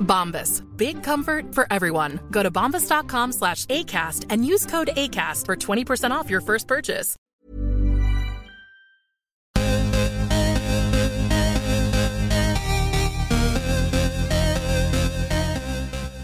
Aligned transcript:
Bombas. 0.00 0.64
Big 0.76 1.02
comfort 1.02 1.54
for 1.54 1.66
everyone. 1.70 2.20
Go 2.30 2.42
to 2.42 2.50
bombas.com 2.50 3.32
slash 3.32 3.66
ACAST 3.66 4.26
and 4.30 4.44
use 4.44 4.66
code 4.66 4.90
ACAST 4.96 5.46
for 5.46 5.56
20% 5.56 6.10
off 6.10 6.28
your 6.28 6.40
first 6.40 6.66
purchase. 6.66 7.16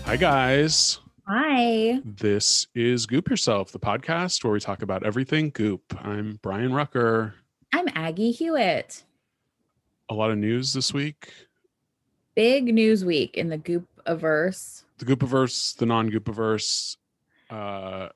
Hi, 0.07 0.17
guys. 0.17 1.01
Hi. 1.29 2.01
This 2.05 2.69
is 2.75 3.07
Goop 3.07 3.29
Yourself, 3.29 3.73
the 3.73 3.81
podcast 3.81 4.45
where 4.45 4.53
we 4.53 4.61
talk 4.61 4.83
about 4.83 5.05
everything 5.05 5.51
goop. 5.51 5.83
I'm 6.01 6.39
Brian 6.41 6.73
Rucker. 6.73 7.35
I'm 7.75 7.87
Aggie 7.95 8.31
Hewitt. 8.31 9.03
A 10.09 10.15
lot 10.15 10.31
of 10.31 10.39
news 10.39 10.73
this 10.73 10.95
week. 10.95 11.33
Big 12.37 12.73
news 12.73 13.05
week 13.05 13.37
in 13.37 13.49
the 13.49 13.59
Goop 13.59 13.89
averse. 14.05 14.85
The 14.99 15.07
Goopiverse, 15.07 15.77
the 15.77 15.87
non-Goopiverse. 15.87 16.97
Uh, 17.51 18.09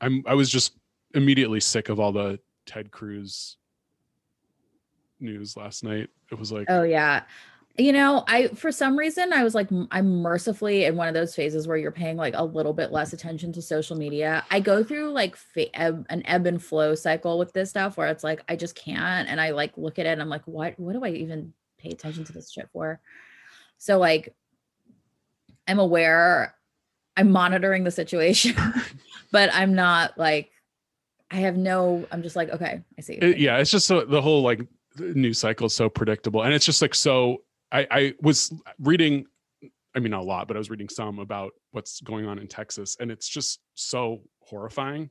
I'm. 0.00 0.24
I 0.26 0.34
was 0.34 0.50
just 0.50 0.72
immediately 1.14 1.60
sick 1.60 1.88
of 1.88 2.00
all 2.00 2.12
the 2.12 2.40
Ted 2.66 2.90
Cruz 2.90 3.56
news 5.20 5.56
last 5.56 5.84
night. 5.84 6.08
It 6.30 6.38
was 6.38 6.52
like, 6.52 6.66
Oh 6.68 6.82
yeah. 6.82 7.22
You 7.78 7.92
know, 7.92 8.24
I 8.26 8.48
for 8.48 8.72
some 8.72 8.98
reason 8.98 9.32
I 9.32 9.44
was 9.44 9.54
like 9.54 9.68
I'm 9.90 10.22
mercifully 10.22 10.84
in 10.84 10.96
one 10.96 11.08
of 11.08 11.14
those 11.14 11.34
phases 11.34 11.68
where 11.68 11.76
you're 11.76 11.92
paying 11.92 12.16
like 12.16 12.34
a 12.34 12.44
little 12.44 12.72
bit 12.72 12.90
less 12.90 13.12
attention 13.12 13.52
to 13.52 13.62
social 13.62 13.96
media. 13.96 14.44
I 14.50 14.60
go 14.60 14.82
through 14.82 15.12
like 15.12 15.36
fa- 15.36 15.74
ebb, 15.78 16.06
an 16.08 16.22
ebb 16.24 16.46
and 16.46 16.62
flow 16.62 16.94
cycle 16.94 17.38
with 17.38 17.52
this 17.52 17.68
stuff 17.70 17.98
where 17.98 18.08
it's 18.08 18.24
like 18.24 18.42
I 18.48 18.56
just 18.56 18.74
can't 18.74 19.28
and 19.28 19.40
I 19.40 19.50
like 19.50 19.76
look 19.76 19.98
at 19.98 20.06
it 20.06 20.10
and 20.10 20.22
I'm 20.22 20.30
like 20.30 20.46
what 20.46 20.78
what 20.78 20.94
do 20.94 21.04
I 21.04 21.10
even 21.10 21.52
pay 21.78 21.90
attention 21.90 22.24
to 22.24 22.32
this 22.32 22.50
shit 22.50 22.68
for? 22.72 23.00
So 23.78 23.98
like 23.98 24.34
I'm 25.66 25.78
aware 25.78 26.54
I'm 27.16 27.30
monitoring 27.30 27.84
the 27.84 27.90
situation, 27.90 28.54
but 29.32 29.50
I'm 29.52 29.74
not 29.74 30.16
like 30.18 30.50
I 31.30 31.36
have 31.36 31.56
no 31.56 32.06
I'm 32.12 32.22
just 32.22 32.36
like 32.36 32.50
okay, 32.50 32.82
I 32.98 33.00
see. 33.00 33.14
it- 33.14 33.38
yeah, 33.38 33.58
it's 33.58 33.70
just 33.70 33.86
so 33.86 34.04
the 34.04 34.22
whole 34.22 34.42
like 34.42 34.60
news 34.98 35.38
cycle 35.38 35.66
is 35.66 35.74
so 35.74 35.88
predictable, 35.88 36.42
and 36.42 36.54
it's 36.54 36.64
just 36.66 36.82
like 36.82 36.94
so. 36.94 37.42
I, 37.72 37.86
I 37.90 38.14
was 38.22 38.52
reading, 38.78 39.26
I 39.94 39.98
mean, 39.98 40.12
not 40.12 40.20
a 40.20 40.24
lot, 40.24 40.46
but 40.46 40.56
I 40.56 40.58
was 40.58 40.70
reading 40.70 40.88
some 40.88 41.18
about 41.18 41.50
what's 41.72 42.00
going 42.00 42.24
on 42.24 42.38
in 42.38 42.46
Texas, 42.46 42.96
and 43.00 43.10
it's 43.10 43.28
just 43.28 43.58
so 43.74 44.22
horrifying. 44.40 45.10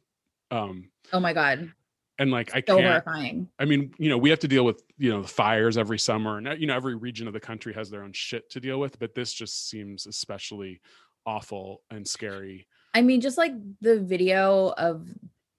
Um, 0.52 0.90
Oh 1.12 1.20
my 1.20 1.34
god. 1.34 1.70
And 2.20 2.32
like 2.32 2.56
I 2.56 2.62
So 2.62 2.78
can't. 2.78 3.04
horrifying. 3.04 3.50
I 3.60 3.66
mean, 3.66 3.94
you 3.98 4.10
know, 4.10 4.18
we 4.18 4.30
have 4.30 4.40
to 4.40 4.48
deal 4.48 4.66
with 4.66 4.84
you 4.98 5.10
know 5.12 5.22
the 5.22 5.28
fires 5.28 5.78
every 5.78 6.00
summer, 6.00 6.38
and 6.38 6.48
uh, 6.48 6.52
you 6.52 6.68
know 6.68 6.76
every 6.76 6.96
region 6.96 7.28
of 7.28 7.34
the 7.34 7.40
country 7.40 7.74
has 7.74 7.90
their 7.90 8.04
own 8.04 8.14
shit 8.14 8.50
to 8.52 8.60
deal 8.60 8.80
with. 8.80 9.00
But 9.00 9.16
this 9.16 9.34
just 9.34 9.70
seems 9.70 10.06
especially 10.06 10.82
awful 11.26 11.82
and 11.90 12.08
scary. 12.08 12.68
I 12.94 13.02
mean, 13.02 13.22
just 13.22 13.38
like 13.38 13.54
the 13.82 14.00
video 14.00 14.74
of 14.78 15.08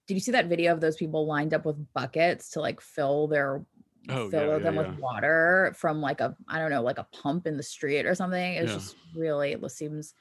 did 0.07 0.13
you 0.13 0.19
see 0.19 0.31
that 0.31 0.47
video 0.47 0.71
of 0.73 0.79
those 0.81 0.95
people 0.95 1.25
lined 1.27 1.53
up 1.53 1.65
with 1.65 1.93
buckets 1.93 2.51
to 2.51 2.61
like 2.61 2.81
fill 2.81 3.27
their 3.27 3.65
Oh, 4.09 4.29
fill 4.29 4.41
yeah, 4.47 4.57
yeah, 4.57 4.59
them 4.59 4.75
yeah. 4.75 4.91
with 4.91 4.99
water 5.01 5.75
from 5.77 5.99
like 5.99 6.21
a 6.21 6.35
I 6.47 6.59
don't 6.59 6.71
know, 6.71 6.81
like 6.81 6.97
a 6.97 7.07
pump 7.11 7.45
in 7.45 7.57
the 7.57 7.63
street 7.63 8.05
or 8.05 8.15
something? 8.15 8.53
It 8.53 8.61
was 8.61 8.71
Yeah. 8.71 8.77
just 8.77 8.95
really 9.15 9.51
it 9.53 9.71
seems 9.71 10.13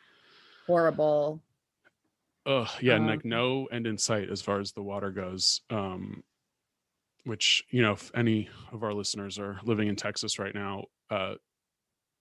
horrible. 0.67 1.41
Ugh, 2.47 2.69
yeah, 2.81 2.95
and 2.95 3.05
Um, 3.05 3.11
like 3.11 3.25
no 3.25 3.67
end 3.67 3.87
in 3.87 3.99
sight 3.99 4.31
as 4.31 4.41
far 4.41 4.61
as 4.61 4.73
the 4.73 4.83
water 4.83 5.11
goes. 5.11 5.61
Um, 5.69 6.23
which 7.25 7.65
you 7.71 7.83
know, 7.83 7.93
if 7.93 8.11
any 8.15 8.49
of 8.73 8.85
our 8.85 8.95
listeners 8.95 9.39
are 9.39 9.59
living 9.65 9.89
in 9.89 9.97
Texas 9.97 10.39
right 10.39 10.55
now, 10.55 10.85
uh, 11.11 11.35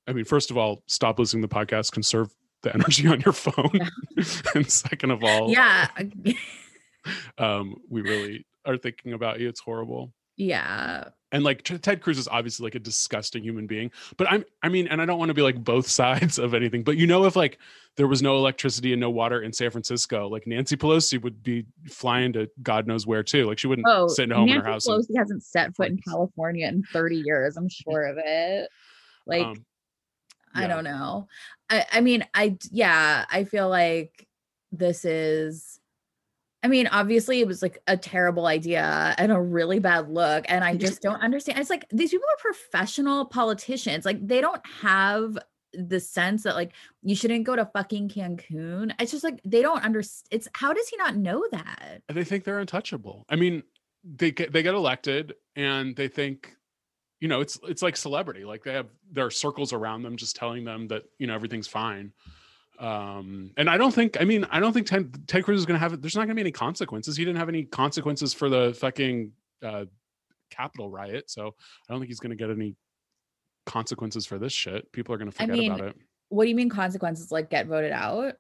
I 0.07 0.13
mean, 0.13 0.25
first 0.25 0.49
of 0.51 0.57
all, 0.57 0.83
stop 0.87 1.19
listening 1.19 1.43
to 1.43 1.47
the 1.47 1.55
podcast. 1.55 1.91
Conserve 1.91 2.33
the 2.63 2.73
energy 2.73 3.07
on 3.07 3.21
your 3.21 3.33
phone, 3.33 3.79
and 4.55 4.69
second 4.69 5.11
of 5.11 5.23
all, 5.23 5.51
Yeah. 5.51 5.87
um, 7.37 7.75
we 7.89 8.01
really 8.01 8.45
are 8.65 8.77
thinking 8.77 9.13
about 9.13 9.39
you. 9.39 9.47
It's 9.47 9.59
horrible. 9.59 10.11
Yeah. 10.37 11.09
and 11.31 11.43
like 11.43 11.63
Ted 11.63 12.01
Cruz 12.01 12.17
is 12.17 12.27
obviously 12.27 12.63
like 12.65 12.75
a 12.75 12.79
disgusting 12.79 13.43
human 13.43 13.67
being. 13.67 13.91
But 14.17 14.29
I'm, 14.31 14.45
I 14.63 14.69
mean, 14.69 14.87
and 14.87 15.01
I 15.01 15.05
don't 15.05 15.19
want 15.19 15.29
to 15.29 15.33
be 15.33 15.41
like 15.41 15.63
both 15.63 15.87
sides 16.01 16.39
of 16.39 16.53
anything. 16.53 16.83
But 16.83 16.97
you 16.97 17.07
know, 17.07 17.25
if 17.25 17.35
like 17.35 17.57
there 17.97 18.07
was 18.07 18.21
no 18.21 18.35
electricity 18.37 18.91
and 18.93 18.99
no 18.99 19.09
water 19.09 19.41
in 19.41 19.53
San 19.53 19.71
Francisco, 19.71 20.27
like 20.27 20.45
Nancy 20.47 20.75
Pelosi 20.77 21.21
would 21.21 21.41
be 21.43 21.65
flying 21.89 22.33
to 22.33 22.49
God 22.61 22.87
knows 22.87 23.07
where 23.07 23.23
too. 23.23 23.45
Like 23.47 23.57
she 23.59 23.67
wouldn't 23.67 23.87
Oh, 23.89 24.07
sit 24.07 24.29
at 24.29 24.35
home 24.35 24.45
Nancy 24.47 24.59
in 24.59 24.65
her 24.65 24.71
house. 24.71 24.87
and- 24.87 25.03
Pelosi 25.03 25.17
hasn't 25.17 25.43
set 25.43 25.75
foot 25.75 25.89
in 25.89 25.97
California 25.97 26.67
in 26.67 26.83
30 26.91 27.21
years. 27.25 27.57
I'm 27.57 27.69
sure 27.69 28.03
of 28.05 28.17
it. 28.23 28.69
Like, 29.25 29.45
um, 29.45 29.65
I 30.53 30.67
don't 30.67 30.83
know. 30.85 31.27
I, 31.69 31.85
I 31.91 32.01
mean, 32.01 32.25
I 32.33 32.57
yeah, 32.71 33.25
I 33.29 33.43
feel 33.43 33.67
like 33.67 34.27
this 34.71 35.03
is 35.03 35.79
I 36.65 36.67
mean, 36.67 36.87
obviously 36.87 37.41
it 37.41 37.47
was 37.47 37.61
like 37.61 37.77
a 37.85 37.95
terrible 37.95 38.47
idea 38.47 39.13
and 39.19 39.31
a 39.31 39.39
really 39.39 39.77
bad 39.77 40.09
look. 40.09 40.45
And 40.49 40.63
I 40.63 40.75
just 40.75 40.99
don't 40.99 41.21
understand. 41.21 41.59
It's 41.59 41.69
like 41.69 41.85
these 41.91 42.09
people 42.09 42.25
are 42.27 42.41
professional 42.41 43.25
politicians. 43.25 44.03
Like 44.03 44.27
they 44.27 44.41
don't 44.41 44.65
have 44.81 45.37
the 45.73 45.99
sense 45.99 46.41
that 46.41 46.55
like 46.55 46.71
you 47.03 47.15
shouldn't 47.15 47.43
go 47.43 47.55
to 47.55 47.65
fucking 47.67 48.09
Cancun. 48.09 48.95
It's 48.99 49.11
just 49.11 49.23
like 49.23 49.41
they 49.45 49.61
don't 49.61 49.83
understand. 49.83 50.27
It's 50.31 50.47
how 50.53 50.73
does 50.73 50.89
he 50.89 50.97
not 50.97 51.15
know 51.15 51.45
that? 51.51 52.01
they 52.11 52.23
think 52.23 52.45
they're 52.45 52.57
untouchable. 52.57 53.25
I 53.29 53.35
mean, 53.35 53.61
they 54.03 54.31
get 54.31 54.51
they 54.51 54.63
get 54.63 54.73
elected 54.73 55.35
and 55.55 55.95
they 55.95 56.07
think, 56.07 56.55
you 57.19 57.27
know, 57.27 57.41
it's 57.41 57.59
it's 57.67 57.83
like 57.83 57.95
celebrity. 57.95 58.43
Like 58.43 58.63
they 58.63 58.73
have 58.73 58.87
their 59.11 59.29
circles 59.29 59.71
around 59.71 60.01
them 60.01 60.17
just 60.17 60.35
telling 60.35 60.63
them 60.65 60.87
that 60.87 61.03
you 61.19 61.27
know 61.27 61.35
everything's 61.35 61.67
fine. 61.67 62.11
Um, 62.79 63.51
and 63.57 63.69
I 63.69 63.77
don't 63.77 63.93
think, 63.93 64.19
I 64.19 64.25
mean, 64.25 64.45
I 64.49 64.59
don't 64.59 64.73
think 64.73 64.87
Ted, 64.87 65.27
Ted 65.27 65.43
Cruz 65.43 65.59
is 65.59 65.65
going 65.65 65.75
to 65.75 65.79
have, 65.79 65.93
it. 65.93 66.01
there's 66.01 66.15
not 66.15 66.21
going 66.21 66.29
to 66.29 66.35
be 66.35 66.41
any 66.41 66.51
consequences. 66.51 67.15
He 67.15 67.23
didn't 67.23 67.37
have 67.37 67.49
any 67.49 67.63
consequences 67.63 68.33
for 68.33 68.49
the 68.49 68.75
fucking 68.79 69.31
uh, 69.63 69.85
Capitol 70.49 70.89
riot. 70.89 71.29
So 71.29 71.47
I 71.47 71.93
don't 71.93 71.99
think 71.99 72.09
he's 72.09 72.19
going 72.19 72.31
to 72.31 72.35
get 72.35 72.49
any 72.49 72.75
consequences 73.65 74.25
for 74.25 74.37
this 74.37 74.53
shit. 74.53 74.91
People 74.91 75.13
are 75.15 75.17
going 75.17 75.31
to 75.31 75.41
I 75.41 75.45
forget 75.45 75.59
mean, 75.59 75.71
about 75.71 75.87
it. 75.87 75.95
What 76.29 76.43
do 76.43 76.49
you 76.49 76.55
mean 76.55 76.69
consequences 76.69 77.31
like 77.31 77.49
get 77.49 77.67
voted 77.67 77.91
out? 77.91 78.35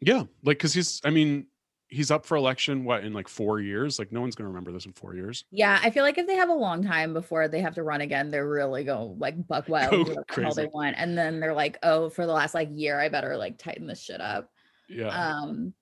Yeah. 0.00 0.24
Like, 0.44 0.58
cause 0.58 0.74
he's, 0.74 1.00
I 1.04 1.10
mean, 1.10 1.46
he's 1.88 2.10
up 2.10 2.24
for 2.26 2.36
election 2.36 2.84
what 2.84 3.04
in 3.04 3.12
like 3.12 3.28
four 3.28 3.60
years? 3.60 3.98
Like 3.98 4.12
no 4.12 4.20
one's 4.20 4.34
gonna 4.34 4.48
remember 4.48 4.72
this 4.72 4.86
in 4.86 4.92
four 4.92 5.14
years. 5.14 5.44
Yeah, 5.50 5.78
I 5.82 5.90
feel 5.90 6.04
like 6.04 6.18
if 6.18 6.26
they 6.26 6.36
have 6.36 6.50
a 6.50 6.54
long 6.54 6.84
time 6.84 7.12
before 7.14 7.48
they 7.48 7.60
have 7.60 7.74
to 7.74 7.82
run 7.82 8.02
again, 8.02 8.30
they're 8.30 8.48
really 8.48 8.84
go 8.84 9.16
like 9.18 9.46
buck 9.46 9.68
wild, 9.68 9.90
Go 9.90 10.04
do 10.04 10.14
whatever 10.34 10.54
they 10.54 10.66
want, 10.66 10.96
and 10.98 11.16
then 11.16 11.40
they're 11.40 11.54
like, 11.54 11.78
oh, 11.82 12.10
for 12.10 12.26
the 12.26 12.32
last 12.32 12.54
like 12.54 12.68
year, 12.72 13.00
I 13.00 13.08
better 13.08 13.36
like 13.36 13.58
tighten 13.58 13.86
this 13.86 14.02
shit 14.02 14.20
up. 14.20 14.50
yeah. 14.88 15.08
Um, 15.08 15.74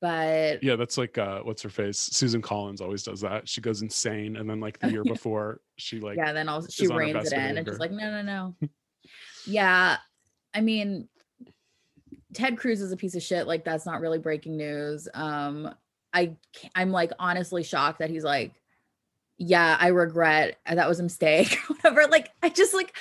but 0.00 0.62
yeah 0.62 0.76
that's 0.76 0.96
like 0.96 1.18
uh 1.18 1.40
what's 1.40 1.60
her 1.62 1.68
face? 1.68 1.98
Susan 1.98 2.40
Collins 2.40 2.80
always 2.80 3.02
does 3.02 3.20
that. 3.22 3.48
She 3.48 3.60
goes 3.60 3.82
insane 3.82 4.36
and 4.36 4.48
then 4.48 4.60
like 4.60 4.78
the 4.78 4.90
year 4.90 5.02
before 5.04 5.60
she 5.76 6.00
like 6.00 6.16
yeah, 6.16 6.32
then 6.32 6.48
also 6.48 6.68
she 6.70 6.86
reins 6.86 7.32
it 7.32 7.32
in 7.32 7.58
and 7.58 7.66
just 7.66 7.80
like, 7.80 7.90
no, 7.90 8.10
no, 8.10 8.22
no. 8.22 8.68
yeah, 9.46 9.96
I 10.54 10.60
mean, 10.60 11.08
Ted 12.32 12.58
Cruz 12.58 12.80
is 12.80 12.92
a 12.92 12.96
piece 12.96 13.14
of 13.14 13.22
shit. 13.22 13.46
Like 13.46 13.64
that's 13.64 13.86
not 13.86 14.00
really 14.00 14.18
breaking 14.18 14.56
news. 14.56 15.08
Um, 15.14 15.74
I 16.12 16.36
I'm 16.74 16.90
like 16.90 17.12
honestly 17.18 17.62
shocked 17.62 17.98
that 18.00 18.10
he's 18.10 18.24
like, 18.24 18.52
yeah, 19.38 19.76
I 19.78 19.88
regret 19.88 20.58
that 20.66 20.88
was 20.88 21.00
a 21.00 21.04
mistake. 21.04 21.58
Whatever. 21.66 22.06
Like 22.10 22.30
I 22.42 22.48
just 22.48 22.74
like 22.74 22.96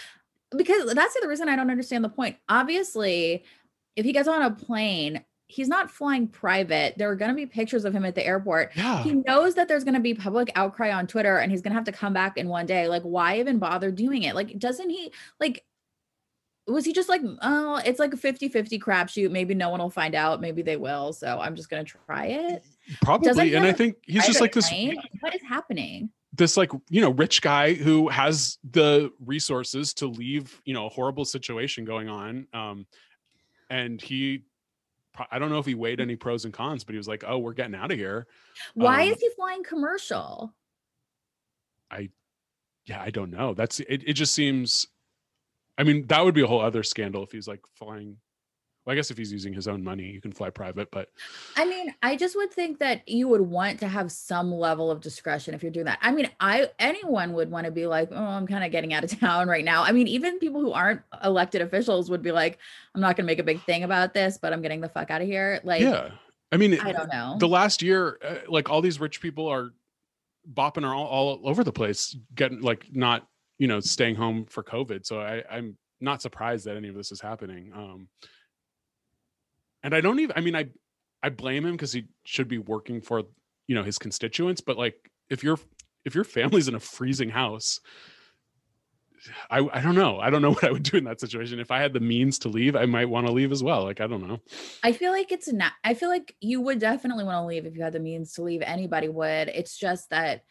because 0.55 0.93
that's 0.93 1.13
the 1.13 1.19
other 1.21 1.29
reason 1.29 1.49
I 1.49 1.55
don't 1.55 1.71
understand 1.71 2.03
the 2.03 2.09
point. 2.09 2.37
Obviously, 2.49 3.43
if 3.95 4.05
he 4.05 4.13
gets 4.13 4.27
on 4.27 4.41
a 4.41 4.51
plane. 4.51 5.23
He's 5.47 5.67
not 5.67 5.91
flying 5.91 6.29
private. 6.29 6.97
There 6.97 7.09
are 7.09 7.15
going 7.17 7.27
to 7.27 7.35
be 7.35 7.45
pictures 7.45 7.83
of 7.83 7.93
him 7.93 8.05
at 8.05 8.15
the 8.15 8.25
airport 8.25 8.71
yeah 8.73 9.03
he 9.03 9.11
knows 9.11 9.55
that 9.55 9.67
there's 9.67 9.83
going 9.83 9.95
to 9.95 9.99
be 9.99 10.13
public 10.13 10.49
outcry 10.55 10.93
on 10.93 11.07
Twitter 11.07 11.39
and 11.39 11.51
he's 11.51 11.61
going 11.61 11.71
to 11.71 11.75
have 11.75 11.83
to 11.83 11.91
come 11.91 12.13
back 12.13 12.37
in 12.37 12.47
one 12.47 12.65
day. 12.65 12.87
Like, 12.87 13.01
why 13.01 13.37
even 13.37 13.59
bother 13.59 13.91
doing 13.91 14.23
it? 14.23 14.33
Like, 14.33 14.57
doesn't 14.57 14.89
he, 14.89 15.11
like, 15.41 15.65
was 16.67 16.85
he 16.85 16.93
just 16.93 17.09
like, 17.09 17.21
oh, 17.41 17.81
it's 17.85 17.99
like 17.99 18.13
a 18.13 18.17
50 18.17 18.49
50 18.49 18.79
crapshoot. 18.79 19.31
Maybe 19.31 19.53
no 19.53 19.69
one 19.69 19.79
will 19.79 19.89
find 19.89 20.15
out. 20.15 20.41
Maybe 20.41 20.61
they 20.61 20.77
will. 20.77 21.13
So 21.13 21.39
I'm 21.39 21.55
just 21.55 21.69
going 21.69 21.85
to 21.85 21.91
try 22.05 22.25
it. 22.27 22.63
probably 23.01 23.55
and 23.55 23.65
i 23.65 23.71
think 23.71 23.95
he's 24.03 24.25
just 24.25 24.41
like 24.41 24.53
this? 24.53 24.71
What 25.19 25.35
is 25.35 25.41
happening? 25.47 26.09
this 26.33 26.55
like 26.55 26.71
you 26.89 27.01
know 27.01 27.11
rich 27.11 27.41
guy 27.41 27.73
who 27.73 28.07
has 28.07 28.57
the 28.71 29.11
resources 29.25 29.93
to 29.93 30.07
leave 30.07 30.61
you 30.63 30.73
know 30.73 30.85
a 30.85 30.89
horrible 30.89 31.25
situation 31.25 31.83
going 31.83 32.07
on 32.07 32.47
um 32.53 32.85
and 33.69 34.01
he 34.01 34.43
i 35.29 35.37
don't 35.37 35.49
know 35.49 35.59
if 35.59 35.65
he 35.65 35.75
weighed 35.75 35.99
any 35.99 36.15
pros 36.15 36.45
and 36.45 36.53
cons 36.53 36.85
but 36.85 36.93
he 36.93 36.97
was 36.97 37.07
like 37.07 37.25
oh 37.27 37.37
we're 37.37 37.51
getting 37.53 37.75
out 37.75 37.91
of 37.91 37.97
here 37.97 38.27
Why 38.75 39.03
Um, 39.03 39.09
is 39.09 39.19
he 39.19 39.29
flying 39.35 39.63
commercial? 39.63 40.53
I, 41.91 42.09
yeah 42.85 43.01
i 43.01 43.09
don't 43.09 43.29
know 43.29 43.53
that's 43.53 43.81
it, 43.81 44.03
it 44.07 44.13
just 44.13 44.33
seems 44.33 44.87
i 45.81 45.83
mean 45.83 46.05
that 46.07 46.23
would 46.23 46.35
be 46.35 46.41
a 46.41 46.47
whole 46.47 46.61
other 46.61 46.83
scandal 46.83 47.23
if 47.23 47.31
he's 47.31 47.47
like 47.47 47.61
flying 47.75 48.15
well 48.85 48.93
i 48.93 48.95
guess 48.95 49.11
if 49.11 49.17
he's 49.17 49.31
using 49.31 49.53
his 49.53 49.67
own 49.67 49.83
money 49.83 50.11
you 50.11 50.21
can 50.21 50.31
fly 50.31 50.49
private 50.49 50.89
but 50.91 51.09
I 51.57 51.65
mean, 51.65 51.93
I 52.01 52.15
just 52.15 52.35
would 52.35 52.51
think 52.51 52.79
that 52.79 53.07
you 53.07 53.27
would 53.27 53.41
want 53.41 53.79
to 53.81 53.87
have 53.87 54.11
some 54.11 54.51
level 54.51 54.89
of 54.89 55.01
discretion 55.01 55.53
if 55.53 55.61
you're 55.61 55.71
doing 55.71 55.85
that. 55.85 55.99
I 56.01 56.11
mean, 56.11 56.29
I 56.39 56.69
anyone 56.79 57.33
would 57.33 57.51
want 57.51 57.65
to 57.65 57.71
be 57.71 57.85
like, 57.85 58.09
oh, 58.11 58.15
I'm 58.15 58.47
kind 58.47 58.63
of 58.63 58.71
getting 58.71 58.93
out 58.93 59.03
of 59.03 59.19
town 59.19 59.47
right 59.47 59.63
now. 59.65 59.83
I 59.83 59.91
mean, 59.91 60.07
even 60.07 60.39
people 60.39 60.61
who 60.61 60.71
aren't 60.71 61.01
elected 61.23 61.61
officials 61.61 62.09
would 62.09 62.23
be 62.23 62.31
like, 62.31 62.57
I'm 62.95 63.01
not 63.01 63.15
going 63.15 63.25
to 63.25 63.31
make 63.31 63.39
a 63.39 63.43
big 63.43 63.61
thing 63.63 63.83
about 63.83 64.13
this, 64.13 64.39
but 64.41 64.53
I'm 64.53 64.61
getting 64.61 64.81
the 64.81 64.89
fuck 64.89 65.11
out 65.11 65.21
of 65.21 65.27
here. 65.27 65.59
Like, 65.63 65.81
yeah 65.81 66.09
i 66.51 66.57
mean 66.57 66.79
I 66.79 66.91
don't 66.91 67.11
know. 67.11 67.37
the 67.39 67.47
last 67.47 67.81
year 67.81 68.19
uh, 68.27 68.35
like 68.47 68.69
all 68.69 68.81
these 68.81 68.99
rich 68.99 69.21
people 69.21 69.47
are 69.47 69.71
bopping 70.51 70.83
all, 70.83 71.05
all 71.05 71.41
over 71.43 71.63
the 71.63 71.71
place 71.71 72.15
getting 72.35 72.61
like 72.61 72.87
not 72.91 73.27
you 73.61 73.67
know 73.67 73.79
staying 73.79 74.15
home 74.15 74.43
for 74.49 74.63
covid 74.63 75.05
so 75.05 75.21
i 75.21 75.43
i'm 75.51 75.77
not 75.99 76.19
surprised 76.19 76.65
that 76.65 76.75
any 76.75 76.87
of 76.87 76.95
this 76.95 77.11
is 77.11 77.21
happening 77.21 77.71
um 77.75 78.07
and 79.83 79.93
i 79.93 80.01
don't 80.01 80.19
even 80.19 80.35
i 80.35 80.41
mean 80.41 80.55
i 80.55 80.65
i 81.21 81.29
blame 81.29 81.63
him 81.63 81.73
because 81.73 81.93
he 81.93 82.05
should 82.23 82.47
be 82.47 82.57
working 82.57 82.99
for 82.99 83.21
you 83.67 83.75
know 83.75 83.83
his 83.83 83.99
constituents 83.99 84.61
but 84.61 84.79
like 84.79 84.95
if 85.29 85.43
your 85.43 85.59
if 86.05 86.15
your 86.15 86.23
family's 86.23 86.67
in 86.67 86.73
a 86.73 86.79
freezing 86.79 87.29
house 87.29 87.79
I, 89.51 89.59
I 89.71 89.81
don't 89.81 89.93
know. 89.93 90.17
I 90.17 90.31
don't 90.31 90.41
know 90.41 90.49
what 90.55 90.63
I 90.63 90.71
would 90.71 90.81
do 90.81 90.97
in 90.97 91.03
that 91.03 91.19
situation. 91.19 91.59
If 91.59 91.69
I 91.69 91.79
had 91.79 91.93
the 91.93 91.99
means 91.99 92.39
to 92.39 92.49
leave, 92.49 92.75
I 92.75 92.87
might 92.87 93.05
want 93.05 93.27
to 93.27 93.31
leave 93.31 93.51
as 93.51 93.61
well. 93.61 93.83
Like 93.83 94.01
I 94.01 94.07
don't 94.07 94.27
know. 94.27 94.39
I 94.81 94.93
feel 94.93 95.11
like 95.11 95.31
it's 95.31 95.53
not, 95.53 95.73
I 95.83 95.93
feel 95.93 96.09
like 96.09 96.35
you 96.41 96.59
would 96.61 96.79
definitely 96.79 97.23
want 97.23 97.35
to 97.35 97.45
leave 97.45 97.67
if 97.67 97.75
you 97.75 97.83
had 97.83 97.93
the 97.93 97.99
means 97.99 98.33
to 98.33 98.41
leave. 98.41 98.63
Anybody 98.63 99.09
would. 99.09 99.49
It's 99.49 99.77
just 99.77 100.09
that, 100.09 100.41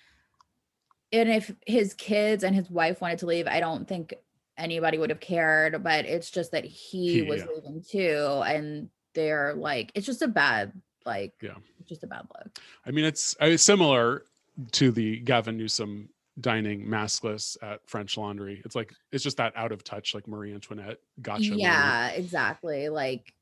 and 1.12 1.28
if 1.28 1.52
his 1.66 1.94
kids 1.94 2.44
and 2.44 2.54
his 2.54 2.70
wife 2.70 3.00
wanted 3.00 3.18
to 3.20 3.26
leave, 3.26 3.46
I 3.46 3.60
don't 3.60 3.86
think 3.88 4.14
anybody 4.56 4.98
would 4.98 5.10
have 5.10 5.20
cared. 5.20 5.82
But 5.82 6.04
it's 6.04 6.30
just 6.30 6.52
that 6.52 6.64
he, 6.64 7.14
He, 7.14 7.22
was 7.22 7.40
yeah. 7.40 7.46
leaving 7.54 7.82
too. 7.82 8.42
And 8.46 8.88
they're 9.14 9.54
like, 9.54 9.90
it's 9.94 10.06
just 10.06 10.22
a 10.22 10.28
bad, 10.28 10.72
like, 11.04 11.32
Yeah. 11.42 11.54
just 11.86 12.04
a 12.04 12.06
bad 12.06 12.26
look. 12.34 12.58
I 12.86 12.90
mean, 12.90 13.04
it's 13.04 13.36
similar 13.56 14.24
to 14.72 14.90
the 14.90 15.20
Gavin 15.20 15.56
Newsom 15.56 16.10
dining 16.40 16.86
maskless 16.86 17.56
at 17.62 17.80
French 17.88 18.16
Laundry. 18.16 18.62
It's 18.64 18.74
like 18.76 18.94
it's 19.12 19.24
just 19.24 19.36
that 19.38 19.52
out 19.56 19.72
of 19.72 19.82
touch, 19.84 20.14
like 20.14 20.28
Marie 20.28 20.54
Antoinette 20.54 20.98
gotcha. 21.22 21.42
moment. 21.50 21.60
yeah, 21.60 22.08
exactly. 22.10 22.88
Like, 22.88 23.34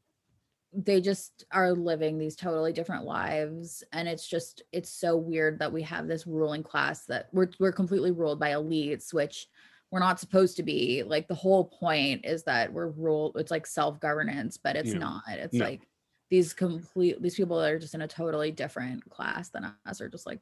they 0.73 1.01
just 1.01 1.45
are 1.51 1.73
living 1.73 2.19
these 2.19 2.37
totally 2.37 2.73
different 2.73 3.05
lives 3.05 3.83
and 3.93 4.07
it's 4.07 4.27
just 4.27 4.63
it's 4.73 4.91
so 4.91 5.17
weird 5.17 5.59
that 5.59 5.73
we 5.73 5.83
have 5.83 6.07
this 6.07 6.27
ruling 6.27 6.63
class 6.63 7.07
that 7.07 7.29
we're 7.33 7.49
we're 7.59 7.73
completely 7.73 8.11
ruled 8.11 8.39
by 8.39 8.51
elites 8.51 9.13
which 9.15 9.47
we're 9.91 9.99
not 9.99 10.21
supposed 10.21 10.57
to 10.59 10.63
be 10.63 11.03
like 11.03 11.27
the 11.27 11.35
whole 11.35 11.65
point 11.65 12.23
is 12.25 12.43
that 12.43 12.71
we're 12.71 12.89
ruled 12.89 13.35
it's 13.39 13.51
like 13.51 13.67
self-governance 13.67 14.59
but 14.59 14.77
it's 14.77 14.93
Yeah. 14.93 14.99
not 14.99 15.23
it's 15.29 15.55
No. 15.55 15.65
like 15.65 15.89
these 16.31 16.53
complete 16.53 17.21
these 17.23 17.37
people 17.37 17.59
that 17.61 17.71
are 17.73 17.79
just 17.79 17.95
in 17.95 18.03
a 18.03 18.09
totally 18.09 18.51
different 18.51 19.09
class 19.09 19.49
than 19.49 19.73
us 19.87 20.01
are 20.03 20.11
just 20.11 20.27
like 20.27 20.41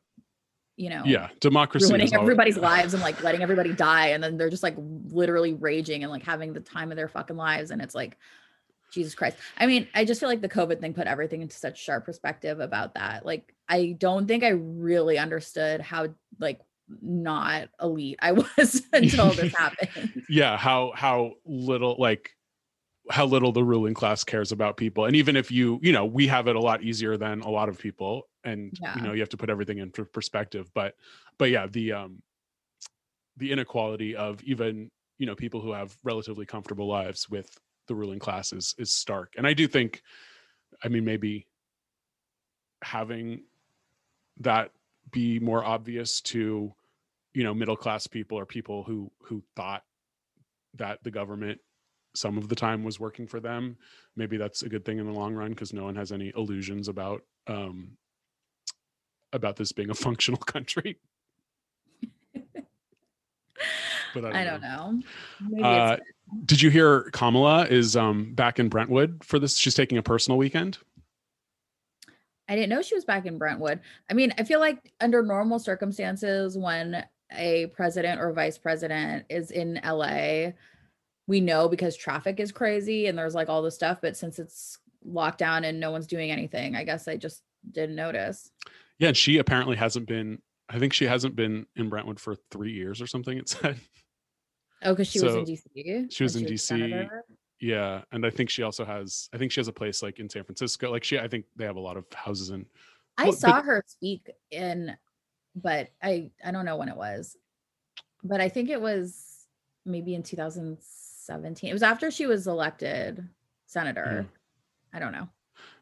you 0.76 0.90
know 0.90 1.02
Yeah, 1.06 1.28
democracy. 1.38 1.86
ruining 1.86 2.12
everybody's 2.14 2.56
lives 2.72 2.94
and 2.94 3.02
like 3.02 3.22
letting 3.22 3.42
everybody 3.42 3.72
die 3.72 4.08
and 4.08 4.22
then 4.22 4.36
they're 4.36 4.50
just 4.50 4.64
like 4.64 4.74
literally 4.76 5.52
raging 5.52 6.02
and 6.02 6.10
like 6.10 6.24
having 6.24 6.52
the 6.52 6.60
time 6.60 6.90
of 6.90 6.96
their 6.96 7.08
fucking 7.08 7.36
lives 7.36 7.70
and 7.70 7.80
it's 7.80 7.94
like 7.94 8.18
jesus 8.90 9.14
christ 9.14 9.36
i 9.58 9.66
mean 9.66 9.86
i 9.94 10.04
just 10.04 10.20
feel 10.20 10.28
like 10.28 10.40
the 10.40 10.48
covid 10.48 10.80
thing 10.80 10.94
put 10.94 11.06
everything 11.06 11.42
into 11.42 11.56
such 11.56 11.82
sharp 11.82 12.04
perspective 12.04 12.60
about 12.60 12.94
that 12.94 13.26
like 13.26 13.54
i 13.68 13.94
don't 13.98 14.26
think 14.26 14.44
i 14.44 14.48
really 14.48 15.18
understood 15.18 15.80
how 15.80 16.06
like 16.38 16.60
not 17.02 17.68
elite 17.80 18.18
i 18.22 18.32
was 18.58 18.82
until 18.92 19.32
this 19.34 19.52
happened 19.56 20.24
Yeah, 20.28 20.56
how 20.56 20.92
how 20.94 21.32
little 21.44 21.96
like 21.98 22.30
how 23.10 23.24
little 23.24 23.52
the 23.52 23.62
ruling 23.62 23.94
class 23.94 24.24
cares 24.24 24.50
about 24.52 24.76
people, 24.76 25.04
and 25.04 25.14
even 25.14 25.36
if 25.36 25.50
you 25.50 25.78
you 25.82 25.92
know 25.92 26.04
we 26.04 26.26
have 26.26 26.48
it 26.48 26.56
a 26.56 26.60
lot 26.60 26.82
easier 26.82 27.16
than 27.16 27.40
a 27.40 27.50
lot 27.50 27.68
of 27.68 27.78
people, 27.78 28.28
and 28.44 28.76
Yeah. 28.80 28.96
you 28.96 29.02
know 29.02 29.12
you 29.12 29.20
have 29.20 29.28
to 29.30 29.36
put 29.36 29.50
everything 29.50 29.78
into 29.78 30.04
perspective. 30.04 30.70
But 30.74 30.94
but 31.38 31.50
yeah, 31.50 31.66
the 31.66 31.92
um 31.92 32.22
the 33.36 33.52
inequality 33.52 34.16
of 34.16 34.42
even 34.42 34.90
you 35.18 35.26
know 35.26 35.34
people 35.34 35.60
who 35.60 35.72
have 35.72 35.96
relatively 36.04 36.46
comfortable 36.46 36.86
lives 36.88 37.28
with 37.28 37.48
the 37.86 37.94
ruling 37.94 38.18
class 38.18 38.52
is 38.52 38.74
is 38.78 38.92
stark. 38.92 39.34
And 39.36 39.46
i 39.46 39.52
do 39.54 39.66
think 39.66 40.02
i 40.82 40.88
mean 40.88 41.04
maybe 41.04 41.46
having 42.82 43.42
that 44.40 44.70
be 45.10 45.38
more 45.38 45.64
obvious 45.64 46.20
to 46.20 46.74
you 47.32 47.44
know 47.44 47.54
middle 47.54 47.76
class 47.76 48.06
people 48.06 48.38
or 48.38 48.46
people 48.46 48.82
who 48.82 49.10
who 49.22 49.42
thought 49.54 49.82
that 50.74 51.02
the 51.02 51.10
government 51.10 51.60
some 52.14 52.38
of 52.38 52.48
the 52.48 52.54
time 52.54 52.82
was 52.82 52.98
working 52.98 53.26
for 53.26 53.40
them 53.40 53.76
maybe 54.16 54.36
that's 54.36 54.62
a 54.62 54.68
good 54.68 54.84
thing 54.84 54.98
in 54.98 55.06
the 55.06 55.12
long 55.12 55.34
run 55.34 55.50
because 55.50 55.72
no 55.72 55.84
one 55.84 55.94
has 55.94 56.12
any 56.12 56.32
illusions 56.36 56.88
about 56.88 57.22
um 57.46 57.96
about 59.32 59.56
this 59.56 59.72
being 59.72 59.90
a 59.90 59.94
functional 60.06 60.40
country. 60.40 60.98
But 64.14 64.34
i 64.34 64.44
don't 64.44 64.62
know. 64.62 65.00
maybe 65.46 65.62
uh, 65.62 65.96
it's 65.98 66.02
did 66.44 66.60
you 66.60 66.70
hear 66.70 67.02
Kamala 67.12 67.66
is 67.66 67.96
um 67.96 68.34
back 68.34 68.58
in 68.58 68.68
Brentwood 68.68 69.22
for 69.24 69.38
this? 69.38 69.56
She's 69.56 69.74
taking 69.74 69.98
a 69.98 70.02
personal 70.02 70.38
weekend. 70.38 70.78
I 72.48 72.54
didn't 72.54 72.70
know 72.70 72.82
she 72.82 72.94
was 72.94 73.04
back 73.04 73.26
in 73.26 73.38
Brentwood. 73.38 73.80
I 74.08 74.14
mean, 74.14 74.32
I 74.38 74.44
feel 74.44 74.60
like 74.60 74.92
under 75.00 75.22
normal 75.22 75.58
circumstances, 75.58 76.56
when 76.56 77.04
a 77.32 77.66
president 77.66 78.20
or 78.20 78.32
vice 78.32 78.56
president 78.56 79.26
is 79.28 79.50
in 79.50 79.80
LA, 79.84 80.52
we 81.26 81.40
know 81.40 81.68
because 81.68 81.96
traffic 81.96 82.38
is 82.38 82.52
crazy 82.52 83.06
and 83.06 83.18
there's 83.18 83.34
like 83.34 83.48
all 83.48 83.62
this 83.62 83.74
stuff. 83.74 83.98
But 84.00 84.16
since 84.16 84.38
it's 84.38 84.78
locked 85.04 85.38
down 85.38 85.64
and 85.64 85.80
no 85.80 85.90
one's 85.90 86.06
doing 86.06 86.30
anything, 86.30 86.76
I 86.76 86.84
guess 86.84 87.08
I 87.08 87.16
just 87.16 87.42
didn't 87.72 87.96
notice. 87.96 88.50
Yeah, 88.98 89.08
and 89.08 89.16
she 89.16 89.38
apparently 89.38 89.76
hasn't 89.76 90.06
been. 90.06 90.40
I 90.68 90.78
think 90.78 90.92
she 90.92 91.06
hasn't 91.06 91.36
been 91.36 91.66
in 91.76 91.88
Brentwood 91.88 92.18
for 92.18 92.36
three 92.50 92.72
years 92.72 93.00
or 93.00 93.06
something. 93.06 93.38
It 93.38 93.48
said. 93.48 93.76
Oh, 94.82 94.92
because 94.92 95.08
she 95.08 95.20
was 95.20 95.34
in 95.34 95.44
DC. 95.44 96.12
she 96.12 96.22
was 96.22 96.36
in 96.36 96.44
a 96.44 96.48
DC. 96.48 96.60
senator? 96.60 97.24
Yeah, 97.60 98.02
and 98.12 98.26
I 98.26 98.30
think 98.30 98.50
she 98.50 98.62
also 98.62 98.84
has. 98.84 99.28
I 99.32 99.38
think 99.38 99.50
she 99.52 99.60
has 99.60 99.68
a 99.68 99.72
place 99.72 100.02
like 100.02 100.18
in 100.18 100.28
San 100.28 100.44
Francisco. 100.44 100.90
Like 100.90 101.04
she, 101.04 101.18
I 101.18 101.26
think 101.28 101.46
they 101.56 101.64
have 101.64 101.76
a 101.76 101.80
lot 101.80 101.96
of 101.96 102.04
houses 102.14 102.50
in. 102.50 102.66
I 103.16 103.24
Well, 103.24 103.32
saw 103.32 103.52
but- 103.52 103.64
her 103.64 103.82
speak 103.86 104.30
in, 104.50 104.94
but 105.54 105.88
I 106.02 106.30
I 106.44 106.50
don't 106.50 106.66
know 106.66 106.76
when 106.76 106.88
it 106.90 106.96
was, 106.96 107.34
but 108.22 108.40
I 108.42 108.48
think 108.50 108.68
it 108.68 108.80
was 108.80 109.46
maybe 109.86 110.14
in 110.14 110.22
2017. 110.22 111.70
It 111.70 111.72
was 111.72 111.82
after 111.82 112.10
she 112.10 112.26
was 112.26 112.46
elected 112.46 113.26
senator. 113.66 114.26
Mm. 114.28 114.28
I 114.94 114.98
don't 114.98 115.12
know. 115.12 115.28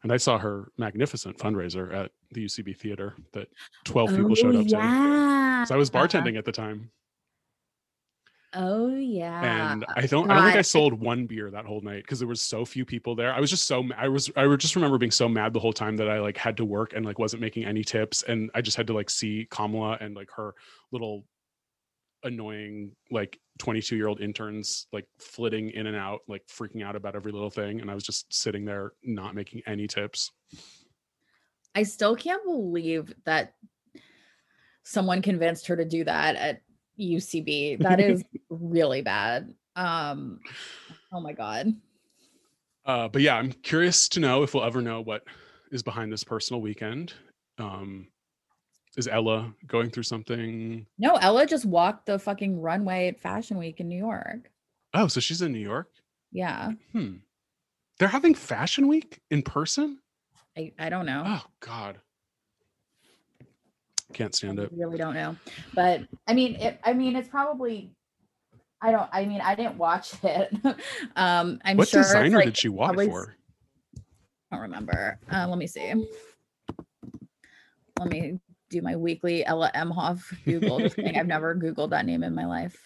And 0.05 0.13
I 0.13 0.17
saw 0.17 0.39
her 0.39 0.71
magnificent 0.79 1.37
fundraiser 1.39 1.93
at 1.93 2.13
the 2.31 2.45
UCB 2.45 2.77
theater 2.79 3.15
that 3.33 3.49
12 3.85 4.11
people 4.11 4.35
showed 4.37 4.55
Oh, 4.55 4.61
up 4.61 4.67
to. 4.67 4.71
yeah. 4.71 5.61
'Cause 5.65 5.71
I 5.73 5.77
was 5.77 5.91
bartending 5.91 6.39
at 6.39 6.45
the 6.45 6.53
time. 6.53 6.91
Oh 8.55 8.95
yeah. 8.95 9.73
and 9.73 9.85
I 9.97 10.07
don't 10.07 10.31
I 10.31 10.35
don't 10.35 10.45
think 10.45 10.57
I 10.57 10.63
sold 10.63 10.95
one 10.95 11.27
beer 11.27 11.51
that 11.51 11.65
whole 11.65 11.81
night 11.81 12.03
because 12.03 12.19
there 12.19 12.29
was 12.29 12.41
so 12.41 12.65
few 12.65 12.85
people 12.85 13.15
there. 13.15 13.33
I 13.33 13.41
was 13.41 13.51
just 13.51 13.65
so 13.65 13.85
I 13.97 14.09
was 14.09 14.31
I 14.37 14.47
just 14.57 14.77
remember 14.77 14.99
being 14.99 15.11
so 15.11 15.29
mad 15.29 15.53
the 15.53 15.61
whole 15.61 15.73
time 15.73 15.97
that 15.97 16.09
I 16.09 16.21
like 16.21 16.37
had 16.37 16.57
to 16.59 16.65
work 16.65 16.93
and 16.95 17.05
like 17.05 17.19
wasn't 17.19 17.43
making 17.43 17.65
any 17.65 17.83
tips 17.83 18.23
and 18.23 18.51
I 18.55 18.61
just 18.61 18.77
had 18.77 18.87
to 18.89 18.93
like 18.93 19.11
see 19.11 19.47
Kamala 19.51 19.99
and 20.01 20.15
like 20.15 20.31
her 20.37 20.55
little 20.93 21.25
annoying 22.23 22.93
like 23.11 23.39
22 23.59 23.97
year 23.97 24.09
old 24.09 24.21
interns 24.21 24.87
like 24.93 25.07
flitting 25.19 25.71
in 25.71 25.87
and 25.87 25.97
out 25.97 26.21
like 26.27 26.47
freaking 26.47 26.85
out 26.85 26.97
about 26.97 27.15
every 27.15 27.33
little 27.33 27.51
thing 27.51 27.81
and 27.81 27.91
I 27.91 27.95
was 27.95 28.05
just 28.05 28.33
sitting 28.33 28.65
there 28.65 28.93
not 29.03 29.35
making 29.35 29.63
any 29.67 29.87
tips. 29.87 30.33
I 31.75 31.83
still 31.83 32.15
can't 32.15 32.45
believe 32.45 33.13
that 33.25 33.55
someone 34.85 35.23
convinced 35.23 35.67
her 35.67 35.77
to 35.77 35.85
do 35.85 36.05
that 36.05 36.37
at 36.37 36.61
UCB. 36.99 37.81
That 37.81 38.01
is 38.01 38.23
really 38.49 39.03
bad. 39.03 39.55
Um 39.77 40.41
oh 41.13 41.21
my 41.21 41.33
god. 41.33 41.75
Uh, 42.87 43.09
but 43.09 43.23
yeah, 43.23 43.37
I'm 43.37 43.51
curious 43.51 44.09
to 44.11 44.21
know 44.21 44.43
if 44.43 44.53
we'll 44.53 44.65
ever 44.65 44.83
know 44.83 45.01
what 45.01 45.23
is 45.73 45.83
behind 45.83 46.13
this 46.13 46.23
personal 46.23 46.61
weekend. 46.61 47.15
Um, 47.59 48.09
is 48.97 49.09
Ella 49.09 49.55
going 49.67 49.91
through 49.91 50.03
something? 50.03 50.87
No, 50.99 51.17
Ella 51.17 51.47
just 51.47 51.65
walked 51.65 52.07
the 52.07 52.19
fucking 52.19 52.61
runway 52.61 53.09
at 53.09 53.21
Fashion 53.21 53.59
Week 53.59 53.81
in 53.81 53.89
New 53.89 53.99
York. 53.99 54.51
Oh, 54.93 55.09
so 55.09 55.19
she's 55.21 55.43
in 55.43 55.53
New 55.53 55.59
York. 55.61 55.89
Yeah. 56.31 56.73
Hmm. 56.93 57.15
They're 57.99 58.09
having 58.09 58.35
Fashion 58.35 58.87
Week 58.87 59.21
in 59.31 59.43
person. 59.43 59.99
I, 60.57 60.73
I 60.79 60.89
don't 60.89 61.07
know. 61.07 61.25
Oh 61.27 61.43
God, 61.61 61.99
can't 64.15 64.35
stand 64.35 64.59
I 64.61 64.65
it. 64.65 64.71
really 64.73 64.97
don't 64.99 65.15
know. 65.15 65.37
But 65.75 66.03
I 66.27 66.35
mean 66.35 66.55
it 66.57 66.81
I 66.85 66.93
mean 66.95 67.17
it's 67.17 67.29
probably 67.29 67.91
I 68.81 68.91
don't 68.91 69.09
I 69.13 69.27
mean 69.27 69.41
I 69.41 69.55
didn't 69.55 69.77
watch 69.77 70.15
it. 70.23 70.53
um 71.17 71.61
I'm 71.65 71.77
what 71.77 71.89
sure 71.89 72.01
it's, 72.01 72.11
designer 72.11 72.37
like, 72.39 72.47
did 72.47 72.57
she 72.57 72.69
walk 72.69 72.89
probably 72.89 73.07
for? 73.09 73.35
I 74.51 74.57
don't 74.57 74.63
remember. 74.63 75.19
Uh, 75.31 75.47
let 75.49 75.59
me 75.59 75.67
see. 75.67 75.93
Let 77.99 78.09
me 78.09 78.39
do 78.71 78.83
my 78.83 78.97
weekly 78.97 79.45
Ella 79.45 79.71
Emhoff 79.75 80.23
Google. 80.45 80.81
I've 81.17 81.27
never 81.27 81.55
Googled 81.57 81.91
that 81.91 82.07
name 82.07 82.23
in 82.23 82.35
my 82.35 82.47
life. 82.47 82.77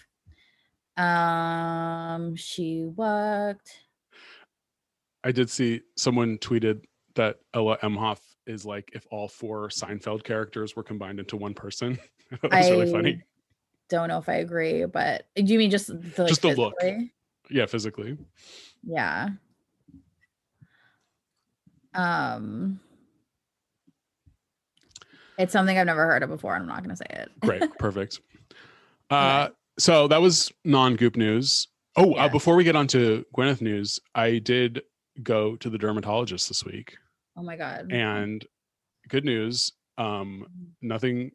Um, 0.96 2.36
she 2.36 2.84
worked. 2.84 3.70
I 5.22 5.32
did 5.32 5.50
see 5.50 5.82
someone 5.96 6.38
tweeted 6.38 6.84
that 7.16 7.36
Ella 7.52 7.78
Emhoff 7.78 8.18
is 8.48 8.64
like 8.64 8.90
if 8.94 9.06
all 9.10 9.28
four 9.28 9.68
Seinfeld 9.68 10.24
characters 10.24 10.74
were 10.74 10.82
combined 10.82 11.20
into 11.20 11.36
one 11.36 11.54
person. 11.54 11.98
that 12.42 12.50
was 12.50 12.70
really 12.70 12.90
funny. 12.90 13.22
Don't 13.88 14.08
know 14.08 14.18
if 14.18 14.28
I 14.28 14.36
agree, 14.36 14.84
but 14.84 15.26
do 15.34 15.44
you 15.44 15.58
mean 15.58 15.70
just 15.70 15.86
the, 15.86 16.22
like, 16.22 16.28
Just 16.28 16.42
the 16.42 16.54
look. 16.54 16.74
Yeah, 17.50 17.66
physically. 17.66 18.18
Yeah. 18.82 19.30
Um, 21.94 22.80
it's 25.38 25.52
something 25.52 25.78
I've 25.78 25.86
never 25.86 26.04
heard 26.04 26.22
of 26.22 26.28
before, 26.28 26.54
and 26.54 26.62
I'm 26.62 26.68
not 26.68 26.84
going 26.84 26.90
to 26.90 26.96
say 26.96 27.06
it. 27.10 27.30
Great, 27.40 27.62
perfect. 27.78 28.20
Uh, 29.08 29.48
so 29.78 30.08
that 30.08 30.20
was 30.20 30.52
non-goop 30.64 31.16
news. 31.16 31.68
Oh, 31.96 32.12
uh, 32.14 32.28
before 32.28 32.56
we 32.56 32.64
get 32.64 32.76
on 32.76 32.86
to 32.88 33.24
Gwyneth 33.36 33.60
news, 33.60 33.98
I 34.14 34.38
did 34.38 34.82
go 35.22 35.56
to 35.56 35.70
the 35.70 35.78
dermatologist 35.78 36.48
this 36.48 36.64
week, 36.64 36.96
Oh 37.38 37.42
my 37.42 37.56
god. 37.56 37.92
and 37.92 38.44
good 39.08 39.24
news, 39.24 39.72
um, 39.96 40.46
nothing 40.82 41.30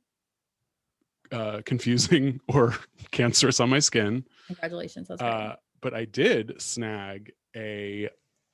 uh, 1.31 1.61
confusing 1.65 2.39
or 2.47 2.75
cancerous 3.11 3.59
on 3.59 3.69
my 3.69 3.79
skin. 3.79 4.25
Congratulations. 4.47 5.07
That's 5.07 5.21
great. 5.21 5.31
Uh, 5.31 5.55
but 5.81 5.93
I 5.93 6.05
did 6.05 6.61
snag 6.61 7.31
a 7.55 8.09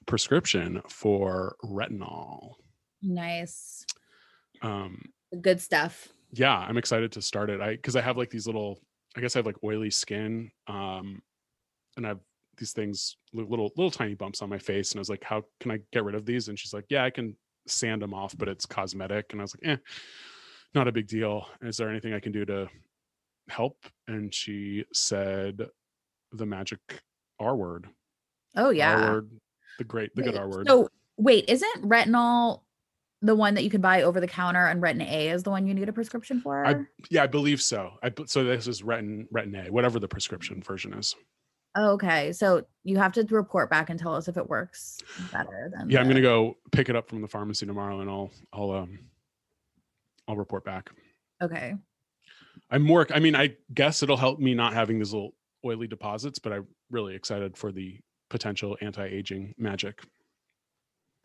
prescription 0.06 0.82
for 0.88 1.56
retinol. 1.64 2.54
nice. 3.02 3.86
Um, 4.62 5.02
Good 5.42 5.62
stuff. 5.62 6.08
yeah 6.34 6.58
i'm 6.58 6.78
excited 6.78 7.12
to 7.14 7.22
start 7.22 7.50
it 7.50 7.62
i 7.62 7.72
because 7.76 7.96
i 7.96 8.02
have 8.02 8.18
like 8.18 8.30
these 8.30 8.46
little 8.48 8.80
i 9.16 9.22
guess 9.22 9.36
i 9.36 9.40
have 9.40 9.46
like 9.46 9.64
oily 9.64 9.90
skin 9.92 10.52
um 10.68 11.22
and 11.98 12.06
i 12.06 12.10
have 12.10 12.20
these 12.60 12.74
things 12.74 13.18
little 13.34 13.72
little 13.76 13.92
tiny 13.92 14.14
bumps 14.14 14.42
on 14.42 14.50
my 14.50 14.58
face 14.58 14.92
and 14.92 15.00
i 15.00 15.02
was 15.02 15.10
like 15.10 15.24
how 15.24 15.42
can 15.60 15.72
i 15.72 15.80
get 15.92 16.04
rid 16.04 16.16
of 16.16 16.26
these? 16.26 16.48
And 16.48 16.60
she's 16.60 16.74
like 16.74 16.86
yeah 16.90 17.04
i 17.04 17.10
can 17.10 17.36
sand 17.68 18.02
them 18.02 18.14
off 18.14 18.38
but 18.38 18.48
it's 18.48 18.66
cosmetic. 18.66 19.28
And 19.32 19.42
i 19.42 19.44
was 19.44 19.56
like 19.56 19.72
eh 19.72 19.78
not 20.76 20.88
a 20.88 20.92
big 20.92 21.08
deal. 21.08 21.48
Is 21.62 21.78
there 21.78 21.90
anything 21.90 22.14
i 22.14 22.20
can 22.20 22.32
do 22.32 22.46
to 22.46 22.68
help? 23.50 23.78
And 24.08 24.34
she 24.34 24.86
said 24.94 25.66
the 26.32 26.46
magic 26.46 26.80
r 27.40 27.56
word. 27.56 27.88
Oh 28.56 28.68
r 28.68 28.74
yeah. 28.74 29.12
word 29.12 29.32
the 29.78 29.84
great 29.84 30.14
the 30.16 30.22
good 30.22 30.38
r 30.38 30.48
word. 30.48 30.68
So 30.68 30.90
wait, 31.18 31.46
isn't 31.48 31.82
retinol 31.84 32.62
the 33.22 33.36
one 33.36 33.54
that 33.56 33.64
you 33.64 33.70
can 33.70 33.82
buy 33.82 34.04
over 34.04 34.22
the 34.22 34.28
counter, 34.28 34.68
and 34.68 34.82
Retin 34.82 35.02
A 35.02 35.30
is 35.30 35.44
the 35.44 35.50
one 35.50 35.68
you 35.68 35.74
need 35.74 35.90
a 35.90 35.94
prescription 35.94 36.40
for? 36.40 36.66
I, 36.66 36.76
yeah 37.10 37.24
i 37.24 37.28
believe 37.28 37.62
so. 37.62 37.92
I 38.04 38.12
so 38.26 38.44
this 38.44 38.68
is 38.68 38.82
retin 38.82 39.26
retin 39.34 39.68
a 39.68 39.72
whatever 39.72 40.00
the 40.00 40.08
prescription 40.08 40.62
version 40.62 40.94
is 40.94 41.16
okay, 41.78 42.32
so 42.34 42.64
you 42.84 42.98
have 42.98 43.12
to 43.14 43.24
report 43.30 43.70
back 43.70 43.90
and 43.90 44.00
tell 44.00 44.16
us 44.16 44.28
if 44.28 44.38
it 44.38 44.48
works 44.50 44.98
better. 45.32 45.72
Than 45.76 45.90
yeah 45.90 46.00
i'm 46.00 46.08
gonna 46.08 46.22
go 46.22 46.58
pick 46.72 46.90
it 46.90 46.96
up 46.96 47.08
from 47.10 47.22
the 47.22 47.28
pharmacy 47.28 47.66
tomorrow 47.66 48.00
and 48.00 48.10
i'll 48.10 48.32
i'll 48.54 48.72
um 48.72 49.00
i'll 50.28 50.38
report 50.38 50.64
back 50.66 50.90
Okay. 51.42 51.76
i'm 52.72 52.82
more 52.82 53.06
i 53.14 53.20
mean 53.20 53.36
i 53.36 53.56
guess 53.74 54.02
it'll 54.02 54.18
help 54.18 54.40
me 54.40 54.56
not 54.56 54.74
having 54.74 54.98
these 54.98 55.14
little 55.14 55.36
oily 55.66 55.86
deposits 55.88 56.40
but 56.40 56.52
i'm 56.52 56.68
really 56.90 57.14
excited 57.16 57.56
for 57.56 57.72
the 57.72 58.00
potential 58.30 58.76
anti-aging 58.82 59.54
magic 59.58 60.02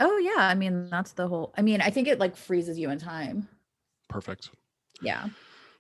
Oh 0.01 0.19
yeah, 0.19 0.49
I 0.49 0.57
mean 0.57 0.91
that's 0.91 1.13
the 1.13 1.29
whole. 1.29 1.55
I 1.57 1.63
mean, 1.63 1.81
I 1.81 1.89
think 1.89 2.09
it 2.09 2.19
like 2.19 2.37
freezes 2.37 2.77
you 2.79 2.91
in 2.91 2.99
time. 2.99 3.47
perfect 4.09 4.51
Yeah. 5.01 5.29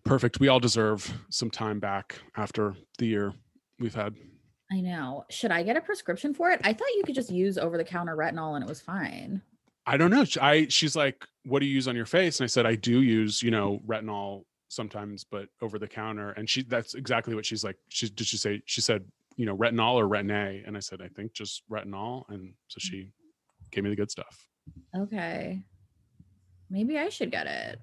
perfect 0.05 0.39
we 0.39 0.47
all 0.47 0.61
deserve 0.61 1.13
some 1.31 1.51
time 1.51 1.81
back 1.81 2.21
after 2.37 2.77
the 2.99 3.07
year 3.07 3.33
we've 3.81 3.95
had 3.95 4.15
I 4.73 4.81
know. 4.81 5.25
Should 5.31 5.51
I 5.51 5.63
get 5.63 5.77
a 5.77 5.81
prescription 5.81 6.35
for 6.35 6.51
it? 6.51 6.61
I 6.65 6.73
thought 6.73 6.89
you 6.97 7.03
could 7.05 7.15
just 7.15 7.31
use 7.31 7.59
over 7.59 7.77
the 7.77 7.85
counter 7.85 8.17
retinol 8.17 8.55
and 8.55 8.65
it 8.65 8.69
was 8.69 8.81
fine. 8.81 9.43
i 9.87 9.97
don't 9.97 10.11
know. 10.11 10.25
I 10.41 10.67
she's 10.69 10.97
like 10.97 11.25
what 11.45 11.61
do 11.61 11.67
you 11.67 11.75
use 11.75 11.89
on 11.89 11.97
your 11.97 12.07
face? 12.07 12.41
And 12.41 12.45
i 12.45 12.49
said 12.49 12.67
i 12.67 12.75
do 12.75 13.03
use 13.03 13.43
you 13.43 13.51
know 13.51 13.81
retinol 13.87 14.45
sometimes 14.69 15.25
but 15.25 15.49
over 15.63 15.79
the 15.79 15.87
counter 15.87 16.31
and 16.31 16.49
she 16.49 16.63
that's 16.63 16.95
exactly 16.95 17.35
what 17.35 17.47
she's 17.47 17.65
like. 17.65 17.77
She 17.89 18.09
did 18.09 18.27
she 18.27 18.37
say 18.37 18.63
she 18.65 18.81
said 18.81 19.05
you 19.37 19.47
know 19.47 19.57
retinol 19.57 19.95
or 19.95 20.09
retin 20.09 20.33
a 20.33 20.63
and 20.67 20.77
i 20.77 20.81
said 20.81 21.03
i 21.03 21.09
think 21.09 21.33
just 21.35 21.63
retinol. 21.71 22.25
And 22.29 22.55
so 22.69 22.79
mm. 22.79 22.83
she 22.83 23.11
gave 23.71 23.85
me 23.85 23.91
the 23.91 23.97
good 23.97 24.11
stuff. 24.11 24.49
Okay. 24.97 25.63
Maybe 26.71 26.99
I 26.99 27.11
should 27.11 27.31
get 27.31 27.47
it. 27.47 27.79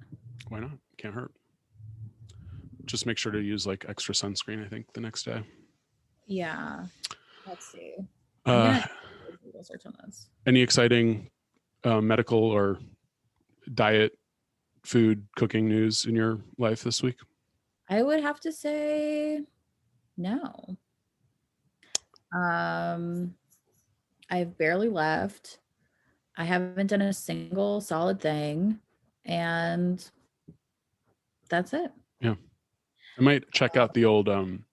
why 0.49 0.59
not? 0.59 0.71
Can't 0.97 1.13
hurt. 1.13 1.31
Just 2.85 3.05
make 3.05 3.19
sure 3.19 3.31
to 3.31 3.39
use 3.39 3.67
like 3.67 3.85
extra 3.87 4.15
sunscreen 4.15 4.65
i 4.65 4.67
think 4.67 4.91
the 4.93 5.01
next 5.01 5.23
day 5.23 5.43
Yeah. 6.25 6.85
Let's 7.47 7.71
see. 7.71 7.95
Uh 8.45 8.73
gonna 8.73 8.83
do 9.29 9.33
a 9.33 9.37
Google 9.45 9.63
search 9.63 9.85
on 9.85 9.93
this. 10.05 10.29
any 10.47 10.61
exciting 10.61 11.29
uh, 11.83 12.01
medical 12.01 12.39
or 12.43 12.79
diet 13.73 14.17
food 14.83 15.25
cooking 15.35 15.67
news 15.67 16.05
in 16.05 16.15
your 16.15 16.39
life 16.57 16.83
this 16.83 17.03
week 17.03 17.17
I 17.89 18.01
would 18.03 18.21
have 18.21 18.39
to 18.41 18.51
say 18.51 19.41
no. 20.17 20.77
Um 22.33 23.35
I've 24.29 24.57
barely 24.57 24.87
left. 24.89 25.59
I 26.37 26.45
haven't 26.45 26.87
done 26.87 27.01
a 27.01 27.13
single 27.13 27.81
solid 27.81 28.19
thing 28.21 28.79
and 29.25 30.09
that's 31.49 31.73
it. 31.73 31.91
Yeah, 32.21 32.35
I 33.17 33.21
might 33.21 33.51
check 33.51 33.75
out 33.75 33.93
the 33.93 34.05
old 34.05 34.29
um, 34.29 34.63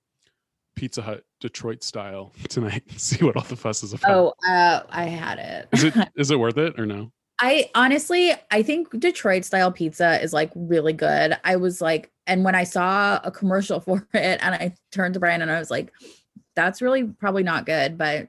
Pizza 0.79 1.03
Hut 1.03 1.25
Detroit 1.41 1.83
style 1.83 2.33
tonight. 2.49 2.83
and 2.89 3.01
See 3.01 3.25
what 3.25 3.37
all 3.37 3.43
the 3.43 3.57
fuss 3.57 3.83
is 3.83 3.93
about. 3.93 4.11
Oh, 4.11 4.35
uh 4.49 4.83
I 4.89 5.05
had 5.05 5.39
it. 5.39 5.69
is 5.73 5.85
it 5.85 5.95
is 6.17 6.31
it 6.31 6.39
worth 6.39 6.57
it 6.57 6.79
or 6.79 6.87
no? 6.87 7.11
I 7.41 7.71
honestly, 7.75 8.33
I 8.51 8.63
think 8.63 8.99
Detroit 8.99 9.45
style 9.45 9.71
pizza 9.71 10.21
is 10.23 10.33
like 10.33 10.51
really 10.55 10.93
good. 10.93 11.37
I 11.45 11.57
was 11.57 11.81
like, 11.81 12.11
and 12.27 12.45
when 12.45 12.55
I 12.57 12.65
saw 12.65 13.21
a 13.23 13.31
commercial 13.31 13.79
for 13.81 14.09
it, 14.13 14.39
and 14.43 14.55
I 14.55 14.75
turned 14.91 15.15
to 15.15 15.21
Brian 15.21 15.43
and 15.43 15.51
I 15.51 15.59
was 15.61 15.71
like, 15.71 15.93
that's 16.57 16.83
really 16.83 17.05
probably 17.05 17.45
not 17.45 17.65
good, 17.67 17.97
but 17.97 18.29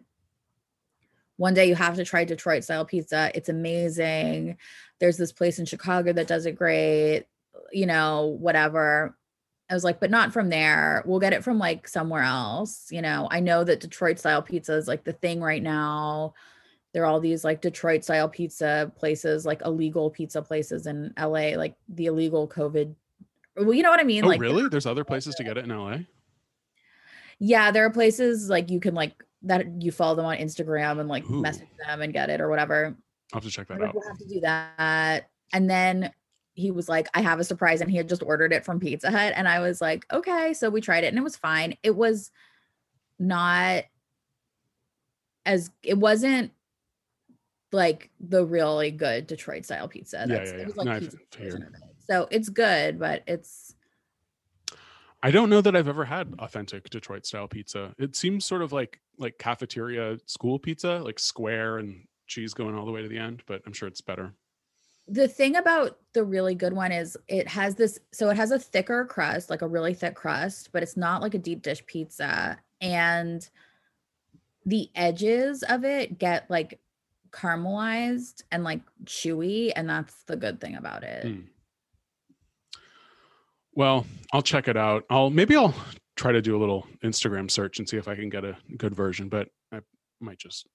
one 1.38 1.54
day 1.54 1.68
you 1.68 1.76
have 1.76 1.96
to 1.96 2.06
try 2.06 2.24
Detroit 2.24 2.64
style 2.64 2.86
pizza. 2.86 3.32
It's 3.34 3.50
amazing. 3.50 4.58
There's 5.00 5.18
this 5.18 5.32
place 5.32 5.58
in 5.58 5.66
Chicago 5.66 6.14
that 6.14 6.28
does 6.28 6.46
it 6.46 6.56
great, 6.56 7.26
you 7.72 7.86
know, 7.86 8.38
whatever. 8.40 9.16
I 9.70 9.74
was 9.74 9.84
like, 9.84 10.00
but 10.00 10.10
not 10.10 10.34
from 10.34 10.50
there. 10.50 11.04
We'll 11.06 11.20
get 11.20 11.34
it 11.34 11.44
from 11.44 11.60
like 11.60 11.88
somewhere 11.88 12.24
else. 12.24 12.88
You 12.92 13.02
know, 13.02 13.28
I 13.30 13.40
know 13.40 13.64
that 13.64 13.80
Detroit 13.80 14.20
style 14.20 14.42
pizza 14.42 14.74
is 14.74 14.88
like 14.88 15.04
the 15.04 15.14
thing 15.14 15.42
right 15.42 15.62
now 15.62 16.34
there 16.94 17.04
are 17.04 17.06
all 17.06 17.20
these 17.20 17.44
like 17.44 17.62
Detroit 17.62 18.04
style 18.04 18.28
pizza 18.28 18.92
places, 18.98 19.46
like 19.46 19.62
illegal 19.64 20.10
pizza 20.10 20.42
places 20.42 20.88
in 20.88 21.14
LA, 21.20 21.52
like 21.56 21.76
the 21.88 22.08
illegal 22.08 22.48
COVID. 22.48 22.96
Well, 23.58 23.74
you 23.74 23.84
know 23.84 23.92
what 23.92 24.00
I 24.00 24.04
mean? 24.04 24.26
Oh, 24.26 24.28
like 24.28 24.42
really? 24.42 24.68
There's 24.70 24.86
other 24.86 25.04
places 25.04 25.36
to 25.36 25.44
get 25.46 25.58
it 25.58 25.66
in 25.66 25.70
LA. 25.70 26.00
yeah, 27.38 27.72
there 27.72 27.86
are 27.86 27.92
places 27.92 28.50
like 28.50 28.72
you 28.72 28.80
can 28.80 28.96
like 28.96 29.24
that 29.44 29.82
you 29.82 29.92
follow 29.92 30.16
them 30.16 30.26
on 30.26 30.38
Instagram 30.38 31.00
and 31.00 31.08
like 31.08 31.30
Ooh. 31.30 31.42
message 31.42 31.68
them 31.86 32.02
and 32.02 32.12
get 32.12 32.30
it 32.30 32.42
or 32.42 32.50
whatever. 32.50 32.96
I'll 33.34 33.40
have 33.40 33.44
to 33.44 33.52
check 33.52 33.68
that 33.68 33.82
out. 33.82 33.94
We'll 33.94 34.08
have 34.08 34.18
to 34.18 34.28
do 34.28 34.40
that. 34.42 35.30
And 35.54 35.70
then 35.70 36.12
he 36.60 36.72
was 36.72 36.90
like, 36.90 37.08
I 37.14 37.22
have 37.22 37.40
a 37.40 37.44
surprise. 37.44 37.82
And 37.82 37.90
he 37.90 37.98
had 37.98 38.10
just 38.10 38.24
ordered 38.24 38.54
it 38.54 38.66
from 38.66 38.80
Pizza 38.80 39.10
Hut. 39.10 39.34
And 39.36 39.48
I 39.48 39.60
was 39.60 39.82
like, 39.82 40.06
okay. 40.12 40.54
So 40.54 40.70
we 40.70 40.82
tried 40.82 41.04
it 41.04 41.08
and 41.08 41.18
it 41.18 41.24
was 41.24 41.38
fine. 41.38 41.78
It 41.84 41.96
was 41.96 42.32
not 43.18 43.86
as, 45.46 45.72
it 45.82 45.98
wasn't 45.98 46.52
like 47.72 48.10
the 48.20 48.46
really 48.46 48.92
good 48.92 49.28
Detroit 49.28 49.66
style 49.66 49.88
pizza. 49.88 50.26
Yeah, 50.28 50.36
That's, 50.36 50.52
yeah, 50.52 50.58
yeah. 50.58 50.64
It 50.64 50.68
was 50.68 50.78
like 50.78 50.86
No, 50.86 51.00
pizza 51.00 51.18
it. 51.40 51.64
So 52.08 52.28
it's 52.32 52.50
good, 52.50 53.00
but 53.00 53.24
it's, 53.28 53.76
I 55.22 55.32
don't 55.32 55.50
know 55.50 55.62
that 55.62 55.76
I've 55.76 55.90
ever 55.90 56.06
had 56.06 56.34
authentic 56.40 56.90
Detroit 56.90 57.26
style 57.26 57.48
pizza. 57.48 57.94
It 57.98 58.16
seems 58.16 58.46
sort 58.46 58.62
of 58.62 58.72
like 58.72 59.02
like 59.18 59.38
cafeteria 59.38 60.18
school 60.28 60.58
pizza, 60.58 61.02
like 61.04 61.20
square 61.20 61.78
and 61.78 62.08
cheese 62.28 62.54
going 62.54 62.74
all 62.74 62.86
the 62.86 62.92
way 62.92 63.02
to 63.02 63.10
the 63.10 63.18
end, 63.18 63.44
but 63.46 63.62
I'm 63.66 63.74
sure 63.74 63.90
it's 63.90 64.00
better. 64.00 64.34
the 65.10 65.28
thing 65.28 65.56
about 65.58 65.99
the 66.14 66.24
really 66.24 66.56
good 66.56 66.74
one 66.74 66.92
is 66.92 67.18
it 67.28 67.48
has 67.48 67.76
this 67.76 68.00
so 68.12 68.30
it 68.30 68.38
has 68.38 68.52
a 68.52 68.60
thicker 68.60 69.06
crust 69.06 69.50
like 69.50 69.62
a 69.62 69.68
really 69.68 69.94
thick 69.94 70.16
crust 70.16 70.72
but 70.72 70.82
it's 70.82 70.98
not 70.98 71.22
like 71.22 71.34
a 71.34 71.40
deep 71.40 71.62
dish 71.62 71.86
pizza 71.86 72.58
and 72.82 73.50
the 74.66 74.90
edges 74.96 75.64
of 75.64 75.84
it 75.84 76.18
get 76.18 76.50
like 76.50 76.80
caramelized 77.32 78.44
and 78.52 78.64
like 78.64 78.82
chewy 79.06 79.72
and 79.76 79.90
that's 79.90 80.24
the 80.24 80.36
good 80.36 80.60
thing 80.60 80.76
about 80.76 81.04
it 81.04 81.26
Hmm. 81.26 81.42
Well, 83.80 84.06
I'll 84.34 84.42
check 84.42 84.68
it 84.68 84.76
out. 84.76 85.06
I'll 85.10 85.30
maybe 85.30 85.56
I'll 85.56 85.74
try 86.18 86.34
to 86.34 86.42
do 86.42 86.58
a 86.58 86.60
little 86.60 86.86
Instagram 87.02 87.50
search 87.50 87.80
and 87.80 87.88
see 87.88 87.96
if 87.96 88.10
I 88.10 88.16
can 88.16 88.28
get 88.30 88.44
a 88.44 88.58
good 88.76 88.94
version, 88.94 89.30
but 89.30 89.48
I 89.72 89.80
might 90.20 90.38
just 90.38 90.68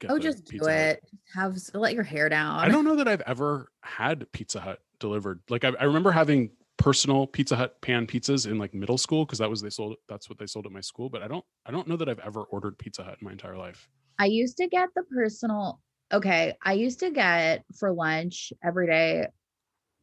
get 0.00 0.10
oh 0.10 0.18
just 0.18 0.44
do 0.44 0.52
Pizza 0.52 0.70
Hut. 0.70 0.80
it 0.80 1.04
have 1.34 1.56
let 1.74 1.94
your 1.94 2.02
hair 2.02 2.28
down 2.28 2.58
I 2.58 2.68
don't 2.68 2.84
know 2.84 2.96
that 2.96 3.06
I've 3.06 3.20
ever 3.22 3.70
had 3.82 4.30
Pizza 4.32 4.60
Hut 4.60 4.80
delivered. 5.00 5.40
Like 5.48 5.64
I, 5.64 5.72
I 5.80 5.84
remember 5.84 6.12
having 6.12 6.50
personal 6.76 7.26
Pizza 7.26 7.56
Hut 7.56 7.80
pan 7.82 8.06
pizzas 8.06 8.46
in 8.46 8.58
like 8.58 8.72
middle 8.72 8.98
school 8.98 9.24
because 9.24 9.38
that 9.38 9.50
was 9.50 9.60
they 9.60 9.70
sold 9.70 9.96
that's 10.08 10.28
what 10.28 10.38
they 10.38 10.46
sold 10.46 10.66
at 10.66 10.72
my 10.72 10.80
school. 10.80 11.08
But 11.08 11.22
I 11.22 11.28
don't 11.28 11.44
I 11.66 11.72
don't 11.72 11.88
know 11.88 11.96
that 11.96 12.08
I've 12.08 12.20
ever 12.20 12.42
ordered 12.44 12.78
Pizza 12.78 13.02
Hut 13.02 13.16
in 13.20 13.24
my 13.24 13.32
entire 13.32 13.56
life. 13.56 13.88
I 14.18 14.26
used 14.26 14.56
to 14.58 14.68
get 14.68 14.88
the 14.94 15.02
personal. 15.02 15.80
Okay, 16.12 16.54
I 16.62 16.74
used 16.74 17.00
to 17.00 17.10
get 17.10 17.64
for 17.76 17.92
lunch 17.92 18.52
every 18.64 18.86
day 18.86 19.26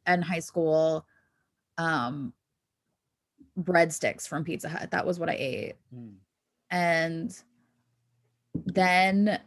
in 0.05 0.21
high 0.21 0.39
school 0.39 1.05
um 1.77 2.33
breadsticks 3.59 4.27
from 4.27 4.43
Pizza 4.43 4.69
Hut. 4.69 4.91
That 4.91 5.05
was 5.05 5.19
what 5.19 5.29
I 5.29 5.35
ate. 5.37 5.75
And 6.69 7.31
then 8.65 9.39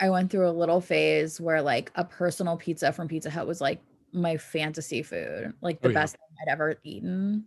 I 0.00 0.10
went 0.10 0.30
through 0.30 0.48
a 0.48 0.52
little 0.52 0.80
phase 0.80 1.40
where 1.40 1.60
like 1.62 1.90
a 1.94 2.04
personal 2.04 2.56
pizza 2.56 2.92
from 2.92 3.08
Pizza 3.08 3.30
Hut 3.30 3.46
was 3.46 3.60
like 3.60 3.80
my 4.12 4.36
fantasy 4.36 5.02
food, 5.02 5.52
like 5.60 5.80
the 5.80 5.88
Oh, 5.88 5.90
yeah. 5.90 6.00
best 6.00 6.14
thing 6.16 6.36
I'd 6.46 6.52
ever 6.52 6.76
eaten. 6.84 7.44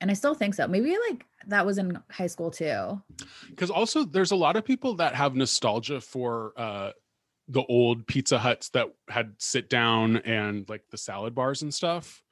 And 0.00 0.10
I 0.10 0.14
still 0.14 0.34
think 0.34 0.54
so. 0.54 0.66
Maybe 0.68 0.96
like 1.10 1.24
that 1.46 1.64
was 1.66 1.78
in 1.78 1.98
high 2.10 2.26
school 2.26 2.50
too. 2.50 3.00
Because 3.50 3.70
also 3.70 4.04
there's 4.04 4.30
a 4.32 4.36
lot 4.36 4.56
of 4.56 4.64
people 4.64 4.94
that 4.96 5.14
have 5.14 5.34
nostalgia 5.34 6.00
for 6.00 6.52
uh 6.56 6.90
the 7.48 7.62
old 7.64 8.06
Pizza 8.06 8.38
Huts 8.38 8.70
that 8.70 8.86
had 9.08 9.34
sit 9.38 9.68
down 9.68 10.16
and 10.18 10.66
like 10.68 10.82
the 10.90 10.96
salad 10.96 11.34
bars 11.34 11.60
and 11.62 11.74
stuff. 11.74 12.22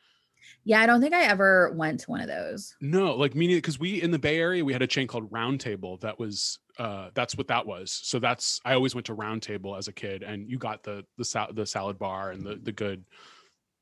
Yeah, 0.65 0.81
I 0.81 0.87
don't 0.87 1.01
think 1.03 1.13
I 1.13 1.25
ever 1.25 1.73
went 1.75 2.01
to 2.01 2.11
one 2.11 2.21
of 2.21 2.29
those. 2.29 2.77
No, 2.81 3.15
like 3.17 3.35
meaning 3.35 3.57
because 3.57 3.79
we 3.79 4.01
in 4.01 4.11
the 4.11 4.19
Bay 4.19 4.39
Area 4.39 4.65
we 4.65 4.73
had 4.73 4.81
a 4.83 4.87
chain 4.87 5.07
called 5.07 5.31
Round 5.31 5.61
Table 5.61 5.99
that 5.99 6.19
was 6.19 6.61
uh 6.79 7.11
that's 7.15 7.37
what 7.37 7.49
that 7.49 7.67
was. 7.67 7.93
So 7.93 8.19
that's 8.19 8.61
I 8.65 8.75
always 8.75 8.95
went 8.95 9.07
to 9.07 9.15
Round 9.15 9.43
Table 9.43 9.77
as 9.77 9.89
a 9.89 9.93
kid 9.93 10.23
and 10.23 10.49
you 10.49 10.59
got 10.59 10.83
the 10.83 11.05
the 11.19 11.25
sal- 11.25 11.53
the 11.53 11.67
salad 11.67 11.99
bar 11.99 12.31
and 12.31 12.43
the 12.45 12.57
the 12.63 12.73
good 12.73 13.05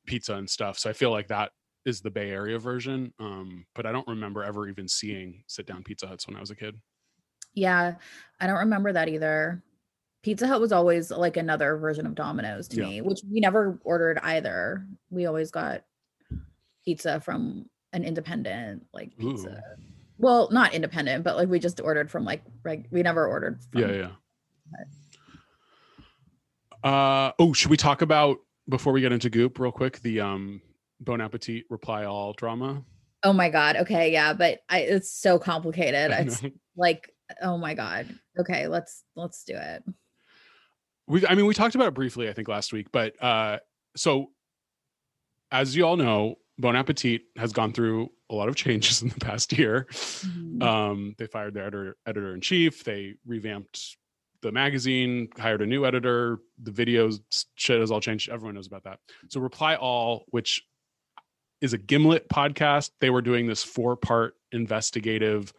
pizza 0.05 0.35
and 0.35 0.49
stuff. 0.49 0.77
So 0.79 0.89
I 0.89 0.93
feel 0.93 1.11
like 1.11 1.27
that 1.29 1.51
is 1.85 2.01
the 2.01 2.11
Bay 2.11 2.31
Area 2.31 2.59
version. 2.59 3.13
Um 3.19 3.65
but 3.75 3.85
I 3.85 3.91
don't 3.91 4.07
remember 4.07 4.43
ever 4.43 4.67
even 4.67 4.87
seeing 4.87 5.43
sit 5.47 5.65
down 5.65 5.83
Pizza 5.83 6.07
Huts 6.07 6.27
when 6.27 6.35
I 6.35 6.39
was 6.41 6.51
a 6.51 6.55
kid. 6.55 6.75
Yeah, 7.53 7.95
I 8.39 8.47
don't 8.47 8.59
remember 8.59 8.93
that 8.93 9.07
either. 9.09 9.61
Pizza 10.23 10.47
Hut 10.47 10.61
was 10.61 10.71
always 10.71 11.09
like 11.11 11.35
another 11.37 11.77
version 11.77 12.05
of 12.05 12.13
Domino's 12.15 12.67
to 12.69 12.77
Yeah. 12.77 12.87
me, 12.87 13.01
which 13.01 13.21
we 13.31 13.39
never 13.39 13.79
ordered 13.83 14.19
either. 14.23 14.85
We 15.09 15.25
always 15.25 15.49
got 15.49 15.83
pizza 16.85 17.19
from 17.19 17.69
an 17.93 18.03
independent 18.03 18.85
like 18.93 19.17
pizza. 19.17 19.61
Well, 20.21 20.49
not 20.51 20.75
independent, 20.75 21.23
but 21.23 21.35
like 21.35 21.49
we 21.49 21.57
just 21.57 21.81
ordered 21.81 22.11
from 22.11 22.23
like 22.25 22.43
reg- 22.63 22.87
we 22.91 23.01
never 23.01 23.27
ordered 23.27 23.59
from 23.71 23.81
Yeah, 23.81 23.91
yeah. 23.91 24.09
Uh 26.83 27.31
oh, 27.39 27.53
should 27.53 27.71
we 27.71 27.77
talk 27.77 28.03
about 28.03 28.37
before 28.69 28.93
we 28.93 29.01
get 29.01 29.11
into 29.11 29.31
Goop 29.31 29.57
real 29.59 29.71
quick 29.71 29.99
the 30.01 30.21
um 30.21 30.61
Bon 30.99 31.19
Appetit 31.19 31.65
reply 31.71 32.05
all 32.05 32.33
drama? 32.33 32.83
Oh 33.23 33.33
my 33.33 33.49
god. 33.49 33.77
Okay, 33.77 34.11
yeah, 34.11 34.33
but 34.33 34.59
I 34.69 34.81
it's 34.81 35.11
so 35.11 35.39
complicated. 35.39 36.11
I 36.11 36.19
It's 36.19 36.43
like 36.77 37.11
oh 37.41 37.57
my 37.57 37.73
god. 37.73 38.07
Okay, 38.39 38.67
let's 38.67 39.03
let's 39.15 39.43
do 39.43 39.55
it. 39.55 39.83
we 41.07 41.25
I 41.25 41.33
mean 41.33 41.47
we 41.47 41.55
talked 41.55 41.73
about 41.73 41.87
it 41.87 41.95
briefly 41.95 42.29
I 42.29 42.33
think 42.33 42.47
last 42.47 42.73
week, 42.73 42.91
but 42.91 43.21
uh 43.23 43.57
so 43.95 44.27
as 45.51 45.75
you 45.75 45.83
all 45.83 45.97
know, 45.97 46.35
Bon 46.59 46.75
Appetit 46.75 47.23
has 47.37 47.53
gone 47.53 47.73
through 47.73 48.09
a 48.31 48.35
lot 48.35 48.49
of 48.49 48.55
changes 48.55 49.01
in 49.01 49.09
the 49.09 49.19
past 49.19 49.53
year. 49.57 49.85
Mhm. 49.91 50.63
Um 50.63 51.15
they 51.17 51.27
fired 51.27 51.53
their 51.53 51.65
editor 51.65 51.97
editor 52.05 52.33
in 52.33 52.41
chief, 52.41 52.83
they 52.83 53.15
revamped 53.25 53.97
the 54.41 54.51
magazine, 54.51 55.29
hired 55.37 55.61
a 55.61 55.65
new 55.67 55.85
editor, 55.85 56.39
the 56.63 56.71
videos 56.71 57.19
shit 57.55 57.79
has 57.79 57.91
all 57.91 58.01
changed. 58.01 58.29
Everyone 58.29 58.55
knows 58.55 58.65
about 58.65 58.83
that. 58.85 58.99
So 59.29 59.39
Reply 59.39 59.75
All, 59.75 60.25
which 60.29 60.63
is 61.61 61.73
a 61.73 61.77
Gimlet 61.77 62.27
podcast, 62.27 62.89
they 63.01 63.11
were 63.11 63.21
doing 63.21 63.45
this 63.45 63.63
four-part 63.63 64.33
investigative 64.51 65.53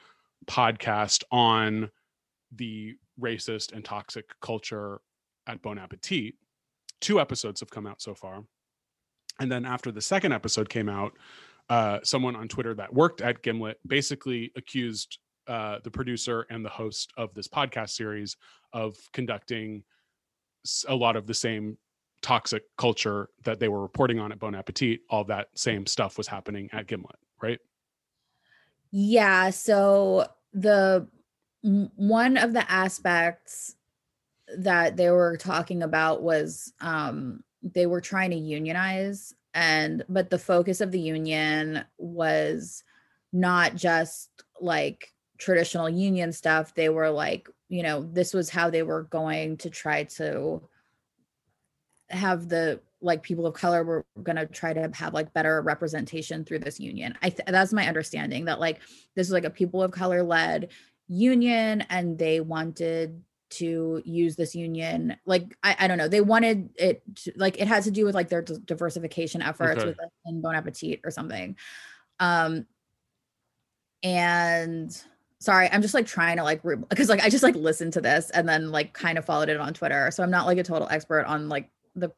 podcast 0.46 1.22
on 1.30 1.92
the 2.50 2.96
racist 3.20 3.72
and 3.72 3.85
toxic 3.85 4.24
culture 4.40 5.00
at 5.46 5.62
Bon 5.62 5.78
Appetit. 5.78 6.35
Two 7.00 7.20
episodes 7.20 7.61
have 7.61 7.70
come 7.70 7.87
out 7.87 8.02
so 8.02 8.16
far. 8.16 8.42
And 9.38 9.50
then 9.50 9.64
after 9.64 9.92
the 9.92 10.00
second 10.00 10.32
episode 10.32 10.68
came 10.68 10.88
out, 10.88 11.12
uh, 11.68 12.01
someone 12.03 12.37
on 12.37 12.48
Twitter 12.48 12.75
that 12.75 12.92
worked 12.92 13.20
at 13.20 13.42
Gimlet 13.42 13.79
basically 13.87 14.53
accused 14.57 15.18
uh, 15.46 15.79
the 15.83 15.90
producer 15.90 16.46
and 16.51 16.64
the 16.64 16.70
host 16.70 17.12
of 17.16 17.35
this 17.35 17.48
podcast 17.48 17.90
series 17.90 18.37
of 18.72 18.96
conducting 19.12 19.83
a 20.88 20.94
lot 20.94 21.16
of 21.16 21.27
the 21.27 21.35
same 21.35 21.77
toxic 22.22 22.62
culture 22.79 23.29
that 23.44 23.59
they 23.59 23.68
were 23.68 23.83
reporting 23.83 24.20
on 24.20 24.31
at 24.33 24.38
Bon 24.38 24.55
Appetit. 24.55 25.01
All 25.11 25.25
that 25.25 25.48
same 25.55 25.87
stuff 25.87 26.16
was 26.16 26.29
happening 26.29 26.68
at 26.72 26.87
Gimlet, 26.87 27.16
right? 27.42 27.59
Yeah, 28.92 29.51
so 29.51 30.27
the 30.53 31.09
one 31.62 32.37
of 32.37 32.53
the 32.53 32.70
aspects 32.70 33.75
that 34.59 34.96
they 34.96 35.11
were 35.11 35.37
talking 35.37 35.83
about 35.83 36.22
was 36.22 36.72
um 36.81 37.42
they 37.62 37.87
were 37.87 38.01
trying 38.01 38.31
to 38.31 38.37
unionize 38.37 39.33
and 39.54 40.04
but 40.08 40.30
the 40.30 40.38
focus 40.38 40.80
of 40.80 40.90
the 40.90 41.00
union 41.00 41.84
was 41.98 42.84
not 43.32 43.74
just 43.74 44.30
like 44.60 45.12
traditional 45.38 45.88
union 45.88 46.32
stuff. 46.32 46.74
They 46.74 46.88
were 46.88 47.10
like 47.10 47.48
you 47.68 47.82
know 47.82 48.02
this 48.02 48.34
was 48.34 48.50
how 48.50 48.70
they 48.70 48.82
were 48.82 49.04
going 49.04 49.56
to 49.58 49.70
try 49.70 50.04
to 50.04 50.62
have 52.10 52.48
the 52.48 52.80
like 53.00 53.22
people 53.22 53.46
of 53.46 53.54
color 53.54 53.82
were 53.82 54.06
going 54.22 54.36
to 54.36 54.46
try 54.46 54.72
to 54.72 54.90
have 54.94 55.12
like 55.12 55.32
better 55.32 55.60
representation 55.60 56.44
through 56.44 56.60
this 56.60 56.78
union. 56.78 57.14
I 57.20 57.30
th- 57.30 57.48
that's 57.48 57.72
my 57.72 57.88
understanding 57.88 58.44
that 58.44 58.60
like 58.60 58.80
this 59.16 59.28
was 59.28 59.32
like 59.32 59.44
a 59.44 59.50
people 59.50 59.82
of 59.82 59.90
color 59.90 60.22
led 60.22 60.68
union 61.08 61.82
and 61.90 62.16
they 62.18 62.40
wanted 62.40 63.22
to 63.52 64.02
use 64.04 64.36
this 64.36 64.54
union 64.54 65.16
like 65.26 65.56
I, 65.62 65.76
I 65.80 65.88
don't 65.88 65.98
know 65.98 66.08
they 66.08 66.20
wanted 66.20 66.70
it 66.76 67.02
to, 67.16 67.32
like 67.36 67.60
it 67.60 67.68
had 67.68 67.84
to 67.84 67.90
do 67.90 68.04
with 68.04 68.14
like 68.14 68.28
their 68.28 68.42
d- 68.42 68.58
diversification 68.64 69.42
efforts 69.42 69.78
Okay. 69.78 69.86
with 69.88 69.98
like, 69.98 70.10
in 70.26 70.40
bon 70.40 70.54
appetit 70.54 71.00
or 71.04 71.10
something 71.10 71.56
um 72.20 72.66
and 74.02 75.02
sorry 75.38 75.68
i'm 75.72 75.82
just 75.82 75.94
like 75.94 76.06
trying 76.06 76.36
to 76.36 76.42
like 76.44 76.62
because 76.88 77.08
like 77.08 77.22
i 77.22 77.28
just 77.28 77.42
like 77.42 77.54
listened 77.54 77.92
to 77.92 78.00
this 78.00 78.30
and 78.30 78.48
then 78.48 78.70
like 78.70 78.92
kind 78.92 79.18
of 79.18 79.24
followed 79.24 79.48
it 79.48 79.58
on 79.58 79.74
twitter 79.74 80.10
so 80.10 80.22
i'm 80.22 80.30
not 80.30 80.46
like 80.46 80.58
a 80.58 80.62
total 80.62 80.88
expert 80.90 81.24
on 81.24 81.48
like 81.48 81.70
the 81.94 82.10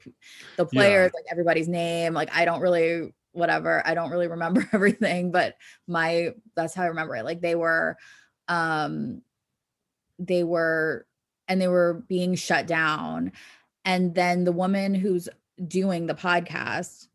the 0.56 0.64
Yeah. 0.66 0.68
players 0.70 1.10
like 1.14 1.24
everybody's 1.30 1.68
name 1.68 2.14
like 2.14 2.34
i 2.34 2.44
don't 2.44 2.60
really 2.60 3.12
whatever 3.32 3.82
i 3.86 3.94
don't 3.94 4.10
really 4.10 4.28
remember 4.28 4.68
everything 4.72 5.32
but 5.32 5.56
my 5.86 6.30
that's 6.54 6.74
how 6.74 6.84
i 6.84 6.86
remember 6.86 7.16
it 7.16 7.24
like 7.24 7.40
they 7.40 7.54
were 7.54 7.96
um 8.48 9.22
they 10.18 10.44
were 10.44 11.06
and 11.48 11.60
they 11.60 11.68
were 11.68 12.04
being 12.08 12.34
shut 12.34 12.66
down. 12.66 13.32
And 13.84 14.14
then 14.14 14.44
the 14.44 14.52
woman 14.52 14.94
who's 14.94 15.28
doing 15.66 16.06
the 16.06 16.14
podcast 16.14 17.08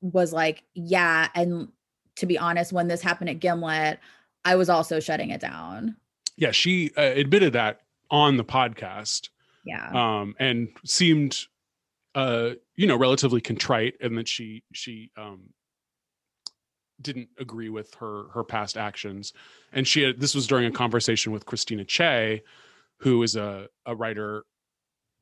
was 0.00 0.32
like, 0.32 0.62
Yeah. 0.74 1.28
And 1.34 1.68
to 2.16 2.26
be 2.26 2.38
honest, 2.38 2.72
when 2.72 2.88
this 2.88 3.02
happened 3.02 3.30
at 3.30 3.40
Gimlet, 3.40 3.98
I 4.44 4.56
was 4.56 4.68
also 4.68 5.00
shutting 5.00 5.30
it 5.30 5.40
down. 5.40 5.96
Yeah, 6.36 6.50
she 6.50 6.90
uh, 6.96 7.02
admitted 7.02 7.52
that 7.54 7.80
on 8.10 8.36
the 8.36 8.44
podcast 8.44 9.28
Yeah. 9.64 10.20
um, 10.20 10.34
and 10.38 10.68
seemed, 10.84 11.38
uh, 12.14 12.50
you 12.76 12.86
know, 12.86 12.96
relatively 12.96 13.40
contrite, 13.40 13.94
and 14.00 14.18
that 14.18 14.28
she 14.28 14.62
she 14.72 15.10
um, 15.16 15.50
didn't 17.00 17.28
agree 17.38 17.68
with 17.68 17.94
her 17.94 18.28
her 18.34 18.44
past 18.44 18.76
actions, 18.76 19.32
and 19.72 19.86
she 19.88 20.02
had 20.02 20.20
this 20.20 20.34
was 20.34 20.46
during 20.46 20.66
a 20.66 20.70
conversation 20.70 21.32
with 21.32 21.46
Christina 21.46 21.84
Chaey, 21.84 22.42
who 22.98 23.22
is 23.22 23.36
a 23.36 23.68
a 23.86 23.94
writer 23.94 24.44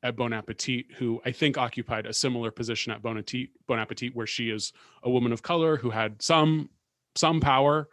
at 0.03 0.17
Bon 0.17 0.33
Appetit, 0.33 0.87
who 0.97 1.21
I 1.25 1.31
think 1.31 1.57
occupied 1.57 2.05
a 2.05 2.13
similar 2.13 2.51
position 2.51 2.91
at 2.91 3.01
Bon 3.01 3.17
Appetit, 3.17 3.49
bon 3.67 3.79
Appetit 3.79 4.15
where 4.15 4.27
she 4.27 4.49
is 4.49 4.73
a 5.03 5.09
woman 5.09 5.31
of 5.31 5.41
color 5.41 5.77
who 5.77 5.89
had 5.89 6.21
some 6.21 6.69
some 7.15 7.39
power 7.39 7.87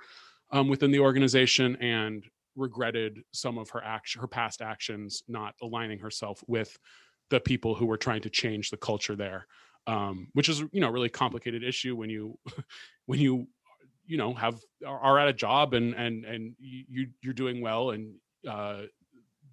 um, 0.50 0.68
within 0.68 0.90
the 0.90 1.00
organization 1.00 1.76
and 1.76 2.24
regretted 2.56 3.22
some 3.32 3.58
of 3.58 3.70
her 3.70 3.82
action 3.82 4.20
her 4.20 4.26
past 4.26 4.60
actions 4.60 5.22
not 5.28 5.54
aligning 5.62 5.98
herself 5.98 6.42
with 6.46 6.76
the 7.30 7.38
people 7.38 7.74
who 7.76 7.86
were 7.86 7.96
trying 7.96 8.20
to 8.20 8.28
change 8.28 8.70
the 8.70 8.76
culture 8.76 9.14
there 9.14 9.46
um, 9.86 10.28
which 10.32 10.48
is 10.48 10.60
you 10.72 10.80
know 10.80 10.88
a 10.88 10.92
really 10.92 11.08
complicated 11.08 11.62
issue 11.62 11.94
when 11.96 12.10
you 12.10 12.38
when 13.06 13.18
you 13.18 13.46
you 14.06 14.16
know 14.16 14.34
have 14.34 14.60
are, 14.86 15.18
at 15.18 15.28
a 15.28 15.32
job 15.32 15.74
and 15.74 15.94
and 15.94 16.24
and 16.24 16.54
you 16.58 17.08
you're 17.22 17.34
doing 17.34 17.60
well 17.60 17.90
and 17.90 18.14
uh 18.48 18.82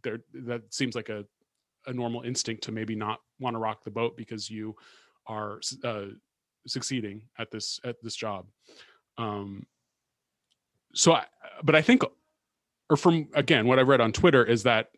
there 0.08 0.20
that 0.46 0.74
seems 0.74 0.96
like 0.96 1.10
a 1.10 1.26
a 1.86 1.93
normal 1.93 2.22
instinct 2.22 2.63
to 2.63 2.72
maybe 2.72 2.96
not 2.96 3.20
want 3.39 3.54
to 3.54 3.60
rock 3.60 3.84
the 3.84 3.91
boat 3.91 4.17
because 4.17 4.50
you 4.50 4.76
are 5.26 5.62
uh, 5.84 6.06
succeeding 6.65 7.22
at 7.39 7.52
this 7.52 7.80
at 7.84 7.96
this 8.02 8.15
job. 8.15 8.46
Um 9.17 9.65
so 10.93 11.13
I, 11.13 11.26
but 11.63 11.76
i 11.76 11.82
think 11.82 12.04
or 12.89 12.98
from 12.98 13.28
again 13.34 13.67
what 13.67 13.80
i 13.80 13.82
read 13.82 14.02
on 14.02 14.12
twitter 14.12 14.43
is 14.43 14.63
that 14.63 14.89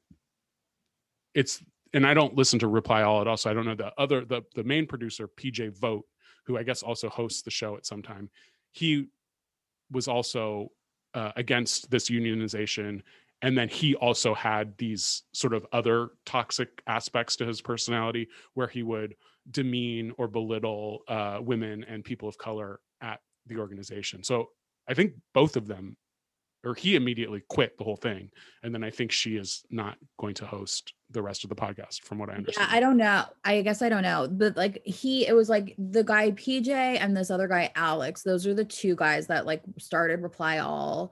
it's 1.34 1.63
and 1.93 2.06
i 2.06 2.13
don't 2.13 2.36
listen 2.36 2.60
to 2.60 2.67
reply 2.67 3.02
all 3.02 3.22
at 3.22 3.28
all 3.28 3.38
so 3.38 3.50
i 3.50 3.54
don't 3.54 3.65
know 3.65 3.76
the 3.76 3.91
other 3.98 4.26
the 4.26 4.41
the 4.56 4.63
main 4.63 4.86
producer 4.86 5.28
PJ 5.28 5.78
Vogt 5.78 6.08
who 6.45 6.58
i 6.58 6.63
guess 6.63 6.84
also 6.84 7.10
hosts 7.10 7.41
the 7.41 7.52
show 7.52 7.76
at 7.76 7.86
some 7.86 8.02
time 8.02 8.30
he 8.72 9.08
was 9.91 10.08
also 10.08 10.72
uh, 11.15 11.32
against 11.36 11.89
this 11.89 12.10
unionization 12.10 13.02
and 13.41 13.58
then 13.58 13.69
he 13.69 13.95
also 13.95 14.34
had 14.34 14.78
these 14.78 15.23
sort 15.34 15.54
of 15.54 15.65
other 15.71 16.10
toxic 16.25 16.82
aspects 16.88 17.36
to 17.38 17.45
his 17.45 17.62
personality 17.62 18.28
where 18.54 18.67
he 18.67 18.84
would 18.84 19.15
demean 19.49 20.12
or 20.17 20.28
belittle 20.28 20.99
uh, 21.08 21.39
women 21.41 21.84
and 21.88 22.04
people 22.04 22.28
of 22.28 22.38
color 22.38 22.80
at 23.02 23.19
the 23.47 23.58
organization 23.58 24.23
so 24.23 24.49
i 24.88 24.93
think 24.93 25.13
both 25.34 25.56
of 25.56 25.67
them 25.67 25.95
or 26.65 26.75
he 26.75 26.97
immediately 26.97 27.41
quit 27.47 27.78
the 27.78 27.84
whole 27.84 27.95
thing 27.95 28.30
and 28.63 28.73
then 28.73 28.84
i 28.84 28.89
think 28.89 29.12
she 29.12 29.38
is 29.38 29.63
not 29.71 29.97
going 30.19 30.34
to 30.36 30.45
host 30.45 30.93
the 31.12 31.21
rest 31.21 31.43
of 31.43 31.49
the 31.49 31.56
podcast 31.56 32.02
from 32.04 32.19
what 32.19 32.30
i 32.30 32.34
understand 32.34 32.67
Yeah, 32.69 32.75
understand 32.75 32.78
I 32.78 32.80
don't 32.80 32.97
know. 32.97 33.25
I 33.43 33.62
guess 33.62 33.82
I 33.82 33.89
don't 33.89 34.04
know. 34.04 34.28
But 34.30 34.56
like 34.56 34.82
he 34.86 35.25
it 35.25 35.34
was 35.34 35.49
like 35.49 35.73
the 35.80 36.04
guy 36.04 36.32
PJ 36.32 36.69
and 36.69 37.17
this 37.17 37.32
other 37.32 37.47
guy 37.47 37.71
Alex. 37.75 38.21
Those 38.21 38.45
are 38.45 38.54
the 38.54 38.65
two 38.65 38.95
guys 38.95 39.25
that 39.28 39.45
like 39.47 39.63
started 39.80 40.21
Reply 40.21 40.60
All. 40.60 41.12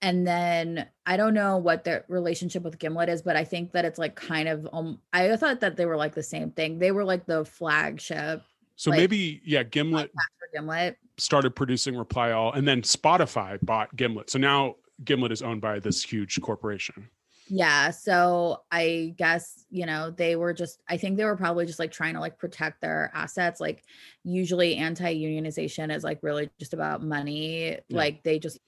And 0.00 0.26
then 0.26 0.86
I 1.06 1.16
don't 1.16 1.34
know 1.34 1.56
what 1.56 1.82
their 1.84 2.04
relationship 2.08 2.62
with 2.62 2.78
Gimlet 2.78 3.08
is, 3.08 3.22
but 3.22 3.34
I 3.36 3.44
think 3.44 3.72
that 3.72 3.84
it's 3.84 3.98
like 3.98 4.14
kind 4.14 4.48
of 4.48 4.68
um 4.72 5.00
I 5.12 5.36
thought 5.36 5.60
that 5.60 5.76
they 5.76 5.86
were 5.86 5.96
like 5.96 6.14
the 6.14 6.22
same 6.22 6.50
thing. 6.52 6.78
They 6.78 6.92
were 6.92 7.04
like 7.04 7.26
the 7.26 7.44
flagship 7.44 8.42
so 8.78 8.90
like- 8.90 8.98
maybe 8.98 9.42
yeah 9.44 9.62
gimlet 9.62 10.10
Gimlet. 10.54 10.96
started 11.18 11.54
producing 11.54 11.94
reply 11.94 12.30
all 12.30 12.52
and 12.52 12.66
then 12.66 12.80
spotify 12.80 13.58
bought 13.60 13.94
gimlet 13.96 14.30
so 14.30 14.38
now 14.38 14.76
gimlet 15.04 15.30
is 15.30 15.42
owned 15.42 15.60
by 15.60 15.78
this 15.78 16.02
huge 16.02 16.40
corporation 16.40 17.06
Yeah. 17.48 17.90
So 17.90 18.62
I 18.70 19.14
guess, 19.16 19.64
you 19.70 19.86
know, 19.86 20.10
they 20.10 20.36
were 20.36 20.52
just, 20.52 20.82
I 20.88 20.96
think 20.96 21.16
they 21.16 21.24
were 21.24 21.36
probably 21.36 21.66
just 21.66 21.78
like 21.78 21.90
trying 21.90 22.14
to 22.14 22.20
like 22.20 22.38
protect 22.38 22.80
their 22.80 23.10
assets. 23.14 23.60
Like 23.60 23.84
usually 24.22 24.76
anti 24.76 25.14
unionization 25.14 25.94
is 25.94 26.04
like 26.04 26.18
really 26.22 26.50
just 26.58 26.74
about 26.74 27.02
money. 27.02 27.78
Like 27.90 28.22
they 28.22 28.38
just, 28.38 28.58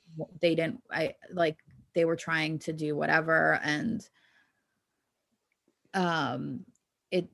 they 0.41 0.55
didn't, 0.55 0.83
I 0.91 1.15
like, 1.33 1.59
they 1.95 2.05
were 2.05 2.17
trying 2.17 2.59
to 2.61 2.73
do 2.73 2.97
whatever 2.97 3.61
and, 3.63 4.07
um, 5.93 6.65
it, 7.11 7.29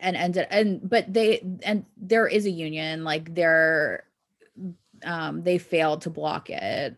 and 0.00 0.16
ended, 0.16 0.46
and, 0.50 0.88
but 0.88 1.12
they, 1.12 1.42
and 1.62 1.84
there 1.96 2.26
is 2.26 2.46
a 2.46 2.50
union, 2.50 3.04
like 3.04 3.34
they're, 3.34 4.04
um, 5.04 5.42
they 5.42 5.58
failed 5.58 6.02
to 6.02 6.10
block 6.10 6.50
it 6.50 6.96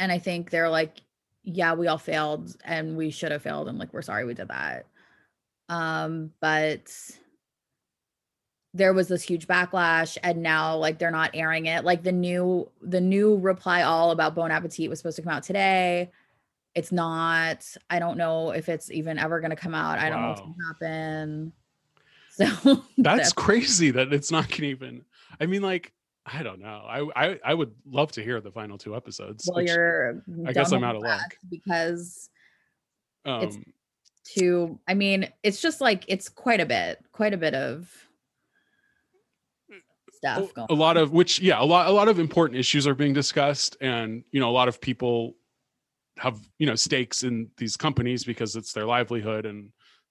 and 0.00 0.10
I 0.10 0.18
think 0.18 0.50
they're 0.50 0.70
like, 0.70 1.02
yeah, 1.42 1.74
we 1.74 1.86
all 1.86 1.98
failed 1.98 2.56
and 2.64 2.96
we 2.96 3.10
should 3.10 3.32
have 3.32 3.42
failed 3.42 3.68
and 3.68 3.78
like 3.78 3.92
we're 3.92 4.02
sorry 4.02 4.24
we 4.24 4.34
did 4.34 4.48
that. 4.48 4.86
Um, 5.68 6.32
but 6.40 6.92
there 8.72 8.92
was 8.92 9.08
this 9.08 9.22
huge 9.22 9.46
backlash 9.48 10.16
and 10.22 10.42
now 10.42 10.76
like 10.76 10.98
they're 10.98 11.10
not 11.10 11.30
airing 11.34 11.66
it. 11.66 11.84
Like 11.84 12.02
the 12.02 12.12
new 12.12 12.70
the 12.82 13.00
new 13.00 13.36
reply 13.36 13.82
all 13.82 14.10
about 14.10 14.34
Bon 14.34 14.50
Appetit 14.50 14.88
was 14.88 14.98
supposed 14.98 15.16
to 15.16 15.22
come 15.22 15.32
out 15.32 15.42
today. 15.42 16.10
It's 16.74 16.92
not. 16.92 17.66
I 17.88 17.98
don't 17.98 18.16
know 18.16 18.50
if 18.50 18.68
it's 18.68 18.90
even 18.90 19.18
ever 19.18 19.40
gonna 19.40 19.56
come 19.56 19.74
out. 19.74 19.98
I 19.98 20.08
don't 20.08 20.20
know 20.22 20.28
what's 20.28 20.40
Wow. 20.40 20.54
gonna 20.80 20.98
happen. 21.00 21.52
So 22.32 22.84
that's 22.96 23.32
crazy 23.32 23.90
that 23.90 24.12
it's 24.12 24.30
not 24.30 24.48
gonna 24.48 24.68
even 24.68 25.04
i 25.40 25.46
mean 25.46 25.62
like 25.62 25.92
i 26.32 26.42
don't 26.42 26.60
know. 26.60 26.84
I 26.88 27.00
i, 27.16 27.40
I 27.44 27.54
would 27.54 27.72
love 27.90 28.12
to 28.12 28.22
hear 28.22 28.40
the 28.40 28.50
final 28.50 28.78
two 28.78 28.94
episodes 28.96 29.48
well, 29.52 29.64
you're 29.64 30.22
I 30.46 30.52
guess 30.52 30.72
I'm 30.72 30.84
out 30.84 30.96
of 30.96 31.02
luck. 31.02 31.36
because 31.48 32.30
it's- 33.26 33.56
um 33.56 33.64
to 34.36 34.78
i 34.86 34.94
mean 34.94 35.30
it's 35.42 35.60
just 35.60 35.80
like 35.80 36.04
it's 36.06 36.28
quite 36.28 36.60
a 36.60 36.66
bit 36.66 37.02
quite 37.10 37.32
a 37.32 37.38
bit 37.38 37.54
of 37.54 37.90
stuff 40.12 40.52
going 40.54 40.66
a 40.70 40.74
lot 40.74 40.96
of 40.96 41.12
which 41.12 41.40
yeah 41.40 41.60
a 41.60 41.64
lot 41.64 41.86
a 41.88 41.90
lot 41.90 42.08
of 42.08 42.18
important 42.18 42.58
issues 42.58 42.86
are 42.86 42.94
being 42.94 43.12
discussed 43.14 43.76
and 43.80 44.22
you 44.30 44.38
know 44.40 44.50
a 44.50 44.52
lot 44.52 44.68
of 44.68 44.80
people 44.80 45.34
have 46.18 46.38
you 46.58 46.66
know 46.66 46.74
stakes 46.74 47.22
in 47.22 47.48
these 47.56 47.76
companies 47.76 48.24
because 48.24 48.56
it's 48.56 48.72
their 48.74 48.84
livelihood 48.84 49.46
and 49.46 49.70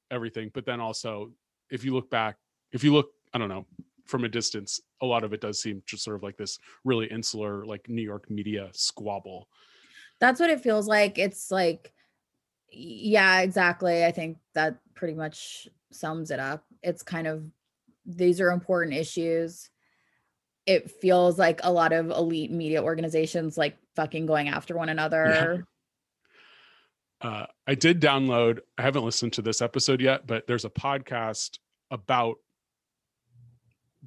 everything. 0.09 0.49
But 0.53 0.65
then 0.65 0.79
also 0.79 1.31
if 1.69 1.83
you 1.85 1.93
look 1.93 2.09
back 2.09 2.37
if 2.71 2.83
you 2.83 2.91
look 2.91 3.11
i 3.33 3.37
don't 3.37 3.49
know 3.49 3.67
from 4.09 4.25
a 4.25 4.29
distance 4.29 4.81
a 5.01 5.05
lot 5.05 5.23
of 5.23 5.33
it 5.33 5.39
does 5.39 5.61
seem 5.61 5.83
just 5.85 6.03
sort 6.03 6.15
of 6.15 6.23
like 6.23 6.35
this 6.35 6.57
really 6.83 7.05
insular 7.07 7.63
like 7.63 7.87
new 7.87 8.01
york 8.01 8.29
media 8.29 8.69
squabble. 8.71 9.47
That's 10.19 10.39
what 10.39 10.49
it 10.49 10.61
feels 10.61 10.87
like. 10.87 11.17
It's 11.17 11.51
like 11.51 11.93
yeah 12.71 13.41
exactly. 13.41 14.03
I 14.05 14.11
think 14.11 14.37
that 14.53 14.79
pretty 14.95 15.13
much 15.13 15.67
sums 15.91 16.31
it 16.31 16.39
up. 16.39 16.65
It's 16.83 17.03
kind 17.03 17.27
of 17.27 17.43
these 18.05 18.41
are 18.41 18.51
important 18.51 18.95
issues. 18.95 19.69
It 20.65 20.89
feels 20.89 21.37
like 21.37 21.61
a 21.63 21.71
lot 21.71 21.93
of 21.93 22.09
elite 22.09 22.51
media 22.51 22.83
organizations 22.83 23.57
like 23.57 23.77
fucking 23.95 24.25
going 24.25 24.49
after 24.49 24.75
one 24.75 24.89
another. 24.89 25.67
Uh, 27.21 27.45
I 27.67 27.75
did 27.75 28.01
download. 28.01 28.59
I 28.77 28.81
haven't 28.81 29.03
listened 29.03 29.33
to 29.33 29.41
this 29.41 29.61
episode 29.61 30.01
yet, 30.01 30.25
but 30.25 30.47
there's 30.47 30.65
a 30.65 30.69
podcast 30.69 31.59
about 31.91 32.37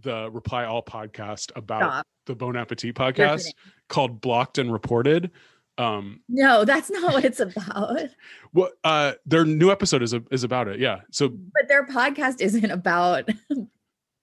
the 0.03 0.31
Reply 0.31 0.65
All 0.65 0.83
podcast 0.83 1.51
about 1.57 1.81
Stop. 1.83 2.07
the 2.27 2.35
Bon 2.35 2.57
Appetit 2.57 2.95
podcast 2.95 3.49
called 3.89 4.21
Blocked 4.21 4.59
and 4.59 4.73
Reported. 4.73 5.31
Um, 5.79 6.21
no 6.29 6.67
that's 6.67 6.91
not 6.91 7.15
what 7.15 7.25
it's 7.25 7.41
about 7.41 7.99
what 8.53 8.73
uh, 8.85 9.13
their 9.25 9.45
new 9.47 9.71
episode 9.71 10.03
is 10.03 10.13
a, 10.13 10.23
is 10.31 10.45
about 10.45 10.69
it. 10.69 10.79
Yeah. 10.79 11.01
So 11.11 11.29
but 11.29 11.69
their 11.69 11.87
podcast 11.87 12.41
isn't 12.43 12.71
about 12.71 13.29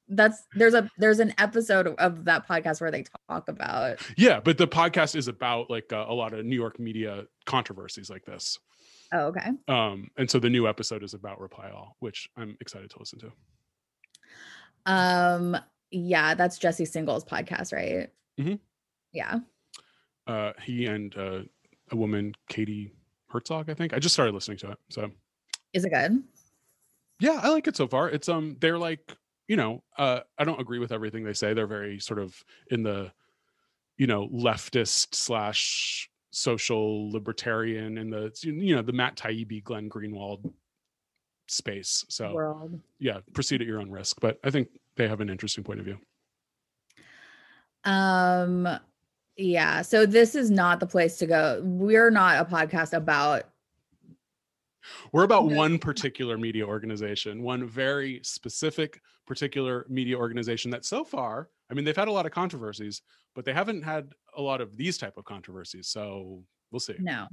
that's 0.09 0.43
there's 0.55 0.73
a 0.73 0.89
there's 0.97 1.19
an 1.19 1.33
episode 1.37 1.87
of 1.87 2.25
that 2.25 2.47
podcast 2.47 2.81
where 2.81 2.91
they 2.91 3.03
talk 3.29 3.47
about 3.49 3.99
yeah, 4.17 4.39
but 4.39 4.57
the 4.57 4.67
podcast 4.67 5.15
is 5.15 5.27
about 5.27 5.69
like 5.69 5.91
uh, 5.91 6.05
a 6.07 6.13
lot 6.13 6.33
of 6.33 6.45
New 6.45 6.55
York 6.55 6.79
media 6.79 7.25
controversies 7.45 8.09
like 8.09 8.25
this. 8.25 8.59
oh 9.11 9.25
okay 9.27 9.49
Um, 9.67 10.09
and 10.17 10.29
so 10.29 10.39
the 10.39 10.49
new 10.49 10.67
episode 10.67 11.03
is 11.03 11.13
about 11.15 11.39
Reply 11.41 11.71
All, 11.71 11.95
which 11.99 12.29
I'm 12.37 12.57
excited 12.61 12.89
to 12.91 12.99
listen 12.99 13.19
to. 13.19 13.31
Um 14.85 15.57
yeah 15.91 16.33
that's 16.35 16.57
Jesse 16.57 16.85
Singal's 16.85 17.25
podcast 17.25 17.73
right 17.73 18.09
Mhm. 18.39 18.59
yeah 19.11 19.39
Uh, 20.27 20.53
he 20.63 20.85
and 20.85 21.15
uh, 21.17 21.41
a 21.91 21.95
woman, 21.95 22.35
Katie 22.47 22.93
Herzog, 23.29 23.69
I 23.69 23.73
think. 23.73 23.93
I 23.93 23.99
just 23.99 24.13
started 24.13 24.33
listening 24.35 24.57
to 24.59 24.71
it. 24.71 24.77
So 24.89 25.09
is 25.73 25.85
it 25.85 25.89
good 25.91 26.23
yeah 27.19 27.39
i 27.43 27.49
like 27.49 27.67
it 27.67 27.75
so 27.75 27.85
far 27.87 28.09
it's 28.09 28.27
um 28.29 28.55
they're 28.61 28.77
like 28.79 29.15
you 29.47 29.55
know 29.57 29.83
uh 29.97 30.21
i 30.37 30.43
don't 30.45 30.59
agree 30.61 30.79
with 30.79 30.91
everything 30.91 31.23
they 31.23 31.33
say 31.33 31.53
they're 31.53 31.67
very 31.67 31.99
sort 31.99 32.17
of 32.17 32.41
in 32.71 32.81
the 32.81 33.11
you 33.97 34.07
know 34.07 34.27
leftist 34.29 35.13
slash 35.13 36.09
social 36.31 37.11
libertarian 37.11 37.97
in 37.97 38.09
the 38.09 38.31
you 38.41 38.73
know 38.75 38.81
the 38.81 38.93
Matt 38.93 39.15
Taibbi, 39.17 39.63
Glenn 39.63 39.89
Greenwald 39.89 40.51
space. 41.49 42.05
So 42.09 42.33
World. 42.33 42.79
yeah, 42.99 43.19
proceed 43.33 43.61
at 43.61 43.67
your 43.67 43.79
own 43.79 43.91
risk. 43.91 44.17
But 44.21 44.39
I 44.43 44.49
think 44.49 44.69
they 44.95 45.07
have 45.07 45.21
an 45.21 45.29
interesting 45.29 45.63
point 45.63 45.79
of 45.79 45.85
view. 45.85 45.97
Um 47.85 48.67
yeah, 49.37 49.81
so 49.81 50.05
this 50.05 50.35
is 50.35 50.51
not 50.51 50.79
the 50.81 50.85
place 50.85 51.17
to 51.17 51.25
go. 51.25 51.61
We're 51.63 52.09
not 52.11 52.41
a 52.41 52.45
podcast 52.45 52.93
about 52.93 53.43
We're 55.13 55.23
about 55.23 55.45
one 55.45 55.79
particular 55.79 56.37
media 56.37 56.65
organization, 56.65 57.41
one 57.41 57.65
very 57.67 58.19
specific 58.23 59.01
particular 59.25 59.85
media 59.87 60.17
organization 60.17 60.71
that 60.71 60.83
so 60.83 61.03
far, 61.03 61.49
I 61.71 61.73
mean, 61.73 61.85
they've 61.85 61.95
had 61.95 62.07
a 62.07 62.11
lot 62.11 62.25
of 62.25 62.31
controversies, 62.31 63.01
but 63.35 63.45
they 63.45 63.53
haven't 63.53 63.83
had 63.83 64.11
a 64.35 64.41
lot 64.41 64.59
of 64.59 64.75
these 64.75 64.97
type 64.97 65.17
of 65.17 65.23
controversies. 65.23 65.87
So 65.87 66.43
we'll 66.71 66.79
see. 66.79 66.95
no. 66.99 67.27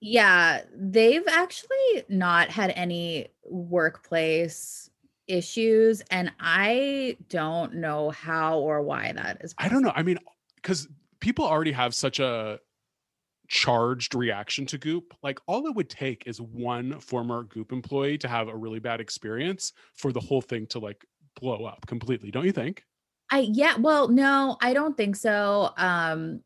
Yeah, 0.00 0.62
they've 0.74 1.26
actually 1.28 2.04
not 2.08 2.48
had 2.48 2.72
any 2.74 3.28
workplace 3.44 4.90
issues 5.26 6.02
and 6.10 6.32
I 6.40 7.16
don't 7.28 7.74
know 7.74 8.10
how 8.10 8.58
or 8.58 8.82
why 8.82 9.12
that 9.12 9.44
is. 9.44 9.54
I 9.58 9.68
don't 9.68 9.82
know. 9.82 9.92
I 9.94 10.02
mean, 10.02 10.18
because 10.56 10.88
people 11.20 11.44
already 11.44 11.72
have 11.72 11.94
such 11.94 12.18
a 12.18 12.58
charged 13.48 14.14
reaction 14.14 14.64
to 14.66 14.78
Goop. 14.78 15.14
Like, 15.22 15.38
all 15.46 15.66
it 15.66 15.74
would 15.74 15.90
take 15.90 16.26
is 16.26 16.40
one 16.40 16.98
former 17.00 17.42
Goop 17.44 17.72
employee 17.72 18.18
to 18.18 18.28
have 18.28 18.48
a 18.48 18.56
really 18.56 18.78
bad 18.78 19.00
experience 19.00 19.72
for 19.94 20.12
the 20.12 20.20
whole 20.20 20.40
thing 20.40 20.66
to 20.68 20.78
like 20.78 21.04
blow 21.40 21.64
up 21.64 21.86
completely. 21.86 22.30
Don't 22.30 22.46
you 22.46 22.52
think? 22.52 22.84
I 23.30 23.40
yeah, 23.40 23.76
well, 23.76 24.08
no, 24.08 24.56
I 24.60 24.72
don't 24.72 24.96
think 24.96 25.16
so. 25.16 25.72
Um 25.76 26.42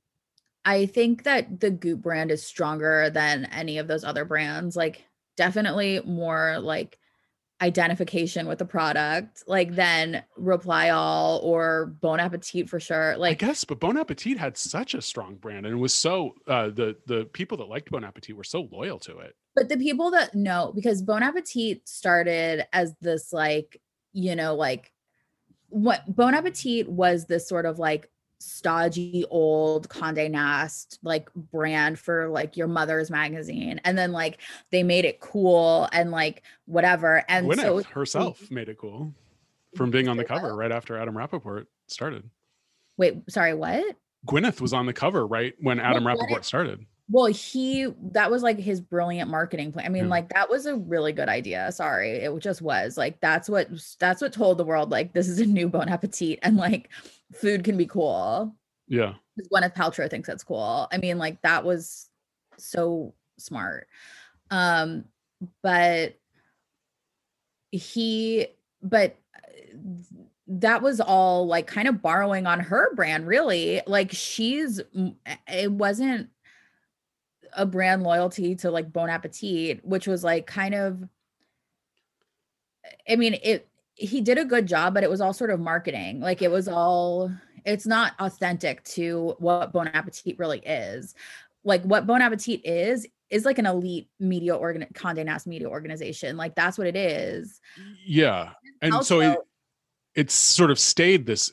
I 0.65 0.87
think 0.87 1.25
that 1.25 1.61
the 1.61 1.71
Goop 1.71 2.01
brand 2.01 2.31
is 2.31 2.43
stronger 2.43 3.11
than 3.11 3.45
any 3.47 3.79
of 3.79 3.87
those 3.87 4.05
other 4.05 4.25
brands. 4.25 4.77
Like 4.77 5.05
definitely 5.37 6.01
more 6.05 6.59
like 6.59 6.99
identification 7.61 8.47
with 8.47 8.59
the 8.59 8.65
product, 8.65 9.45
like 9.47 9.75
than 9.75 10.25
Reply 10.37 10.91
All 10.91 11.39
or 11.43 11.87
Bon 12.01 12.19
Appetit 12.21 12.69
for 12.69 12.81
sure. 12.81 13.17
Like, 13.17 13.43
I 13.43 13.47
guess, 13.47 13.65
but 13.65 13.81
Bon 13.81 13.97
Appetit 13.97 14.39
had 14.39 14.57
such 14.57 14.95
a 14.95 15.01
strong 15.03 15.37
brand 15.37 15.65
and 15.67 15.81
was 15.81 15.95
so 15.95 16.35
uh, 16.47 16.69
the 16.69 16.97
the 17.07 17.25
people 17.33 17.59
that 17.59 17.69
liked 17.69 17.91
Bon 17.91 18.05
Appetit 18.05 18.37
were 18.37 18.45
so 18.45 18.69
loyal 18.73 18.99
to 19.01 19.19
it. 19.19 19.35
but 19.55 19.69
the 19.69 19.77
people 19.77 20.11
that 20.11 20.35
know 20.35 20.73
because 20.75 21.03
Bon 21.03 21.23
Appetit 21.23 21.89
started 21.89 22.67
as 22.73 22.95
this 23.01 23.33
like, 23.33 23.81
you 24.13 24.35
know, 24.37 24.55
like 24.55 24.93
what 25.69 26.03
Bon 26.09 26.35
Appetit 26.35 26.89
was 26.89 27.27
this 27.27 27.49
sort 27.49 27.67
of 27.67 27.79
like 27.79 28.11
stodgy 28.45 29.25
old 29.31 29.89
Condé 29.89 30.31
Nast 30.31 30.99
like 31.03 31.33
brand 31.35 31.99
for 31.99 32.29
like 32.29 32.57
your 32.57 32.69
mother's 32.69 33.11
magazine. 33.11 33.81
And 33.85 33.97
then 33.97 34.13
like 34.13 34.41
they 34.71 34.83
made 34.83 35.05
it 35.05 35.21
cool 35.21 35.89
and 35.93 36.11
like 36.11 36.43
whatever. 36.67 37.25
And 37.29 37.47
Gwyneth 37.47 37.61
so 37.61 37.83
herself 37.85 38.51
made 38.51 38.69
it 38.69 38.79
cool 38.79 39.13
from 39.77 39.91
being 39.91 40.09
on 40.09 40.17
the 40.17 40.25
cover 40.25 40.55
right 40.55 40.71
after 40.73 40.97
Adam 40.99 41.17
Rapoport 41.17 41.67
started. 41.89 42.29
wait 42.97 43.23
sorry 43.29 43.55
what? 43.55 43.97
Gwyneth 44.27 44.61
was 44.61 44.73
on 44.73 44.87
the 44.87 44.93
cover 44.93 45.27
right 45.27 45.55
when 45.61 45.81
Adam 45.81 46.05
Gwyneth- 46.05 46.17
Rappaport 46.31 46.45
started. 46.45 46.87
well 47.11 47.27
he 47.27 47.87
that 48.13 48.31
was 48.31 48.43
like 48.43 48.59
his 48.59 48.81
brilliant 48.81 49.29
marketing 49.31 49.73
plan. 49.73 49.85
I 49.85 49.89
mean 49.91 50.05
Yeah. 50.05 50.11
like 50.11 50.29
that 50.31 50.49
was 50.49 50.65
a 50.67 50.77
really 50.77 51.13
good 51.13 51.29
idea. 51.29 51.71
Sorry 51.73 52.13
it 52.13 52.39
just 52.41 52.63
was. 52.63 52.97
Like 52.97 53.21
that's 53.21 53.49
what 53.49 53.69
that's 54.01 54.23
what 54.23 54.33
told 54.33 54.59
the 54.59 54.65
world 54.65 54.91
like 54.91 55.13
this 55.13 55.29
is 55.29 55.41
a 55.41 55.47
new 55.47 55.69
bon 55.69 55.89
appetit 55.89 56.39
and 56.43 56.57
like 56.57 56.89
food 57.35 57.65
can 57.65 57.77
be 57.77 57.87
cool. 57.87 58.55
Yeah. 58.87 59.15
because 59.37 59.49
gwyneth 59.49 59.75
paltrow 59.75 60.09
thinks 60.11 60.29
that's 60.29 60.45
cool. 60.45 60.89
I 60.93 60.99
mean 60.99 61.19
like 61.19 61.41
that 61.43 61.65
was 61.65 62.09
so 62.59 63.15
smart. 63.39 63.89
Um 64.51 65.05
but 65.63 66.19
he 67.71 68.47
but 68.83 69.17
uh, 69.37 69.81
that 70.47 70.83
was 70.83 71.01
all 71.01 71.47
like 71.47 71.67
kind 71.67 71.89
of 71.89 72.03
borrowing 72.03 72.47
on 72.47 72.61
her 72.61 72.95
brand 72.95 73.27
really. 73.27 73.81
Like 73.87 74.13
she's 74.13 74.81
it 75.49 75.73
wasn't 75.73 76.29
a 77.57 77.67
brand 77.67 78.03
loyalty 78.03 78.55
to 78.57 78.71
like 78.71 78.93
bon 78.93 79.09
appetit 79.09 79.85
which 79.85 80.07
was 80.07 80.25
like 80.25 80.47
kind 80.47 80.75
of 80.75 81.03
i 83.09 83.17
mean 83.17 83.37
it 83.43 83.69
he 83.97 84.21
did 84.21 84.39
a 84.39 84.45
good 84.45 84.67
job 84.67 84.95
but 84.95 85.05
it 85.05 85.11
was 85.11 85.21
all 85.21 85.33
sort 85.33 85.51
of 85.51 85.61
marketing. 85.61 86.21
Like 86.21 86.43
it 86.43 86.51
was 86.51 86.69
all 86.69 87.31
it's 87.65 87.87
not 87.87 88.13
authentic 88.19 88.85
to 88.85 89.35
what 89.39 89.73
bon 89.73 89.89
appetit 89.89 90.39
really 90.39 90.59
is. 90.61 91.15
Like 91.65 91.83
what 91.83 92.07
bon 92.07 92.23
appetit 92.23 92.61
is 92.65 93.07
is 93.31 93.45
like 93.45 93.59
an 93.59 93.67
elite 93.67 94.09
media 94.21 94.55
organ 94.55 94.87
Condé 94.95 95.25
Nast 95.25 95.47
media 95.47 95.69
organization. 95.69 96.37
Like 96.37 96.55
that's 96.55 96.79
what 96.79 96.87
it 96.87 96.97
is. 96.97 97.61
Yeah. 98.05 98.51
And 98.83 99.05
so 99.05 99.21
it, 99.21 99.39
it's 100.15 100.35
sort 100.35 100.71
of 100.71 100.79
stayed 100.79 101.27
this 101.27 101.53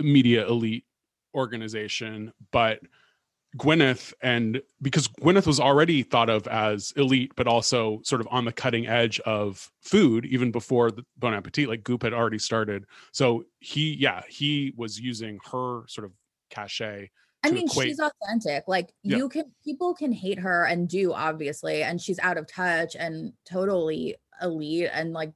media 0.00 0.46
elite 0.46 0.84
organization, 1.34 2.32
but 2.52 2.80
Gwyneth 3.56 4.12
and 4.20 4.60
because 4.82 5.08
Gwyneth 5.08 5.46
was 5.46 5.58
already 5.58 6.02
thought 6.02 6.28
of 6.28 6.46
as 6.48 6.92
elite, 6.96 7.32
but 7.34 7.46
also 7.46 8.00
sort 8.04 8.20
of 8.20 8.28
on 8.30 8.44
the 8.44 8.52
cutting 8.52 8.86
edge 8.86 9.20
of 9.20 9.70
food, 9.80 10.26
even 10.26 10.50
before 10.50 10.90
the 10.90 11.02
Bon 11.16 11.32
Appetit, 11.32 11.68
like 11.68 11.82
Goop 11.82 12.02
had 12.02 12.12
already 12.12 12.38
started. 12.38 12.84
So 13.12 13.44
he, 13.60 13.94
yeah, 13.94 14.22
he 14.28 14.74
was 14.76 15.00
using 15.00 15.38
her 15.50 15.82
sort 15.88 16.04
of 16.04 16.12
cachet. 16.50 17.10
I 17.42 17.50
mean, 17.50 17.66
equate- 17.68 17.88
she's 17.88 18.00
authentic. 18.00 18.64
Like 18.68 18.92
Yeah. 19.02 19.16
you 19.16 19.28
can 19.28 19.44
people 19.64 19.94
can 19.94 20.12
hate 20.12 20.40
her 20.40 20.64
and 20.64 20.88
do 20.88 21.12
obviously, 21.14 21.82
and 21.82 22.00
she's 22.00 22.18
out 22.18 22.36
of 22.36 22.46
touch 22.46 22.96
and 22.96 23.32
totally 23.46 24.16
elite 24.42 24.90
and 24.92 25.12
like 25.12 25.32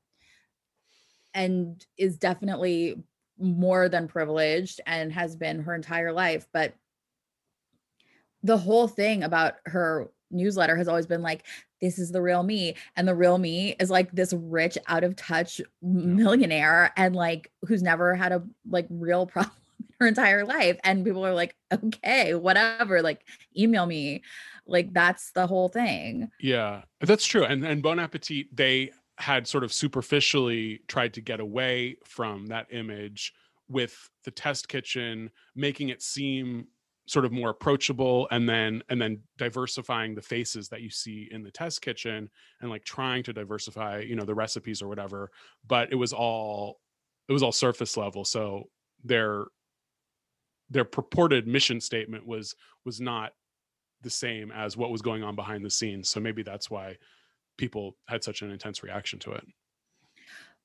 and 1.33 1.85
is 1.97 2.19
definitely 2.19 3.03
more 3.39 3.89
than 3.89 4.07
privileged 4.07 4.81
and 4.87 5.13
has 5.13 5.35
been 5.35 5.61
her 5.61 5.75
entire 5.75 6.13
life. 6.13 6.47
But 6.53 6.75
the 8.43 8.59
whole 8.59 8.89
thing 8.89 9.23
about 9.23 9.55
her 9.67 10.11
newsletter 10.31 10.77
has 10.77 10.89
always 10.89 11.07
been 11.07 11.23
like, 11.23 11.45
this 11.81 11.99
is 11.99 12.11
the 12.11 12.23
real 12.23 12.43
me. 12.43 12.77
And 12.97 13.07
the 13.07 13.15
real 13.15 13.39
me 13.39 13.77
is 13.79 13.91
like 13.91 14.11
this 14.13 14.33
rich, 14.33 14.79
out 14.87 15.05
of 15.05 15.17
touch 15.17 15.61
millionaire 15.83 16.93
and 16.97 17.15
like 17.15 17.51
who's 17.63 17.83
never 17.83 18.15
had 18.15 18.33
a 18.33 18.43
like 18.69 18.87
real 18.91 19.27
problem 19.33 19.55
in 19.81 19.87
her 20.01 20.07
entire 20.07 20.45
life 20.45 20.79
and 20.85 21.05
people 21.05 21.25
are 21.25 21.35
like 21.35 21.57
okay 21.73 22.35
whatever 22.35 23.03
like 23.03 23.25
email 23.57 23.87
me 23.87 24.23
like 24.67 24.93
that's 24.93 25.33
the 25.33 25.47
whole 25.47 25.69
thing 25.69 26.31
Yeah, 26.41 26.83
that's 27.01 27.27
true. 27.27 27.45
And 27.45 27.65
and 27.65 27.83
Bon 27.83 27.99
Appetit, 27.99 28.55
they 28.55 28.91
had 29.19 29.47
sort 29.47 29.65
of 29.65 29.73
superficially 29.73 30.81
tried 30.89 31.15
to 31.15 31.21
get 31.21 31.41
away 31.41 31.97
from 32.05 32.47
that 32.47 32.67
image 32.71 33.35
with 33.69 34.11
the 34.25 34.31
test 34.31 34.69
kitchen, 34.69 35.31
making 35.55 35.89
it 35.89 36.03
seem 36.03 36.67
sort 37.13 37.27
of 37.27 37.33
more 37.33 37.51
approachable 37.51 38.27
and 38.31 38.49
then 38.49 38.83
and 38.89 39.01
then 39.01 39.21
diversifying 39.37 40.15
the 40.15 40.23
faces 40.23 40.69
that 40.71 40.81
you 40.81 40.89
see 40.89 41.29
in 41.31 41.43
the 41.43 41.51
test 41.51 41.83
kitchen 41.83 42.31
and 42.63 42.71
like 42.71 42.83
trying 42.85 43.23
to 43.23 43.35
diversify 43.35 43.99
you 43.99 44.17
know 44.17 44.25
the 44.25 44.35
recipes 44.35 44.81
or 44.81 44.89
whatever 44.89 45.31
but 45.67 45.93
it 45.93 45.97
was 45.97 46.15
all 46.15 46.81
it 47.29 47.33
was 47.35 47.43
all 47.43 47.53
surface 47.53 47.99
level 47.99 48.25
so 48.25 48.65
their 49.05 49.45
their 50.71 50.87
purported 50.87 51.47
mission 51.47 51.83
statement 51.83 52.27
was 52.27 52.55
was 52.87 52.99
not 52.99 53.33
the 54.01 54.09
same 54.11 54.51
as 54.51 54.75
what 54.75 54.91
was 54.91 55.03
going 55.03 55.23
on 55.23 55.37
behind 55.37 55.63
the 55.65 55.71
scenes. 55.71 56.09
So 56.09 56.19
maybe 56.19 56.43
that's 56.43 56.71
why 56.71 56.97
people 57.59 57.95
had 58.09 58.25
such 58.25 58.41
an 58.43 58.51
intense 58.51 58.83
reaction 58.83 59.19
to 59.21 59.33
it. 59.33 59.47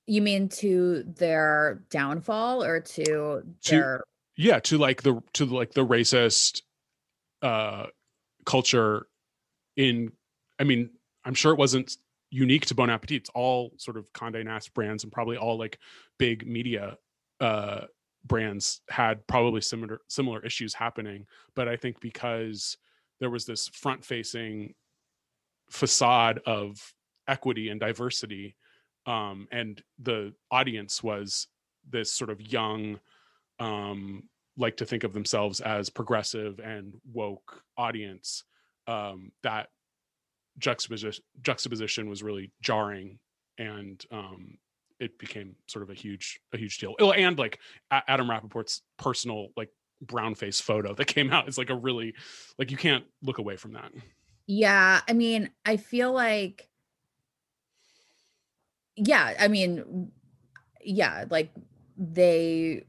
you 0.08 0.22
mean 0.22 0.48
to 0.50 1.04
their 1.04 1.84
downfall 1.90 2.64
or 2.64 2.80
to, 2.80 3.04
To- 3.04 3.44
their 3.70 4.04
Yeah, 4.38 4.60
to 4.62 4.78
like 4.78 5.02
the 5.02 5.22
to 5.34 5.46
like 5.46 5.74
the 5.74 5.86
racist 5.86 6.62
uh 7.42 7.88
culture 8.46 9.08
in 9.76 10.12
I 10.60 10.64
mean, 10.64 10.92
I'm 11.26 11.34
sure 11.34 11.52
it 11.52 11.60
wasn't 11.60 11.98
unique 12.30 12.66
to 12.68 12.76
Bon 12.76 12.90
Appetit. 12.90 13.18
It's 13.22 13.30
all 13.34 13.72
sort 13.78 13.98
of 13.98 14.12
Condé 14.14 14.44
Nast 14.46 14.74
brands 14.74 15.04
and 15.04 15.12
probably 15.12 15.38
all 15.38 15.58
like 15.58 15.80
big 16.20 16.48
media 16.48 16.98
uh 17.42 17.82
brands 18.26 18.82
had 18.90 19.26
probably 19.26 19.62
similar 19.62 20.02
similar 20.08 20.46
issues 20.46 20.74
happening. 20.76 21.26
But 21.56 21.68
I 21.68 21.76
think 21.76 22.00
because 22.00 22.78
there 23.20 23.32
was 23.32 23.46
this 23.46 23.68
front 23.70 24.06
facing 24.06 24.76
facade 25.72 26.40
of 26.46 26.94
equity 27.28 27.70
and 27.70 27.80
diversity 27.80 28.56
um 29.06 29.48
and 29.52 29.82
the 30.00 30.34
audience 30.52 31.04
was 31.04 31.48
this 31.90 32.12
sort 32.12 32.30
of 32.30 32.40
young 32.42 33.00
um 33.60 34.24
like 34.58 34.78
to 34.78 34.86
think 34.86 35.04
of 35.04 35.14
themselves 35.14 35.60
as 35.62 35.90
progressive 35.90 36.60
and 36.60 36.94
woke 37.14 37.62
audience 37.78 38.44
um 38.88 39.32
that 39.44 39.68
juxtaposition 40.58 41.24
juxtaposition 41.42 42.10
was 42.10 42.24
really 42.24 42.52
jarring 42.62 43.20
and 43.58 44.06
um 44.12 44.58
it 45.00 45.20
became 45.20 45.56
sort 45.68 45.84
of 45.84 45.90
a 45.90 45.94
huge 45.94 46.40
a 46.54 46.58
huge 46.58 46.80
deal 46.80 46.96
and 47.16 47.38
like 47.38 47.60
Adam 47.92 48.28
Rapoport's 48.28 48.82
personal 48.98 49.50
like 49.56 49.70
brown 50.02 50.36
face 50.36 50.60
photo 50.60 50.94
that 50.94 51.06
came 51.06 51.32
out. 51.32 51.48
is 51.48 51.58
like 51.58 51.70
a 51.70 51.76
really 51.76 52.14
like 52.58 52.72
you 52.72 52.78
can't 52.78 53.06
look 53.22 53.38
away 53.38 53.56
from 53.56 53.74
that. 53.74 53.92
Yeah, 54.46 55.02
I 55.08 55.14
mean, 55.14 55.50
I 55.66 55.78
feel 55.78 56.12
like 56.12 56.70
yeah, 58.96 59.34
I 59.40 59.48
mean 59.48 60.12
yeah, 60.82 61.26
like 61.30 61.52
they 61.98 62.86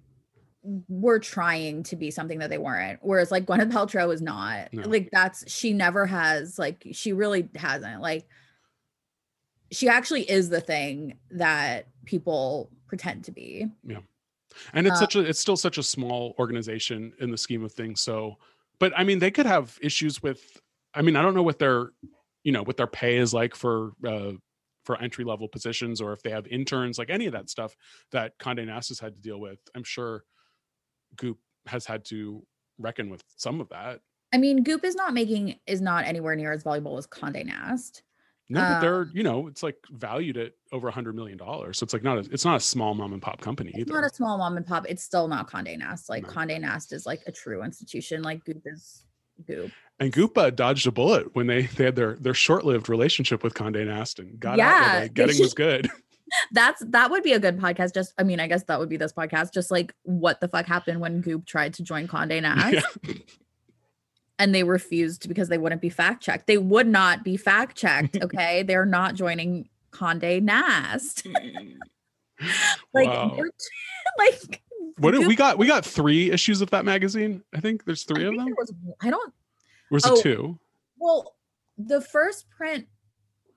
were 0.89 1.19
trying 1.19 1.83
to 1.85 1.97
be 1.97 2.11
something 2.11 2.39
that 2.41 2.51
they 2.51 2.59
weren't. 2.59 2.99
Whereas 3.03 3.31
like 3.31 3.47
Gwyneth 3.47 3.73
Paltrow 3.73 4.13
is 4.13 4.21
not. 4.21 4.73
No. 4.73 4.89
Like 4.89 5.11
that's 5.13 5.51
she 5.51 5.73
never 5.73 6.07
has 6.07 6.59
like 6.59 6.87
she 6.93 7.13
really 7.13 7.49
hasn't. 7.55 8.03
Like 8.03 8.27
she 9.71 9.89
actually 9.89 10.23
is 10.31 10.49
the 10.49 10.61
thing 10.61 11.19
that 11.31 11.87
people 12.05 12.71
pretend 12.87 13.25
to 13.25 13.33
be. 13.33 13.67
Yeah. 13.85 13.99
And 14.73 14.87
it's 14.87 14.97
Uh, 14.97 15.01
such 15.01 15.17
a 15.17 15.21
it's 15.21 15.39
still 15.41 15.57
such 15.57 15.79
a 15.79 15.83
small 15.83 16.35
organization 16.39 17.13
in 17.21 17.31
the 17.31 17.39
scheme 17.39 17.63
of 17.65 17.73
things 17.73 18.01
so 18.01 18.37
but 18.81 18.93
i 18.97 19.05
mean 19.05 19.19
they 19.19 19.31
could 19.31 19.47
have 19.47 19.79
issues 19.83 20.23
with 20.23 20.61
i 20.95 21.03
mean 21.03 21.17
i 21.17 21.23
don't 21.23 21.35
know 21.35 21.43
what 21.43 21.59
their 21.59 21.91
you 22.45 22.51
know 22.51 22.63
what 22.63 22.77
their 22.77 22.87
pay 22.87 23.19
is 23.19 23.35
like 23.35 23.55
for 23.55 23.93
uh 24.07 24.33
for 24.85 24.97
entry 25.01 25.23
level 25.25 25.47
positions 25.49 26.01
or 26.01 26.13
if 26.15 26.23
they 26.23 26.31
have 26.31 26.47
interns 26.49 26.99
like 26.99 27.11
any 27.11 27.27
of 27.27 27.33
that 27.35 27.51
stuff 27.51 27.77
that 28.11 28.37
Condé 28.39 28.67
Nast 28.67 28.89
has 28.89 28.99
had 28.99 29.15
to 29.15 29.21
deal 29.21 29.39
with 29.39 29.59
i'm 29.77 29.85
sure 29.85 30.25
goop 31.17 31.39
has 31.67 31.85
had 31.87 32.05
to 32.07 32.43
reckon 32.79 33.11
with 33.11 33.23
some 33.37 33.61
of 33.61 33.69
that 33.71 34.01
I 34.31 34.37
mean, 34.37 34.63
Goop 34.63 34.85
is 34.85 34.95
not 34.95 35.15
making 35.15 35.59
is 35.67 35.81
not 35.81 36.05
anywhere 36.05 36.37
near 36.37 36.53
as 36.53 36.63
valuable 36.63 36.99
as 36.99 37.07
Condé 37.07 37.47
Nast. 37.47 38.03
no 38.51 38.61
but 38.61 38.81
they're 38.81 39.01
Um, 39.03 39.11
you 39.15 39.23
know 39.23 39.47
it's 39.47 39.63
like 39.63 39.77
valued 39.91 40.37
at 40.37 40.53
over 40.71 40.89
a 40.89 40.91
hundred 40.91 41.15
million 41.15 41.39
dollars 41.39 41.79
so 41.79 41.85
it's 41.85 41.95
like 41.95 42.03
not 42.03 42.19
a, 42.19 42.21
it's 42.31 42.45
not 42.45 42.57
a 42.57 42.61
small 42.61 42.93
mom 42.93 43.15
and 43.15 43.23
pop 43.23 43.41
company 43.41 43.71
It's 43.71 43.81
either 43.81 43.95
not 43.95 44.05
a 44.05 44.15
small 44.15 44.37
mom 44.37 44.59
and 44.59 44.67
pop. 44.67 44.85
It's 44.87 45.03
still 45.03 45.29
not 45.29 45.51
Condé 45.51 45.79
Nast. 45.79 46.11
Like 46.11 46.25
No. 46.25 46.29
Condé 46.29 46.61
Nast 46.61 46.93
is 46.93 47.07
like 47.07 47.23
a 47.27 47.33
true 47.33 47.63
institution. 47.63 48.23
Like 48.23 48.45
Goop 48.45 48.61
is 48.67 49.05
Goop. 49.47 49.71
And 49.99 50.13
Goopa 50.13 50.55
dodged 50.55 50.87
a 50.87 50.93
bullet 50.93 51.35
when 51.35 51.47
they 51.47 51.63
they 51.63 51.85
had 51.85 51.97
their 51.97 52.17
their 52.17 52.35
short 52.35 52.67
lived 52.67 52.91
relationship 52.91 53.43
with 53.43 53.55
Condé 53.55 53.87
Nast 53.87 54.19
and 54.19 54.39
got 54.39 54.53
out 54.53 54.59
Yeah, 54.59 54.81
where 54.93 55.01
the 55.01 55.09
they 55.09 55.09
getting 55.15 55.41
was 55.41 55.55
good. 55.55 55.89
That's 56.53 56.83
that 56.89 57.11
would 57.11 57.23
be 57.23 57.33
a 57.33 57.39
good 57.41 57.59
podcast. 57.59 57.95
Just 57.95 58.13
I 58.19 58.23
mean, 58.23 58.41
I 58.41 58.47
guess 58.47 58.65
that 58.65 58.79
would 58.79 58.89
be 58.89 58.97
this 58.97 59.13
podcast. 59.13 59.53
Just 59.53 59.71
like 59.71 59.95
what 60.03 60.41
the 60.41 60.49
fuck 60.49 60.67
happened 60.67 61.01
when 61.01 61.21
Goop 61.21 61.47
tried 61.47 61.75
to 61.75 61.83
join 61.83 62.07
Condé 62.09 62.43
Nast 62.43 62.73
Yeah. 63.05 63.15
and 64.39 64.55
they 64.55 64.63
refused 64.65 65.29
because 65.29 65.49
they 65.49 65.59
wouldn't 65.59 65.81
be 65.81 65.89
fact 65.91 66.23
checked. 66.23 66.47
They 66.47 66.59
would 66.59 66.87
not 66.87 67.25
be 67.25 67.37
fact 67.37 67.77
checked. 67.77 68.17
Okay, 68.23 68.63
they're 68.63 68.87
not 68.87 69.15
joining 69.15 69.69
Condé 69.93 70.43
Nast. 70.43 71.27
like, 72.95 73.07
Wow. 73.09 73.37
like 74.19 74.63
What 74.99 75.13
did- 75.13 75.27
we 75.27 75.35
got 75.37 75.59
we 75.59 75.67
got 75.67 75.85
three 75.85 76.31
issues 76.31 76.61
of 76.61 76.71
that 76.71 76.85
magazine. 76.85 77.43
I 77.55 77.61
think 77.61 77.85
there's 77.85 78.05
I 78.09 78.15
three 78.15 78.25
of 78.27 78.33
think 78.35 78.45
them. 78.45 78.55
was- 78.57 78.73
I 79.01 79.11
don't 79.11 79.33
was 79.91 80.05
oh, 80.07 80.15
it 80.19 80.23
two? 80.23 80.59
Well, 80.99 81.35
the 81.79 82.01
first 82.01 82.51
print, 82.51 82.87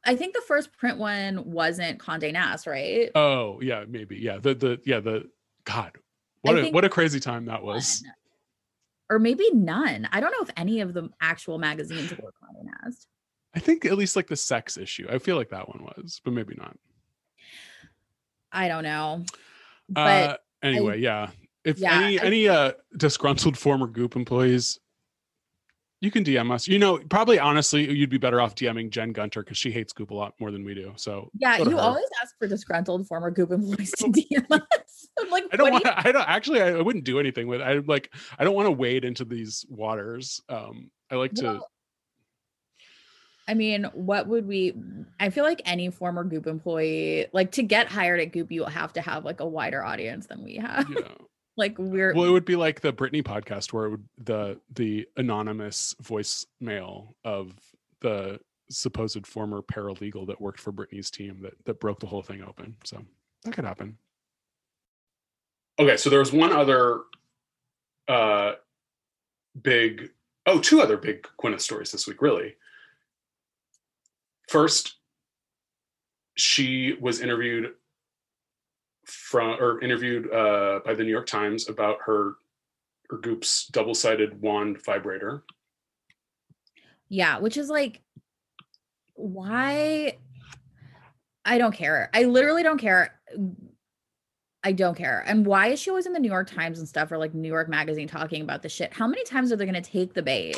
I 0.04 0.16
think 0.16 0.34
the 0.34 0.42
first 0.48 0.72
print 0.78 0.98
one 0.98 1.52
wasn't 1.52 2.00
Condé 2.00 2.34
Nast, 2.34 2.66
right? 2.68 3.10
Oh 3.16 3.60
yeah, 3.62 3.84
maybe. 3.88 4.18
Yeah. 4.18 4.38
The 4.40 4.56
the 4.56 4.82
yeah, 4.86 5.00
the 5.00 5.30
God. 5.66 5.92
What 6.42 6.58
a 6.58 6.72
what 6.72 6.84
a 6.86 6.90
crazy 6.90 7.20
time 7.20 7.46
that 7.46 7.62
was. 7.64 8.02
One. 8.04 8.14
Or 9.12 9.20
maybe 9.20 9.48
none. 9.54 10.08
I 10.12 10.20
don't 10.22 10.32
know 10.32 10.42
if 10.42 10.50
any 10.58 10.80
of 10.82 10.94
the 10.94 11.10
actual 11.22 11.60
magazines 11.60 12.12
were 12.12 12.18
Condé 12.44 12.64
Nast. 12.84 13.08
I 13.54 13.60
think 13.60 13.86
at 13.86 13.98
least 13.98 14.16
like 14.16 14.28
the 14.28 14.36
sex 14.38 14.78
issue. 14.78 15.06
I 15.12 15.20
feel 15.20 15.36
like 15.36 15.50
that 15.50 15.68
one 15.68 15.84
was, 15.84 16.22
but 16.24 16.34
maybe 16.34 16.56
not. 16.58 16.78
I 18.52 18.68
don't 18.68 18.84
know. 18.84 19.26
But 19.90 20.00
uh 20.30 20.38
anyway, 20.64 21.00
yeah. 21.00 21.30
If 21.64 21.78
Yeah, 21.80 22.02
any 22.02 22.20
I- 22.20 22.24
any 22.24 22.48
uh 22.48 22.72
disgruntled 22.98 23.58
former 23.58 23.88
Goop 23.88 24.16
employees, 24.16 24.80
you 26.02 26.10
can 26.12 26.24
DM 26.24 26.52
us. 26.52 26.68
You 26.68 26.80
know, 26.80 26.98
probably 26.98 27.40
honestly, 27.40 27.90
you'd 27.90 28.10
be 28.10 28.18
better 28.18 28.42
off 28.42 28.56
DMing 28.56 28.90
Jen 28.90 29.12
Gunter 29.14 29.44
because 29.44 29.58
she 29.58 29.72
hates 29.72 29.94
Goop 29.94 30.10
a 30.10 30.16
lot 30.16 30.34
more 30.40 30.52
than 30.52 30.66
we 30.66 30.74
do. 30.74 30.92
So 30.96 31.30
yeah, 31.38 31.58
you 31.60 31.72
her. 31.72 31.80
always 31.80 32.06
ask 32.22 32.36
for 32.40 32.48
disgruntled 32.48 33.08
former 33.08 33.30
Goop 33.32 33.52
employees 33.52 33.92
to 33.92 34.06
DM 34.06 34.46
us. 34.52 35.08
I'm 35.20 35.30
like, 35.30 35.46
I 35.54 35.58
don't 35.58 35.72
want. 35.72 35.84
do 35.84 35.90
you- 35.90 35.96
to 35.96 36.08
I 36.08 36.12
don't 36.12 36.28
actually. 36.28 36.62
I 36.62 36.82
wouldn't 36.82 37.06
do 37.06 37.20
anything 37.20 37.48
with. 37.48 37.62
I 37.62 37.76
like. 37.86 38.12
I 38.40 38.44
don't 38.44 38.56
want 38.56 38.66
to 38.66 38.72
wade 38.72 39.06
into 39.06 39.24
these 39.26 39.66
waters. 39.70 40.42
Um, 40.50 40.90
I 41.12 41.16
like 41.16 41.34
to. 41.36 41.62
I 43.48 43.54
mean, 43.54 43.84
what 43.94 44.28
would 44.28 44.48
we? 44.48 44.74
I 45.20 45.30
feel 45.30 45.44
like 45.44 45.62
any 45.66 45.90
former 45.90 46.24
Goop 46.24 46.48
employee, 46.48 47.28
like 47.34 47.52
to 47.54 47.64
get 47.64 47.88
hired 47.88 48.20
at 48.22 48.32
Goop, 48.32 48.52
you 48.52 48.62
will 48.62 48.70
have 48.70 48.94
to 48.94 49.02
have 49.02 49.26
like 49.26 49.40
a 49.40 49.46
wider 49.48 49.84
audience 49.84 50.28
than 50.28 50.44
we 50.44 50.56
have. 50.56 50.90
Know, 50.90 51.28
like 51.62 51.78
we're 51.78 52.14
well, 52.14 52.26
it 52.26 52.32
would 52.32 52.46
be 52.46 52.58
like 52.58 52.82
the 52.82 52.92
Britney 52.92 53.24
podcast 53.24 53.72
where 53.72 53.86
it 53.86 53.90
would 53.92 54.10
the 54.18 54.60
the 54.74 55.08
anonymous 55.16 55.96
voicemail 56.04 57.14
of 57.24 57.54
the 58.02 58.40
supposed 58.70 59.26
former 59.28 59.62
paralegal 59.62 60.28
that 60.28 60.42
worked 60.42 60.60
for 60.60 60.74
Britney's 60.74 61.12
team 61.12 61.40
that 61.44 61.54
that 61.66 61.80
broke 61.80 62.00
the 62.00 62.08
whole 62.08 62.24
thing 62.24 62.44
open. 62.44 62.76
So 62.84 63.02
that 63.44 63.54
could 63.54 63.66
happen. 63.66 63.98
Okay, 65.80 65.98
so 65.98 66.10
there 66.10 66.20
was 66.20 66.34
one 66.34 66.52
other 66.52 67.02
uh 68.08 68.54
big 69.62 70.10
oh, 70.48 70.60
two 70.60 70.82
other 70.82 70.98
big 70.98 71.28
Gwyneth 71.42 71.62
stories 71.62 71.92
this 71.92 72.08
week, 72.08 72.22
really. 72.22 72.56
First, 74.50 74.96
she 76.36 76.98
was 77.00 77.22
interviewed 77.22 77.74
from 79.06 79.60
or 79.60 79.82
interviewed 79.82 80.32
uh, 80.32 80.80
by 80.86 80.94
the 80.94 81.04
New 81.04 81.12
York 81.12 81.28
Times 81.28 81.70
about 81.70 81.98
her 82.06 82.36
her 83.10 83.18
Goop's 83.18 83.68
double-sided 83.68 84.42
wand 84.42 84.82
vibrator. 84.86 85.44
Yeah, 87.10 87.40
which 87.40 87.58
is 87.58 87.70
like, 87.70 88.02
why? 89.16 90.18
I 91.44 91.58
don't 91.58 91.74
care. 91.74 92.10
I 92.14 92.24
literally 92.24 92.64
don't 92.64 92.78
care. 92.78 93.20
I 94.64 94.72
don't 94.72 94.96
care. 94.96 95.24
And 95.26 95.46
why 95.46 95.68
is 95.68 95.80
she 95.80 95.90
always 95.90 96.06
in 96.06 96.14
the 96.14 96.20
New 96.20 96.30
York 96.30 96.50
Times 96.50 96.80
and 96.80 96.88
stuff 96.88 97.12
or 97.12 97.18
like 97.18 97.34
New 97.34 97.48
York 97.48 97.68
Magazine 97.68 98.08
talking 98.08 98.44
about 98.44 98.62
the 98.62 98.70
shit? 98.70 98.94
How 98.94 99.08
many 99.08 99.24
times 99.24 99.52
are 99.52 99.56
they 99.56 99.66
going 99.66 99.82
to 99.82 99.82
take 99.82 100.14
the 100.14 100.22
bait? 100.22 100.56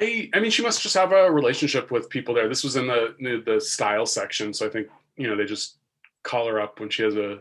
I 0.00 0.30
I 0.32 0.40
mean, 0.40 0.50
she 0.50 0.62
must 0.62 0.82
just 0.82 0.94
have 0.94 1.12
a 1.12 1.30
relationship 1.30 1.90
with 1.90 2.08
people 2.08 2.34
there. 2.34 2.48
This 2.48 2.64
was 2.64 2.76
in 2.76 2.86
the 2.86 3.14
the, 3.20 3.42
the 3.44 3.60
style 3.60 4.06
section, 4.06 4.52
so 4.54 4.66
I 4.66 4.70
think 4.70 4.88
you 5.16 5.26
know 5.26 5.36
they 5.36 5.44
just 5.44 5.78
call 6.22 6.46
her 6.46 6.60
up 6.60 6.80
when 6.80 6.90
she 6.90 7.02
has 7.02 7.16
a 7.16 7.40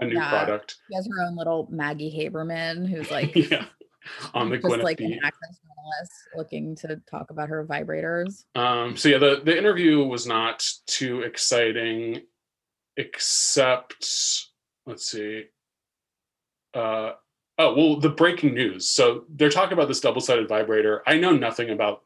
a 0.00 0.04
new 0.06 0.14
Yeah. 0.14 0.28
product. 0.30 0.76
She 0.88 0.94
has 0.96 1.06
her 1.06 1.24
own 1.26 1.36
little 1.36 1.68
Maggie 1.70 2.10
Haberman 2.16 2.88
who's 2.88 3.10
like, 3.16 3.34
yeah, 3.34 3.66
on 4.34 4.48
the 4.50 4.56
just 4.58 4.66
Gwyneth 4.66 4.82
like 4.82 4.98
beat. 4.98 5.12
an 5.12 5.20
access 5.24 5.58
journalist 5.58 6.12
looking 6.36 6.74
to 6.76 7.00
talk 7.10 7.30
about 7.30 7.48
her 7.48 7.64
vibrators. 7.66 8.44
Um, 8.54 8.96
so 8.96 9.08
yeah, 9.08 9.18
the 9.18 9.40
the 9.44 9.56
interview 9.56 10.04
was 10.04 10.26
not 10.26 10.66
too 10.86 11.22
exciting, 11.22 12.22
except 12.96 14.46
let's 14.86 15.10
see. 15.10 15.44
Uh, 16.74 17.12
oh 17.58 17.74
well, 17.74 17.96
the 18.00 18.08
breaking 18.10 18.54
news. 18.54 18.88
So 18.88 19.24
they're 19.28 19.50
talking 19.50 19.72
about 19.72 19.88
this 19.88 20.00
double 20.00 20.20
sided 20.20 20.48
vibrator. 20.48 21.02
I 21.06 21.18
know 21.18 21.32
nothing 21.32 21.70
about 21.70 22.02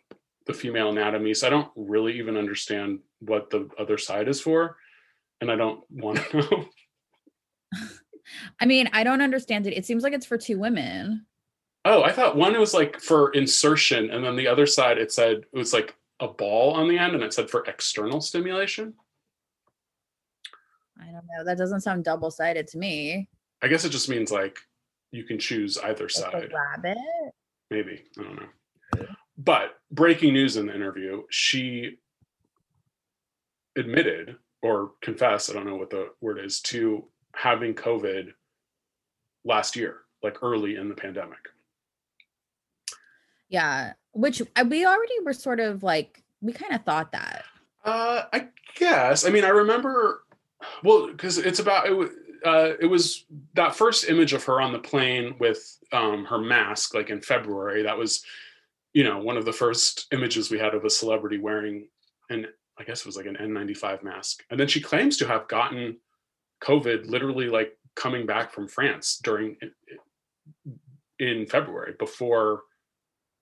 the 0.46 0.54
female 0.54 0.90
anatomy, 0.90 1.33
so 1.35 1.46
I 1.46 1.50
don't 1.50 1.70
really 1.76 2.18
even 2.18 2.37
understand 2.37 2.98
what 3.20 3.50
the 3.50 3.68
other 3.78 3.96
side 3.98 4.28
is 4.28 4.40
for, 4.40 4.76
and 5.40 5.50
I 5.50 5.57
don't 5.57 5.83
want 5.90 6.18
to 6.30 6.37
know. 6.50 6.66
I 8.60 8.66
mean, 8.66 8.88
I 8.92 9.04
don't 9.04 9.20
understand 9.20 9.66
it. 9.66 9.76
It 9.76 9.87
seems 9.87 10.02
like 10.02 10.12
it's 10.12 10.26
for 10.26 10.38
two 10.38 10.58
women. 10.58 11.26
Oh, 11.84 12.02
I 12.02 12.12
thought 12.12 12.37
one 12.37 12.58
was 12.58 12.72
like 12.72 12.98
for 13.00 13.30
insertion, 13.32 14.10
and 14.10 14.24
then 14.24 14.37
the 14.37 14.48
other 14.48 14.66
side 14.66 14.98
it 14.98 15.12
said 15.12 15.44
it 15.52 15.56
was 15.56 15.72
like 15.72 15.94
a 16.20 16.28
ball 16.28 16.72
on 16.72 16.88
the 16.88 16.98
end, 16.98 17.14
and 17.14 17.22
it 17.22 17.34
said 17.34 17.50
for 17.50 17.64
external 17.66 18.20
stimulation. 18.20 18.94
I 21.00 21.06
don't 21.06 21.26
know. 21.26 21.44
That 21.44 21.58
doesn't 21.58 21.80
sound 21.80 22.04
double 22.04 22.30
sided 22.30 22.66
to 22.68 22.78
me. 22.78 23.28
I 23.62 23.68
guess 23.68 23.84
it 23.84 23.90
just 23.90 24.08
means 24.08 24.30
like 24.30 24.58
you 25.10 25.24
can 25.24 25.38
choose 25.38 25.76
either 25.78 26.06
a 26.06 26.10
side. 26.10 26.52
rabbit. 26.52 26.98
Maybe. 27.70 28.04
I 28.18 28.22
don't 28.22 28.37
know. 28.37 29.06
But 29.37 29.74
breaking 29.90 30.32
news 30.32 30.56
in 30.56 30.66
the 30.66 30.74
interview, 30.74 31.22
she 31.30 31.98
admitted 33.76 34.37
or 34.62 34.92
confessed, 35.02 35.50
I 35.50 35.54
don't 35.54 35.66
know 35.66 35.76
what 35.76 35.90
the 35.90 36.10
word 36.20 36.38
is, 36.38 36.60
to 36.62 37.04
having 37.35 37.75
COVID 37.75 38.33
last 39.44 39.77
year, 39.77 40.01
like 40.23 40.42
early 40.42 40.77
in 40.77 40.88
the 40.88 40.94
pandemic. 40.94 41.38
Yeah, 43.49 43.93
which 44.12 44.43
uh, 44.57 44.64
we 44.68 44.87
already 44.87 45.20
were 45.24 45.32
sort 45.32 45.61
of 45.61 45.82
like 45.82 46.22
we 46.41 46.53
kind 46.53 46.74
of 46.74 46.85
thought 46.85 47.12
that. 47.12 47.45
Uh, 47.85 48.22
I 48.32 48.49
guess. 48.76 49.26
I 49.26 49.30
mean, 49.30 49.45
I 49.45 49.49
remember. 49.49 50.22
Well, 50.82 51.09
because 51.09 51.39
it's 51.39 51.59
about 51.59 51.87
it. 51.87 52.11
Uh, 52.45 52.72
it 52.78 52.87
was 52.87 53.24
that 53.55 53.74
first 53.74 54.09
image 54.09 54.35
of 54.35 54.45
her 54.45 54.61
on 54.61 54.72
the 54.72 54.78
plane 54.78 55.35
with 55.39 55.78
um, 55.93 56.26
her 56.26 56.39
mask, 56.39 56.95
like 56.95 57.11
in 57.11 57.20
February. 57.20 57.82
That 57.82 57.97
was, 57.97 58.22
you 58.93 59.03
know, 59.03 59.18
one 59.18 59.39
of 59.39 59.47
the 59.47 59.53
first 59.53 60.07
images 60.12 60.51
we 60.51 60.59
had 60.59 60.74
of 60.74 60.85
a 60.85 60.91
celebrity 60.91 61.39
wearing 61.39 61.89
an, 62.28 62.47
I 62.78 62.85
guess 62.85 63.01
it 63.01 63.07
was 63.07 63.16
like 63.16 63.26
an 63.26 63.37
N95 63.37 64.03
mask. 64.03 64.45
And 64.51 64.61
then 64.61 64.68
she 64.68 64.80
claims 64.80 65.16
to 65.18 65.26
have 65.26 65.49
gotten 65.49 65.97
COVID 66.64 67.08
literally 67.08 67.48
like 67.48 67.76
coming 67.94 68.26
back 68.26 68.52
from 68.52 68.68
France 68.68 69.20
during 69.22 69.56
in 71.18 71.46
February 71.46 71.94
before 71.98 72.62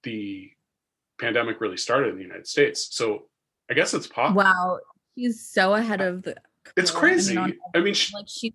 the 0.02 0.50
pandemic 1.20 1.60
really 1.60 1.76
started 1.76 2.10
in 2.10 2.16
the 2.16 2.22
United 2.22 2.46
States. 2.46 2.88
So 2.90 3.24
I 3.70 3.74
guess 3.74 3.94
it's 3.94 4.06
possible. 4.06 4.42
Wow, 4.42 4.78
she's 5.16 5.46
so 5.46 5.74
ahead 5.74 6.00
of 6.00 6.22
the. 6.22 6.36
It's 6.76 6.90
curve. 6.90 7.02
I 7.02 7.06
mean, 7.06 7.14
crazy. 7.14 7.58
I 7.74 7.80
mean, 7.80 7.94
she, 7.94 8.14
like 8.14 8.26
she 8.28 8.54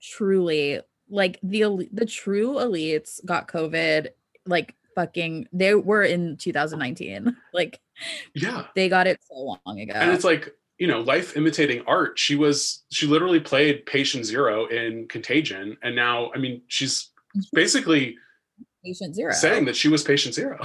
truly 0.00 0.80
like 1.08 1.38
the 1.42 1.88
the 1.92 2.06
true 2.06 2.54
elites 2.54 3.24
got 3.24 3.48
COVID 3.48 4.08
like 4.46 4.74
fucking 4.94 5.48
they 5.52 5.74
were 5.74 6.02
in 6.02 6.36
2019 6.36 7.36
like 7.54 7.80
yeah. 8.34 8.64
they 8.74 8.88
got 8.88 9.06
it 9.06 9.20
so 9.22 9.58
long 9.66 9.80
ago. 9.80 9.94
And 9.94 10.10
it's 10.10 10.24
like, 10.24 10.54
you 10.78 10.86
know, 10.86 11.00
life 11.00 11.36
imitating 11.36 11.82
art. 11.86 12.18
She 12.18 12.36
was, 12.36 12.84
she 12.90 13.06
literally 13.06 13.40
played 13.40 13.84
patient 13.86 14.24
zero 14.24 14.66
in 14.66 15.08
Contagion. 15.08 15.76
And 15.82 15.96
now, 15.96 16.30
I 16.34 16.38
mean, 16.38 16.62
she's 16.68 17.10
basically 17.52 18.16
patient 18.84 19.14
zero. 19.14 19.32
saying 19.32 19.64
that 19.66 19.76
she 19.76 19.88
was 19.88 20.02
patient 20.04 20.34
zero. 20.34 20.58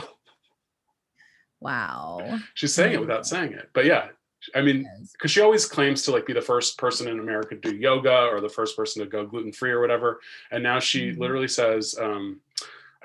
wow. 1.60 2.40
She's 2.54 2.74
saying 2.74 2.94
it 2.94 3.00
without 3.00 3.26
saying 3.26 3.54
it. 3.54 3.70
But 3.74 3.86
yeah, 3.86 4.10
I 4.54 4.62
mean, 4.62 4.88
because 5.14 5.32
she 5.32 5.42
always 5.42 5.66
claims 5.66 6.04
to 6.04 6.12
like 6.12 6.26
be 6.26 6.34
the 6.34 6.42
first 6.42 6.78
person 6.78 7.08
in 7.08 7.20
America 7.20 7.56
to 7.56 7.72
do 7.72 7.76
yoga 7.76 8.28
or 8.32 8.42
the 8.42 8.50
first 8.50 8.76
person 8.76 9.02
to 9.02 9.10
go 9.10 9.26
gluten 9.26 9.52
free 9.54 9.72
or 9.72 9.80
whatever. 9.82 10.20
And 10.52 10.62
now 10.62 10.80
she 10.80 11.12
Mhm. 11.12 11.18
literally 11.18 11.48
says, 11.48 11.96
um, 12.00 12.42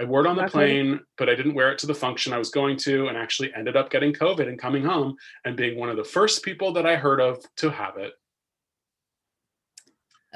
I 0.00 0.04
wore 0.04 0.24
it 0.24 0.28
on 0.28 0.36
the 0.36 0.42
really. 0.42 0.52
plane, 0.52 1.00
but 1.16 1.28
I 1.28 1.34
didn't 1.34 1.54
wear 1.54 1.72
it 1.72 1.78
to 1.80 1.86
the 1.86 1.94
function 1.94 2.32
I 2.32 2.38
was 2.38 2.50
going 2.50 2.76
to, 2.78 3.08
and 3.08 3.16
actually 3.16 3.52
ended 3.54 3.76
up 3.76 3.90
getting 3.90 4.12
COVID 4.12 4.46
and 4.46 4.58
coming 4.58 4.84
home 4.84 5.16
and 5.44 5.56
being 5.56 5.78
one 5.78 5.90
of 5.90 5.96
the 5.96 6.04
first 6.04 6.44
people 6.44 6.72
that 6.74 6.86
I 6.86 6.96
heard 6.96 7.20
of 7.20 7.44
to 7.56 7.70
have 7.70 7.96
it. 7.96 8.12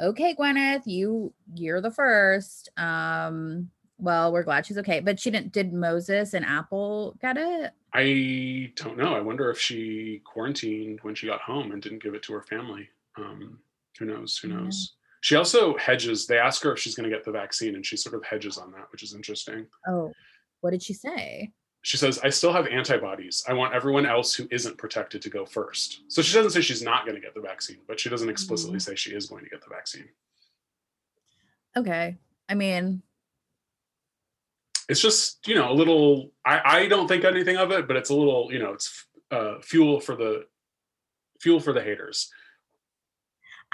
Okay, 0.01 0.35
Gwyneth, 0.35 0.87
you 0.87 1.33
you're 1.55 1.81
the 1.81 1.91
first. 1.91 2.71
Um 2.77 3.71
well, 3.99 4.33
we're 4.33 4.43
glad 4.43 4.67
she's 4.67 4.79
okay. 4.79 4.99
But 4.99 5.21
she 5.21 5.31
didn't 5.31 5.53
did 5.53 5.73
Moses 5.73 6.35
and 6.35 6.45
Apple 6.45 7.17
get 7.21 7.37
it? 7.37 7.73
I 7.95 8.73
don't 8.75 8.99
know. 8.99 9.15
I 9.15 9.21
wonder 9.21 9.51
if 9.51 9.61
she 9.61 10.23
quarantined 10.25 11.01
when 11.03 11.15
she 11.15 11.27
got 11.27 11.41
home 11.41 11.71
and 11.71 11.81
didn't 11.81 12.03
give 12.03 12.15
it 12.15 12.23
to 12.25 12.33
her 12.33 12.43
family. 12.43 12.89
Um, 13.17 13.59
who 13.99 14.07
knows? 14.07 14.39
Who 14.39 14.49
knows? 14.49 14.95
She 15.23 15.37
also 15.37 15.77
hedges. 15.79 16.27
They 16.27 16.39
ask 16.39 16.63
her 16.65 16.73
if 16.73 16.81
she's 16.81 16.97
going 16.97 17.09
to 17.09 17.15
get 17.15 17.25
the 17.25 17.31
vaccine, 17.31 17.77
and 17.77 17.87
she 17.87 17.97
sort 17.97 18.15
of 18.17 18.25
hedges 18.25 18.59
on 18.59 18.73
that, 18.73 18.91
which 18.91 19.03
is 19.05 19.15
interesting. 19.15 19.67
Oh, 19.89 20.13
what 20.61 20.73
did 20.73 20.83
she 20.83 20.93
say? 20.95 21.53
She 21.83 21.97
says, 21.97 22.19
I 22.23 22.29
still 22.29 22.53
have 22.53 22.67
antibodies. 22.67 23.45
I 23.49 23.53
want 23.55 23.73
everyone 23.73 24.05
else 24.05 24.35
who 24.35 24.49
isn't 24.51 24.79
protected 24.79 25.23
to 25.23 25.31
go 25.31 25.47
first. 25.47 26.03
So 26.09 26.23
she 26.23 26.35
doesn't 26.35 26.51
say 26.51 26.61
she's 26.61 26.83
not 26.83 27.05
going 27.07 27.15
to 27.15 27.21
get 27.21 27.35
the 27.35 27.41
vaccine, 27.41 27.79
but 27.89 27.99
she 27.99 28.09
doesn't 28.09 28.29
explicitly 28.29 28.79
say 28.81 28.95
she 28.95 29.15
is 29.15 29.27
going 29.27 29.45
to 29.45 29.51
get 29.51 29.61
the 29.63 29.71
vaccine. 29.71 30.09
Okay. 31.77 32.19
I 32.49 32.55
mean, 32.55 33.03
It's 34.89 35.01
just, 35.01 35.47
you 35.47 35.55
know, 35.55 35.71
a 35.71 35.75
little, 35.75 36.33
I, 36.45 36.61
I 36.65 36.87
don't 36.87 37.09
think 37.09 37.25
anything 37.25 37.57
of 37.57 37.71
it, 37.71 37.87
but 37.87 37.97
it's 37.97 38.11
a 38.11 38.15
little, 38.15 38.53
you 38.53 38.59
know, 38.59 38.73
it's 38.73 39.07
uh, 39.31 39.61
fuel 39.61 40.01
for 40.01 40.17
the 40.17 40.47
fuel 41.41 41.61
for 41.61 41.73
the 41.73 41.83
haters. 41.83 42.31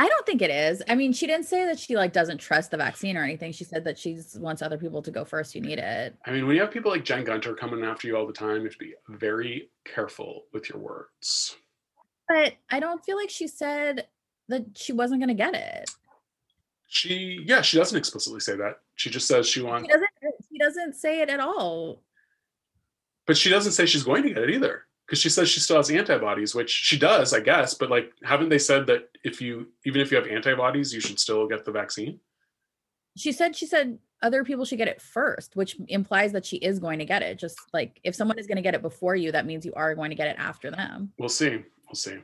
I 0.00 0.06
don't 0.08 0.24
think 0.24 0.42
it 0.42 0.50
is. 0.50 0.80
I 0.88 0.94
mean, 0.94 1.12
she 1.12 1.26
didn't 1.26 1.46
say 1.46 1.64
that 1.66 1.78
she 1.78 1.96
like 1.96 2.12
doesn't 2.12 2.38
trust 2.38 2.70
the 2.70 2.76
vaccine 2.76 3.16
or 3.16 3.24
anything. 3.24 3.50
She 3.50 3.64
said 3.64 3.82
that 3.84 3.98
she 3.98 4.14
mm. 4.14 4.38
wants 4.38 4.62
other 4.62 4.78
people 4.78 5.02
to 5.02 5.10
go 5.10 5.24
first 5.24 5.52
who 5.52 5.60
need 5.60 5.80
it. 5.80 6.14
I 6.24 6.30
mean, 6.30 6.46
when 6.46 6.54
you 6.54 6.62
have 6.62 6.70
people 6.70 6.92
like 6.92 7.04
Jen 7.04 7.24
Gunter 7.24 7.54
coming 7.54 7.84
after 7.84 8.06
you 8.06 8.16
all 8.16 8.26
the 8.26 8.32
time, 8.32 8.58
you 8.58 8.64
have 8.64 8.72
to 8.74 8.78
be 8.78 8.94
very 9.08 9.70
careful 9.84 10.44
with 10.52 10.68
your 10.68 10.78
words. 10.78 11.56
But 12.28 12.54
I 12.70 12.78
don't 12.78 13.04
feel 13.04 13.16
like 13.16 13.30
she 13.30 13.48
said 13.48 14.06
that 14.48 14.66
she 14.76 14.92
wasn't 14.92 15.20
going 15.20 15.28
to 15.28 15.34
get 15.34 15.54
it. 15.54 15.90
She, 16.86 17.40
yeah, 17.44 17.60
she 17.60 17.76
doesn't 17.76 17.98
explicitly 17.98 18.40
say 18.40 18.56
that. 18.56 18.76
She 18.94 19.10
just 19.10 19.26
says 19.26 19.46
she 19.48 19.60
She 19.60 19.66
wants, 19.66 19.88
doesn't 19.88 20.04
uh, 20.04 20.30
she 20.50 20.58
doesn't 20.58 20.94
say 20.94 21.20
it 21.20 21.28
at 21.28 21.40
all. 21.40 22.02
but 23.26 23.36
she 23.36 23.50
doesn't 23.50 23.72
say 23.72 23.84
she's 23.84 24.04
going 24.04 24.22
to 24.22 24.30
get 24.30 24.44
it 24.44 24.50
either. 24.50 24.84
Because 25.08 25.20
she 25.22 25.30
says 25.30 25.48
she 25.48 25.60
still 25.60 25.78
has 25.78 25.90
antibodies, 25.90 26.54
which 26.54 26.68
she 26.68 26.98
does, 26.98 27.32
I 27.32 27.40
guess. 27.40 27.72
But 27.72 27.88
like, 27.88 28.12
haven't 28.22 28.50
they 28.50 28.58
said 28.58 28.86
that 28.88 29.08
if 29.24 29.40
you, 29.40 29.68
even 29.86 30.02
if 30.02 30.10
you 30.10 30.18
have 30.18 30.26
antibodies, 30.26 30.92
you 30.92 31.00
should 31.00 31.18
still 31.18 31.48
get 31.48 31.64
the 31.64 31.72
vaccine? 31.72 32.20
She 33.16 33.32
said 33.32 33.56
she 33.56 33.64
said 33.66 33.98
other 34.22 34.44
people 34.44 34.66
should 34.66 34.76
get 34.76 34.86
it 34.86 35.00
first, 35.00 35.56
which 35.56 35.76
implies 35.88 36.32
that 36.32 36.44
she 36.44 36.58
is 36.58 36.78
going 36.78 36.98
to 36.98 37.06
get 37.06 37.22
it. 37.22 37.38
Just 37.38 37.58
like 37.72 37.98
if 38.04 38.14
someone 38.14 38.38
is 38.38 38.46
going 38.46 38.56
to 38.56 38.62
get 38.62 38.74
it 38.74 38.82
before 38.82 39.16
you, 39.16 39.32
that 39.32 39.46
means 39.46 39.64
you 39.64 39.72
are 39.74 39.94
going 39.94 40.10
to 40.10 40.14
get 40.16 40.28
it 40.28 40.36
after 40.38 40.70
them. 40.70 41.10
We'll 41.18 41.30
see. 41.30 41.64
We'll 41.86 41.94
see. 41.94 42.18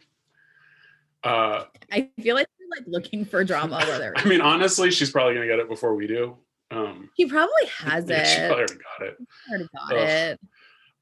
Uh, 1.24 1.64
I 1.90 2.10
feel 2.20 2.34
like 2.34 2.46
you're 2.60 2.68
like 2.68 2.84
looking 2.86 3.24
for 3.24 3.42
drama 3.44 3.78
where 3.86 3.98
there 3.98 4.12
I 4.16 4.24
mean, 4.26 4.42
honestly, 4.42 4.90
she's 4.90 5.10
probably 5.10 5.34
going 5.34 5.48
to 5.48 5.52
get 5.54 5.58
it 5.60 5.70
before 5.70 5.94
we 5.94 6.06
do. 6.06 6.36
Um, 6.70 7.08
She 7.16 7.26
probably 7.26 7.66
has 7.78 8.04
it. 8.10 8.26
she 8.26 8.36
probably 8.40 8.56
already 8.56 8.74
got 8.74 9.06
it. 9.08 9.16
already 9.48 9.68
got 9.74 9.92
Ugh. 9.92 9.98
it. 10.08 10.40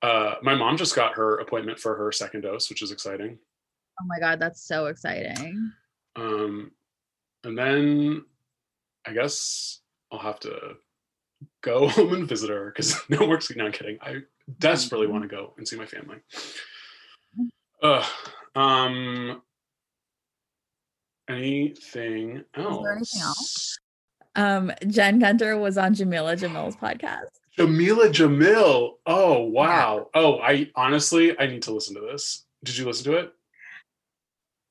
Uh, 0.02 0.34
my 0.42 0.54
mom 0.54 0.76
just 0.76 0.96
got 0.96 1.14
her 1.14 1.38
appointment 1.38 1.78
for 1.78 1.94
her 1.96 2.10
second 2.10 2.40
dose, 2.40 2.68
which 2.68 2.82
is 2.82 2.90
exciting. 2.90 3.38
Oh 4.00 4.04
my 4.06 4.18
god, 4.18 4.40
that's 4.40 4.60
so 4.60 4.86
exciting. 4.86 5.72
Um, 6.16 6.72
and 7.44 7.56
then 7.56 8.24
I 9.06 9.12
guess 9.12 9.80
I'll 10.10 10.18
have 10.18 10.40
to 10.40 10.76
go 11.62 11.88
home 11.88 12.14
and 12.14 12.28
visit 12.28 12.50
her 12.50 12.72
because 12.74 12.96
no 13.08 13.26
more. 13.26 13.38
No, 13.54 13.66
I'm 13.66 13.72
kidding. 13.72 13.98
I 14.02 14.18
desperately 14.58 15.06
want 15.06 15.22
to 15.22 15.28
go 15.28 15.54
and 15.56 15.66
see 15.66 15.76
my 15.76 15.86
family. 15.86 16.16
Uh, 17.82 18.04
um, 18.54 19.42
anything 21.28 22.44
else? 22.54 22.86
anything 22.88 23.22
else? 23.22 23.78
Um, 24.34 24.72
Jen 24.88 25.18
Gunter 25.18 25.58
was 25.58 25.76
on 25.76 25.94
Jamila 25.94 26.36
Jamil's 26.36 26.76
podcast. 26.76 27.41
Jamila 27.56 28.08
Jamil. 28.08 28.92
Oh 29.06 29.42
wow. 29.42 30.08
Oh, 30.14 30.38
I 30.38 30.70
honestly 30.74 31.38
I 31.38 31.46
need 31.46 31.62
to 31.62 31.72
listen 31.72 31.94
to 31.94 32.00
this. 32.00 32.46
Did 32.64 32.78
you 32.78 32.86
listen 32.86 33.12
to 33.12 33.18
it? 33.18 33.32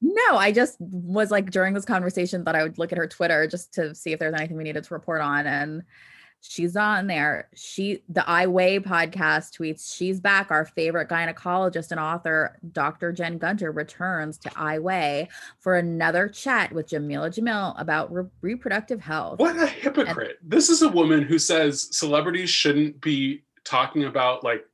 No, 0.01 0.37
I 0.37 0.51
just 0.51 0.77
was 0.79 1.29
like 1.29 1.51
during 1.51 1.75
this 1.75 1.85
conversation 1.85 2.43
that 2.45 2.55
I 2.55 2.63
would 2.63 2.79
look 2.79 2.91
at 2.91 2.97
her 2.97 3.07
Twitter 3.07 3.45
just 3.45 3.73
to 3.75 3.93
see 3.93 4.13
if 4.13 4.19
there's 4.19 4.33
anything 4.33 4.57
we 4.57 4.63
needed 4.63 4.83
to 4.83 4.93
report 4.93 5.21
on. 5.21 5.45
And 5.45 5.83
she's 6.41 6.75
on 6.75 7.07
there. 7.07 7.47
She 7.55 8.03
the 8.09 8.27
I 8.27 8.47
Weigh 8.47 8.79
podcast 8.79 9.57
tweets, 9.57 9.95
she's 9.95 10.19
back. 10.19 10.51
Our 10.51 10.65
favorite 10.65 11.09
gynecologist 11.09 11.91
and 11.91 11.99
author, 11.99 12.57
Dr. 12.71 13.13
Jen 13.13 13.37
Gunter, 13.37 13.71
returns 13.71 14.37
to 14.39 14.51
I 14.55 14.79
Weigh 14.79 15.29
for 15.59 15.77
another 15.77 16.27
chat 16.27 16.71
with 16.73 16.89
Jamila 16.89 17.29
Jamil 17.29 17.79
about 17.79 18.11
re- 18.11 18.29
reproductive 18.41 18.99
health. 18.99 19.39
What 19.39 19.55
a 19.57 19.67
hypocrite. 19.67 20.39
This 20.41 20.69
is 20.69 20.81
a 20.81 20.89
woman 20.89 21.23
who 21.23 21.39
says 21.39 21.95
celebrities 21.95 22.49
shouldn't 22.49 22.99
be 23.01 23.43
talking 23.63 24.05
about 24.05 24.43
like 24.43 24.65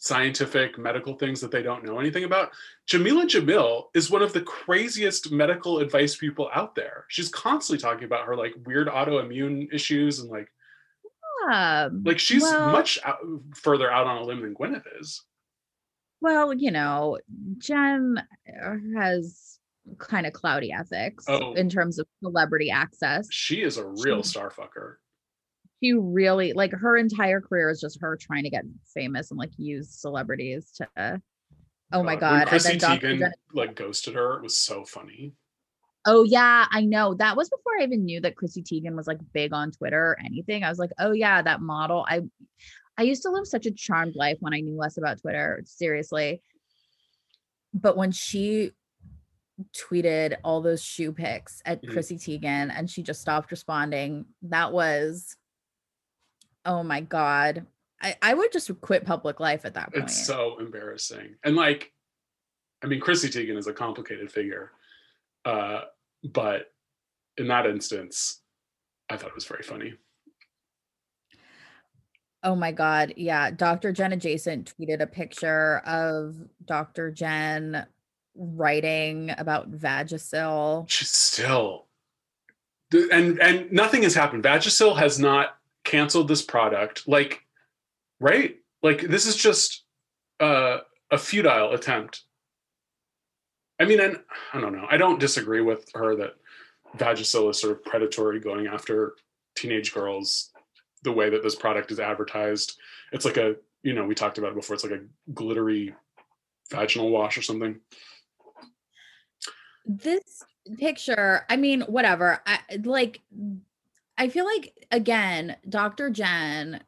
scientific 0.00 0.78
medical 0.78 1.14
things 1.14 1.40
that 1.40 1.50
they 1.50 1.62
don't 1.62 1.84
know 1.84 1.98
anything 1.98 2.22
about. 2.22 2.50
Jamila 2.86 3.26
Jamil 3.26 3.86
is 3.94 4.10
one 4.10 4.22
of 4.22 4.32
the 4.32 4.40
craziest 4.42 5.32
medical 5.32 5.80
advice 5.80 6.16
people 6.16 6.48
out 6.54 6.76
there. 6.76 7.04
She's 7.08 7.28
constantly 7.28 7.82
talking 7.82 8.04
about 8.04 8.24
her 8.24 8.36
like 8.36 8.54
weird 8.64 8.86
autoimmune 8.86 9.72
issues 9.74 10.20
and 10.20 10.30
like 10.30 10.48
Like 12.04 12.18
she's 12.18 12.42
well- 12.42 12.70
much 12.72 12.98
out, 13.04 13.18
further 13.54 13.90
out 13.90 14.06
on 14.06 14.18
a 14.18 14.24
limb 14.24 14.42
than 14.42 14.54
Gwyneth 14.54 14.84
is. 15.00 15.22
Well, 16.20 16.52
you 16.52 16.70
know, 16.72 17.18
Jen 17.58 18.16
uh, 18.48 18.74
has 18.98 19.58
kind 19.98 20.26
of 20.26 20.32
cloudy 20.32 20.72
ethics 20.72 21.24
Oh. 21.28 21.54
in 21.54 21.70
terms 21.70 21.98
of 21.98 22.06
celebrity 22.22 22.70
access. 22.70 23.28
She 23.30 23.62
is 23.62 23.76
a 23.78 23.86
real 23.86 24.22
She- 24.22 24.30
star 24.30 24.50
fucker. 24.50 24.96
She 25.82 25.92
really 25.92 26.54
like 26.54 26.72
her 26.72 26.96
entire 26.96 27.40
career 27.40 27.70
is 27.70 27.80
just 27.80 28.00
her 28.00 28.16
trying 28.20 28.42
to 28.42 28.50
get 28.50 28.64
famous 28.92 29.30
and 29.30 29.38
like 29.38 29.52
use 29.56 29.90
celebrities 29.94 30.72
to. 30.78 31.22
Oh 31.92 32.02
my 32.02 32.14
When 32.14 32.18
god! 32.20 32.40
And 32.40 32.48
Chrissy 32.48 32.68
then 32.70 32.78
Dr. 32.78 33.06
Teigen 33.06 33.18
Jen- 33.20 33.32
like 33.54 33.76
ghosted 33.76 34.14
her. 34.14 34.36
It 34.38 34.42
was 34.42 34.58
so 34.58 34.84
funny. 34.84 35.34
Oh 36.08 36.24
yeah, 36.24 36.66
I 36.70 36.80
know. 36.86 37.12
That 37.14 37.36
was 37.36 37.50
before 37.50 37.72
I 37.78 37.84
even 37.84 38.06
knew 38.06 38.20
that 38.22 38.34
Chrissy 38.34 38.62
Teigen 38.62 38.96
was 38.96 39.06
like 39.06 39.18
big 39.34 39.52
on 39.52 39.70
Twitter 39.72 40.02
or 40.02 40.16
anything. 40.24 40.64
I 40.64 40.70
was 40.70 40.78
like, 40.78 40.90
oh 40.98 41.12
yeah, 41.12 41.42
that 41.42 41.60
model. 41.60 42.06
I 42.08 42.22
I 42.96 43.02
used 43.02 43.22
to 43.22 43.30
live 43.30 43.46
such 43.46 43.66
a 43.66 43.70
charmed 43.70 44.16
life 44.16 44.38
when 44.40 44.54
I 44.54 44.60
knew 44.60 44.76
less 44.76 44.96
about 44.96 45.20
Twitter. 45.20 45.62
Seriously. 45.66 46.42
But 47.74 47.96
when 47.96 48.10
she 48.10 48.72
tweeted 49.76 50.36
all 50.44 50.62
those 50.62 50.82
shoe 50.82 51.12
pics 51.12 51.60
at 51.66 51.82
Mhm. 51.82 51.92
Chrissy 51.92 52.16
Teigen 52.16 52.72
and 52.74 52.88
she 52.88 53.02
just 53.02 53.20
stopped 53.20 53.50
responding, 53.50 54.24
that 54.42 54.72
was 54.72 55.36
oh 56.64 56.82
my 56.82 57.02
god. 57.02 57.66
I, 58.00 58.16
I 58.22 58.32
would 58.32 58.52
just 58.52 58.70
quit 58.80 59.04
public 59.04 59.40
life 59.40 59.64
at 59.64 59.74
that 59.74 59.92
point. 59.92 60.04
It's 60.04 60.26
so 60.26 60.58
embarrassing. 60.58 61.34
And 61.44 61.56
like, 61.56 61.92
I 62.82 62.86
mean, 62.86 63.00
Chrissy 63.00 63.28
Teigen 63.28 63.58
is 63.58 63.66
a 63.66 63.72
complicated 63.72 64.30
figure. 64.30 64.70
Uh, 65.44 65.82
but 66.24 66.72
in 67.36 67.48
that 67.48 67.66
instance, 67.66 68.40
I 69.10 69.16
thought 69.16 69.28
it 69.30 69.34
was 69.34 69.46
very 69.46 69.62
funny. 69.62 69.94
Oh 72.42 72.54
my 72.54 72.72
God. 72.72 73.14
Yeah. 73.16 73.50
Dr. 73.50 73.92
Jen 73.92 74.12
Adjacent 74.12 74.72
tweeted 74.78 75.00
a 75.00 75.06
picture 75.06 75.78
of 75.78 76.36
Dr. 76.64 77.10
Jen 77.10 77.86
writing 78.36 79.34
about 79.36 79.72
Vagisil. 79.72 80.88
She's 80.88 81.10
still, 81.10 81.86
and 82.92 83.40
and 83.40 83.70
nothing 83.72 84.04
has 84.04 84.14
happened. 84.14 84.44
Vagisil 84.44 84.96
has 84.96 85.18
not 85.18 85.56
canceled 85.84 86.28
this 86.28 86.42
product. 86.42 87.08
Like, 87.08 87.42
right? 88.20 88.56
Like 88.82 89.00
this 89.02 89.26
is 89.26 89.34
just 89.34 89.84
uh, 90.38 90.78
a 91.10 91.18
futile 91.18 91.72
attempt. 91.72 92.22
I 93.80 93.84
mean, 93.84 94.00
and 94.00 94.18
I 94.52 94.60
don't 94.60 94.72
know. 94.72 94.86
I 94.90 94.96
don't 94.96 95.20
disagree 95.20 95.60
with 95.60 95.88
her 95.94 96.16
that 96.16 96.34
Vagisil 96.96 97.50
is 97.50 97.60
sort 97.60 97.72
of 97.72 97.84
predatory 97.84 98.40
going 98.40 98.66
after 98.66 99.14
teenage 99.54 99.92
girls 99.92 100.50
the 101.02 101.12
way 101.12 101.30
that 101.30 101.42
this 101.42 101.54
product 101.54 101.90
is 101.92 102.00
advertised. 102.00 102.78
It's 103.12 103.24
like 103.24 103.36
a, 103.36 103.56
you 103.82 103.92
know, 103.92 104.04
we 104.04 104.14
talked 104.14 104.38
about 104.38 104.50
it 104.50 104.56
before. 104.56 104.74
It's 104.74 104.84
like 104.84 104.92
a 104.92 105.04
glittery 105.32 105.94
vaginal 106.70 107.10
wash 107.10 107.38
or 107.38 107.42
something. 107.42 107.78
This 109.86 110.42
picture, 110.78 111.46
I 111.48 111.56
mean, 111.56 111.82
whatever. 111.82 112.40
I 112.46 112.58
like 112.84 113.22
I 114.18 114.28
feel 114.28 114.44
like 114.44 114.86
again, 114.90 115.56
Dr. 115.68 116.10
Jen 116.10 116.82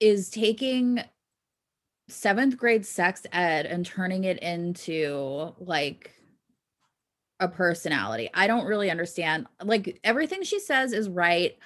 is 0.00 0.28
taking 0.28 1.02
seventh 2.08 2.56
grade 2.56 2.86
sex 2.86 3.26
ed 3.32 3.66
and 3.66 3.84
turning 3.84 4.24
it 4.24 4.38
into 4.38 5.54
like 5.58 6.12
a 7.40 7.48
personality. 7.48 8.30
I 8.32 8.46
don't 8.46 8.66
really 8.66 8.90
understand. 8.90 9.46
Like 9.62 9.98
everything 10.04 10.42
she 10.42 10.60
says 10.60 10.92
is 10.92 11.08
right. 11.08 11.56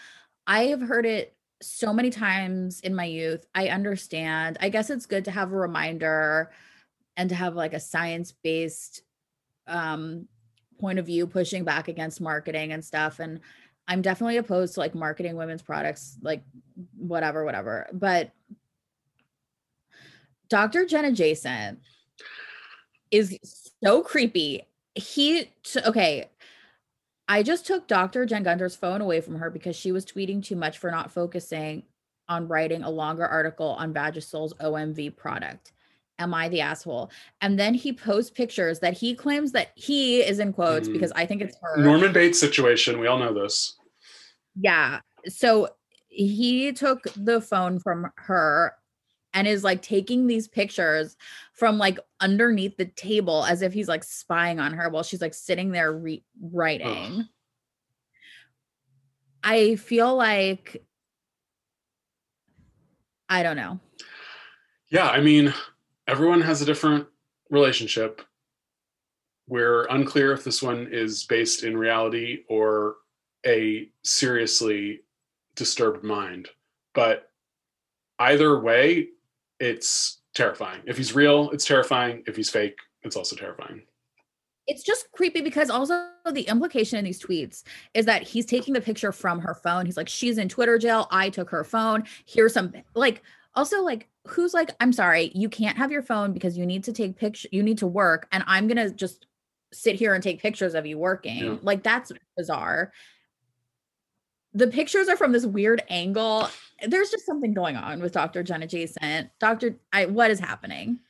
I 0.47 0.65
have 0.65 0.81
heard 0.81 1.07
it 1.07 1.35
so 1.63 1.93
many 1.93 2.11
times 2.11 2.81
in 2.81 2.95
my 2.95 3.05
youth. 3.05 3.45
I 3.55 3.69
understand. 3.69 4.57
I 4.61 4.71
guess 4.71 4.91
it's 4.91 5.07
good 5.07 5.27
to 5.27 5.31
have 5.31 5.53
a 5.53 5.57
reminder 5.57 6.51
and 7.17 7.29
to 7.29 7.37
have 7.37 7.55
like 7.55 7.75
a 7.75 7.81
science-based 7.81 9.03
um 9.67 10.27
point 10.81 10.99
of 10.99 11.07
view 11.07 11.27
pushing 11.27 11.63
back 11.63 11.89
against 11.89 12.21
marketing 12.21 12.73
and 12.73 12.83
stuff 12.83 13.21
and 13.21 13.41
I'm 13.87 14.03
definitely 14.03 14.39
opposed 14.39 14.75
to 14.75 14.81
like 14.81 14.95
marketing 14.95 15.37
women's 15.37 15.63
products 15.63 16.17
like 16.23 16.43
whatever 16.97 17.45
whatever. 17.45 17.89
But 17.93 18.31
Dr. 20.51 20.85
Jen 20.85 21.05
Adjacent 21.07 21.79
is 23.11 23.39
so 23.83 24.03
creepy. 24.03 24.63
He 24.95 25.51
t- 25.63 25.81
okay. 25.87 26.29
I 27.29 27.43
just 27.45 27.65
took 27.67 27.87
Dr. 27.87 28.27
Jen 28.27 28.43
Gunter's 28.43 28.75
phone 28.75 29.01
away 29.01 29.21
from 29.21 29.37
her 29.37 29.51
because 29.51 29.77
she 29.77 29.93
was 29.93 30.05
tweeting 30.05 30.45
too 30.45 30.57
much 30.57 30.79
for 30.79 30.91
not 30.91 31.13
focusing 31.13 31.85
on 32.29 32.49
writing 32.49 32.83
a 32.83 32.91
longer 32.91 33.25
article 33.27 33.69
on 33.79 33.95
Vagisil's 33.95 34.53
OMV 34.55 35.17
product. 35.17 35.73
Am 36.19 36.35
I 36.35 36.49
the 36.49 36.61
asshole? 36.61 37.11
And 37.41 37.59
then 37.59 37.73
he 37.73 37.93
posts 37.93 38.31
pictures 38.31 38.81
that 38.81 38.95
he 38.95 39.15
claims 39.15 39.53
that 39.53 39.69
he 39.77 40.21
is 40.21 40.39
in 40.41 40.53
quotes 40.53 40.89
Mm. 40.89 40.93
because 40.93 41.13
I 41.13 41.25
think 41.25 41.41
it's 41.41 41.57
her. 41.63 41.77
Norman 41.79 42.13
Bates 42.13 42.39
situation. 42.39 42.99
We 43.01 43.07
all 43.07 43.19
know 43.19 43.33
this. 43.33 43.79
Yeah. 44.61 45.01
So 45.29 45.69
he 46.09 46.73
took 46.73 47.01
the 47.17 47.41
phone 47.41 47.79
from 47.79 48.09
her 48.17 48.75
and 49.35 49.47
is 49.47 49.65
like 49.65 49.83
taking 49.83 50.27
these 50.27 50.49
pictures 50.49 51.17
from 51.53 51.79
like 51.79 51.99
underneath 52.21 52.77
the 52.77 52.87
table 52.87 53.45
as 53.45 53.63
if 53.63 53.73
he's 53.73 53.89
like 53.89 54.05
spying 54.05 54.59
on 54.59 54.73
her 54.75 54.89
while 54.89 55.03
she's 55.03 55.21
like 55.21 55.35
sitting 55.35 55.71
there 55.71 55.93
re- 55.93 56.25
writing. 56.41 57.29
I 59.43 59.77
feel 59.77 60.15
like 60.17 60.83
I 63.29 63.43
don't 63.43 63.57
know. 63.57 63.79
Yeah, 64.89 65.09
I 65.09 65.21
mean, 65.21 65.55
everyone 66.09 66.41
has 66.41 66.61
a 66.61 66.67
different 66.67 67.07
relationship. 67.49 68.23
We're 69.47 69.87
unclear 69.87 70.33
if 70.33 70.43
this 70.43 70.63
one 70.63 70.89
is 70.91 71.25
based 71.25 71.63
in 71.63 71.77
reality 71.77 72.41
or 72.49 72.97
a 73.47 73.89
seriously 74.03 75.03
disturbed 75.55 76.03
mind. 76.03 76.49
But 76.93 77.31
either 78.19 78.59
way, 78.59 79.09
it's 79.61 80.21
terrifying. 80.35 80.81
If 80.87 80.97
he's 80.97 81.15
real, 81.15 81.51
it's 81.51 81.65
terrifying. 81.65 82.25
If 82.27 82.37
he's 82.37 82.51
fake, 82.51 82.79
it's 83.03 83.17
also 83.17 83.37
terrifying. 83.37 83.83
It's 84.67 84.83
just 84.83 85.11
creepy 85.13 85.41
because 85.41 85.69
also 85.71 86.09
the 86.31 86.43
implication 86.43 86.99
in 86.99 87.05
these 87.05 87.21
tweets 87.21 87.63
is 87.95 88.07
that 88.07 88.23
he's 88.23 88.47
taking 88.47 88.73
the 88.75 88.81
picture 88.81 89.13
from 89.13 89.41
her 89.41 89.55
phone. 89.55 89.85
He's 89.85 89.97
like, 89.97 90.09
she's 90.09 90.39
in 90.39 90.49
Twitter 90.49 90.79
jail. 90.79 91.09
I 91.11 91.29
took 91.29 91.51
her 91.51 91.65
phone. 91.65 92.05
Here's 92.25 92.55
some 92.55 92.73
like 92.95 93.23
also 93.55 93.83
like 93.83 94.09
who's 94.27 94.55
like, 94.55 94.71
I'm 94.81 94.93
sorry, 94.93 95.33
you 95.35 95.49
can't 95.49 95.77
have 95.77 95.91
your 95.91 96.03
phone 96.03 96.33
because 96.33 96.57
you 96.57 96.67
need 96.67 96.85
to 96.85 96.93
take 96.93 97.17
picture, 97.17 97.49
you 97.51 97.63
need 97.63 97.79
to 97.79 97.87
work, 97.87 98.29
and 98.33 98.45
I'm 98.47 98.69
gonna 98.69 98.91
just 98.91 99.27
sit 99.73 99.97
here 99.97 100.15
and 100.15 100.23
take 100.23 100.41
pictures 100.41 100.75
of 100.75 100.87
you 100.87 100.99
working. 100.99 101.45
Yeah. 101.45 101.57
Like 101.63 101.83
that's 101.83 102.13
bizarre. 102.37 102.93
The 104.53 104.67
pictures 104.67 105.09
are 105.09 105.17
from 105.17 105.33
this 105.33 105.47
weird 105.47 105.83
angle. 105.89 106.49
There's 106.87 107.11
just 107.11 107.27
something 107.27 107.53
going 107.53 107.77
on 107.77 108.01
with 108.01 108.13
Dr. 108.13 108.43
Jen 108.43 108.63
Adjacent. 108.63 109.31
Dr. 109.39 109.77
I 109.93 110.07
what 110.07 110.31
is 110.31 110.41
happening? 110.41 111.01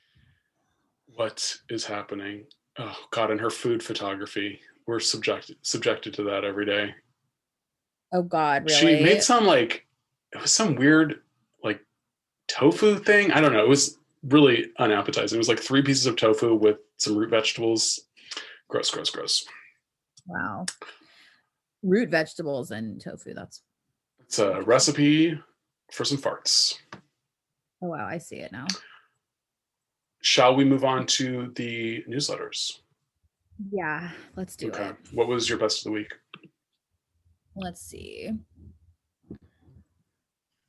What 1.15 1.57
is 1.69 1.85
happening? 1.85 2.47
Oh 2.79 2.97
God, 3.11 3.31
and 3.31 3.41
her 3.41 3.51
food 3.51 3.83
photography. 3.83 4.61
We're 4.87 5.01
subjected 5.01 5.57
subjected 5.63 6.15
to 6.15 6.25
that 6.25 6.45
every 6.45 6.67
day. 6.67 6.95
Oh 8.13 8.23
God, 8.23 8.65
really? 8.69 8.99
She 8.99 9.05
made 9.05 9.23
some 9.23 9.47
like 9.47 9.87
it 10.33 10.41
was 10.41 10.53
some 10.53 10.75
weird 10.75 11.21
like 11.63 11.81
tofu 12.49 12.99
thing. 12.99 13.33
I 13.33 13.41
don't 13.41 13.53
know. 13.53 13.65
It 13.65 13.69
was 13.69 13.99
really 14.23 14.71
unappetizing. 14.79 15.37
It 15.37 15.39
was 15.39 15.49
like 15.49 15.61
three 15.61 15.83
pieces 15.83 16.07
of 16.07 16.17
tofu 16.17 16.55
with 16.55 16.79
some 16.97 17.17
root 17.17 17.31
vegetables. 17.31 18.01
Gross, 18.69 18.91
gross, 18.91 19.11
gross. 19.11 19.45
Wow. 20.27 20.67
Root 21.83 22.11
vegetables 22.11 22.71
and 22.71 23.01
tofu. 23.01 23.35
That's 23.35 23.63
It's 24.21 24.39
a 24.39 24.61
recipe 24.63 25.39
for 25.93 26.05
some 26.05 26.19
farts. 26.19 26.79
oh 27.83 27.89
wow, 27.89 28.07
I 28.07 28.19
see 28.19 28.37
it 28.37 28.53
now. 28.53 28.67
Shall 30.23 30.55
we 30.55 30.65
move 30.65 30.85
on 30.85 31.07
to 31.07 31.51
the 31.55 32.05
newsletters? 32.09 32.79
Yeah, 33.73 34.11
let's 34.37 34.57
do 34.57 34.69
okay. 34.69 34.89
it. 34.89 34.97
What 35.13 35.29
was 35.29 35.49
your 35.49 35.59
best 35.59 35.79
of 35.79 35.85
the 35.85 35.93
week? 35.93 36.13
Let's 37.55 37.81
see. 37.81 38.31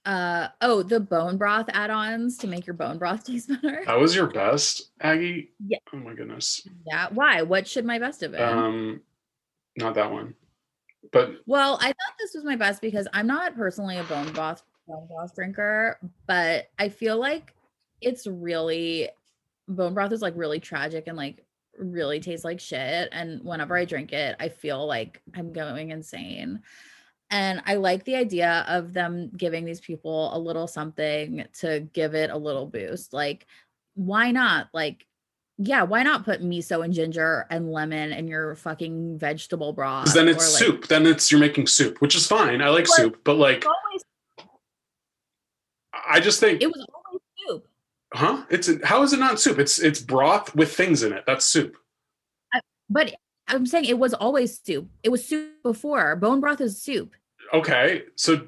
Uh 0.03 0.47
oh, 0.61 0.82
the 0.82 0.99
bone 0.99 1.38
broth 1.38 1.67
add-ons 1.69 2.38
to 2.39 2.47
make 2.47 2.65
your 2.65 2.74
bone 2.74 2.97
broth 2.97 3.24
taste 3.26 3.49
better. 3.49 3.84
That 3.86 3.99
was 3.99 4.15
your 4.15 4.28
best, 4.28 4.91
Aggie? 4.99 5.51
Yeah. 5.65 5.78
Oh 5.93 5.97
my 5.97 6.13
goodness. 6.15 6.67
Yeah. 6.88 7.07
Why? 7.11 7.43
What 7.43 7.67
should 7.67 7.86
my 7.86 7.99
best 7.99 8.22
have 8.22 8.32
been? 8.32 8.41
Um 8.41 9.01
not 9.78 9.95
that 9.95 10.11
one. 10.11 10.34
But 11.11 11.36
well, 11.45 11.78
I 11.82 11.88
thought 11.88 12.15
this 12.19 12.34
was 12.34 12.43
my 12.43 12.55
best 12.55 12.82
because 12.82 13.07
I'm 13.13 13.28
not 13.28 13.55
personally 13.55 13.97
a 13.97 14.03
bone 14.03 14.32
broth 14.34 14.63
bone 14.91 15.07
broth 15.07 15.33
drinker, 15.35 15.97
but 16.27 16.69
I 16.77 16.89
feel 16.89 17.17
like 17.17 17.55
it's 18.01 18.27
really 18.27 19.09
bone 19.67 19.93
broth 19.93 20.11
is 20.11 20.21
like 20.21 20.33
really 20.35 20.59
tragic 20.59 21.07
and 21.07 21.17
like 21.17 21.45
really 21.77 22.19
tastes 22.19 22.45
like 22.45 22.59
shit. 22.59 23.09
And 23.11 23.43
whenever 23.43 23.75
I 23.77 23.85
drink 23.85 24.11
it, 24.13 24.35
I 24.39 24.49
feel 24.49 24.85
like 24.85 25.21
I'm 25.35 25.53
going 25.53 25.91
insane. 25.91 26.61
And 27.29 27.61
I 27.65 27.75
like 27.75 28.03
the 28.03 28.15
idea 28.15 28.65
of 28.67 28.91
them 28.91 29.31
giving 29.35 29.63
these 29.63 29.79
people 29.79 30.35
a 30.35 30.39
little 30.39 30.67
something 30.67 31.45
to 31.59 31.79
give 31.93 32.13
it 32.13 32.29
a 32.29 32.37
little 32.37 32.65
boost. 32.67 33.13
Like, 33.13 33.47
why 33.95 34.31
not? 34.31 34.67
Like, 34.73 35.05
yeah, 35.57 35.83
why 35.83 36.03
not 36.03 36.25
put 36.25 36.43
miso 36.43 36.83
and 36.83 36.93
ginger 36.93 37.45
and 37.49 37.71
lemon 37.71 38.11
in 38.11 38.27
your 38.27 38.55
fucking 38.55 39.17
vegetable 39.17 39.71
broth? 39.71 40.13
then 40.13 40.27
it's 40.27 40.43
or, 40.43 40.51
like, 40.51 40.59
soup. 40.59 40.87
Then 40.87 41.05
it's 41.05 41.31
you're 41.31 41.39
making 41.39 41.67
soup, 41.67 42.01
which 42.01 42.15
is 42.15 42.27
fine. 42.27 42.61
I 42.61 42.69
like 42.69 42.87
soup, 42.87 43.21
but 43.23 43.37
like 43.37 43.65
always, 43.65 44.03
I 46.12 46.20
just 46.20 46.39
think 46.39 46.62
it 46.62 46.68
was 46.68 46.86
always 46.93 47.22
soup. 47.47 47.68
huh? 48.14 48.43
It's 48.49 48.70
how 48.84 49.03
is 49.03 49.14
it 49.14 49.20
not 49.20 49.39
soup? 49.39 49.59
It's 49.59 49.80
it's 49.80 49.99
broth 49.99 50.53
with 50.55 50.74
things 50.76 51.03
in 51.03 51.14
it. 51.14 51.24
That's 51.26 51.45
soup. 51.45 51.76
But 52.89 53.14
I'm 53.47 53.66
saying 53.66 53.86
it 53.86 53.97
was 53.99 54.14
always 54.14 54.59
soup. 54.59 54.89
It 55.03 55.09
was 55.09 55.26
soup 55.26 55.64
before. 55.64 56.16
Bone 56.16 56.39
broth 56.41 56.62
is 56.62 56.82
soup. 56.82 57.14
Okay, 57.53 58.03
so 58.16 58.47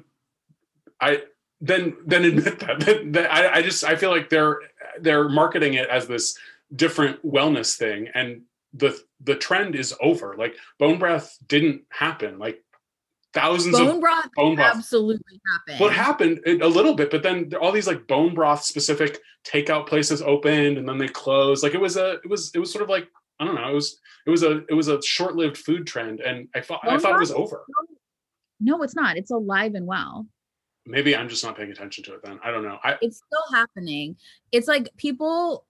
I 1.00 1.22
then 1.60 1.96
then 2.06 2.24
admit 2.24 2.58
that. 2.60 2.80
That- 2.86 3.12
that- 3.12 3.32
I, 3.32 3.54
I 3.58 3.62
just 3.62 3.84
I 3.84 3.96
feel 3.96 4.10
like 4.10 4.28
they're 4.30 4.58
they're 5.00 5.28
marketing 5.28 5.74
it 5.74 5.88
as 5.88 6.06
this 6.06 6.36
different 6.74 7.24
wellness 7.24 7.76
thing, 7.76 8.08
and 8.14 8.42
the 8.72 8.98
the 9.22 9.34
trend 9.36 9.74
is 9.76 9.94
over. 10.00 10.34
Like 10.38 10.56
bone 10.78 10.98
broth 10.98 11.36
didn't 11.46 11.82
happen. 11.90 12.38
Like 12.38 12.62
thousands 13.34 13.76
Bone 13.76 13.96
of 13.96 14.00
broth 14.00 14.28
bone 14.36 14.54
broth. 14.54 14.76
absolutely 14.76 15.40
happened. 15.52 15.80
What 15.80 15.92
happened 15.92 16.40
a 16.46 16.68
little 16.68 16.94
bit, 16.94 17.10
but 17.10 17.22
then 17.22 17.50
all 17.60 17.72
these 17.72 17.86
like 17.86 18.06
bone 18.06 18.34
broth 18.34 18.62
specific 18.64 19.20
takeout 19.44 19.86
places 19.86 20.22
opened 20.22 20.78
and 20.78 20.88
then 20.88 20.96
they 20.98 21.08
closed. 21.08 21.62
Like 21.62 21.74
it 21.74 21.80
was 21.80 21.96
a 21.96 22.12
it 22.24 22.30
was 22.30 22.50
it 22.54 22.58
was 22.58 22.72
sort 22.72 22.82
of 22.82 22.88
like 22.88 23.08
I 23.40 23.44
don't 23.44 23.56
know. 23.56 23.68
It 23.68 23.74
was 23.74 24.00
it 24.26 24.30
was 24.30 24.42
a 24.42 24.64
it 24.68 24.74
was 24.74 24.88
a 24.88 25.02
short 25.02 25.34
lived 25.34 25.58
food 25.58 25.86
trend, 25.86 26.20
and 26.20 26.48
I 26.54 26.60
thought 26.60 26.80
I 26.84 26.96
thought 26.98 27.16
it 27.16 27.20
was 27.20 27.32
over. 27.32 27.66
No, 28.60 28.82
it's 28.82 28.94
not. 28.94 29.16
It's 29.16 29.30
alive 29.32 29.74
and 29.74 29.86
well. 29.86 30.26
Maybe 30.86 31.16
I'm 31.16 31.28
just 31.28 31.42
not 31.42 31.56
paying 31.56 31.70
attention 31.70 32.04
to 32.04 32.14
it. 32.14 32.20
Then 32.22 32.38
I 32.44 32.50
don't 32.50 32.62
know. 32.62 32.78
I 32.84 32.96
It's 33.02 33.18
still 33.18 33.58
happening. 33.58 34.16
It's 34.52 34.68
like 34.68 34.88
people 34.96 35.66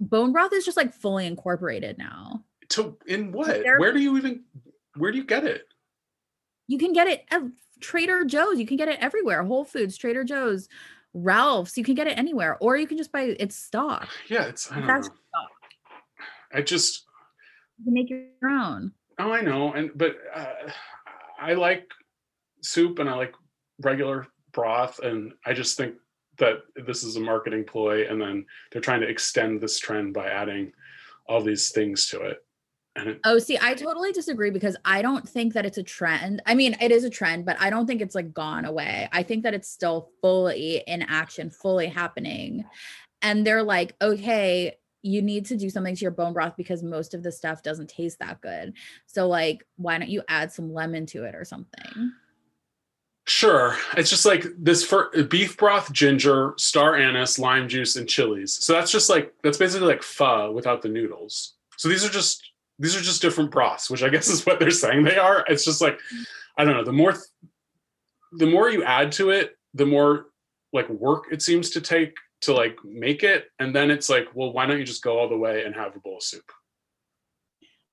bone 0.00 0.32
broth 0.32 0.52
is 0.52 0.64
just 0.64 0.76
like 0.76 0.94
fully 0.94 1.26
incorporated 1.26 1.98
now. 1.98 2.44
to 2.70 2.96
in 3.06 3.32
what? 3.32 3.62
Where 3.78 3.92
do 3.92 3.98
you 4.00 4.16
even 4.16 4.44
where 4.96 5.10
do 5.10 5.18
you 5.18 5.24
get 5.24 5.44
it? 5.44 5.66
You 6.68 6.78
can 6.78 6.92
get 6.92 7.08
it 7.08 7.24
at 7.30 7.42
Trader 7.80 8.24
Joe's. 8.24 8.58
You 8.60 8.66
can 8.66 8.76
get 8.76 8.88
it 8.88 8.98
everywhere. 9.00 9.42
Whole 9.42 9.64
Foods, 9.64 9.96
Trader 9.96 10.22
Joe's, 10.22 10.68
Ralph's. 11.14 11.76
You 11.76 11.84
can 11.84 11.94
get 11.94 12.06
it 12.06 12.16
anywhere, 12.18 12.56
or 12.60 12.76
you 12.76 12.86
can 12.86 12.98
just 12.98 13.10
buy 13.10 13.34
it's 13.40 13.56
stock. 13.56 14.08
Yeah, 14.28 14.44
it's 14.44 14.70
I 14.70 14.80
That's 14.80 15.08
know. 15.08 15.14
I 16.52 16.62
just 16.62 17.06
You 17.78 17.84
can 17.84 17.94
make 17.94 18.10
your 18.10 18.50
own. 18.50 18.92
oh 19.18 19.32
I 19.32 19.40
know, 19.40 19.72
and 19.72 19.90
but 19.96 20.16
uh, 20.34 20.70
I 21.40 21.54
like 21.54 21.90
soup 22.62 22.98
and 22.98 23.08
I 23.08 23.14
like 23.14 23.34
regular 23.80 24.26
broth, 24.52 24.98
and 25.00 25.32
I 25.46 25.54
just 25.54 25.76
think 25.76 25.94
that 26.38 26.58
this 26.86 27.02
is 27.02 27.16
a 27.16 27.20
marketing 27.20 27.64
ploy, 27.64 28.08
and 28.08 28.20
then 28.20 28.46
they're 28.70 28.82
trying 28.82 29.00
to 29.00 29.08
extend 29.08 29.60
this 29.60 29.78
trend 29.78 30.14
by 30.14 30.28
adding 30.28 30.72
all 31.26 31.42
these 31.42 31.70
things 31.70 32.08
to 32.08 32.20
it. 32.22 32.44
Oh, 33.24 33.38
see, 33.38 33.58
I 33.60 33.74
totally 33.74 34.12
disagree 34.12 34.50
because 34.50 34.76
I 34.84 35.02
don't 35.02 35.28
think 35.28 35.54
that 35.54 35.66
it's 35.66 35.78
a 35.78 35.82
trend. 35.82 36.42
I 36.46 36.54
mean, 36.54 36.76
it 36.80 36.90
is 36.90 37.04
a 37.04 37.10
trend, 37.10 37.44
but 37.44 37.60
I 37.60 37.70
don't 37.70 37.86
think 37.86 38.00
it's 38.00 38.14
like 38.14 38.32
gone 38.32 38.64
away. 38.64 39.08
I 39.12 39.22
think 39.22 39.42
that 39.42 39.54
it's 39.54 39.68
still 39.68 40.10
fully 40.20 40.82
in 40.86 41.02
action, 41.02 41.50
fully 41.50 41.88
happening. 41.88 42.64
And 43.22 43.46
they're 43.46 43.62
like, 43.62 43.94
okay, 44.00 44.78
you 45.02 45.22
need 45.22 45.46
to 45.46 45.56
do 45.56 45.70
something 45.70 45.94
to 45.94 46.00
your 46.00 46.10
bone 46.10 46.32
broth 46.32 46.54
because 46.56 46.82
most 46.82 47.14
of 47.14 47.22
the 47.22 47.32
stuff 47.32 47.62
doesn't 47.62 47.88
taste 47.88 48.18
that 48.18 48.40
good. 48.40 48.74
So, 49.06 49.28
like, 49.28 49.64
why 49.76 49.98
don't 49.98 50.10
you 50.10 50.22
add 50.28 50.52
some 50.52 50.72
lemon 50.72 51.06
to 51.06 51.24
it 51.24 51.34
or 51.34 51.44
something? 51.44 52.12
Sure. 53.28 53.76
It's 53.94 54.08
just 54.08 54.24
like 54.24 54.46
this 54.56 54.82
for 54.82 55.10
beef 55.28 55.58
broth, 55.58 55.92
ginger, 55.92 56.54
star 56.56 56.96
anise, 56.96 57.38
lime 57.38 57.68
juice, 57.68 57.96
and 57.96 58.08
chilies. 58.08 58.54
So 58.54 58.72
that's 58.72 58.90
just 58.90 59.10
like 59.10 59.34
that's 59.42 59.58
basically 59.58 59.86
like 59.86 60.02
pho 60.02 60.50
without 60.50 60.80
the 60.80 60.88
noodles. 60.88 61.54
So 61.76 61.88
these 61.88 62.06
are 62.06 62.10
just 62.10 62.47
these 62.78 62.96
are 62.96 63.00
just 63.00 63.22
different 63.22 63.50
broths, 63.50 63.90
which 63.90 64.02
I 64.02 64.08
guess 64.08 64.28
is 64.28 64.46
what 64.46 64.60
they're 64.60 64.70
saying 64.70 65.04
they 65.04 65.16
are. 65.16 65.44
It's 65.48 65.64
just 65.64 65.80
like 65.80 65.98
I 66.56 66.64
don't 66.64 66.74
know. 66.74 66.84
The 66.84 66.92
more 66.92 67.12
th- 67.12 67.24
the 68.32 68.46
more 68.46 68.70
you 68.70 68.84
add 68.84 69.12
to 69.12 69.30
it, 69.30 69.56
the 69.74 69.86
more 69.86 70.26
like 70.72 70.88
work 70.88 71.26
it 71.30 71.42
seems 71.42 71.70
to 71.70 71.80
take 71.80 72.14
to 72.42 72.52
like 72.52 72.76
make 72.84 73.22
it, 73.22 73.50
and 73.58 73.74
then 73.74 73.90
it's 73.90 74.08
like, 74.08 74.28
well, 74.34 74.52
why 74.52 74.66
don't 74.66 74.78
you 74.78 74.84
just 74.84 75.02
go 75.02 75.18
all 75.18 75.28
the 75.28 75.36
way 75.36 75.64
and 75.64 75.74
have 75.74 75.96
a 75.96 76.00
bowl 76.00 76.16
of 76.18 76.22
soup? 76.22 76.50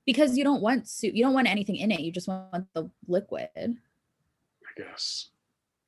Because 0.05 0.37
you 0.37 0.43
don't 0.43 0.61
want 0.61 0.87
soup, 0.87 1.15
you 1.15 1.23
don't 1.23 1.33
want 1.33 1.47
anything 1.47 1.77
in 1.77 1.91
it. 1.91 2.01
You 2.01 2.11
just 2.11 2.27
want 2.27 2.67
the 2.73 2.89
liquid. 3.07 3.49
I 3.55 4.81
guess. 4.81 5.29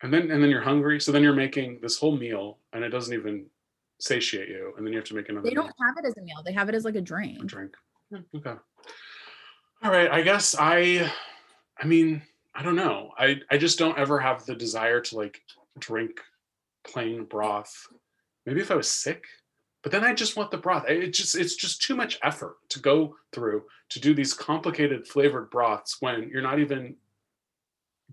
And 0.01 0.13
then 0.13 0.31
and 0.31 0.41
then 0.41 0.49
you're 0.49 0.61
hungry, 0.61 0.99
so 0.99 1.11
then 1.11 1.23
you're 1.23 1.33
making 1.33 1.79
this 1.81 1.97
whole 1.97 2.15
meal, 2.15 2.57
and 2.73 2.83
it 2.83 2.89
doesn't 2.89 3.13
even 3.13 3.45
satiate 3.99 4.49
you, 4.49 4.73
and 4.77 4.85
then 4.85 4.93
you 4.93 4.99
have 4.99 5.07
to 5.09 5.15
make 5.15 5.29
another. 5.29 5.47
They 5.47 5.55
don't 5.55 5.65
meal. 5.65 5.87
have 5.87 6.03
it 6.03 6.07
as 6.07 6.17
a 6.17 6.21
meal, 6.21 6.41
they 6.45 6.53
have 6.53 6.69
it 6.69 6.75
as 6.75 6.85
like 6.85 6.95
a 6.95 7.01
drink. 7.01 7.41
a 7.41 7.45
drink. 7.45 7.75
Yeah, 8.12 8.20
Okay. 8.36 8.55
All 9.84 9.91
right. 9.91 10.10
I 10.12 10.22
guess 10.22 10.55
I. 10.58 11.12
I 11.80 11.86
mean, 11.86 12.24
I 12.55 12.64
don't 12.64 12.76
know. 12.76 13.12
I 13.18 13.41
I 13.51 13.58
just 13.58 13.78
don't 13.78 13.97
ever 13.97 14.20
have 14.20 14.45
the 14.45 14.55
desire 14.55 14.99
to 15.01 15.16
like 15.16 15.41
drink 15.78 16.20
plain 16.84 17.26
broth. 17.26 17.88
Maybe 18.45 18.62
if 18.62 18.72
I 18.72 18.76
was 18.76 18.89
sick, 18.89 19.26
but 19.84 19.91
then 19.91 20.03
I 20.03 20.14
just 20.14 20.36
want 20.36 20.51
the 20.51 20.58
broth. 20.58 20.86
It 20.89 21.14
just 21.14 21.36
it's 21.36 21.55
just 21.55 21.82
too 21.82 21.95
much 21.95 22.18
effort 22.24 22.55
to 22.70 22.80
go 22.80 23.16
through 23.32 23.64
to 23.89 23.99
do 23.99 24.14
these 24.14 24.34
complicated 24.34 25.08
flavored 25.08 25.49
broths 25.49 25.97
when 26.01 26.30
you're 26.30 26.41
not 26.41 26.60
even 26.60 26.95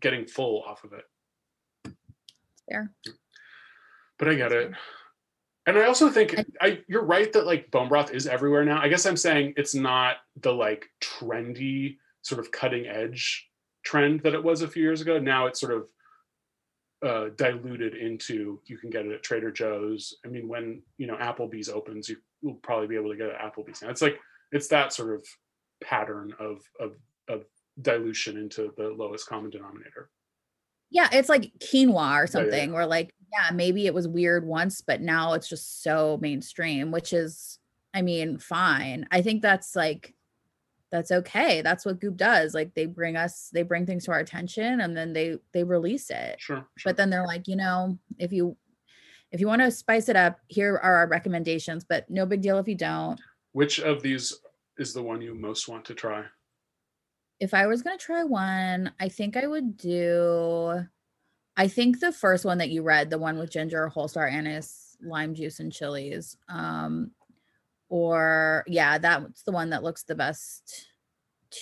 getting 0.00 0.26
full 0.26 0.62
off 0.62 0.84
of 0.84 0.92
it. 0.92 1.94
There. 2.68 2.90
but 4.18 4.28
I 4.28 4.34
get 4.34 4.52
it. 4.52 4.72
And 5.66 5.78
I 5.78 5.86
also 5.86 6.10
think 6.10 6.34
I, 6.60 6.80
you're 6.88 7.04
right 7.04 7.32
that 7.32 7.46
like 7.46 7.70
bone 7.70 7.88
broth 7.88 8.12
is 8.12 8.26
everywhere 8.26 8.64
now. 8.64 8.80
I 8.80 8.88
guess 8.88 9.06
I'm 9.06 9.16
saying 9.16 9.54
it's 9.56 9.74
not 9.74 10.16
the 10.42 10.52
like 10.52 10.86
trendy 11.02 11.96
sort 12.22 12.38
of 12.38 12.50
cutting 12.50 12.86
edge 12.86 13.48
trend 13.82 14.20
that 14.22 14.34
it 14.34 14.44
was 14.44 14.62
a 14.62 14.68
few 14.68 14.82
years 14.82 15.00
ago. 15.00 15.18
Now 15.18 15.46
it's 15.46 15.60
sort 15.60 15.72
of 15.72 15.88
uh, 17.04 17.30
diluted 17.36 17.94
into 17.94 18.60
you 18.66 18.78
can 18.78 18.90
get 18.90 19.06
it 19.06 19.12
at 19.12 19.22
Trader 19.22 19.50
Joe's. 19.50 20.16
I 20.24 20.28
mean, 20.28 20.48
when 20.48 20.82
you 20.98 21.06
know 21.06 21.16
Applebee's 21.16 21.68
opens, 21.68 22.08
you 22.08 22.16
will 22.42 22.54
probably 22.54 22.86
be 22.86 22.96
able 22.96 23.10
to 23.10 23.16
get 23.16 23.28
it 23.28 23.36
at 23.40 23.54
Applebee's 23.54 23.82
now. 23.82 23.90
It's 23.90 24.02
like 24.02 24.18
it's 24.52 24.68
that 24.68 24.92
sort 24.92 25.14
of 25.14 25.26
pattern 25.82 26.32
of 26.38 26.62
of 26.80 26.96
of 27.28 27.44
dilution 27.80 28.36
into 28.36 28.72
the 28.76 28.88
lowest 28.88 29.28
common 29.28 29.50
denominator. 29.50 30.10
Yeah, 30.90 31.08
it's 31.12 31.28
like 31.28 31.52
quinoa 31.58 32.18
or 32.18 32.20
yeah, 32.22 32.26
something, 32.26 32.72
or 32.74 32.86
like, 32.86 33.14
yeah, 33.32 33.50
maybe 33.52 33.86
it 33.86 33.94
was 33.94 34.06
weird 34.06 34.46
once, 34.46 34.80
but 34.80 35.00
now 35.00 35.32
it's 35.32 35.48
just 35.48 35.82
so 35.82 36.18
mainstream, 36.20 36.90
which 36.90 37.12
is, 37.12 37.58
I 37.92 38.02
mean, 38.02 38.38
fine. 38.38 39.06
I 39.10 39.22
think 39.22 39.42
that's 39.42 39.74
like, 39.74 40.14
that's 40.92 41.10
okay. 41.10 41.60
That's 41.60 41.84
what 41.84 42.00
Goop 42.00 42.16
does. 42.16 42.54
Like 42.54 42.74
they 42.74 42.86
bring 42.86 43.16
us, 43.16 43.50
they 43.52 43.62
bring 43.62 43.84
things 43.86 44.04
to 44.04 44.12
our 44.12 44.20
attention 44.20 44.80
and 44.80 44.96
then 44.96 45.12
they 45.12 45.38
they 45.52 45.64
release 45.64 46.08
it. 46.10 46.36
Sure. 46.38 46.64
sure. 46.76 46.90
But 46.90 46.96
then 46.96 47.10
they're 47.10 47.26
like, 47.26 47.48
you 47.48 47.56
know, 47.56 47.98
if 48.18 48.32
you 48.32 48.56
if 49.32 49.40
you 49.40 49.48
want 49.48 49.62
to 49.62 49.72
spice 49.72 50.08
it 50.08 50.14
up, 50.14 50.38
here 50.46 50.74
are 50.76 50.98
our 50.98 51.08
recommendations, 51.08 51.82
but 51.82 52.08
no 52.08 52.24
big 52.24 52.42
deal 52.42 52.58
if 52.58 52.68
you 52.68 52.76
don't. 52.76 53.20
Which 53.50 53.80
of 53.80 54.02
these 54.02 54.38
is 54.78 54.94
the 54.94 55.02
one 55.02 55.20
you 55.20 55.34
most 55.34 55.66
want 55.66 55.84
to 55.86 55.94
try? 55.94 56.24
If 57.40 57.54
I 57.54 57.66
was 57.66 57.82
gonna 57.82 57.98
try 57.98 58.24
one, 58.24 58.92
I 59.00 59.08
think 59.08 59.36
I 59.36 59.46
would 59.46 59.76
do. 59.76 60.84
I 61.56 61.68
think 61.68 62.00
the 62.00 62.12
first 62.12 62.44
one 62.44 62.58
that 62.58 62.70
you 62.70 62.82
read, 62.82 63.10
the 63.10 63.18
one 63.18 63.38
with 63.38 63.50
ginger, 63.50 63.88
whole 63.88 64.08
star 64.08 64.26
anise, 64.26 64.96
lime 65.02 65.34
juice, 65.34 65.60
and 65.60 65.72
chilies. 65.72 66.36
Um, 66.48 67.12
or 67.88 68.64
yeah, 68.66 68.98
that's 68.98 69.42
the 69.42 69.52
one 69.52 69.70
that 69.70 69.82
looks 69.82 70.02
the 70.04 70.14
best 70.14 70.88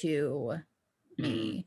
to 0.00 0.58
me. 1.18 1.66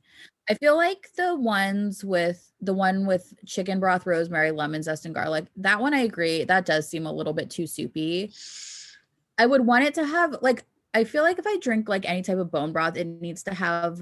I 0.50 0.54
feel 0.56 0.76
like 0.76 1.10
the 1.18 1.36
ones 1.36 2.04
with 2.04 2.52
the 2.62 2.74
one 2.74 3.06
with 3.08 3.34
chicken 3.46 3.80
broth, 3.80 4.06
rosemary, 4.06 4.52
lemon 4.52 4.84
zest, 4.84 5.06
and 5.06 5.16
garlic. 5.16 5.46
That 5.58 5.82
one 5.82 5.94
I 5.94 6.00
agree. 6.02 6.44
That 6.44 6.66
does 6.66 6.88
seem 6.88 7.06
a 7.06 7.14
little 7.14 7.34
bit 7.34 7.50
too 7.50 7.68
soupy. 7.68 8.32
I 9.38 9.46
would 9.46 9.66
want 9.66 9.86
it 9.86 9.96
to 9.96 10.06
have 10.06 10.38
like 10.42 10.64
I 10.96 11.04
feel 11.04 11.24
like 11.24 11.38
if 11.38 11.46
I 11.46 11.58
drink 11.60 11.90
like 11.90 12.10
any 12.10 12.22
type 12.24 12.38
of 12.38 12.50
bone 12.52 12.72
broth, 12.72 12.96
it 12.98 13.06
needs 13.06 13.44
to 13.44 13.54
have 13.54 14.02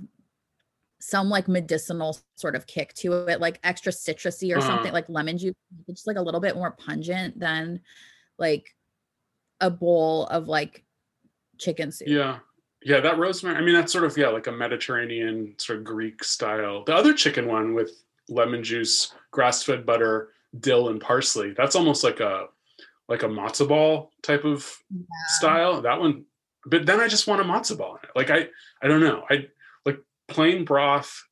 some 1.01 1.29
like 1.29 1.47
medicinal 1.49 2.17
sort 2.37 2.55
of 2.55 2.65
kick 2.65 2.93
to 2.93 3.27
it, 3.27 3.41
like 3.41 3.59
extra 3.63 3.91
citrusy 3.91 4.53
or 4.53 4.59
Uh-huh. 4.59 4.67
something 4.67 4.93
like 4.93 5.09
lemon 5.09 5.37
juice. 5.37 5.55
It's 5.87 5.99
just 5.99 6.07
like 6.07 6.17
a 6.17 6.21
little 6.21 6.39
bit 6.39 6.55
more 6.55 6.71
pungent 6.71 7.39
than 7.39 7.81
like 8.37 8.73
a 9.59 9.69
bowl 9.69 10.27
of 10.27 10.47
like 10.47 10.85
chicken 11.57 11.91
soup. 11.91 12.07
Yeah. 12.07 12.39
Yeah, 12.85 12.99
that 12.99 13.17
rosemary. 13.17 13.57
I 13.57 13.61
mean, 13.61 13.75
that's 13.75 13.91
sort 13.93 14.03
of 14.03 14.17
yeah, 14.17 14.27
like 14.27 14.47
a 14.47 14.51
Mediterranean 14.51 15.55
sort 15.57 15.79
of 15.79 15.85
Greek 15.85 16.23
style. 16.23 16.83
The 16.83 16.93
other 16.95 17.13
chicken 17.13 17.47
one 17.47 17.73
with 17.73 17.91
lemon 18.29 18.61
juice, 18.63 19.13
grass-fed 19.31 19.85
butter, 19.85 20.29
dill, 20.59 20.89
and 20.89 20.99
parsley. 21.01 21.53
That's 21.55 21.75
almost 21.75 22.03
like 22.03 22.19
a 22.19 22.47
like 23.09 23.23
a 23.23 23.27
matzo 23.27 23.67
ball 23.67 24.11
type 24.21 24.43
of 24.45 24.69
style. 25.37 25.81
That 25.81 25.99
one, 25.99 26.25
but 26.65 26.85
then 26.85 26.99
I 26.99 27.07
just 27.07 27.27
want 27.27 27.41
a 27.41 27.43
matzo 27.43 27.77
ball 27.77 27.95
in 27.97 28.09
it. 28.09 28.15
Like 28.15 28.29
I, 28.29 28.47
I 28.81 28.87
don't 28.87 29.01
know. 29.01 29.23
I 29.29 29.47
like 29.85 29.99
plain 30.27 30.65
broth. 30.65 31.23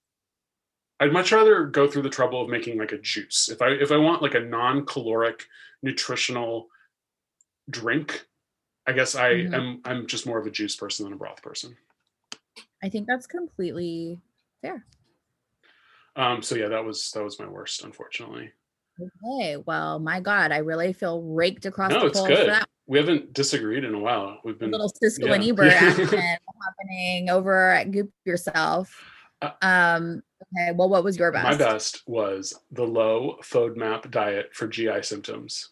I'd 0.99 1.13
much 1.13 1.31
rather 1.31 1.65
go 1.65 1.87
through 1.87 2.03
the 2.03 2.09
trouble 2.09 2.41
of 2.43 2.49
making 2.49 2.77
like 2.77 2.91
a 2.91 2.97
juice. 2.99 3.49
If 3.49 3.61
I 3.61 3.69
if 3.69 3.91
I 3.91 3.97
want 3.97 4.21
like 4.21 4.35
a 4.35 4.39
non-caloric 4.39 5.45
nutritional 5.81 6.67
drink, 7.69 8.27
I 8.85 8.91
guess 8.93 9.15
I 9.15 9.31
Mhm. 9.33 9.53
am 9.53 9.81
I'm 9.85 10.07
just 10.07 10.25
more 10.25 10.37
of 10.37 10.45
a 10.45 10.51
juice 10.51 10.75
person 10.75 11.05
than 11.05 11.13
a 11.13 11.17
broth 11.17 11.41
person. 11.41 11.77
I 12.83 12.89
think 12.89 13.07
that's 13.07 13.27
completely 13.27 14.19
fair. 14.61 14.85
Um, 16.15 16.41
so 16.43 16.55
yeah, 16.55 16.67
that 16.67 16.83
was 16.83 17.11
that 17.11 17.23
was 17.23 17.39
my 17.39 17.47
worst, 17.47 17.83
unfortunately. 17.83 18.51
Okay. 19.01 19.57
Well, 19.57 19.99
my 19.99 20.19
God, 20.19 20.51
I 20.51 20.57
really 20.57 20.93
feel 20.93 21.21
raked 21.21 21.65
across 21.65 21.91
No, 21.91 22.03
the 22.07 22.11
coals 22.11 22.27
for 22.27 22.35
good. 22.35 22.49
that 22.49 22.67
We 22.87 22.97
haven't 22.97 23.33
disagreed 23.33 23.83
in 23.83 23.93
a 23.93 23.99
while. 23.99 24.39
We've 24.43 24.57
been 24.59 24.69
A 24.69 24.77
little 24.77 24.91
Siskel 25.01 25.33
and 25.33 25.43
yeah. 25.43 25.51
Ebert 25.51 25.73
action 25.73 26.07
happening 26.07 27.29
over 27.29 27.71
at 27.71 27.91
Goop 27.91 28.11
Yourself. 28.25 28.95
Uh, 29.41 29.51
Um, 29.61 30.21
okay, 30.55 30.71
well, 30.75 30.89
what 30.89 31.03
was 31.03 31.17
your 31.17 31.31
best? 31.31 31.43
my 31.45 31.55
best 31.57 32.03
was 32.07 32.53
the 32.71 32.83
low 32.83 33.37
FODMAP 33.43 34.11
diet 34.11 34.49
for 34.53 34.67
GI 34.67 35.01
symptoms. 35.03 35.69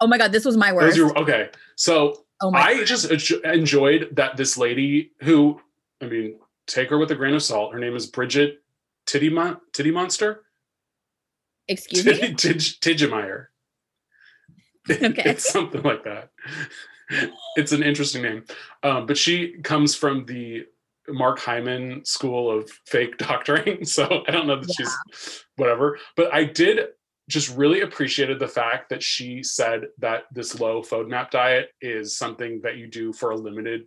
Oh 0.00 0.06
my 0.06 0.18
god, 0.18 0.30
this 0.30 0.44
was 0.44 0.56
my 0.56 0.72
worst. 0.72 0.96
your- 0.96 1.16
okay, 1.18 1.50
so 1.74 2.24
oh 2.40 2.52
I 2.54 2.84
just 2.84 3.10
enjoyed 3.10 4.10
that 4.12 4.36
this 4.36 4.56
lady 4.56 5.10
who, 5.22 5.60
I 6.00 6.06
mean, 6.06 6.38
take 6.68 6.90
her 6.90 6.98
with 6.98 7.10
a 7.10 7.16
grain 7.16 7.34
of 7.34 7.42
salt. 7.42 7.72
Her 7.72 7.80
name 7.80 7.96
is 7.96 8.06
Brigid 8.06 8.58
Titty, 9.06 9.30
Mon- 9.30 9.58
Titty 9.72 9.90
Monster. 9.90 10.44
Excuse 11.68 12.04
me. 12.04 12.12
Titgemeier. 12.12 13.46
Okay. 14.90 15.22
it's 15.30 15.50
something 15.50 15.82
like 15.82 16.04
that. 16.04 16.30
It's 17.56 17.72
an 17.72 17.82
interesting 17.82 18.22
name, 18.22 18.44
um, 18.82 19.06
but 19.06 19.16
she 19.16 19.58
comes 19.62 19.94
from 19.94 20.26
the 20.26 20.64
Mark 21.08 21.38
Hyman 21.38 22.04
school 22.04 22.50
of 22.50 22.70
fake 22.86 23.16
doctoring. 23.18 23.84
So 23.84 24.24
I 24.26 24.30
don't 24.30 24.46
know 24.46 24.60
that 24.60 24.72
she's 24.72 25.44
whatever, 25.56 25.98
but 26.16 26.32
I 26.32 26.44
did 26.44 26.80
just 27.28 27.54
really 27.56 27.82
appreciated 27.82 28.38
the 28.38 28.48
fact 28.48 28.88
that 28.88 29.02
she 29.02 29.42
said 29.42 29.86
that 29.98 30.24
this 30.32 30.58
low 30.58 30.82
FODMAP 30.82 31.30
diet 31.30 31.70
is 31.82 32.16
something 32.16 32.60
that 32.62 32.76
you 32.76 32.86
do 32.86 33.12
for 33.12 33.30
a 33.30 33.36
limited 33.36 33.82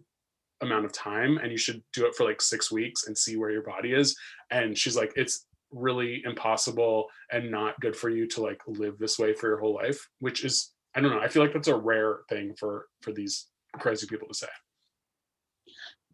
amount 0.61 0.85
of 0.85 0.93
time 0.93 1.39
and 1.39 1.51
you 1.51 1.57
should 1.57 1.81
do 1.91 2.05
it 2.05 2.13
for 2.15 2.23
like 2.23 2.39
six 2.39 2.71
weeks 2.71 3.07
and 3.07 3.17
see 3.17 3.37
where 3.37 3.49
your 3.49 3.63
body 3.63 3.93
is. 3.93 4.15
And 4.51 4.77
she's 4.77 4.95
like, 4.95 5.11
it's 5.15 5.47
really 5.71 6.21
impossible 6.25 7.07
and 7.31 7.49
not 7.49 7.79
good 7.79 7.95
for 7.95 8.09
you 8.09 8.27
to 8.27 8.41
like 8.41 8.61
live 8.67 8.97
this 8.97 9.17
way 9.17 9.33
for 9.33 9.47
your 9.47 9.59
whole 9.59 9.73
life 9.73 10.07
which 10.19 10.43
is 10.43 10.71
i 10.95 11.01
don't 11.01 11.11
know 11.11 11.19
i 11.19 11.27
feel 11.27 11.41
like 11.41 11.53
that's 11.53 11.67
a 11.67 11.75
rare 11.75 12.19
thing 12.29 12.53
for 12.59 12.87
for 13.01 13.11
these 13.11 13.47
crazy 13.73 14.07
people 14.07 14.27
to 14.27 14.33
say 14.33 14.47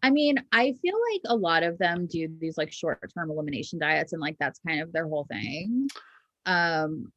I 0.03 0.11
mean, 0.11 0.37
I 0.51 0.73
feel 0.81 0.93
like 1.11 1.21
a 1.25 1.35
lot 1.35 1.63
of 1.63 1.79
them 1.79 2.05
do 2.05 2.29
these 2.39 2.55
like 2.55 2.71
short 2.71 3.11
term 3.13 3.31
elimination 3.31 3.79
diets 3.79 4.13
and 4.13 4.21
like 4.21 4.37
that's 4.39 4.59
kind 4.59 4.79
of 4.79 4.91
their 4.93 5.07
whole 5.07 5.25
thing. 5.25 5.89
Um 6.45 7.11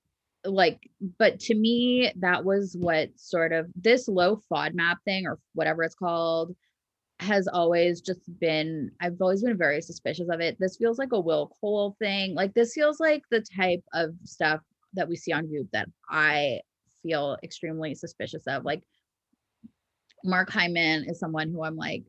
like 0.44 0.88
but 1.18 1.38
to 1.38 1.54
me 1.54 2.10
that 2.16 2.44
was 2.44 2.74
what 2.78 3.10
sort 3.16 3.52
of 3.52 3.70
this 3.76 4.08
low 4.08 4.40
FODMAP 4.50 4.96
thing 5.04 5.26
or 5.26 5.38
whatever 5.54 5.82
it's 5.82 5.94
called 5.94 6.54
has 7.20 7.46
always 7.46 8.00
just 8.00 8.20
been 8.40 8.90
I've 9.00 9.20
always 9.20 9.42
been 9.42 9.56
very 9.56 9.82
suspicious 9.82 10.28
of 10.30 10.40
it. 10.40 10.56
This 10.58 10.76
feels 10.76 10.98
like 10.98 11.12
a 11.12 11.20
Will 11.20 11.52
Cole 11.60 11.94
thing. 11.98 12.34
Like 12.34 12.54
this 12.54 12.72
feels 12.72 12.98
like 12.98 13.22
the 13.30 13.44
type 13.56 13.84
of 13.92 14.14
stuff 14.24 14.60
that 14.94 15.08
we 15.08 15.16
see 15.16 15.32
on 15.32 15.46
Goop 15.46 15.68
that 15.72 15.88
I 16.08 16.60
feel 17.02 17.36
extremely 17.42 17.94
suspicious 17.94 18.46
of. 18.46 18.64
Like 18.64 18.82
Mark 20.24 20.50
Hyman 20.50 21.04
is 21.08 21.18
someone 21.18 21.50
who 21.50 21.62
I'm 21.62 21.76
like 21.76 22.04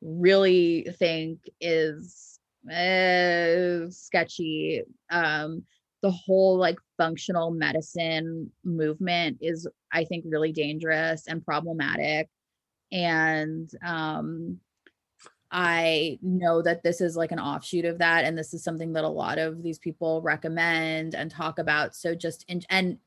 really 0.00 0.86
think 0.98 1.40
is 1.60 2.38
uh, 2.70 3.90
sketchy. 3.90 4.82
Um 5.10 5.64
the 6.02 6.10
whole 6.10 6.56
like 6.56 6.78
functional 6.96 7.50
medicine 7.50 8.50
movement 8.64 9.38
is 9.40 9.66
I 9.92 10.04
think 10.04 10.24
really 10.28 10.52
dangerous 10.52 11.26
and 11.26 11.44
problematic 11.44 12.28
and 12.96 13.70
um 13.84 14.58
I 15.52 16.18
know 16.22 16.60
that 16.62 16.82
this 16.82 17.00
is 17.00 17.16
like 17.16 17.30
an 17.30 17.38
offshoot 17.38 17.84
of 17.84 17.98
that 17.98 18.24
and 18.24 18.36
this 18.36 18.52
is 18.52 18.64
something 18.64 18.94
that 18.94 19.04
a 19.04 19.08
lot 19.08 19.38
of 19.38 19.62
these 19.62 19.78
people 19.78 20.20
recommend 20.22 21.14
and 21.14 21.30
talk 21.30 21.60
about 21.60 21.94
so 21.94 22.14
just 22.14 22.44
in, 22.48 22.62
and 22.70 22.98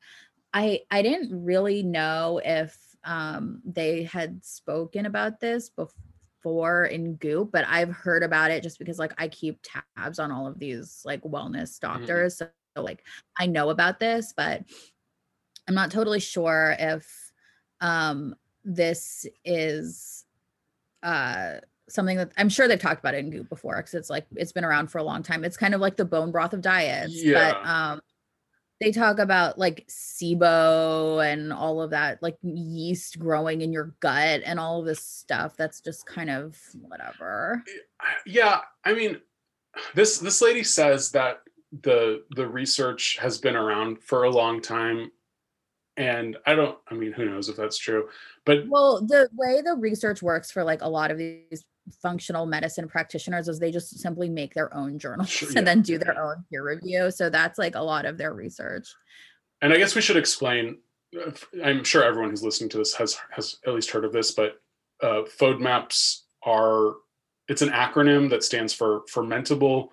I 0.54 0.82
I 0.90 1.02
didn't 1.02 1.44
really 1.44 1.82
know 1.82 2.40
if 2.42 2.78
um 3.04 3.60
they 3.64 4.04
had 4.04 4.44
spoken 4.44 5.06
about 5.06 5.40
this 5.40 5.70
before 5.70 6.84
in 6.84 7.16
goop 7.16 7.50
but 7.52 7.66
I've 7.68 7.90
heard 7.90 8.22
about 8.22 8.52
it 8.52 8.62
just 8.62 8.78
because 8.78 8.98
like 8.98 9.12
I 9.18 9.26
keep 9.26 9.58
tabs 9.96 10.20
on 10.20 10.30
all 10.30 10.46
of 10.46 10.58
these 10.58 11.02
like 11.04 11.22
wellness 11.22 11.78
mm-hmm. 11.78 11.98
doctors 11.98 12.36
mm-hmm. 12.36 12.50
so 12.76 12.82
like 12.82 13.04
I 13.38 13.46
know 13.46 13.70
about 13.70 13.98
this 13.98 14.32
but 14.36 14.62
I'm 15.66 15.74
not 15.74 15.90
totally 15.90 16.20
sure 16.20 16.76
if 16.78 17.32
um 17.80 18.36
this 18.64 19.26
is 19.44 20.24
uh 21.02 21.54
something 21.88 22.16
that 22.18 22.32
I'm 22.36 22.48
sure 22.48 22.68
they've 22.68 22.78
talked 22.78 23.00
about 23.00 23.14
it 23.14 23.24
in 23.24 23.30
Goop 23.30 23.48
before 23.48 23.76
because 23.76 23.94
it's 23.94 24.10
like 24.10 24.26
it's 24.36 24.52
been 24.52 24.64
around 24.64 24.88
for 24.88 24.98
a 24.98 25.02
long 25.02 25.22
time. 25.22 25.44
It's 25.44 25.56
kind 25.56 25.74
of 25.74 25.80
like 25.80 25.96
the 25.96 26.04
bone 26.04 26.30
broth 26.30 26.52
of 26.52 26.60
diets. 26.60 27.22
Yeah. 27.22 27.52
But 27.52 27.66
um 27.68 28.00
they 28.80 28.92
talk 28.92 29.18
about 29.18 29.58
like 29.58 29.86
SIBO 29.88 31.22
and 31.24 31.52
all 31.52 31.82
of 31.82 31.90
that, 31.90 32.22
like 32.22 32.38
yeast 32.42 33.18
growing 33.18 33.60
in 33.60 33.72
your 33.72 33.94
gut 34.00 34.40
and 34.44 34.58
all 34.58 34.80
of 34.80 34.86
this 34.86 35.04
stuff. 35.04 35.54
That's 35.56 35.82
just 35.82 36.06
kind 36.06 36.30
of 36.30 36.58
whatever. 36.80 37.62
Yeah, 38.24 38.60
I 38.82 38.94
mean, 38.94 39.20
this 39.94 40.18
this 40.18 40.40
lady 40.40 40.64
says 40.64 41.10
that 41.10 41.40
the 41.82 42.24
the 42.34 42.48
research 42.48 43.18
has 43.20 43.38
been 43.38 43.54
around 43.54 44.02
for 44.02 44.24
a 44.24 44.30
long 44.30 44.62
time 44.62 45.10
and 46.00 46.38
i 46.46 46.54
don't 46.54 46.78
i 46.88 46.94
mean 46.94 47.12
who 47.12 47.26
knows 47.26 47.48
if 47.48 47.56
that's 47.56 47.78
true 47.78 48.08
but 48.46 48.66
well 48.68 49.00
the 49.02 49.28
way 49.34 49.60
the 49.60 49.74
research 49.74 50.22
works 50.22 50.50
for 50.50 50.64
like 50.64 50.80
a 50.80 50.88
lot 50.88 51.10
of 51.10 51.18
these 51.18 51.64
functional 52.00 52.46
medicine 52.46 52.88
practitioners 52.88 53.48
is 53.48 53.58
they 53.58 53.70
just 53.70 53.98
simply 53.98 54.28
make 54.28 54.54
their 54.54 54.72
own 54.74 54.98
journals 54.98 55.28
sure, 55.28 55.48
and 55.48 55.56
yeah, 55.56 55.62
then 55.62 55.82
do 55.82 55.98
their 55.98 56.18
own 56.18 56.44
peer 56.50 56.64
review 56.64 57.10
so 57.10 57.28
that's 57.28 57.58
like 57.58 57.74
a 57.74 57.80
lot 57.80 58.06
of 58.06 58.16
their 58.16 58.32
research. 58.32 58.88
And 59.62 59.72
i 59.72 59.76
guess 59.76 59.94
we 59.94 60.00
should 60.00 60.16
explain 60.16 60.78
uh, 61.14 61.32
i'm 61.64 61.84
sure 61.84 62.02
everyone 62.02 62.30
who's 62.30 62.44
listening 62.44 62.70
to 62.70 62.78
this 62.78 62.94
has 62.94 63.18
has 63.30 63.56
at 63.66 63.74
least 63.74 63.90
heard 63.90 64.04
of 64.04 64.12
this 64.12 64.32
but 64.32 64.60
uh, 65.02 65.22
FODMAPs 65.38 66.22
are 66.44 66.94
it's 67.48 67.62
an 67.62 67.70
acronym 67.70 68.30
that 68.30 68.44
stands 68.44 68.72
for 68.72 69.02
fermentable 69.12 69.88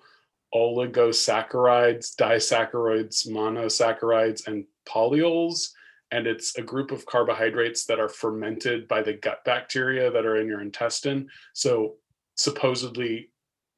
oligosaccharides 0.54 2.14
disaccharides 2.16 3.28
monosaccharides 3.28 4.46
and 4.46 4.64
polyols 4.88 5.72
and 6.10 6.26
it's 6.26 6.56
a 6.56 6.62
group 6.62 6.90
of 6.90 7.06
carbohydrates 7.06 7.84
that 7.86 8.00
are 8.00 8.08
fermented 8.08 8.88
by 8.88 9.02
the 9.02 9.12
gut 9.12 9.44
bacteria 9.44 10.10
that 10.10 10.24
are 10.24 10.36
in 10.36 10.46
your 10.46 10.60
intestine. 10.60 11.28
So 11.52 11.96
supposedly 12.34 13.30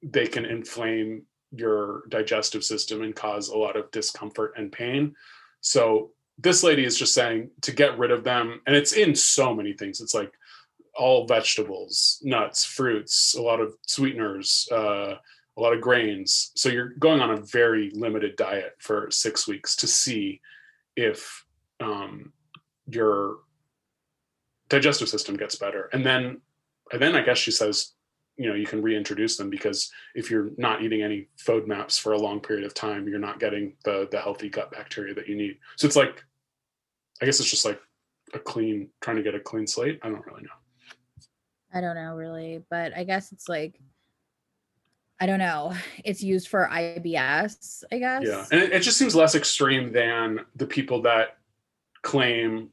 they 0.02 0.26
can 0.26 0.44
inflame 0.44 1.22
your 1.52 2.04
digestive 2.08 2.62
system 2.62 3.02
and 3.02 3.14
cause 3.14 3.48
a 3.48 3.58
lot 3.58 3.76
of 3.76 3.90
discomfort 3.90 4.54
and 4.56 4.70
pain. 4.70 5.14
So 5.60 6.12
this 6.38 6.62
lady 6.62 6.84
is 6.84 6.98
just 6.98 7.14
saying 7.14 7.50
to 7.62 7.72
get 7.72 7.98
rid 7.98 8.10
of 8.10 8.24
them 8.24 8.60
and 8.66 8.76
it's 8.76 8.92
in 8.92 9.14
so 9.14 9.54
many 9.54 9.72
things. 9.72 10.00
It's 10.00 10.14
like 10.14 10.32
all 10.94 11.26
vegetables, 11.26 12.20
nuts, 12.22 12.64
fruits, 12.64 13.34
a 13.34 13.42
lot 13.42 13.60
of 13.60 13.74
sweeteners, 13.86 14.68
uh, 14.70 15.14
a 15.56 15.60
lot 15.60 15.72
of 15.72 15.80
grains. 15.80 16.52
So 16.54 16.68
you're 16.68 16.94
going 16.98 17.20
on 17.20 17.30
a 17.30 17.36
very 17.36 17.90
limited 17.94 18.36
diet 18.36 18.76
for 18.78 19.10
6 19.10 19.48
weeks 19.48 19.76
to 19.76 19.86
see 19.86 20.40
if 20.96 21.44
um, 21.80 22.32
your 22.86 23.38
digestive 24.68 25.08
system 25.08 25.36
gets 25.36 25.56
better 25.56 25.90
and 25.92 26.06
then 26.06 26.40
and 26.92 27.02
then 27.02 27.16
i 27.16 27.20
guess 27.20 27.38
she 27.38 27.50
says 27.50 27.94
you 28.36 28.48
know 28.48 28.54
you 28.54 28.66
can 28.66 28.80
reintroduce 28.80 29.36
them 29.36 29.50
because 29.50 29.90
if 30.14 30.30
you're 30.30 30.50
not 30.56 30.82
eating 30.82 31.02
any 31.02 31.28
FODMAPs 31.44 32.00
for 32.00 32.12
a 32.12 32.18
long 32.18 32.40
period 32.40 32.64
of 32.64 32.72
time 32.72 33.08
you're 33.08 33.18
not 33.18 33.40
getting 33.40 33.74
the 33.84 34.08
the 34.12 34.20
healthy 34.20 34.48
gut 34.48 34.70
bacteria 34.70 35.12
that 35.12 35.28
you 35.28 35.36
need 35.36 35.58
so 35.76 35.86
it's 35.86 35.96
like 35.96 36.24
i 37.20 37.26
guess 37.26 37.40
it's 37.40 37.50
just 37.50 37.64
like 37.64 37.80
a 38.32 38.38
clean 38.38 38.88
trying 39.00 39.16
to 39.16 39.22
get 39.22 39.34
a 39.34 39.40
clean 39.40 39.66
slate 39.66 39.98
i 40.02 40.08
don't 40.08 40.24
really 40.24 40.42
know 40.42 40.48
i 41.74 41.80
don't 41.80 41.96
know 41.96 42.14
really 42.14 42.62
but 42.70 42.96
i 42.96 43.02
guess 43.02 43.32
it's 43.32 43.48
like 43.48 43.80
I 45.22 45.26
don't 45.26 45.38
know. 45.38 45.74
It's 46.02 46.22
used 46.22 46.48
for 46.48 46.66
IBS, 46.72 47.84
I 47.92 47.98
guess. 47.98 48.22
Yeah. 48.24 48.46
And 48.50 48.62
it, 48.62 48.72
it, 48.72 48.80
just 48.80 48.96
seems 48.96 49.14
less 49.14 49.34
extreme 49.34 49.92
than 49.92 50.40
the 50.56 50.66
people 50.66 51.02
that 51.02 51.36
claim 52.02 52.70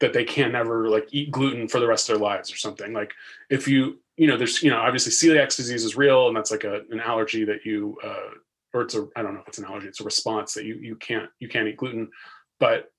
that 0.00 0.12
they 0.12 0.24
can 0.24 0.52
never 0.52 0.88
like 0.88 1.08
eat 1.12 1.30
gluten 1.30 1.68
for 1.68 1.80
the 1.80 1.86
rest 1.86 2.08
of 2.08 2.14
their 2.16 2.24
lives 2.24 2.52
or 2.52 2.56
something. 2.56 2.92
Like 2.92 3.12
if 3.50 3.68
you, 3.68 4.00
you 4.16 4.26
know, 4.26 4.36
there's, 4.36 4.62
you 4.62 4.70
know, 4.70 4.78
obviously 4.78 5.12
celiac 5.12 5.54
disease 5.54 5.84
is 5.84 5.96
real 5.96 6.28
and 6.28 6.36
that's 6.36 6.50
like 6.50 6.64
a, 6.64 6.82
an 6.90 7.00
allergy 7.00 7.44
that 7.44 7.64
you, 7.64 7.96
uh, 8.04 8.30
or 8.72 8.82
it's 8.82 8.94
a, 8.94 9.08
I 9.16 9.22
don't 9.22 9.34
know 9.34 9.40
if 9.40 9.48
it's 9.48 9.58
an 9.58 9.64
allergy, 9.64 9.88
it's 9.88 10.00
a 10.00 10.04
response 10.04 10.54
that 10.54 10.64
you, 10.64 10.74
you 10.74 10.96
can't, 10.96 11.30
you 11.38 11.48
can't 11.48 11.68
eat 11.68 11.76
gluten. 11.76 12.10
But 12.60 12.92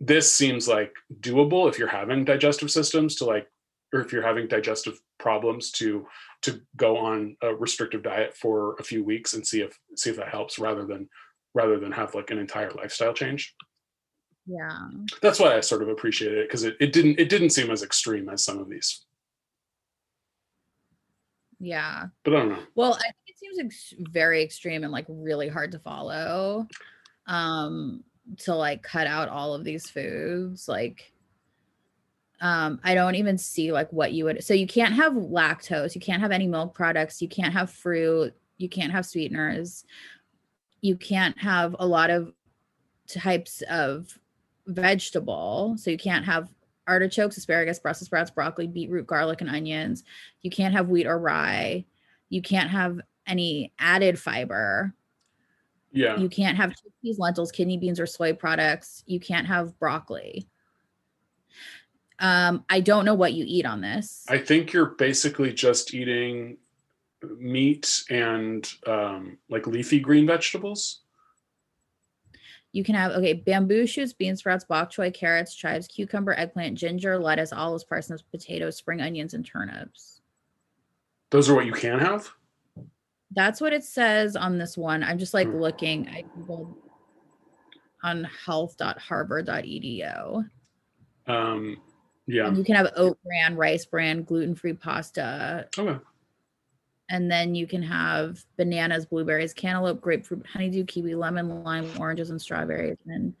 this 0.00 0.32
seems 0.32 0.68
like 0.68 0.94
doable 1.20 1.68
if 1.68 1.78
you're 1.78 1.88
having 1.88 2.24
digestive 2.24 2.70
systems 2.70 3.16
to 3.16 3.24
like, 3.24 3.50
or 3.92 4.00
if 4.00 4.12
you're 4.12 4.22
having 4.22 4.48
digestive 4.48 5.00
problems 5.18 5.70
to, 5.72 6.06
to 6.42 6.60
go 6.76 6.96
on 6.96 7.36
a 7.42 7.54
restrictive 7.54 8.02
diet 8.02 8.34
for 8.36 8.76
a 8.78 8.82
few 8.82 9.04
weeks 9.04 9.34
and 9.34 9.46
see 9.46 9.60
if, 9.60 9.78
see 9.96 10.10
if 10.10 10.16
that 10.16 10.28
helps 10.28 10.58
rather 10.58 10.84
than, 10.84 11.08
rather 11.54 11.78
than 11.78 11.92
have 11.92 12.14
like 12.14 12.30
an 12.30 12.38
entire 12.38 12.70
lifestyle 12.72 13.14
change 13.14 13.54
yeah. 14.46 14.88
That's 15.20 15.40
why 15.40 15.56
i 15.56 15.60
sort 15.60 15.82
of 15.82 15.88
appreciate 15.88 16.32
it 16.32 16.48
because 16.48 16.64
it, 16.64 16.76
it 16.80 16.92
didn't 16.92 17.18
it 17.18 17.28
didn't 17.28 17.50
seem 17.50 17.70
as 17.70 17.82
extreme 17.82 18.28
as 18.28 18.44
some 18.44 18.58
of 18.58 18.70
these. 18.70 19.04
Yeah. 21.58 22.04
But 22.24 22.34
i 22.34 22.38
don't 22.38 22.48
know. 22.50 22.62
Well 22.74 22.94
i 22.94 23.02
think 23.02 23.14
it 23.26 23.38
seems 23.38 23.58
ex- 23.58 23.94
very 24.12 24.42
extreme 24.42 24.84
and 24.84 24.92
like 24.92 25.06
really 25.08 25.48
hard 25.48 25.72
to 25.72 25.78
follow 25.78 26.66
um 27.26 28.04
to 28.38 28.54
like 28.54 28.82
cut 28.82 29.06
out 29.06 29.28
all 29.28 29.54
of 29.54 29.64
these 29.64 29.88
foods 29.88 30.68
like 30.68 31.12
um 32.40 32.80
i 32.82 32.94
don't 32.94 33.14
even 33.14 33.38
see 33.38 33.72
like 33.72 33.92
what 33.92 34.12
you 34.12 34.24
would 34.24 34.42
so 34.44 34.52
you 34.52 34.66
can't 34.66 34.94
have 34.94 35.12
lactose 35.12 35.94
you 35.94 36.00
can't 36.00 36.20
have 36.20 36.32
any 36.32 36.46
milk 36.46 36.74
products 36.74 37.22
you 37.22 37.28
can't 37.28 37.52
have 37.52 37.70
fruit 37.70 38.34
you 38.58 38.68
can't 38.68 38.92
have 38.92 39.06
sweeteners 39.06 39.84
you 40.80 40.96
can't 40.96 41.38
have 41.38 41.74
a 41.78 41.86
lot 41.86 42.10
of 42.10 42.32
types 43.08 43.62
of 43.70 44.18
vegetable. 44.66 45.76
So 45.78 45.90
you 45.90 45.98
can't 45.98 46.24
have 46.24 46.48
artichokes, 46.86 47.36
asparagus, 47.36 47.78
Brussels 47.78 48.06
sprouts, 48.06 48.30
broccoli, 48.30 48.66
beetroot, 48.66 49.06
garlic, 49.06 49.40
and 49.40 49.50
onions. 49.50 50.04
You 50.42 50.50
can't 50.50 50.74
have 50.74 50.88
wheat 50.88 51.06
or 51.06 51.18
rye. 51.18 51.84
You 52.28 52.42
can't 52.42 52.70
have 52.70 53.00
any 53.26 53.72
added 53.78 54.18
fiber. 54.18 54.94
Yeah. 55.92 56.16
You 56.18 56.28
can't 56.28 56.56
have 56.56 56.70
chickpeas, 56.70 57.18
lentils, 57.18 57.52
kidney 57.52 57.78
beans, 57.78 57.98
or 57.98 58.06
soy 58.06 58.32
products. 58.34 59.02
You 59.06 59.18
can't 59.18 59.46
have 59.46 59.78
broccoli. 59.78 60.46
Um, 62.18 62.64
I 62.68 62.80
don't 62.80 63.04
know 63.04 63.14
what 63.14 63.34
you 63.34 63.44
eat 63.46 63.66
on 63.66 63.80
this. 63.80 64.24
I 64.28 64.38
think 64.38 64.72
you're 64.72 64.94
basically 64.94 65.52
just 65.52 65.94
eating 65.94 66.58
meat 67.38 68.04
and 68.10 68.68
um, 68.86 69.38
like 69.48 69.66
leafy 69.66 70.00
green 70.00 70.26
vegetables. 70.26 71.00
You 72.76 72.84
can 72.84 72.94
have 72.94 73.12
okay, 73.12 73.32
bamboo 73.32 73.86
shoots, 73.86 74.12
bean 74.12 74.36
sprouts, 74.36 74.64
bok 74.64 74.92
choy, 74.92 75.14
carrots, 75.14 75.54
chives, 75.54 75.88
cucumber, 75.88 76.34
eggplant, 76.34 76.76
ginger, 76.76 77.18
lettuce, 77.18 77.50
olives, 77.50 77.84
parsnips, 77.84 78.20
potatoes, 78.20 78.76
spring 78.76 79.00
onions, 79.00 79.32
and 79.32 79.46
turnips. 79.46 80.20
Those 81.30 81.48
are 81.48 81.54
what 81.54 81.64
you 81.64 81.72
can 81.72 81.98
have. 81.98 82.28
That's 83.30 83.62
what 83.62 83.72
it 83.72 83.82
says 83.82 84.36
on 84.36 84.58
this 84.58 84.76
one. 84.76 85.02
I'm 85.02 85.16
just 85.16 85.32
like 85.32 85.48
Hmm. 85.48 85.56
looking. 85.56 86.06
I 86.10 86.24
googled 86.38 86.74
on 88.02 88.24
health.harvard.edu. 88.44 90.50
Um, 91.26 91.80
yeah. 92.26 92.46
And 92.46 92.58
you 92.58 92.64
can 92.64 92.74
have 92.74 92.92
oat 92.94 93.18
bran, 93.24 93.56
rice 93.56 93.86
bran, 93.86 94.22
gluten-free 94.22 94.74
pasta, 94.74 95.70
Okay. 95.78 95.98
And 97.08 97.30
then 97.30 97.54
you 97.54 97.66
can 97.66 97.82
have 97.82 98.44
bananas, 98.56 99.06
blueberries, 99.06 99.54
cantaloupe, 99.54 100.00
grapefruit, 100.00 100.44
honeydew, 100.46 100.84
kiwi, 100.84 101.14
lemon, 101.14 101.62
lime, 101.62 101.90
oranges, 101.98 102.30
and 102.30 102.40
strawberries, 102.40 102.98
and 103.06 103.34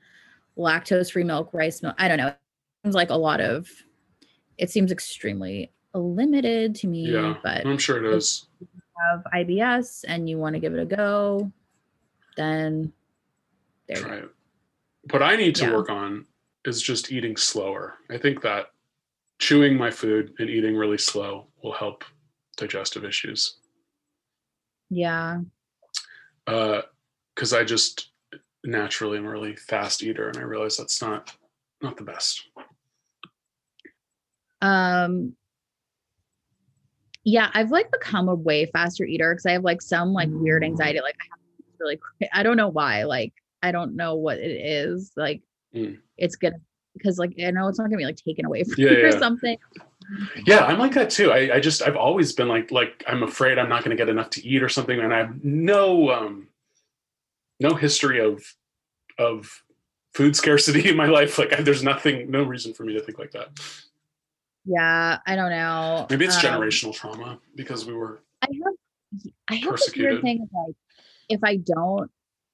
lactose-free 0.56 1.24
milk, 1.24 1.50
rice 1.52 1.82
milk. 1.82 1.94
I 1.98 2.08
don't 2.08 2.18
know. 2.18 2.28
It 2.28 2.38
seems 2.84 2.94
like 2.94 3.10
a 3.10 3.16
lot 3.16 3.40
of. 3.40 3.68
It 4.58 4.70
seems 4.70 4.92
extremely 4.92 5.72
limited 5.94 6.74
to 6.76 6.86
me, 6.86 7.12
Yeah. 7.12 7.36
but 7.42 7.66
I'm 7.66 7.78
sure 7.78 8.04
it 8.04 8.14
is. 8.14 8.46
have 9.12 9.24
IBS 9.34 10.04
and 10.08 10.28
you 10.28 10.38
want 10.38 10.54
to 10.54 10.60
give 10.60 10.72
it 10.72 10.80
a 10.80 10.86
go, 10.86 11.52
then 12.36 12.92
there 13.88 13.98
you 13.98 14.04
Try 14.04 14.20
go. 14.20 14.24
it. 14.24 14.30
What 15.12 15.22
I 15.22 15.36
need 15.36 15.54
to 15.56 15.64
Yeah. 15.66 15.74
work 15.74 15.90
on 15.90 16.26
is 16.64 16.80
just 16.80 17.12
eating 17.12 17.36
slower. 17.36 17.94
I 18.10 18.16
think 18.16 18.40
that 18.42 18.72
chewing 19.38 19.76
my 19.76 19.90
food 19.90 20.34
and 20.38 20.48
eating 20.48 20.74
really 20.76 20.96
slow 20.98 21.46
will 21.62 21.72
help 21.72 22.04
digestive 22.56 23.04
issues. 23.04 23.56
Yeah. 24.90 25.40
Uh, 26.46 26.82
because 27.34 27.52
I 27.52 27.64
just 27.64 28.10
naturally 28.64 29.18
am 29.18 29.26
a 29.26 29.30
really 29.30 29.56
fast 29.56 30.02
eater, 30.02 30.28
and 30.28 30.38
I 30.38 30.42
realize 30.42 30.76
that's 30.76 31.02
not 31.02 31.36
not 31.82 31.96
the 31.96 32.04
best. 32.04 32.42
Um 34.62 35.34
yeah, 37.24 37.50
I've 37.54 37.72
like 37.72 37.90
become 37.90 38.28
a 38.28 38.34
way 38.34 38.66
faster 38.66 39.04
eater 39.04 39.34
because 39.34 39.46
I 39.46 39.52
have 39.52 39.64
like 39.64 39.82
some 39.82 40.12
like 40.12 40.28
weird 40.30 40.62
anxiety. 40.64 41.00
Like 41.00 41.16
I 41.20 41.24
have 41.32 41.40
really 41.80 41.96
quick. 41.96 42.30
I 42.32 42.42
don't 42.44 42.56
know 42.56 42.68
why. 42.68 43.02
Like 43.02 43.34
I 43.62 43.72
don't 43.72 43.96
know 43.96 44.14
what 44.14 44.38
it 44.38 44.50
is. 44.50 45.12
Like 45.16 45.42
Mm. 45.74 45.98
it's 46.16 46.36
gonna 46.36 46.56
because 46.94 47.18
like 47.18 47.34
I 47.44 47.50
know 47.50 47.68
it's 47.68 47.78
not 47.78 47.86
gonna 47.86 47.98
be 47.98 48.04
like 48.06 48.16
taken 48.16 48.46
away 48.46 48.62
from 48.64 48.74
Yeah, 48.78 48.90
me 48.92 48.96
or 49.02 49.18
something. 49.18 49.58
Yeah, 50.46 50.64
I'm 50.64 50.78
like 50.78 50.92
that 50.94 51.10
too. 51.10 51.32
I, 51.32 51.56
I 51.56 51.60
just 51.60 51.82
I've 51.82 51.96
always 51.96 52.32
been 52.32 52.48
like 52.48 52.70
like 52.70 53.02
I'm 53.06 53.22
afraid 53.22 53.58
I'm 53.58 53.68
not 53.68 53.84
going 53.84 53.96
to 53.96 54.00
get 54.00 54.08
enough 54.08 54.30
to 54.30 54.46
eat 54.46 54.62
or 54.62 54.68
something, 54.68 54.98
and 55.00 55.12
I 55.12 55.18
have 55.18 55.44
no 55.44 56.10
um 56.12 56.48
no 57.60 57.74
history 57.74 58.20
of 58.20 58.42
of 59.18 59.62
food 60.14 60.36
scarcity 60.36 60.88
in 60.88 60.96
my 60.96 61.06
life. 61.06 61.38
Like 61.38 61.52
I, 61.52 61.62
there's 61.62 61.82
nothing, 61.82 62.30
no 62.30 62.42
reason 62.42 62.72
for 62.74 62.84
me 62.84 62.94
to 62.94 63.00
think 63.00 63.18
like 63.18 63.32
that. 63.32 63.48
Yeah, 64.64 65.18
I 65.26 65.36
don't 65.36 65.50
know. 65.50 66.06
Maybe 66.10 66.24
it's 66.24 66.36
Um, 66.44 66.60
generational 66.60 66.94
trauma 66.94 67.38
because 67.54 67.84
we 67.86 67.92
were 67.94 68.22
I 68.42 68.48
have 68.52 69.22
I 69.48 69.54
have 69.54 69.72
this 69.72 69.86
Persecuted. 69.86 70.12
weird 70.12 70.22
thing 70.22 70.42
of 70.42 70.48
like 70.66 70.76
if 71.28 71.40
I 71.42 71.56
don't 71.56 72.10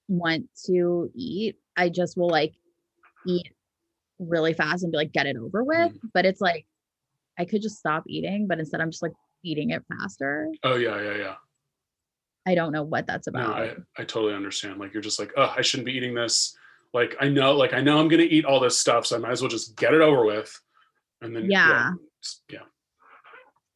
want 0.08 0.48
to 0.66 1.10
eat, 1.14 1.56
I 1.76 1.88
just 1.88 2.16
will 2.16 2.28
like 2.28 2.54
eat 3.26 3.52
really 4.18 4.52
fast 4.52 4.82
and 4.82 4.92
be 4.92 4.98
like 4.98 5.12
get 5.12 5.26
it 5.26 5.36
over 5.36 5.64
with. 5.64 5.92
Mm. 5.92 6.10
But 6.14 6.26
it's 6.26 6.40
like 6.40 6.66
I 7.38 7.44
could 7.44 7.62
just 7.62 7.78
stop 7.78 8.04
eating, 8.06 8.46
but 8.46 8.58
instead 8.58 8.80
I'm 8.80 8.90
just 8.90 9.02
like 9.02 9.12
eating 9.44 9.70
it 9.70 9.82
faster. 9.88 10.48
oh 10.64 10.76
yeah 10.76 11.00
yeah 11.00 11.16
yeah. 11.16 11.34
I 12.46 12.54
don't 12.54 12.72
know 12.72 12.82
what 12.82 13.06
that's 13.06 13.28
No, 13.28 13.40
about. 13.40 13.56
I 13.60 13.74
I 13.96 14.04
totally 14.04 14.34
understand. 14.34 14.78
Like 14.80 14.92
you're 14.92 15.02
just 15.02 15.18
like 15.18 15.32
oh 15.36 15.52
I 15.56 15.62
shouldn't 15.62 15.86
be 15.86 15.92
eating 15.92 16.14
this. 16.14 16.56
Like 16.92 17.16
I 17.20 17.28
know 17.28 17.54
like 17.56 17.72
I 17.72 17.80
know 17.80 17.98
I'm 17.98 18.08
going 18.08 18.20
to 18.20 18.28
eat 18.34 18.44
all 18.44 18.60
this 18.60 18.76
stuff, 18.78 19.06
so 19.06 19.16
I 19.16 19.18
might 19.20 19.30
as 19.30 19.40
well 19.42 19.48
just 19.48 19.76
get 19.76 19.94
it 19.94 20.00
over 20.00 20.24
with. 20.24 20.52
And 21.20 21.34
then 21.34 21.50
Yeah. 21.50 21.88
it's- 21.92 22.40
yeah. 22.50 22.66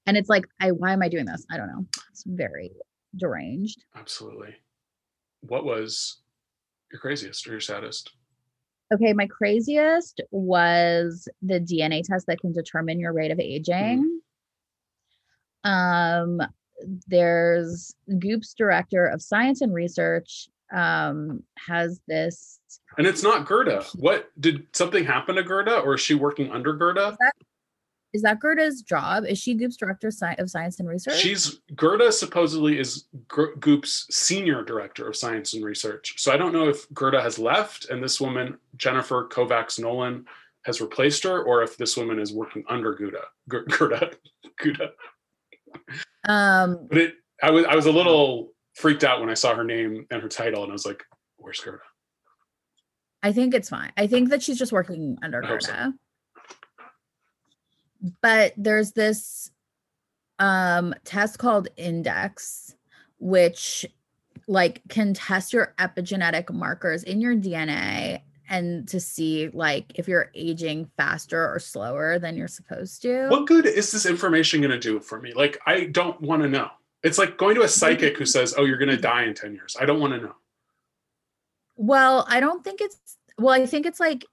and 0.06 0.16
it's 0.16 0.28
like 0.28 0.44
I 0.60 0.70
why 0.72 0.92
am 0.92 1.02
I 1.02 1.08
doing 1.08 1.24
this? 1.26 1.46
I 1.50 1.56
don't 1.56 1.68
know. 1.68 1.86
It's 2.10 2.24
very 2.26 2.72
deranged. 3.16 3.82
Absolutely. 3.94 4.54
What 5.40 5.64
was 5.64 6.18
your 6.92 7.00
craziest 7.00 7.46
or 7.46 7.52
your 7.52 7.60
saddest? 7.60 8.12
Okay, 8.94 9.12
my 9.12 9.26
craziest 9.26 10.20
was 10.30 11.28
the 11.42 11.60
DNA 11.60 12.02
test 12.04 12.26
that 12.28 12.40
can 12.40 12.52
determine 12.52 13.00
your 13.00 13.12
rate 13.12 13.30
of 13.32 13.40
aging. 13.40 14.20
Um, 15.64 16.40
there's 17.08 17.94
Goop's 18.08 18.54
director 18.54 19.06
of 19.06 19.22
science 19.22 19.60
and 19.60 19.74
research 19.74 20.48
um 20.72 21.44
has 21.68 22.00
this 22.08 22.58
And 22.98 23.06
it's 23.06 23.22
not 23.22 23.46
Gerda. 23.46 23.84
What 23.94 24.30
did 24.40 24.66
something 24.72 25.04
happen 25.04 25.36
to 25.36 25.44
Gerda, 25.44 25.78
or 25.78 25.94
is 25.94 26.00
she 26.00 26.14
working 26.14 26.50
under 26.50 26.72
Gerda? 26.72 27.16
Is 28.16 28.22
that 28.22 28.40
Gerda's 28.40 28.80
job? 28.80 29.26
Is 29.26 29.38
she 29.38 29.54
Goop's 29.54 29.76
director 29.76 30.08
of 30.08 30.50
science 30.50 30.80
and 30.80 30.88
research? 30.88 31.18
She's 31.18 31.60
Gerda 31.74 32.10
supposedly 32.10 32.78
is 32.78 33.04
Goop's 33.28 34.06
senior 34.10 34.64
director 34.64 35.06
of 35.06 35.14
science 35.14 35.52
and 35.52 35.62
research. 35.62 36.14
So 36.16 36.32
I 36.32 36.38
don't 36.38 36.54
know 36.54 36.66
if 36.66 36.90
Gerda 36.94 37.20
has 37.20 37.38
left 37.38 37.90
and 37.90 38.02
this 38.02 38.18
woman 38.18 38.56
Jennifer 38.76 39.28
Kovacs 39.28 39.78
Nolan 39.78 40.24
has 40.64 40.80
replaced 40.80 41.24
her, 41.24 41.42
or 41.42 41.62
if 41.62 41.76
this 41.76 41.94
woman 41.94 42.18
is 42.18 42.32
working 42.32 42.64
under 42.70 42.94
Gerda. 42.94 43.20
Gerda, 43.50 44.12
Gerda. 44.58 44.92
um 46.26 46.88
But 46.88 46.98
it, 46.98 47.14
I 47.42 47.50
was 47.50 47.66
I 47.66 47.76
was 47.76 47.84
a 47.84 47.92
little 47.92 48.54
freaked 48.72 49.04
out 49.04 49.20
when 49.20 49.28
I 49.28 49.34
saw 49.34 49.54
her 49.54 49.62
name 49.62 50.06
and 50.10 50.22
her 50.22 50.28
title, 50.28 50.62
and 50.62 50.72
I 50.72 50.72
was 50.72 50.86
like, 50.86 51.04
"Where's 51.36 51.60
Gerda?" 51.60 51.84
I 53.22 53.32
think 53.32 53.52
it's 53.52 53.68
fine. 53.68 53.92
I 53.98 54.06
think 54.06 54.30
that 54.30 54.42
she's 54.42 54.58
just 54.58 54.72
working 54.72 55.18
under 55.22 55.42
hope 55.42 55.60
so. 55.60 55.92
But 58.22 58.52
there's 58.56 58.92
this 58.92 59.50
um 60.38 60.94
test 61.04 61.38
called 61.38 61.68
index 61.78 62.76
which 63.18 63.86
like 64.46 64.82
can 64.88 65.14
test 65.14 65.52
your 65.52 65.74
epigenetic 65.78 66.52
markers 66.52 67.02
in 67.02 67.20
your 67.20 67.34
DNA 67.34 68.20
and 68.48 68.86
to 68.88 69.00
see 69.00 69.48
like 69.48 69.92
if 69.96 70.06
you're 70.06 70.30
aging 70.34 70.88
faster 70.96 71.52
or 71.52 71.58
slower 71.58 72.18
than 72.18 72.36
you're 72.36 72.48
supposed 72.48 73.02
to. 73.02 73.28
What 73.28 73.46
good 73.46 73.66
is 73.66 73.90
this 73.90 74.06
information 74.06 74.60
going 74.60 74.70
to 74.70 74.78
do 74.78 75.00
for 75.00 75.20
me? 75.20 75.32
Like, 75.34 75.58
I 75.66 75.86
don't 75.86 76.20
want 76.20 76.42
to 76.42 76.48
know. 76.48 76.70
It's 77.02 77.18
like 77.18 77.36
going 77.36 77.54
to 77.56 77.62
a 77.62 77.68
psychic 77.68 78.16
who 78.16 78.24
says, 78.24 78.54
"Oh, 78.56 78.64
you're 78.64 78.78
going 78.78 78.90
to 78.90 78.96
die 78.96 79.24
in 79.24 79.34
ten 79.34 79.54
years." 79.54 79.76
I 79.78 79.84
don't 79.84 80.00
want 80.00 80.14
to 80.14 80.20
know. 80.20 80.34
Well, 81.76 82.24
I 82.28 82.40
don't 82.40 82.64
think 82.64 82.80
it's 82.80 82.98
well, 83.38 83.54
I 83.54 83.66
think 83.66 83.86
it's 83.86 84.00
like 84.00 84.24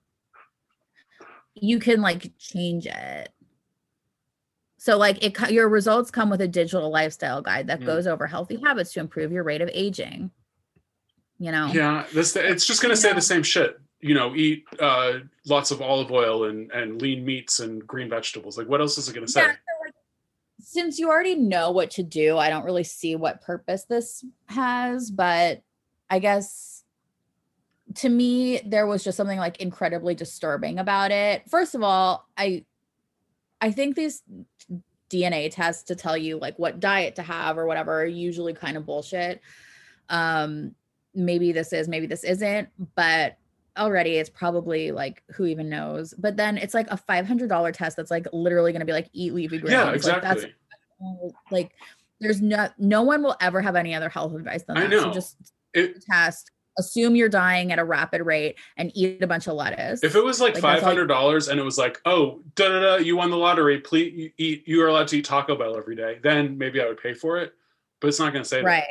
you 1.56 1.80
can 1.80 2.02
like 2.02 2.32
change 2.40 2.88
it. 2.88 3.33
So 4.84 4.98
like 4.98 5.24
it 5.24 5.50
your 5.50 5.70
results 5.70 6.12
come 6.12 6.30
with 6.30 6.42
a 6.42 6.48
digital 6.48 6.90
lifestyle 6.90 7.42
guide 7.42 7.68
that 7.68 7.80
Mm. 7.80 7.86
goes 7.86 8.06
over 8.06 8.28
healthy 8.28 8.60
habits 8.62 8.92
to 8.92 9.00
improve 9.00 9.32
your 9.32 9.46
rate 9.46 9.62
of 9.62 9.70
aging. 9.72 10.30
You 11.40 11.54
know. 11.54 11.68
Yeah, 11.68 12.06
this 12.14 12.36
it's 12.36 12.68
just 12.68 12.82
going 12.82 12.94
to 12.94 13.00
say 13.00 13.08
Yeah. 13.08 13.14
the 13.16 13.22
same 13.22 13.44
shit. 13.44 13.80
You 14.02 14.14
know, 14.14 14.36
eat 14.36 14.66
uh, 14.82 15.20
lots 15.46 15.72
of 15.72 15.82
olive 15.82 16.12
oil 16.12 16.50
and 16.50 16.70
and 16.74 17.02
lean 17.02 17.24
meats 17.24 17.62
and 17.62 17.88
green 17.88 18.10
vegetables. 18.10 18.58
Like, 18.58 18.68
what 18.68 18.82
else 18.82 18.98
is 18.98 19.08
it 19.08 19.14
going 19.16 19.26
to 19.26 19.32
say? 19.32 19.40
Yeah, 19.44 19.52
so, 19.54 19.86
like, 19.86 19.94
since 20.60 21.00
you 21.00 21.08
already 21.10 21.36
know 21.36 21.72
what 21.72 21.90
to 21.92 22.04
do, 22.04 22.38
I 22.38 22.50
don't 22.50 22.66
really 22.66 22.84
see 22.84 23.16
what 23.16 23.40
purpose 23.42 23.86
this 23.86 24.26
has, 24.48 25.10
but 25.10 25.62
I 26.10 26.20
guess 26.20 26.84
to 27.96 28.10
me 28.10 28.60
there 28.66 28.86
was 28.86 29.02
just 29.02 29.16
something 29.16 29.40
like 29.40 29.62
incredibly 29.62 30.14
disturbing 30.14 30.78
about 30.78 31.12
it. 31.12 31.50
First 31.50 31.74
of 31.74 31.84
all, 31.84 32.28
I 32.36 32.66
I 33.64 33.72
think 33.72 33.96
these 33.96 34.22
DNA 35.10 35.50
tests 35.50 35.84
to 35.84 35.96
tell 35.96 36.18
you 36.18 36.38
like 36.38 36.58
what 36.60 36.80
diet 36.80 37.16
to 37.16 37.22
have 37.24 37.58
or 37.58 37.66
whatever 37.66 38.02
are 38.02 38.06
usually 38.06 38.54
kind 38.54 38.76
of 38.78 38.86
bullshit. 38.86 39.42
Um 40.10 40.76
maybe 41.16 41.52
this 41.52 41.72
is, 41.74 41.88
maybe 41.88 42.08
this 42.08 42.24
isn't, 42.24 42.70
but 42.96 43.38
already 43.78 44.16
it's 44.18 44.30
probably 44.30 44.92
like 44.92 45.24
who 45.36 45.46
even 45.46 45.70
knows. 45.70 46.14
But 46.18 46.36
then 46.38 46.58
it's 46.58 46.74
like 46.74 46.90
a 46.92 46.98
$500 46.98 47.74
test 47.74 47.96
that's 47.98 48.10
like 48.12 48.26
literally 48.34 48.72
going 48.72 48.80
to 48.80 48.86
be 48.86 48.92
like 48.94 49.10
eat 49.14 49.34
leafy 49.34 49.60
greens. 49.60 49.72
yeah, 49.74 49.84
Like, 49.86 49.96
exactly. 49.96 50.28
that's 50.28 50.46
like 51.52 51.72
there's 52.20 52.42
no 52.42 52.68
no 52.78 53.04
one 53.04 53.22
will 53.24 53.36
ever 53.42 53.62
have 53.62 53.76
any 53.76 53.94
other 53.94 54.10
health 54.10 54.34
advice 54.34 54.64
than 54.64 54.78
I 54.78 54.88
that. 54.88 54.92
So 55.00 55.06
know. 55.08 55.14
just 55.14 55.38
It- 55.74 56.04
test, 56.12 56.52
assume 56.78 57.16
you're 57.16 57.30
dying 57.30 57.72
at 57.72 57.80
a 57.80 57.84
rapid 57.84 58.22
rate 58.24 58.58
and 58.78 58.92
eat 58.96 59.22
a 59.22 59.28
bunch 59.28 59.48
of 59.48 59.54
lettuce. 59.56 60.04
if 60.04 60.16
it 60.16 60.24
was 60.24 60.40
like 60.42 60.54
Like, 60.56 60.62
five 60.62 60.82
hundred 60.84 61.08
dollars 61.08 61.48
and 61.48 61.60
it 61.60 61.64
was 61.64 61.78
like, 61.78 62.00
oh, 62.06 62.42
da 62.56 62.70
da 62.70 62.80
da, 62.82 62.96
you 62.98 63.16
won 63.18 63.30
the 63.30 63.38
lottery. 63.38 63.80
Please 63.80 64.14
you 64.14 64.32
eat. 64.38 64.68
You 64.68 64.82
are 64.84 64.88
allowed 64.88 65.08
to 65.10 65.18
eat 65.18 65.26
Taco 65.26 65.56
Bell 65.56 65.78
every 65.78 65.96
day. 65.96 66.20
Then 66.24 66.58
maybe 66.58 66.82
I 66.82 66.86
would 66.88 67.02
pay 67.02 67.14
for 67.14 67.38
it. 67.40 67.54
But 68.02 68.08
it's 68.08 68.20
not 68.20 68.34
going 68.34 68.44
to 68.44 68.50
say 68.50 68.62
right. 68.62 68.84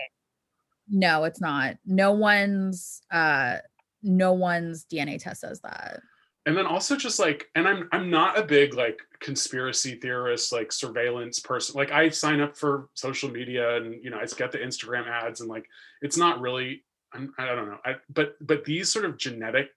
No, 0.89 1.25
it's 1.25 1.41
not. 1.41 1.77
No 1.87 2.13
one's 2.13 3.03
uh 3.11 3.59
no 4.03 4.33
one's 4.33 4.85
DNA 4.93 5.19
test 5.23 5.41
says 5.43 5.61
that. 5.61 6.01
and 6.47 6.57
then 6.57 6.67
also 6.67 6.97
just 6.97 7.21
like 7.21 7.49
and 7.55 7.69
i'm 7.69 7.89
i'm 7.93 8.11
not 8.11 8.37
a 8.37 8.43
big 8.43 8.75
like 8.75 8.99
conspiracy 9.21 9.95
theorist 9.95 10.53
like 10.53 10.73
surveillance 10.73 11.39
person 11.39 11.77
like 11.77 11.93
i 11.93 12.09
sign 12.09 12.41
up 12.41 12.57
for 12.57 12.89
social 12.95 13.31
media 13.31 13.77
and 13.77 14.03
you 14.03 14.11
know 14.11 14.19
i 14.19 14.27
get 14.37 14.51
the 14.51 14.59
instagram 14.59 15.07
ads 15.07 15.41
and 15.41 15.49
like 15.49 15.67
it's 16.01 16.17
not 16.17 16.41
really 16.41 16.83
I'm, 17.15 17.33
i 17.39 17.47
don't 17.47 17.69
know 17.69 17.79
I, 17.85 17.95
but 18.13 18.35
but 18.41 18.65
these 18.65 18.93
sort 18.93 19.05
of 19.05 19.19
genetic 19.19 19.69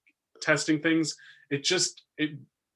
testing 0.42 0.82
things 0.82 1.16
it 1.50 1.64
just 1.64 2.04
it 2.18 2.32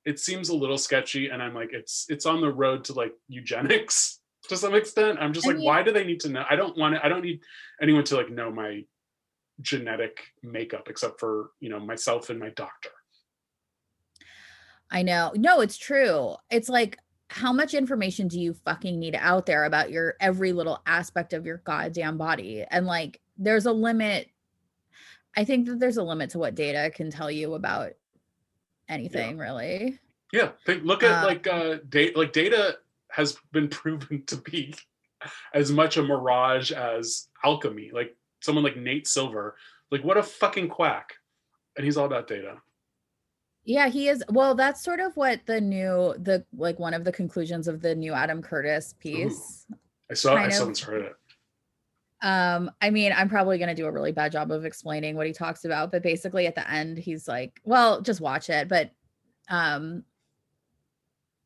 it 0.05 0.20
seems 0.20 0.49
a 0.49 0.55
little 0.55 0.78
sketchy 0.78 1.30
and 1.30 1.41
i'm 1.41 1.53
like 1.53 1.70
it's 1.74 2.05
it's 2.10 2.26
on 2.26 2.41
the 2.41 2.51
road 2.51 2.84
to 2.86 2.93
like 2.93 3.14
eugenics 3.28 4.20
to 4.49 4.57
some 4.57 4.76
extent. 4.76 5.20
I'm 5.22 5.34
just 5.34 5.45
I 5.45 5.49
like, 5.49 5.57
mean- 5.57 5.66
why 5.66 5.84
do 5.84 5.91
they 5.91 6.03
need 6.03 6.20
to 6.22 6.30
know? 6.30 6.43
I 6.49 6.55
don't 6.55 6.78
want 6.78 6.95
to, 6.95 7.05
I 7.05 7.07
don't 7.07 7.22
need 7.22 7.41
anyone 7.82 8.03
to 8.05 8.16
like 8.16 8.30
know 8.30 8.51
my 8.51 8.84
genetic 9.62 10.22
makeup 10.43 10.88
except 10.89 11.20
for, 11.20 11.51
you 11.60 11.70
know, 11.70 11.80
myself 11.80 12.30
and 12.30 12.39
my 12.39 12.49
doctor. 12.49 12.89
I 14.91 15.03
know. 15.03 15.32
No, 15.36 15.62
it's 15.62 15.78
true. 15.78 16.36
It's 16.49 16.70
like, 16.70 16.97
how 17.32 17.53
much 17.53 17.76
information 17.76 18.28
do 18.28 18.39
you 18.39 18.53
fucking 18.53 18.97
need 18.97 19.16
out 19.16 19.45
there 19.45 19.66
about 19.66 19.91
your 19.91 20.16
every 20.20 20.51
little 20.51 20.82
aspect 20.88 21.34
of 21.34 21.45
your 21.45 21.57
goddamn 21.57 22.18
body? 22.18 22.66
And 22.72 22.88
like, 22.88 23.22
there's 23.38 23.68
a 23.68 23.72
limit. 23.72 24.30
I 25.36 25.44
think 25.46 25.68
that 25.68 25.80
there's 25.80 25.98
a 25.98 26.04
limit 26.04 26.32
to 26.32 26.40
what 26.40 26.56
data 26.56 26.92
can 26.94 27.12
tell 27.12 27.30
you 27.30 27.54
about 27.54 27.92
anything, 28.88 29.38
really. 29.38 30.00
Yeah. 30.34 30.50
Think, 30.66 30.84
look 30.84 31.04
at 31.04 31.24
Uh, 31.24 31.28
like, 31.28 31.48
uh, 31.48 31.78
data, 31.88 32.18
like 32.18 32.34
data 32.34 32.78
has 33.10 33.38
been 33.52 33.68
proven 33.80 34.24
to 34.28 34.38
be 34.38 34.74
as 35.54 35.72
much 35.72 35.98
a 35.98 36.04
mirage 36.04 36.72
as 36.72 37.28
alchemy. 37.44 37.92
Like 37.94 38.16
someone 38.42 38.64
like 38.64 38.78
Nate 38.78 39.08
Silver, 39.08 39.56
like 39.92 40.04
what 40.04 40.18
a 40.18 40.24
fucking 40.24 40.70
quack. 40.70 41.14
And 41.78 41.86
he's 41.86 41.98
all 41.98 42.06
about 42.06 42.28
data. 42.28 42.58
Yeah, 43.64 43.90
he 43.90 44.10
is. 44.10 44.24
Well, 44.30 44.56
that's 44.56 44.84
sort 44.84 45.00
of 45.00 45.16
what 45.16 45.46
the 45.46 45.62
new, 45.62 46.16
the 46.18 46.44
like 46.58 46.80
one 46.80 46.94
of 46.94 47.04
the 47.04 47.12
conclusions 47.12 47.68
of 47.68 47.82
the 47.82 47.94
new 47.94 48.14
Adam 48.14 48.42
Curtis 48.42 48.96
piece. 49.00 49.68
I 50.10 50.16
saw, 50.16 50.36
I 50.36 50.50
saw 50.50 50.70
of. 50.70 50.80
heard 50.80 51.06
it. 51.06 51.16
Um, 52.22 52.72
I 52.82 52.90
mean, 52.90 53.14
I'm 53.16 53.30
probably 53.30 53.58
gonna 53.58 53.76
do 53.76 53.86
a 53.86 53.92
really 53.92 54.12
bad 54.12 54.32
job 54.32 54.52
of 54.52 54.66
explaining 54.66 55.16
what 55.16 55.28
he 55.28 55.34
talks 55.34 55.66
about, 55.66 55.92
but 55.92 56.04
basically 56.04 56.48
at 56.48 56.56
the 56.56 56.70
end, 56.70 56.98
he's 56.98 57.28
like, 57.28 57.62
well, 57.64 58.02
just 58.02 58.22
watch 58.22 58.50
it. 58.50 58.68
But 58.68 58.92
um 59.50 60.04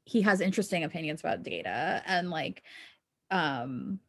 he 0.05 0.21
has 0.21 0.41
interesting 0.41 0.83
opinions 0.83 1.21
about 1.21 1.43
data 1.43 2.01
and 2.05 2.29
like 2.29 2.63
um 3.31 3.99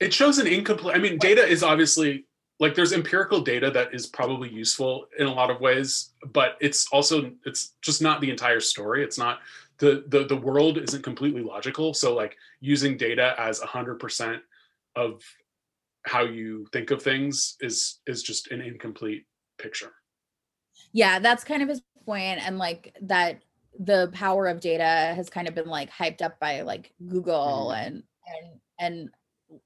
it 0.00 0.14
shows 0.14 0.38
an 0.38 0.46
incomplete 0.46 0.94
i 0.94 0.98
mean 0.98 1.18
data 1.18 1.44
is 1.44 1.62
obviously 1.62 2.24
like 2.60 2.74
there's 2.74 2.92
empirical 2.92 3.40
data 3.40 3.70
that 3.70 3.92
is 3.92 4.06
probably 4.06 4.48
useful 4.48 5.06
in 5.18 5.26
a 5.26 5.32
lot 5.32 5.50
of 5.50 5.60
ways 5.60 6.10
but 6.32 6.56
it's 6.60 6.86
also 6.92 7.32
it's 7.44 7.74
just 7.82 8.00
not 8.00 8.20
the 8.20 8.30
entire 8.30 8.60
story 8.60 9.02
it's 9.02 9.18
not 9.18 9.40
the 9.78 10.04
the, 10.08 10.24
the 10.26 10.36
world 10.36 10.78
isn't 10.78 11.02
completely 11.02 11.42
logical 11.42 11.92
so 11.92 12.14
like 12.14 12.36
using 12.60 12.96
data 12.96 13.34
as 13.38 13.60
a 13.60 13.66
100% 13.66 14.40
of 14.94 15.20
how 16.04 16.22
you 16.22 16.66
think 16.72 16.90
of 16.90 17.02
things 17.02 17.56
is 17.60 18.00
is 18.06 18.22
just 18.22 18.50
an 18.50 18.60
incomplete 18.60 19.24
picture 19.58 19.92
yeah, 20.92 21.18
that's 21.18 21.44
kind 21.44 21.62
of 21.62 21.68
his 21.68 21.82
point 22.04 22.44
and 22.44 22.58
like 22.58 22.96
that 23.02 23.42
the 23.78 24.10
power 24.12 24.46
of 24.46 24.60
data 24.60 24.84
has 24.84 25.28
kind 25.28 25.48
of 25.48 25.54
been 25.54 25.66
like 25.66 25.90
hyped 25.90 26.22
up 26.22 26.38
by 26.38 26.60
like 26.62 26.92
Google 27.06 27.72
Mhm. 27.72 27.86
and 27.86 28.02
and 28.26 28.60
and 28.78 29.10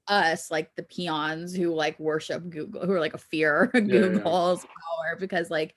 us 0.07 0.51
like 0.51 0.75
the 0.75 0.83
peons 0.83 1.55
who 1.55 1.73
like 1.73 1.99
worship 1.99 2.47
Google 2.49 2.85
who 2.85 2.93
are 2.93 2.99
like 2.99 3.13
a 3.13 3.19
fear 3.19 3.69
yeah, 3.73 3.81
yeah. 3.81 3.99
Google's 4.01 4.61
power 4.65 5.17
because 5.19 5.49
like 5.49 5.75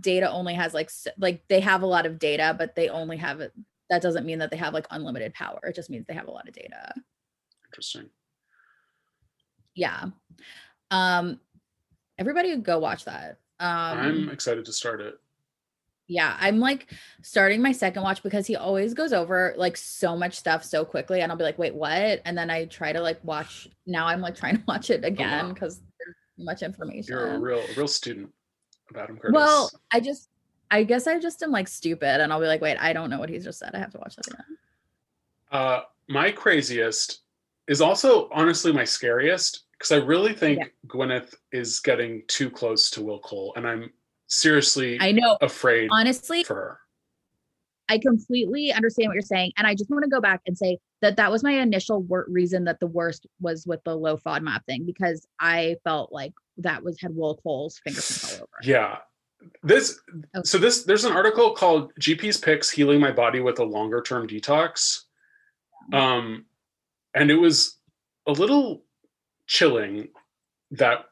data 0.00 0.30
only 0.30 0.54
has 0.54 0.74
like 0.74 0.90
like 1.18 1.42
they 1.48 1.60
have 1.60 1.82
a 1.82 1.86
lot 1.86 2.06
of 2.06 2.18
data 2.18 2.54
but 2.58 2.74
they 2.74 2.88
only 2.88 3.16
have 3.16 3.40
it 3.40 3.52
that 3.90 4.02
doesn't 4.02 4.26
mean 4.26 4.38
that 4.38 4.50
they 4.50 4.56
have 4.56 4.74
like 4.74 4.86
unlimited 4.90 5.32
power 5.34 5.60
it 5.64 5.74
just 5.74 5.90
means 5.90 6.06
they 6.06 6.14
have 6.14 6.28
a 6.28 6.30
lot 6.30 6.48
of 6.48 6.54
data 6.54 6.94
interesting 7.66 8.08
yeah. 9.74 10.06
Um 10.90 11.40
everybody 12.18 12.56
go 12.56 12.78
watch 12.78 13.04
that. 13.04 13.38
Um 13.60 13.98
i'm 13.98 14.28
excited 14.30 14.64
to 14.66 14.72
start 14.72 15.00
it. 15.00 15.14
Yeah 16.06 16.36
i'm 16.38 16.60
like 16.60 16.92
starting 17.22 17.62
my 17.62 17.72
second 17.72 18.02
watch 18.02 18.22
because 18.22 18.46
he 18.46 18.56
always 18.56 18.92
goes 18.92 19.12
over 19.12 19.54
like 19.56 19.76
so 19.76 20.16
much 20.16 20.34
stuff 20.34 20.62
so 20.62 20.84
quickly 20.84 21.22
and 21.22 21.32
i'll 21.32 21.38
be 21.38 21.44
like 21.44 21.58
wait 21.58 21.74
what? 21.74 22.20
And 22.24 22.36
then 22.36 22.50
i 22.50 22.66
try 22.66 22.92
to 22.92 23.00
like 23.00 23.22
watch 23.24 23.68
now 23.86 24.06
i'm 24.06 24.20
like 24.20 24.36
trying 24.36 24.56
to 24.56 24.62
watch 24.68 24.90
it 24.90 25.04
again 25.04 25.46
wow. 25.46 25.52
because 25.52 25.80
there's 25.98 26.16
much 26.38 26.62
information. 26.62 27.14
You're 27.14 27.34
a 27.34 27.38
real 27.38 27.58
a 27.60 27.74
real 27.76 27.88
student 27.88 28.30
of 28.90 28.96
adam 28.96 29.16
curtis. 29.16 29.34
Well 29.34 29.70
i 29.92 30.00
just 30.00 30.28
i 30.70 30.82
guess 30.82 31.06
i 31.06 31.18
just 31.18 31.42
am 31.42 31.50
like 31.50 31.68
stupid 31.68 32.20
and 32.20 32.32
i'll 32.32 32.40
be 32.40 32.46
like 32.46 32.60
wait 32.60 32.76
i 32.78 32.92
don't 32.92 33.10
know 33.10 33.18
what 33.18 33.28
he's 33.28 33.44
just 33.44 33.58
said. 33.58 33.70
I 33.74 33.78
have 33.78 33.92
to 33.92 33.98
watch 33.98 34.16
that 34.16 34.26
again. 34.26 34.58
Uh, 35.50 35.82
my 36.08 36.32
craziest 36.32 37.20
is 37.68 37.80
also 37.80 38.28
honestly 38.32 38.72
my 38.72 38.84
scariest 38.84 39.64
because 39.72 39.92
I 39.92 39.96
really 40.04 40.32
think 40.34 40.58
Yeah. 40.60 40.66
Gwyneth 40.86 41.34
is 41.52 41.80
getting 41.80 42.22
too 42.28 42.50
close 42.50 42.90
to 42.90 43.02
Will 43.02 43.18
Cole, 43.20 43.52
and 43.56 43.66
I'm 43.66 43.92
seriously 44.26 44.96
i 45.00 45.12
know 45.12 45.36
afraid 45.42 45.88
honestly 45.92 46.42
for 46.44 46.54
her. 46.54 46.80
I 47.90 47.98
completely 47.98 48.72
understand 48.72 49.08
what 49.08 49.14
you're 49.14 49.20
saying. 49.22 49.52
And 49.58 49.66
I 49.66 49.74
just 49.74 49.90
want 49.90 50.02
to 50.04 50.08
go 50.08 50.18
back 50.20 50.40
and 50.46 50.56
say 50.56 50.78
that 51.02 51.16
that 51.16 51.30
was 51.30 51.42
my 51.44 51.52
initial 51.52 52.00
wor- 52.02 52.24
reason 52.28 52.64
that 52.64 52.80
the 52.80 52.86
worst 52.86 53.26
was 53.40 53.66
with 53.66 53.84
the 53.84 53.94
low 53.94 54.16
FODMAP 54.16 54.64
thing 54.64 54.86
because 54.86 55.26
I 55.38 55.76
felt 55.84 56.10
like 56.10 56.32
that 56.56 56.82
was 56.82 56.98
had 56.98 57.14
Will 57.14 57.36
Cole's 57.36 57.78
fingerprints 57.84 58.32
all 58.32 58.36
over. 58.44 58.48
it. 58.62 58.66
Yeah. 58.68 58.98
This 59.62 60.00
Okay. 60.08 60.42
so 60.44 60.56
this 60.56 60.84
there's 60.84 61.04
an 61.04 61.12
article 61.12 61.50
called 61.52 61.92
GP's 62.00 62.38
picks 62.38 62.70
healing 62.70 62.98
my 63.00 63.12
body 63.12 63.40
with 63.40 63.58
a 63.58 63.64
longer 63.64 64.00
term 64.00 64.26
detox. 64.26 65.02
Um 65.92 66.46
and 67.14 67.30
it 67.30 67.36
was 67.36 67.78
a 68.26 68.32
little 68.32 68.82
chilling 69.46 70.08
that 70.70 71.06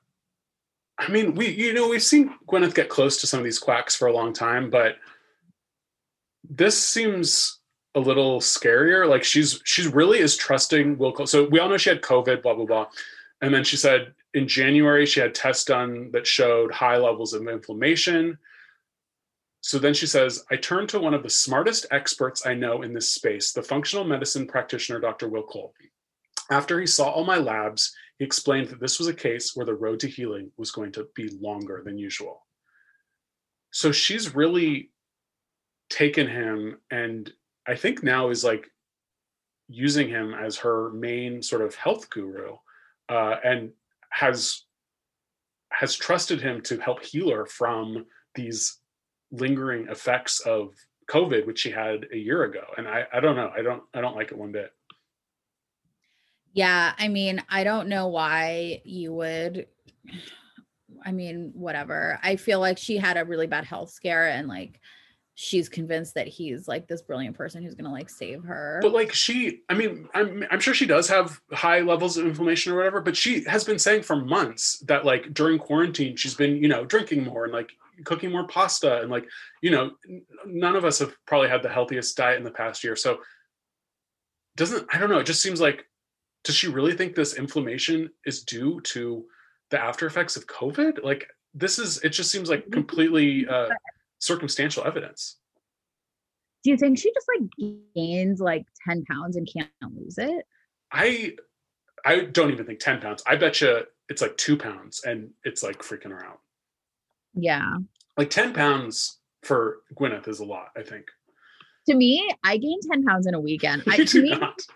I 0.98 1.10
mean 1.10 1.34
we 1.34 1.48
you 1.48 1.72
know 1.72 1.88
we've 1.88 2.02
seen 2.02 2.34
Gwyneth 2.48 2.74
get 2.74 2.88
close 2.88 3.20
to 3.20 3.26
some 3.26 3.38
of 3.38 3.44
these 3.44 3.58
quacks 3.58 3.94
for 3.94 4.08
a 4.08 4.12
long 4.12 4.32
time 4.32 4.70
but 4.70 4.96
this 6.48 6.76
seems 6.76 7.58
a 7.94 8.00
little 8.00 8.40
scarier 8.40 9.08
like 9.08 9.22
she's 9.22 9.60
she's 9.64 9.86
really 9.86 10.18
is 10.18 10.36
trusting 10.36 10.96
Will 10.96 11.12
Cole. 11.12 11.26
So 11.26 11.48
we 11.48 11.58
all 11.58 11.68
know 11.68 11.76
she 11.76 11.90
had 11.90 12.02
covid 12.02 12.42
blah 12.42 12.54
blah 12.54 12.64
blah 12.64 12.86
and 13.42 13.52
then 13.52 13.64
she 13.64 13.76
said 13.76 14.14
in 14.34 14.48
January, 14.48 15.04
she 15.06 15.20
had 15.20 15.34
tests 15.34 15.64
done 15.64 16.10
that 16.12 16.26
showed 16.26 16.72
high 16.72 16.96
levels 16.96 17.34
of 17.34 17.46
inflammation. 17.48 18.38
So 19.62 19.78
then 19.78 19.94
she 19.94 20.08
says, 20.08 20.44
I 20.50 20.56
turned 20.56 20.88
to 20.90 20.98
one 20.98 21.14
of 21.14 21.22
the 21.22 21.30
smartest 21.30 21.86
experts 21.92 22.44
I 22.44 22.52
know 22.52 22.82
in 22.82 22.92
this 22.92 23.10
space, 23.10 23.52
the 23.52 23.62
functional 23.62 24.04
medicine 24.04 24.46
practitioner, 24.46 24.98
Dr. 24.98 25.28
Will 25.28 25.44
Cole. 25.44 25.72
After 26.50 26.80
he 26.80 26.86
saw 26.86 27.10
all 27.10 27.24
my 27.24 27.38
labs, 27.38 27.94
he 28.18 28.24
explained 28.24 28.68
that 28.68 28.80
this 28.80 28.98
was 28.98 29.06
a 29.06 29.14
case 29.14 29.52
where 29.54 29.64
the 29.64 29.74
road 29.74 30.00
to 30.00 30.08
healing 30.08 30.50
was 30.56 30.72
going 30.72 30.90
to 30.92 31.06
be 31.14 31.28
longer 31.40 31.80
than 31.84 31.96
usual. 31.96 32.44
So 33.70 33.92
she's 33.92 34.34
really 34.34 34.90
taken 35.88 36.26
him 36.26 36.78
and 36.90 37.32
I 37.66 37.76
think 37.76 38.02
now 38.02 38.30
is 38.30 38.42
like 38.42 38.66
using 39.68 40.08
him 40.08 40.34
as 40.34 40.56
her 40.58 40.90
main 40.90 41.40
sort 41.40 41.62
of 41.62 41.76
health 41.76 42.10
guru 42.10 42.56
uh, 43.08 43.36
and 43.44 43.70
has 44.10 44.64
has 45.70 45.94
trusted 45.94 46.40
him 46.40 46.60
to 46.62 46.78
help 46.78 47.02
heal 47.02 47.30
her 47.30 47.46
from 47.46 48.04
these 48.34 48.81
lingering 49.32 49.88
effects 49.88 50.40
of 50.40 50.74
COVID, 51.10 51.46
which 51.46 51.58
she 51.60 51.70
had 51.70 52.06
a 52.12 52.16
year 52.16 52.44
ago. 52.44 52.64
And 52.76 52.86
I, 52.86 53.06
I 53.12 53.20
don't 53.20 53.36
know. 53.36 53.50
I 53.54 53.62
don't 53.62 53.82
I 53.92 54.00
don't 54.00 54.14
like 54.14 54.30
it 54.30 54.38
one 54.38 54.52
bit. 54.52 54.70
Yeah. 56.52 56.92
I 56.98 57.08
mean, 57.08 57.42
I 57.48 57.64
don't 57.64 57.88
know 57.88 58.08
why 58.08 58.82
you 58.84 59.12
would. 59.14 59.66
I 61.04 61.10
mean, 61.10 61.52
whatever. 61.54 62.20
I 62.22 62.36
feel 62.36 62.60
like 62.60 62.78
she 62.78 62.96
had 62.98 63.16
a 63.16 63.24
really 63.24 63.46
bad 63.46 63.64
health 63.64 63.90
scare 63.90 64.28
and 64.28 64.46
like 64.48 64.78
she's 65.34 65.68
convinced 65.68 66.14
that 66.14 66.28
he's 66.28 66.68
like 66.68 66.86
this 66.86 67.02
brilliant 67.02 67.36
person 67.36 67.62
who's 67.62 67.74
to 67.74 67.88
like 67.88 68.10
save 68.10 68.44
her. 68.44 68.78
But 68.82 68.92
like 68.92 69.12
she, 69.12 69.62
I 69.68 69.74
mean, 69.74 70.08
I'm 70.14 70.44
I'm 70.50 70.60
sure 70.60 70.74
she 70.74 70.86
does 70.86 71.08
have 71.08 71.40
high 71.52 71.80
levels 71.80 72.16
of 72.16 72.26
inflammation 72.26 72.72
or 72.72 72.76
whatever, 72.76 73.00
but 73.00 73.16
she 73.16 73.44
has 73.44 73.64
been 73.64 73.78
saying 73.78 74.02
for 74.02 74.16
months 74.16 74.78
that 74.80 75.04
like 75.04 75.32
during 75.32 75.58
quarantine 75.58 76.16
she's 76.16 76.34
been, 76.34 76.56
you 76.56 76.68
know, 76.68 76.84
drinking 76.84 77.24
more 77.24 77.44
and 77.44 77.52
like 77.52 77.70
cooking 78.04 78.30
more 78.30 78.46
pasta 78.46 79.00
and 79.00 79.10
like, 79.10 79.26
you 79.62 79.70
know, 79.70 79.92
none 80.46 80.76
of 80.76 80.84
us 80.84 80.98
have 80.98 81.14
probably 81.26 81.48
had 81.48 81.62
the 81.62 81.68
healthiest 81.68 82.16
diet 82.16 82.38
in 82.38 82.44
the 82.44 82.50
past 82.50 82.84
year. 82.84 82.96
So 82.96 83.20
doesn't 84.56 84.86
I 84.92 84.98
don't 84.98 85.10
know, 85.10 85.18
it 85.18 85.26
just 85.26 85.42
seems 85.42 85.60
like 85.60 85.86
does 86.44 86.56
she 86.56 86.68
really 86.68 86.94
think 86.94 87.14
this 87.14 87.34
inflammation 87.34 88.10
is 88.26 88.42
due 88.42 88.80
to 88.82 89.24
the 89.70 89.80
after 89.80 90.06
effects 90.06 90.36
of 90.36 90.46
COVID? 90.46 91.02
Like 91.02 91.26
this 91.54 91.78
is 91.78 92.02
it 92.02 92.10
just 92.10 92.30
seems 92.30 92.50
like 92.50 92.70
completely 92.70 93.46
uh 93.46 93.68
circumstantial 94.22 94.84
evidence. 94.84 95.38
Do 96.62 96.70
you 96.70 96.76
think 96.76 96.96
she 96.96 97.12
just 97.12 97.26
like 97.36 97.74
gained 97.94 98.38
like 98.38 98.64
10 98.88 99.04
pounds 99.10 99.36
and 99.36 99.48
can't 99.52 99.68
lose 99.94 100.16
it? 100.16 100.46
I 100.92 101.32
I 102.04 102.20
don't 102.20 102.52
even 102.52 102.64
think 102.64 102.78
10 102.78 103.00
pounds. 103.00 103.22
I 103.26 103.36
bet 103.36 103.60
you 103.60 103.82
it's 104.08 104.22
like 104.22 104.36
two 104.36 104.56
pounds 104.56 105.02
and 105.04 105.30
it's 105.44 105.62
like 105.62 105.78
freaking 105.80 106.10
her 106.10 106.24
out. 106.24 106.40
Yeah. 107.34 107.78
Like 108.16 108.30
10 108.30 108.52
pounds 108.52 109.18
for 109.42 109.78
Gwyneth 109.98 110.28
is 110.28 110.38
a 110.38 110.44
lot, 110.44 110.68
I 110.76 110.82
think. 110.82 111.06
To 111.88 111.96
me, 111.96 112.28
I 112.44 112.58
gained 112.58 112.82
10 112.92 113.04
pounds 113.04 113.26
in 113.26 113.34
a 113.34 113.40
weekend. 113.40 113.82
I 113.88 114.04
to 114.04 114.22
me, 114.22 114.30
pounds 114.30 114.68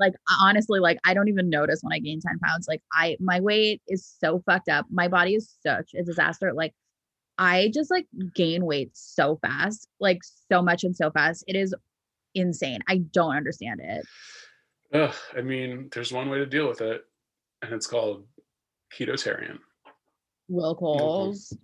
like 0.00 0.14
honestly, 0.40 0.80
like 0.80 0.98
I 1.04 1.14
don't 1.14 1.28
even 1.28 1.48
notice 1.48 1.78
when 1.82 1.92
I 1.92 2.00
gain 2.00 2.20
10 2.20 2.40
pounds. 2.40 2.66
Like 2.66 2.82
I 2.92 3.16
my 3.20 3.38
weight 3.38 3.82
is 3.86 4.12
so 4.18 4.42
fucked 4.46 4.68
up. 4.68 4.86
My 4.90 5.06
body 5.06 5.36
is 5.36 5.54
such 5.64 5.90
a 5.94 6.02
disaster. 6.02 6.52
Like 6.52 6.74
I 7.40 7.70
just 7.72 7.90
like 7.90 8.06
gain 8.34 8.66
weight 8.66 8.90
so 8.92 9.38
fast, 9.40 9.88
like 9.98 10.20
so 10.52 10.60
much 10.60 10.84
and 10.84 10.94
so 10.94 11.10
fast. 11.10 11.42
It 11.48 11.56
is 11.56 11.74
insane. 12.34 12.80
I 12.86 12.98
don't 12.98 13.34
understand 13.34 13.80
it. 13.82 14.04
Ugh, 14.92 15.14
I 15.36 15.40
mean, 15.40 15.88
there's 15.92 16.12
one 16.12 16.28
way 16.28 16.36
to 16.38 16.44
deal 16.46 16.68
with 16.68 16.82
it, 16.82 17.02
and 17.62 17.72
it's 17.72 17.86
called 17.86 18.26
ketotarian. 18.94 19.58
Will 20.48 20.74
Coles, 20.74 21.56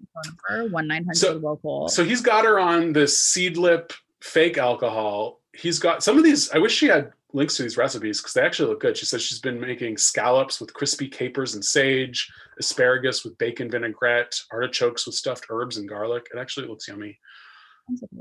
number 0.48 0.70
one 0.72 0.88
nine 0.88 1.04
hundred 1.04 1.16
So- 1.18 1.38
Will 1.38 1.58
Cole. 1.58 1.88
So 1.88 2.04
he's 2.04 2.22
got 2.22 2.44
her 2.46 2.58
on 2.58 2.92
this 2.94 3.20
seedlip 3.20 3.92
fake 4.22 4.56
alcohol. 4.56 5.40
He's 5.54 5.78
got 5.78 6.02
some 6.02 6.16
of 6.16 6.24
these. 6.24 6.50
I 6.52 6.58
wish 6.58 6.74
she 6.74 6.86
had 6.86 7.12
links 7.32 7.56
to 7.56 7.62
these 7.62 7.76
recipes 7.76 8.20
because 8.20 8.32
they 8.34 8.42
actually 8.42 8.68
look 8.68 8.80
good. 8.80 8.96
She 8.96 9.06
says 9.06 9.22
she's 9.22 9.40
been 9.40 9.60
making 9.60 9.96
scallops 9.98 10.60
with 10.60 10.72
crispy 10.72 11.08
capers 11.08 11.54
and 11.54 11.64
sage, 11.64 12.30
asparagus 12.58 13.24
with 13.24 13.36
bacon 13.38 13.70
vinaigrette, 13.70 14.38
artichokes 14.52 15.06
with 15.06 15.14
stuffed 15.14 15.46
herbs 15.50 15.76
and 15.76 15.88
garlic. 15.88 16.28
It 16.32 16.38
actually 16.38 16.68
looks 16.68 16.88
yummy. 16.88 17.18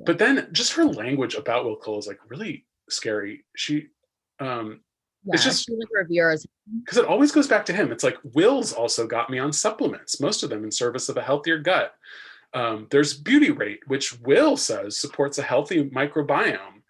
But 0.05 0.19
then 0.19 0.49
just 0.51 0.73
her 0.73 0.85
language 0.85 1.35
about 1.35 1.65
Will 1.65 1.77
Cole 1.77 1.99
is 1.99 2.07
like 2.07 2.19
really 2.29 2.65
scary. 2.89 3.45
She 3.55 3.87
um 4.39 4.81
yeah, 5.23 5.33
it's 5.33 5.43
just- 5.43 5.69
because 6.83 6.97
it 6.99 7.05
always 7.05 7.31
goes 7.31 7.47
back 7.47 7.65
to 7.65 7.73
him. 7.73 7.91
It's 7.91 8.03
like 8.03 8.17
Will's 8.23 8.73
also 8.73 9.07
got 9.07 9.29
me 9.29 9.39
on 9.39 9.51
supplements, 9.53 10.19
most 10.21 10.43
of 10.43 10.49
them 10.51 10.63
in 10.63 10.71
service 10.71 11.09
of 11.09 11.17
a 11.17 11.21
healthier 11.21 11.57
gut. 11.57 11.93
Um, 12.53 12.87
there's 12.91 13.13
Beauty 13.13 13.51
Rate, 13.51 13.81
which 13.87 14.19
Will 14.19 14.55
says 14.55 14.97
supports 14.97 15.37
a 15.39 15.43
healthy 15.43 15.89
microbiome. 15.89 16.83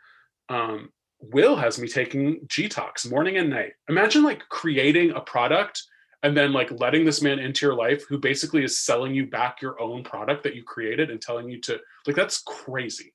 Um, 0.49 0.89
Will 1.32 1.56
has 1.56 1.80
me 1.80 1.88
taking 1.88 2.40
Gtox 2.48 3.10
morning 3.10 3.38
and 3.38 3.50
night. 3.50 3.74
Imagine 3.90 4.24
like 4.24 4.48
creating 4.50 5.12
a 5.12 5.22
product 5.22 5.84
and 6.24 6.36
then 6.36 6.54
like 6.54 6.72
letting 6.80 7.06
this 7.06 7.22
man 7.22 7.40
into 7.40 7.66
your 7.66 7.76
life 7.76 8.04
who 8.08 8.18
basically 8.18 8.64
is 8.64 8.78
selling 8.78 9.14
you 9.14 9.28
back 9.28 9.62
your 9.62 9.80
own 9.80 10.04
product 10.04 10.44
that 10.44 10.56
you 10.56 10.64
created 10.64 11.12
and 11.12 11.22
telling 11.22 11.50
you 11.50 11.60
to 11.62 11.80
like 12.08 12.16
that's 12.16 12.42
crazy. 12.42 13.14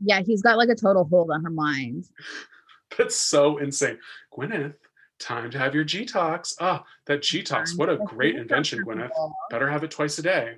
Yeah, 0.00 0.22
he's 0.22 0.42
got 0.42 0.58
like 0.58 0.68
a 0.68 0.74
total 0.74 1.04
hold 1.04 1.30
on 1.30 1.44
her 1.44 1.50
mind. 1.50 2.08
That's 2.98 3.16
so 3.16 3.58
insane. 3.58 3.98
Gwyneth, 4.36 4.74
time 5.18 5.50
to 5.50 5.58
have 5.58 5.74
your 5.74 5.84
Gtox. 5.84 6.54
Ah, 6.60 6.84
that 7.06 7.20
Gtox. 7.20 7.78
What 7.78 7.88
a 7.88 7.96
great 7.96 8.34
invention, 8.34 8.84
Gwyneth. 8.84 9.10
Better 9.48 9.70
have 9.70 9.84
it 9.84 9.90
twice 9.90 10.18
a 10.18 10.22
day. 10.22 10.56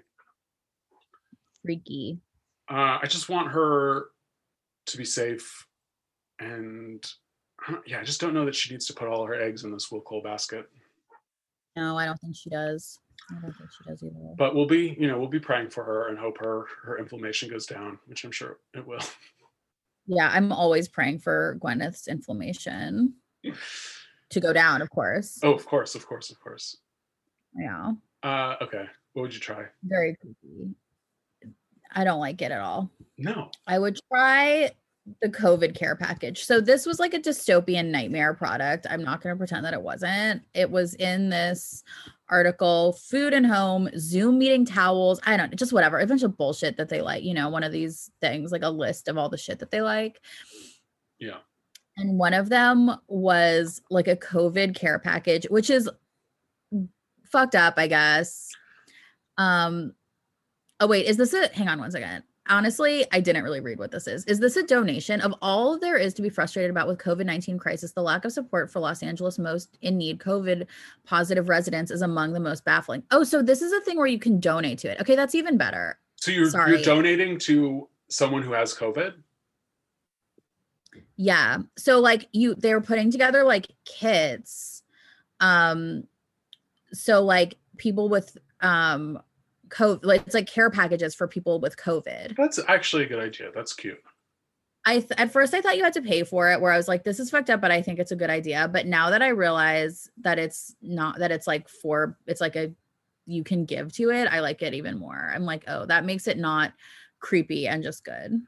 Freaky. 1.63 2.19
Uh, 2.69 2.99
I 3.03 3.07
just 3.07 3.29
want 3.29 3.53
her 3.53 4.07
to 4.87 4.97
be 4.97 5.05
safe. 5.05 5.67
And 6.45 7.05
yeah, 7.87 8.01
I 8.01 8.05
just 8.05 8.21
don't 8.21 8.35
know 8.35 8.45
that 8.45 8.55
she 8.55 8.71
needs 8.73 8.87
to 8.87 8.93
put 8.95 9.09
all 9.09 9.25
her 9.27 9.35
eggs 9.41 9.65
in 9.65 9.73
this 9.73 9.91
Will 9.91 10.03
Cole 10.03 10.23
basket. 10.23 10.67
No, 11.77 11.97
I 11.97 12.05
don't 12.05 12.21
think 12.21 12.37
she 12.37 12.51
does. 12.51 12.99
I 13.31 13.41
don't 13.41 13.53
think 13.57 13.71
she 13.71 13.85
does 13.89 14.03
either. 14.03 14.35
But 14.37 14.55
we'll 14.55 14.67
be, 14.67 14.95
you 14.99 15.09
know, 15.09 15.19
we'll 15.19 15.29
be 15.29 15.41
praying 15.41 15.71
for 15.71 15.83
her 15.85 16.09
and 16.09 16.19
hope 16.19 16.37
her 16.39 16.67
her 16.83 16.99
inflammation 16.99 17.49
goes 17.49 17.65
down, 17.67 17.99
which 18.07 18.25
I'm 18.25 18.31
sure 18.31 18.59
it 18.75 18.87
will. 18.87 19.01
Yeah, 20.07 20.29
I'm 20.31 20.53
always 20.53 20.87
praying 20.89 21.21
for 21.21 21.57
Gwyneth's 21.61 22.09
inflammation 22.09 23.15
to 24.29 24.41
go 24.41 24.53
down, 24.53 24.83
of 24.83 24.91
course. 24.91 25.41
Oh, 25.43 25.55
of 25.55 25.65
course, 25.65 25.95
of 25.95 26.07
course, 26.07 26.31
of 26.31 26.39
course. 26.41 26.77
Yeah, 27.57 27.93
Uh, 28.23 28.57
okay. 28.61 28.85
What 29.15 29.23
would 29.23 29.35
you 29.35 29.41
try? 29.41 29.65
very 29.83 30.17
creepy. 30.21 30.75
I 31.97 32.05
don't 32.05 32.19
like 32.21 32.43
it 32.43 32.51
at 32.53 32.61
all. 32.61 32.91
No. 33.17 33.51
I 33.67 33.79
would 33.79 33.99
try 34.13 34.73
the 35.21 35.29
COVID 35.29 35.75
care 35.75 35.97
package. 35.97 36.45
So 36.45 36.61
this 36.61 36.87
was 36.87 36.99
like 36.99 37.13
a 37.13 37.21
dystopian 37.21 37.87
nightmare 37.87 38.33
product. 38.33 38.87
I'm 38.89 39.03
not 39.03 39.21
going 39.21 39.35
to 39.35 39.39
pretend 39.39 39.65
that 39.67 39.75
it 39.75 39.83
wasn't. 39.83 40.43
It 40.55 40.71
was 40.71 40.95
in 40.95 41.29
this 41.29 41.85
article, 42.31 42.95
food 42.95 43.35
and 43.35 43.47
home, 43.47 43.91
Zoom 43.99 44.39
meeting 44.39 44.65
towels. 44.65 45.21
I 45.27 45.37
don't 45.37 45.55
just 45.57 45.73
whatever, 45.73 45.99
a 45.99 46.07
bunch 46.07 46.23
of 46.23 46.37
bullshit 46.37 46.79
that 46.79 46.89
they 46.89 47.03
like, 47.03 47.23
you 47.23 47.35
know, 47.35 47.51
one 47.51 47.65
of 47.65 47.73
these 47.73 48.11
things, 48.21 48.51
like 48.51 48.63
a 48.63 48.71
list 48.71 49.09
of 49.09 49.19
all 49.19 49.29
the 49.29 49.37
shit 49.37 49.59
that 49.59 49.71
they 49.71 49.83
like. 49.83 50.21
Yeah. 51.19 51.39
And 51.97 52.19
one 52.19 52.35
of 52.35 52.49
them 52.49 52.91
was 53.07 53.83
like 53.91 54.09
a 54.09 54.17
COVID 54.17 54.75
care 54.75 54.99
package, 54.99 55.47
which 55.51 55.71
is 55.71 55.89
fucked 57.31 57.55
up, 57.55 57.75
I 57.77 57.89
guess. 57.89 58.51
Um, 59.37 59.93
oh 60.81 60.87
wait, 60.87 61.07
is 61.07 61.19
this 61.19 61.35
a 61.35 61.49
hang 61.49 61.69
on 61.69 61.79
one 61.79 61.91
second? 61.91 62.25
Honestly, 62.49 63.07
I 63.11 63.21
didn't 63.21 63.43
really 63.43 63.61
read 63.61 63.79
what 63.79 63.91
this 63.91 64.07
is. 64.07 64.25
Is 64.27 64.39
this 64.39 64.57
a 64.57 64.63
donation 64.63 65.23
of 65.23 65.35
all 65.41 65.79
there 65.79 65.97
is 65.97 66.13
to 66.15 66.23
be 66.23 66.29
frustrated 66.29 66.71
about 66.71 66.87
with 66.87 66.99
COVID-19 66.99 67.59
crisis? 67.59 67.93
The 67.93 68.03
lack 68.03 68.27
of 68.27 68.33
support 68.33 68.71
for 68.71 68.81
Los 68.81 69.03
Angeles 69.03 69.39
most 69.39 69.79
in 69.81 69.97
need 69.97 70.19
COVID 70.19 70.67
positive 71.05 71.49
residents 71.49 71.91
is 71.91 72.03
among 72.03 72.35
the 72.35 72.41
most 72.41 72.65
baffling. 72.65 73.03
Oh, 73.11 73.25
so 73.25 73.41
this 73.41 73.63
is 73.63 73.73
a 73.73 73.81
thing 73.81 73.97
where 73.97 74.07
you 74.07 74.19
can 74.19 74.41
donate 74.41 74.79
to 74.81 74.91
it. 74.91 75.01
Okay, 75.01 75.17
that's 75.17 75.35
even 75.35 75.57
better. 75.57 75.99
So 76.17 76.31
you're 76.31 76.51
Sorry. 76.51 76.73
you're 76.73 76.83
donating 76.83 77.39
to 77.41 77.89
someone 78.09 78.43
who 78.43 78.53
has 78.53 78.75
COVID? 78.75 79.15
Yeah. 81.17 81.59
So 81.77 82.01
like 82.01 82.29
you 82.33 82.55
they 82.55 82.75
were 82.75 82.81
putting 82.81 83.11
together 83.11 83.43
like 83.45 83.69
kits. 83.85 84.83
Um 85.41 86.05
so 86.93 87.23
like 87.23 87.57
people 87.79 88.09
with 88.09 88.37
um 88.61 89.21
COVID 89.75 90.01
like 90.05 90.23
it's 90.23 90.35
like 90.35 90.47
care 90.47 90.71
packages 90.71 91.15
for 91.15 91.29
people 91.29 91.61
with 91.61 91.77
COVID. 91.77 92.37
That's 92.37 92.61
actually 92.69 93.05
a 93.05 93.09
good 93.09 93.19
idea. 93.21 93.51
That's 93.55 93.73
cute. 93.73 93.99
I 94.87 95.01
th- 95.01 95.13
at 95.17 95.33
first 95.33 95.55
I 95.55 95.61
thought 95.61 95.77
you 95.77 95.85
had 95.85 95.95
to 95.95 96.03
pay 96.03 96.25
for 96.25 96.51
it 96.51 96.61
where 96.61 96.73
I 96.73 96.77
was 96.77 96.89
like 96.89 97.05
this 97.05 97.19
is 97.19 97.31
fucked 97.31 97.51
up 97.51 97.61
but 97.61 97.71
I 97.71 97.83
think 97.83 97.99
it's 97.99 98.13
a 98.13 98.17
good 98.17 98.31
idea. 98.31 98.69
But 98.73 98.87
now 98.87 99.11
that 99.11 99.23
I 99.23 99.29
realize 99.29 100.09
that 100.23 100.39
it's 100.39 100.75
not 100.83 101.19
that 101.19 101.33
it's 101.33 101.47
like 101.47 101.69
for 101.69 102.19
it's 102.27 102.41
like 102.41 102.57
a 102.57 102.73
you 103.27 103.43
can 103.43 103.65
give 103.65 103.93
to 103.95 104.11
it, 104.11 104.29
I 104.31 104.41
like 104.41 104.63
it 104.63 104.75
even 104.75 104.99
more. 104.99 105.33
I'm 105.35 105.45
like, 105.45 105.65
"Oh, 105.67 105.87
that 105.87 106.05
makes 106.05 106.29
it 106.29 106.39
not 106.39 106.73
creepy 107.21 107.67
and 107.67 107.83
just 107.83 108.05
good." 108.05 108.43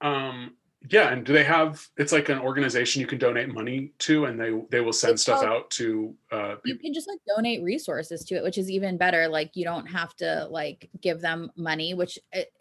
Um, 0.00 0.54
yeah, 0.90 1.12
and 1.12 1.24
do 1.26 1.32
they 1.32 1.44
have? 1.44 1.84
It's 1.96 2.12
like 2.12 2.28
an 2.28 2.38
organization 2.38 3.00
you 3.00 3.06
can 3.06 3.18
donate 3.18 3.52
money 3.52 3.92
to, 4.00 4.26
and 4.26 4.40
they 4.40 4.52
they 4.70 4.80
will 4.80 4.92
send 4.92 5.14
It's 5.14 5.22
stuff 5.22 5.40
called- 5.40 5.50
out 5.52 5.70
to. 5.72 6.14
Uh, 6.30 6.54
you 6.64 6.76
can 6.78 6.94
just 6.94 7.08
like 7.08 7.18
donate 7.26 7.62
resources 7.62 8.24
to 8.24 8.36
it 8.36 8.42
which 8.42 8.58
is 8.58 8.70
even 8.70 8.96
better 8.96 9.26
like 9.28 9.50
you 9.56 9.64
don't 9.64 9.86
have 9.86 10.14
to 10.16 10.46
like 10.50 10.88
give 11.00 11.20
them 11.20 11.50
money 11.56 11.94
which 11.94 12.18
it, 12.32 12.52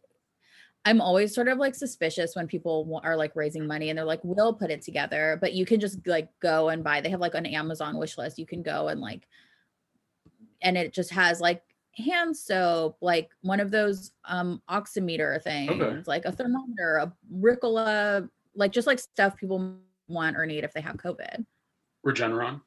i'm 0.86 1.02
always 1.02 1.34
sort 1.36 1.48
of 1.48 1.58
like 1.58 1.76
suspicious 1.76 2.36
when 2.36 2.48
people 2.48 3.00
are 3.04 3.16
like 3.18 3.36
raising 3.36 3.68
money 3.68 3.90
and 3.90 3.98
they're 3.98 4.06
like 4.06 4.22
we'll 4.24 4.54
put 4.54 4.72
it 4.72 4.82
together 4.82 5.38
but 5.42 5.54
you 5.54 5.66
can 5.66 5.80
just 5.80 6.06
like 6.08 6.30
go 6.40 6.70
and 6.70 6.84
buy 6.84 7.02
they 7.02 7.10
have 7.10 7.20
like 7.20 7.36
an 7.36 7.46
amazon 7.46 7.98
wish 7.98 8.18
list 8.18 8.40
you 8.40 8.46
can 8.46 8.62
go 8.64 8.88
and 8.88 9.02
like 9.02 9.28
and 10.62 10.78
it 10.78 10.94
just 10.94 11.12
has 11.12 11.40
like 11.42 11.62
hand 11.98 12.38
soap 12.38 12.98
like 13.02 13.30
one 13.42 13.60
of 13.60 13.72
those 13.72 14.12
um 14.26 14.62
oximeter 14.70 15.42
things 15.42 16.08
like 16.08 16.26
a 16.26 16.32
thermometer 16.32 16.98
a 16.98 17.14
ricola 17.34 18.30
like 18.56 18.72
just 18.72 18.86
like 18.86 19.00
stuff 19.00 19.36
people 19.36 19.76
want 20.08 20.38
or 20.38 20.46
need 20.46 20.64
if 20.64 20.74
they 20.74 20.82
have 20.82 20.96
covid 20.96 21.44
Regeneron. 22.08 22.62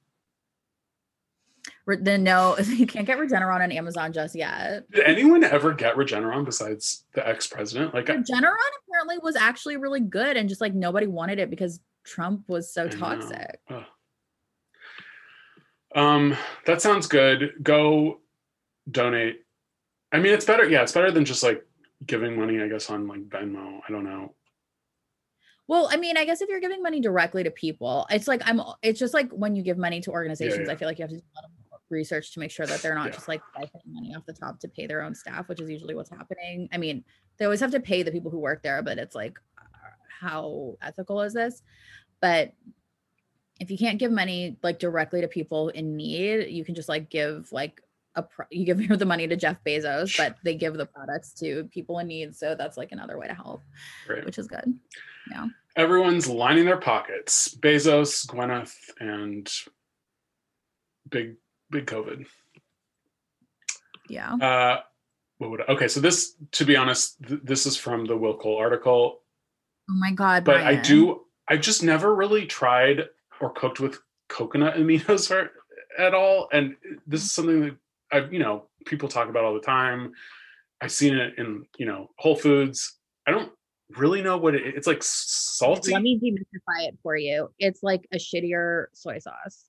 Re- 1.86 1.98
then 2.00 2.22
no, 2.22 2.56
you 2.66 2.86
can't 2.86 3.06
get 3.06 3.18
Regeneron 3.18 3.60
on 3.60 3.72
Amazon 3.72 4.12
just 4.12 4.34
yet. 4.34 4.90
Did 4.90 5.04
anyone 5.04 5.44
ever 5.44 5.72
get 5.72 5.96
Regeneron 5.96 6.44
besides 6.44 7.04
the 7.14 7.26
ex 7.26 7.46
president? 7.46 7.94
Like, 7.94 8.10
I, 8.10 8.16
Regeneron 8.16 8.54
apparently 8.88 9.18
was 9.22 9.36
actually 9.36 9.76
really 9.76 10.00
good, 10.00 10.36
and 10.36 10.48
just 10.48 10.60
like 10.60 10.74
nobody 10.74 11.06
wanted 11.06 11.38
it 11.38 11.50
because 11.50 11.80
Trump 12.04 12.44
was 12.48 12.72
so 12.72 12.84
I 12.84 12.88
toxic. 12.88 13.60
Um, 15.94 16.36
that 16.66 16.80
sounds 16.80 17.06
good. 17.08 17.54
Go 17.62 18.19
donate. 18.90 19.44
I 20.12 20.18
mean, 20.18 20.32
it's 20.32 20.44
better. 20.44 20.68
Yeah, 20.68 20.82
it's 20.82 20.92
better 20.92 21.10
than 21.10 21.24
just 21.24 21.42
like 21.42 21.64
giving 22.06 22.38
money. 22.38 22.60
I 22.60 22.68
guess 22.68 22.90
on 22.90 23.06
like 23.06 23.28
Venmo. 23.28 23.80
I 23.88 23.92
don't 23.92 24.04
know. 24.04 24.34
Well, 25.68 25.88
I 25.90 25.96
mean, 25.96 26.16
I 26.16 26.24
guess 26.24 26.40
if 26.40 26.48
you're 26.48 26.60
giving 26.60 26.82
money 26.82 27.00
directly 27.00 27.44
to 27.44 27.50
people, 27.50 28.06
it's 28.10 28.26
like 28.26 28.42
I'm. 28.44 28.60
It's 28.82 28.98
just 28.98 29.14
like 29.14 29.30
when 29.30 29.54
you 29.54 29.62
give 29.62 29.78
money 29.78 30.00
to 30.00 30.10
organizations, 30.10 30.66
yeah. 30.66 30.72
I 30.72 30.76
feel 30.76 30.88
like 30.88 30.98
you 30.98 31.04
have 31.04 31.10
to 31.10 31.16
do 31.16 31.22
a 31.22 31.34
lot 31.36 31.44
of 31.44 31.50
research 31.90 32.32
to 32.34 32.40
make 32.40 32.50
sure 32.50 32.66
that 32.66 32.82
they're 32.82 32.94
not 32.94 33.06
Yeah. 33.06 33.12
just 33.12 33.28
like 33.28 33.42
siphoning 33.56 33.92
money 33.92 34.14
off 34.14 34.24
the 34.26 34.32
top 34.32 34.60
to 34.60 34.68
pay 34.68 34.86
their 34.86 35.02
own 35.02 35.14
staff, 35.14 35.48
which 35.48 35.60
is 35.60 35.68
usually 35.68 35.94
what's 35.94 36.10
happening. 36.10 36.68
I 36.72 36.78
mean, 36.78 37.04
they 37.36 37.44
always 37.44 37.60
have 37.60 37.72
to 37.72 37.80
pay 37.80 38.02
the 38.02 38.12
people 38.12 38.30
who 38.30 38.38
work 38.38 38.62
there, 38.62 38.82
but 38.82 38.98
it's 38.98 39.14
like, 39.14 39.38
how 40.20 40.76
ethical 40.82 41.20
is 41.22 41.32
this? 41.34 41.62
But 42.20 42.52
if 43.58 43.70
you 43.70 43.78
can't 43.78 43.98
give 43.98 44.12
money 44.12 44.56
like 44.62 44.78
directly 44.78 45.20
to 45.20 45.28
people 45.28 45.68
in 45.68 45.96
need, 45.96 46.48
you 46.48 46.64
can 46.64 46.74
just 46.74 46.88
like 46.88 47.10
give 47.10 47.50
like 47.52 47.82
a 48.16 48.22
pro- 48.22 48.46
you 48.50 48.64
give 48.64 48.78
the 48.98 49.06
money 49.06 49.26
to 49.28 49.36
Jeff 49.36 49.56
Bezos, 49.64 50.16
but 50.16 50.36
they 50.44 50.54
give 50.54 50.74
the 50.74 50.86
products 50.86 51.32
to 51.34 51.64
people 51.72 51.98
in 51.98 52.08
need. 52.08 52.34
So 52.36 52.54
that's 52.54 52.76
like 52.76 52.92
another 52.92 53.18
way 53.18 53.26
to 53.28 53.34
help, 53.34 53.62
Right. 54.08 54.24
which 54.24 54.38
is 54.38 54.46
good. 54.46 54.74
Yeah. 55.30 55.46
Everyone's 55.76 56.26
lining 56.28 56.64
their 56.64 56.78
pockets. 56.80 57.54
Bezos, 57.54 58.26
Gwyneth, 58.26 58.74
and 58.98 59.50
big 61.08 61.36
big 61.70 61.86
COVID. 61.86 62.26
Yeah. 64.08 64.34
Uh, 64.34 64.80
what 65.38 65.50
would 65.50 65.60
okay? 65.68 65.88
So 65.88 66.00
this, 66.00 66.34
to 66.52 66.64
be 66.64 66.76
honest, 66.76 67.16
th- 67.26 67.40
this 67.44 67.66
is 67.66 67.76
from 67.76 68.04
the 68.04 68.16
Will 68.16 68.36
Cole 68.36 68.58
article. 68.58 69.20
Oh 69.88 69.94
my 69.94 70.10
god. 70.12 70.44
but 70.44 70.60
I 70.62 70.74
do. 70.74 71.22
I 71.48 71.56
just 71.56 71.82
never 71.82 72.14
really 72.14 72.46
tried 72.46 73.02
or 73.40 73.50
cooked 73.50 73.80
with 73.80 73.98
coconut 74.28 74.74
aminos 74.76 75.48
at 75.98 76.14
all, 76.14 76.48
and 76.52 76.76
this 77.06 77.22
is 77.22 77.32
something 77.32 77.60
that 77.60 77.76
I, 78.12 78.26
you 78.30 78.38
know, 78.38 78.68
people 78.86 79.08
talk 79.08 79.28
about 79.28 79.44
all 79.44 79.54
the 79.54 79.60
time. 79.60 80.12
I've 80.80 80.92
seen 80.92 81.14
it 81.16 81.34
in, 81.38 81.64
you 81.78 81.86
know, 81.86 82.10
Whole 82.18 82.36
Foods. 82.36 82.98
I 83.26 83.30
don't 83.30 83.52
really 83.96 84.22
know 84.22 84.36
what 84.38 84.54
it, 84.54 84.62
it's 84.64 84.86
like. 84.86 85.02
Salty. 85.02 85.92
Let 85.92 86.02
me 86.02 86.18
demystify 86.18 86.88
it 86.88 86.98
for 87.02 87.16
you. 87.16 87.50
It's 87.58 87.82
like 87.82 88.06
a 88.12 88.16
shittier 88.16 88.86
soy 88.92 89.18
sauce. 89.18 89.64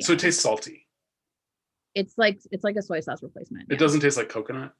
so 0.00 0.14
it 0.14 0.18
tastes 0.18 0.42
salty. 0.42 0.86
It's 1.94 2.14
like 2.16 2.40
it's 2.50 2.64
like 2.64 2.76
a 2.76 2.82
soy 2.82 3.00
sauce 3.00 3.22
replacement. 3.22 3.64
It 3.70 3.74
yeah. 3.74 3.78
doesn't 3.78 4.00
taste 4.00 4.16
like 4.16 4.28
coconut. 4.28 4.72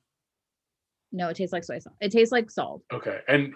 No, 1.12 1.28
it 1.28 1.36
tastes 1.36 1.52
like 1.52 1.62
soy 1.62 1.78
sauce. 1.78 1.94
It 2.00 2.10
tastes 2.10 2.32
like 2.32 2.50
salt. 2.50 2.82
Okay, 2.92 3.20
and 3.28 3.54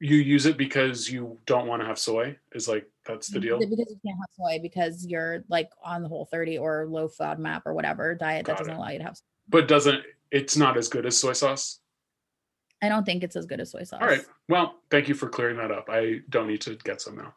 you 0.00 0.16
use 0.16 0.46
it 0.46 0.56
because 0.56 1.10
you 1.10 1.38
don't 1.46 1.66
want 1.66 1.82
to 1.82 1.86
have 1.86 1.98
soy. 1.98 2.36
Is 2.52 2.68
like 2.68 2.88
that's 3.04 3.28
the 3.28 3.40
deal. 3.40 3.58
Because 3.58 3.78
you 3.78 4.00
can't 4.06 4.18
have 4.18 4.30
soy 4.36 4.58
because 4.62 5.06
you're 5.06 5.44
like 5.48 5.70
on 5.82 6.02
the 6.02 6.08
whole 6.08 6.26
30 6.26 6.58
or 6.58 6.86
low 6.86 7.08
FODMAP 7.08 7.62
or 7.66 7.74
whatever 7.74 8.14
diet 8.14 8.46
that 8.46 8.58
doesn't 8.58 8.72
it. 8.72 8.76
allow 8.76 8.88
you 8.90 8.98
to 8.98 9.04
have. 9.04 9.18
But 9.48 9.66
doesn't 9.68 10.02
it's 10.30 10.56
not 10.56 10.76
as 10.76 10.88
good 10.88 11.06
as 11.06 11.16
soy 11.18 11.32
sauce? 11.32 11.80
I 12.80 12.88
don't 12.88 13.04
think 13.04 13.24
it's 13.24 13.34
as 13.34 13.46
good 13.46 13.60
as 13.60 13.70
soy 13.72 13.82
sauce. 13.82 14.00
All 14.00 14.06
right. 14.06 14.24
Well, 14.48 14.76
thank 14.90 15.08
you 15.08 15.14
for 15.14 15.28
clearing 15.28 15.56
that 15.56 15.72
up. 15.72 15.86
I 15.90 16.20
don't 16.28 16.46
need 16.46 16.60
to 16.62 16.76
get 16.76 17.00
some 17.00 17.16
now. 17.16 17.34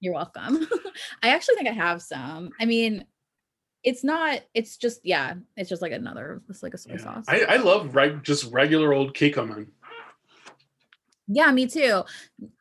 You're 0.00 0.14
welcome. 0.14 0.66
I 1.22 1.28
actually 1.28 1.56
think 1.56 1.68
I 1.68 1.72
have 1.72 2.02
some. 2.02 2.50
I 2.58 2.64
mean, 2.64 3.04
it's 3.84 4.02
not, 4.02 4.40
it's 4.54 4.76
just, 4.76 5.00
yeah, 5.04 5.34
it's 5.56 5.68
just 5.70 5.82
like 5.82 5.92
another, 5.92 6.42
it's 6.48 6.62
like 6.62 6.74
a 6.74 6.78
soy 6.78 6.92
Yeah. 6.94 6.98
sauce. 6.98 7.24
I, 7.28 7.42
I 7.42 7.56
love 7.58 7.94
reg- 7.94 8.24
just 8.24 8.50
regular 8.50 8.92
old 8.92 9.14
Kikkoman. 9.14 9.68
Yeah, 11.32 11.50
me 11.52 11.66
too. 11.66 12.02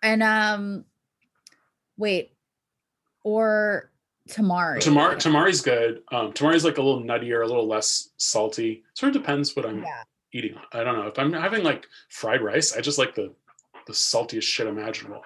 And, 0.04 0.22
um, 0.24 0.86
wait, 1.98 2.34
or 3.24 3.92
tamari. 4.30 4.80
Tamar 4.80 5.16
tamari's 5.16 5.62
good. 5.62 6.04
Um, 6.12 6.32
tamari's 6.34 6.64
like 6.64 6.78
a 6.78 6.82
little 6.82 7.02
nuttier, 7.02 7.44
a 7.44 7.48
little 7.48 7.68
less 7.68 8.12
salty. 8.18 8.84
Sort 8.94 9.16
of 9.16 9.22
depends 9.22 9.56
what 9.56 9.66
I'm 9.66 9.80
Yeah. 9.82 10.04
eating. 10.32 10.56
I 10.72 10.84
don't 10.84 10.96
know 10.96 11.08
if 11.08 11.18
I'm 11.18 11.34
having 11.34 11.64
like 11.64 11.86
fried 12.10 12.42
rice. 12.42 12.76
I 12.78 12.82
just 12.82 12.98
like 13.00 13.16
the 13.16 13.34
the 13.88 13.94
saltiest 13.94 14.44
shit 14.44 14.68
imaginable. 14.68 15.24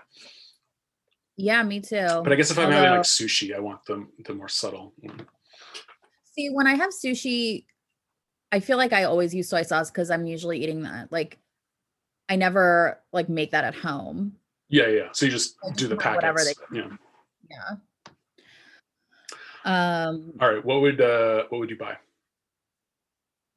Yeah, 1.36 1.62
me 1.64 1.82
too. 1.82 2.22
But 2.24 2.32
I 2.32 2.36
guess 2.36 2.50
if 2.50 2.58
I'm 2.58 2.72
having 2.72 2.92
like 2.92 3.02
sushi, 3.02 3.54
I 3.54 3.60
want 3.60 3.86
the 3.86 4.08
the 4.26 4.34
more 4.34 4.48
subtle. 4.48 4.94
one. 5.02 5.28
See, 6.34 6.50
when 6.50 6.66
I 6.66 6.76
have 6.76 6.92
sushi, 6.92 7.66
I 8.52 8.60
feel 8.62 8.78
like 8.78 8.94
I 8.94 9.04
always 9.04 9.36
use 9.36 9.50
soy 9.50 9.64
sauce 9.64 9.92
because 9.92 10.10
I'm 10.10 10.26
usually 10.26 10.64
eating 10.64 10.84
that. 10.84 11.12
Like, 11.12 11.40
I 12.30 12.36
never 12.36 13.00
like 13.12 13.30
make 13.30 13.52
that 13.52 13.64
at 13.64 13.76
home. 13.76 14.34
Yeah, 14.70 14.88
yeah. 14.88 15.10
So 15.12 15.26
you 15.26 15.32
just 15.32 15.56
Like, 15.64 15.76
do 15.76 15.88
the 15.88 15.96
whatever 15.96 16.40
packets. 16.40 16.56
they- 16.72 16.80
Yeah. 16.80 16.90
Yeah. 17.50 17.76
Um, 19.66 20.34
All 20.42 20.54
right. 20.54 20.64
What 20.64 20.82
would 20.82 21.00
uh 21.02 21.44
what 21.50 21.60
would 21.60 21.70
you 21.70 21.78
buy? 21.78 21.98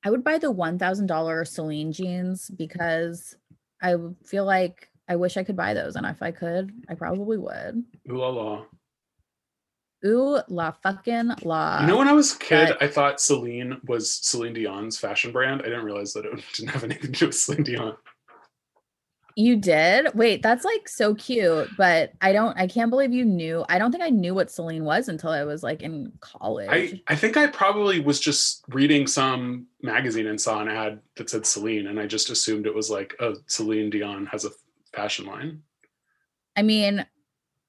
I 0.05 0.11
would 0.11 0.23
buy 0.23 0.39
the 0.39 0.51
one 0.51 0.79
thousand 0.79 1.07
dollar 1.07 1.45
Celine 1.45 1.93
jeans 1.93 2.49
because 2.51 3.35
I 3.83 3.97
feel 4.25 4.45
like 4.45 4.89
I 5.09 5.17
wish 5.17 5.37
I 5.37 5.45
could 5.45 5.57
buy 5.57 5.75
those, 5.75 5.97
and 5.97 6.07
if 6.07 6.23
I 6.23 6.31
could, 6.33 6.73
I 6.89 6.95
probably 6.95 7.39
would. 7.39 7.85
Ooh 8.11 8.19
la 8.19 8.29
la. 8.29 8.65
Ooh 10.05 10.39
la 10.49 10.73
fucking 10.73 11.33
la! 11.43 11.81
You 11.81 11.87
know, 11.89 11.97
when 11.99 12.09
I 12.09 12.13
was 12.13 12.35
a 12.35 12.39
kid, 12.39 12.69
but- 12.71 12.83
I 12.83 12.89
thought 12.89 13.21
Celine 13.21 13.81
was 13.87 14.13
Celine 14.13 14.53
Dion's 14.55 14.99
fashion 14.99 15.33
brand. 15.33 15.63
I 15.63 15.65
didn't 15.65 15.85
realize 15.85 16.13
that 16.13 16.25
it 16.27 16.39
didn't 16.55 16.71
have 16.71 16.85
anything 16.85 17.13
to 17.13 17.19
do 17.19 17.27
with 17.27 17.35
Celine 17.35 17.65
Dion. 17.65 17.97
You 19.39 19.57
did? 19.57 20.15
Wait, 20.15 20.43
that's 20.43 20.65
like 20.65 20.89
so 20.89 21.15
cute, 21.15 21.69
but 21.77 22.13
I 22.23 22.33
don't 22.33 22.59
I 22.59 22.67
can't 22.67 22.89
believe 22.89 23.13
you 23.13 23.27
knew. 23.27 23.67
I 23.69 23.79
don't 23.79 23.93
think 23.93 24.03
I 24.03 24.09
knew 24.09 24.35
what 24.35 24.51
Celine 24.51 24.85
was 24.85 25.09
until 25.09 25.29
I 25.29 25.45
was 25.45 25.63
like 25.63 25.83
in 25.83 26.11
college. 26.21 26.69
I, 26.71 27.03
I 27.07 27.17
think 27.17 27.37
I 27.37 27.47
probably 27.49 28.01
was 28.01 28.19
just 28.19 28.65
reading 28.69 29.07
some 29.07 29.67
magazine 29.83 30.27
and 30.27 30.41
saw 30.41 30.63
an 30.63 30.69
ad 30.69 31.01
that 31.17 31.29
said 31.29 31.45
Celine, 31.45 31.87
and 31.89 32.01
I 32.01 32.07
just 32.07 32.31
assumed 32.31 32.67
it 32.67 32.75
was 32.75 32.91
like, 32.91 33.15
oh, 33.21 33.35
Celine 33.47 33.91
Dion 33.91 34.25
has 34.27 34.47
a 34.47 34.51
fashion 34.95 35.27
line. 35.27 35.61
I 36.57 36.63
mean, 36.63 37.05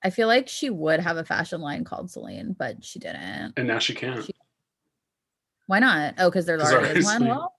I 0.02 0.10
feel 0.10 0.30
like 0.30 0.48
she 0.48 0.70
would 0.70 1.02
have 1.02 1.18
a 1.18 1.26
fashion 1.26 1.60
line 1.60 1.84
called 1.84 2.10
Celine, 2.10 2.56
but 2.58 2.86
she 2.86 2.98
didn't. 3.00 3.56
And 3.58 3.68
now 3.68 3.80
she 3.80 3.94
can't. 3.94 4.24
She- 4.24 4.34
Why 5.66 5.80
not? 5.80 6.14
Oh, 6.18 6.30
because 6.30 6.46
there's 6.46 6.62
already 6.64 7.04
one. 7.04 7.28
Well, 7.28 7.54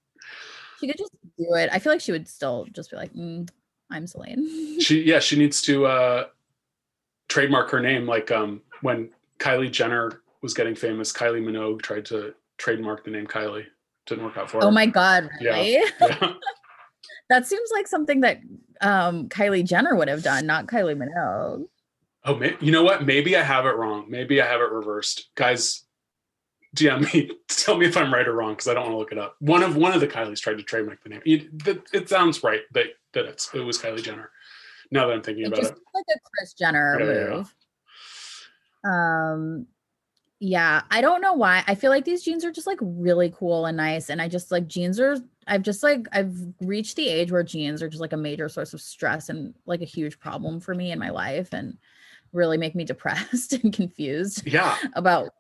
she 0.81 0.87
could 0.87 0.97
just 0.97 1.13
do 1.37 1.53
it. 1.57 1.69
I 1.71 1.79
feel 1.79 1.93
like 1.93 2.01
she 2.01 2.13
would 2.13 2.27
still 2.27 2.67
just 2.73 2.91
be 2.91 2.97
like, 2.97 3.13
mm, 3.13 3.47
I'm 3.91 4.07
Celine. 4.07 4.47
She 4.81 5.03
yeah, 5.03 5.19
she 5.19 5.37
needs 5.37 5.61
to 5.63 5.87
uh 5.87 6.25
trademark 7.29 7.71
her 7.71 7.81
name. 7.81 8.07
Like 8.07 8.31
um 8.31 8.61
when 8.83 9.11
Kylie 9.39 9.71
Jenner 9.71 10.23
was 10.43 10.55
getting 10.55 10.75
famous, 10.75 11.13
Kylie 11.13 11.43
Minogue 11.43 11.83
tried 11.83 12.05
to 12.07 12.35
trademark 12.59 13.05
the 13.05 13.11
name 13.11 13.27
Kylie. 13.27 13.67
Didn't 14.07 14.25
work 14.25 14.37
out 14.37 14.51
for 14.51 14.59
her. 14.59 14.65
oh 14.65 14.71
my 14.71 14.87
god, 14.87 15.29
really? 15.41 15.73
Yeah. 15.75 15.89
that 17.29 17.47
seems 17.47 17.71
like 17.75 17.87
something 17.87 18.21
that 18.21 18.41
um 18.81 19.29
Kylie 19.29 19.65
Jenner 19.67 19.97
would 19.97 20.09
have 20.09 20.23
done, 20.23 20.47
not 20.47 20.67
Kylie 20.67 20.97
Minogue. 20.97 21.67
Oh, 22.25 22.35
may- 22.37 22.57
you 22.61 22.73
know 22.73 22.83
what? 22.83 23.05
Maybe 23.07 23.37
I 23.37 23.43
have 23.43 23.65
it 23.67 23.77
wrong. 23.77 24.07
Maybe 24.09 24.41
I 24.43 24.47
have 24.47 24.61
it 24.61 24.71
reversed. 24.71 25.29
Guys, 25.35 25.85
DM 26.77 27.13
me. 27.15 27.31
Tell 27.49 27.77
me 27.79 27.87
if 27.87 27.97
I'm 27.97 28.13
right 28.13 28.27
or 28.27 28.33
wrong 28.35 28.53
because 28.53 28.69
I 28.69 28.75
don't 28.75 28.83
want 28.85 28.95
to 28.95 28.99
look 28.99 29.13
it 29.13 29.19
up. 29.19 29.37
One 29.41 29.63
of 29.63 29.77
one 29.77 29.93
of 29.93 30.01
the 30.01 30.09
Kylies 30.09 30.41
tried 30.41 30.59
to 30.59 30.63
trademark 30.63 31.03
the 31.03 31.09
name. 31.11 31.23
It, 31.25 31.65
that- 31.65 31.87
it 31.93 32.09
sounds 32.09 32.43
right 32.43 32.61
that 32.73 32.87
that 33.13 33.27
it's 33.27 33.53
it 33.55 33.61
was 33.61 33.79
Kylie 33.79 34.03
Jenner. 34.03 34.31
Now 34.91 35.07
that 35.07 35.15
I'm 35.15 35.23
thinking 35.23 35.45
It 35.45 35.49
about 35.49 35.61
just 35.61 35.73
it, 35.73 35.79
like 35.95 36.05
a 36.17 36.19
Kris 36.37 36.53
Jenner 36.55 36.99
Yeah, 37.01 37.07
yeah, 37.07 37.13
yeah. 37.13 37.31
move. 37.31 37.55
Um 38.85 39.67
yeah, 40.41 40.83
I 40.91 41.01
don't 41.01 41.21
know 41.21 41.33
why. 41.33 41.65
I 41.67 41.75
feel 41.75 41.91
like 41.91 42.05
these 42.05 42.23
jeans 42.23 42.45
are 42.45 42.53
just 42.53 42.67
like 42.67 42.79
really 42.81 43.33
cool 43.37 43.67
and 43.67 43.77
nice. 43.77 44.09
And 44.09 44.23
I 44.23 44.29
just 44.29 44.53
like 44.53 44.69
jeans 44.69 45.01
are 45.01 45.17
I've 45.49 45.63
just 45.63 45.83
like 45.83 46.07
I've 46.13 46.37
reached 46.61 46.97
the 46.97 47.09
age 47.09 47.33
where 47.33 47.43
jeans 47.43 47.83
are 47.83 47.89
just 47.89 48.01
like 48.01 48.13
a 48.13 48.19
major 48.19 48.49
source 48.49 48.73
of 48.73 48.81
stress 48.81 49.31
and 49.31 49.55
like 49.67 49.83
a 49.83 49.87
huge 49.87 50.21
problem 50.21 50.61
for 50.61 50.75
me 50.75 50.93
in 50.93 50.99
my 50.99 51.11
life 51.11 51.53
and 51.53 51.77
really 52.33 52.59
make 52.59 52.75
me 52.75 52.85
depressed 52.85 53.55
and 53.55 53.73
confused 53.73 54.47
yeah, 54.47 54.77
about 54.95 55.31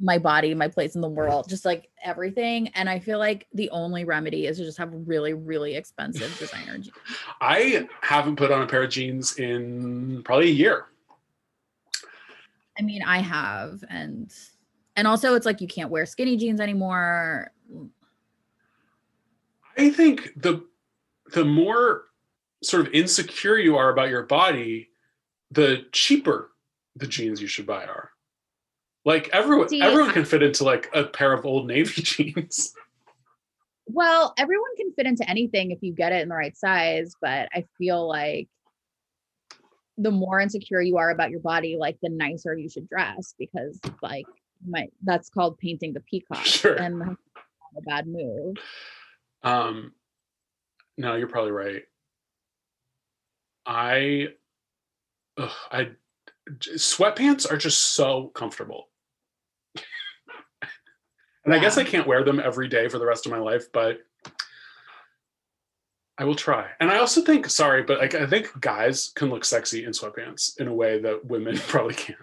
my 0.00 0.18
body, 0.18 0.54
my 0.54 0.68
place 0.68 0.94
in 0.94 1.00
the 1.00 1.08
world, 1.08 1.48
just 1.48 1.64
like 1.64 1.90
everything. 2.04 2.68
And 2.68 2.88
I 2.88 3.00
feel 3.00 3.18
like 3.18 3.48
the 3.52 3.68
only 3.70 4.04
remedy 4.04 4.46
is 4.46 4.58
to 4.58 4.64
just 4.64 4.78
have 4.78 4.90
really, 4.92 5.32
really 5.32 5.74
expensive 5.74 6.36
designer 6.38 6.78
jeans. 6.78 6.92
I 7.40 7.88
haven't 8.00 8.36
put 8.36 8.52
on 8.52 8.62
a 8.62 8.66
pair 8.66 8.84
of 8.84 8.90
jeans 8.90 9.38
in 9.38 10.22
probably 10.24 10.48
a 10.48 10.52
year. 10.52 10.86
I 12.78 12.82
mean, 12.82 13.02
I 13.02 13.18
have, 13.18 13.82
and 13.90 14.32
and 14.94 15.08
also 15.08 15.34
it's 15.34 15.46
like 15.46 15.60
you 15.60 15.66
can't 15.66 15.90
wear 15.90 16.06
skinny 16.06 16.36
jeans 16.36 16.60
anymore. 16.60 17.50
I 19.76 19.90
think 19.90 20.30
the 20.36 20.64
the 21.32 21.44
more 21.44 22.04
sort 22.62 22.86
of 22.86 22.94
insecure 22.94 23.58
you 23.58 23.76
are 23.76 23.90
about 23.90 24.10
your 24.10 24.22
body, 24.22 24.90
the 25.50 25.86
cheaper 25.90 26.50
the 26.94 27.06
jeans 27.06 27.40
you 27.40 27.48
should 27.48 27.66
buy 27.66 27.84
are. 27.84 28.10
Like 29.08 29.30
everyone 29.32 29.70
See, 29.70 29.80
everyone 29.80 30.12
can 30.12 30.26
fit 30.26 30.42
into 30.42 30.64
like 30.64 30.90
a 30.92 31.02
pair 31.02 31.32
of 31.32 31.46
old 31.46 31.66
navy 31.66 32.02
jeans. 32.02 32.74
Well, 33.86 34.34
everyone 34.36 34.76
can 34.76 34.92
fit 34.92 35.06
into 35.06 35.26
anything 35.30 35.70
if 35.70 35.78
you 35.80 35.94
get 35.94 36.12
it 36.12 36.20
in 36.20 36.28
the 36.28 36.34
right 36.34 36.54
size, 36.54 37.14
but 37.22 37.48
I 37.54 37.64
feel 37.78 38.06
like 38.06 38.50
the 39.96 40.10
more 40.10 40.40
insecure 40.40 40.82
you 40.82 40.98
are 40.98 41.08
about 41.08 41.30
your 41.30 41.40
body, 41.40 41.78
like 41.80 41.96
the 42.02 42.10
nicer 42.10 42.54
you 42.54 42.68
should 42.68 42.86
dress 42.86 43.34
because 43.38 43.80
like 44.02 44.26
my 44.68 44.88
that's 45.02 45.30
called 45.30 45.56
painting 45.56 45.94
the 45.94 46.00
peacock 46.00 46.44
Sure. 46.44 46.74
and 46.74 47.00
that's 47.00 47.08
not 47.08 47.78
a 47.78 47.80
bad 47.80 48.06
move. 48.06 48.56
Um 49.42 49.94
no, 50.98 51.14
you're 51.14 51.28
probably 51.28 51.52
right. 51.52 51.84
I 53.64 54.34
ugh, 55.38 55.50
I 55.72 55.88
sweatpants 56.50 57.50
are 57.50 57.56
just 57.56 57.94
so 57.94 58.28
comfortable. 58.34 58.87
And 61.48 61.54
I 61.54 61.60
guess 61.60 61.78
I 61.78 61.84
can't 61.84 62.06
wear 62.06 62.22
them 62.22 62.40
every 62.40 62.68
day 62.68 62.88
for 62.88 62.98
the 62.98 63.06
rest 63.06 63.24
of 63.24 63.32
my 63.32 63.38
life, 63.38 63.72
but 63.72 64.00
I 66.18 66.24
will 66.24 66.34
try. 66.34 66.68
And 66.78 66.90
I 66.90 66.98
also 66.98 67.22
think, 67.22 67.48
sorry, 67.48 67.84
but 67.84 68.00
like 68.00 68.14
I 68.14 68.26
think 68.26 68.60
guys 68.60 69.12
can 69.14 69.30
look 69.30 69.46
sexy 69.46 69.86
in 69.86 69.92
sweatpants 69.92 70.60
in 70.60 70.68
a 70.68 70.74
way 70.74 71.00
that 71.00 71.24
women 71.24 71.56
probably 71.66 71.94
can't. 71.94 72.18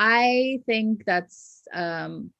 I 0.00 0.62
think 0.66 1.04
that's 1.04 1.62
um 1.72 2.32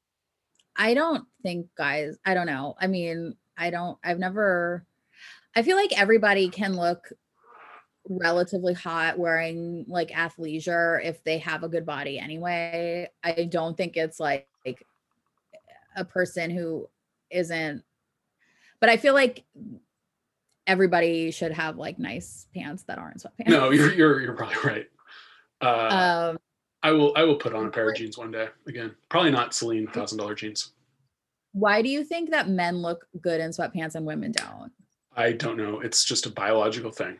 I 0.74 0.94
don't 0.94 1.24
think 1.44 1.68
guys, 1.76 2.18
I 2.24 2.34
don't 2.34 2.46
know. 2.46 2.74
I 2.80 2.88
mean, 2.88 3.36
I 3.56 3.70
don't 3.70 3.98
I've 4.02 4.18
never 4.18 4.84
I 5.54 5.62
feel 5.62 5.76
like 5.76 5.96
everybody 5.96 6.48
can 6.48 6.74
look 6.74 7.12
relatively 8.08 8.74
hot 8.74 9.16
wearing 9.16 9.84
like 9.86 10.10
athleisure 10.10 11.04
if 11.04 11.22
they 11.22 11.38
have 11.38 11.62
a 11.62 11.68
good 11.68 11.86
body 11.86 12.18
anyway. 12.18 13.08
I 13.22 13.44
don't 13.44 13.76
think 13.76 13.96
it's 13.96 14.18
like 14.18 14.48
a 15.98 16.04
person 16.04 16.50
who 16.50 16.88
isn't 17.30 17.82
but 18.80 18.88
I 18.88 18.96
feel 18.96 19.12
like 19.14 19.44
everybody 20.66 21.30
should 21.30 21.52
have 21.52 21.76
like 21.76 21.98
nice 21.98 22.46
pants 22.54 22.84
that 22.84 22.98
aren't 22.98 23.18
sweatpants. 23.18 23.48
No, 23.48 23.70
you're 23.70 23.92
you're 23.92 24.20
you're 24.20 24.34
probably 24.34 24.56
right. 24.64 24.86
Uh, 25.60 26.28
um 26.30 26.38
I 26.82 26.92
will 26.92 27.12
I 27.16 27.24
will 27.24 27.36
put 27.36 27.54
on 27.54 27.66
a 27.66 27.70
pair 27.70 27.88
of 27.90 27.96
jeans 27.96 28.16
one 28.16 28.30
day 28.30 28.48
again. 28.68 28.94
Probably 29.08 29.32
not 29.32 29.52
Celine 29.54 29.88
thousand 29.88 30.18
dollar 30.18 30.34
jeans. 30.36 30.72
why 31.52 31.82
do 31.82 31.88
you 31.88 32.04
think 32.04 32.30
that 32.30 32.48
men 32.48 32.76
look 32.78 33.06
good 33.20 33.40
in 33.40 33.50
sweatpants 33.50 33.96
and 33.96 34.06
women 34.06 34.30
don't? 34.32 34.70
I 35.16 35.32
don't 35.32 35.56
know. 35.56 35.80
It's 35.80 36.04
just 36.04 36.26
a 36.26 36.30
biological 36.30 36.92
thing. 36.92 37.18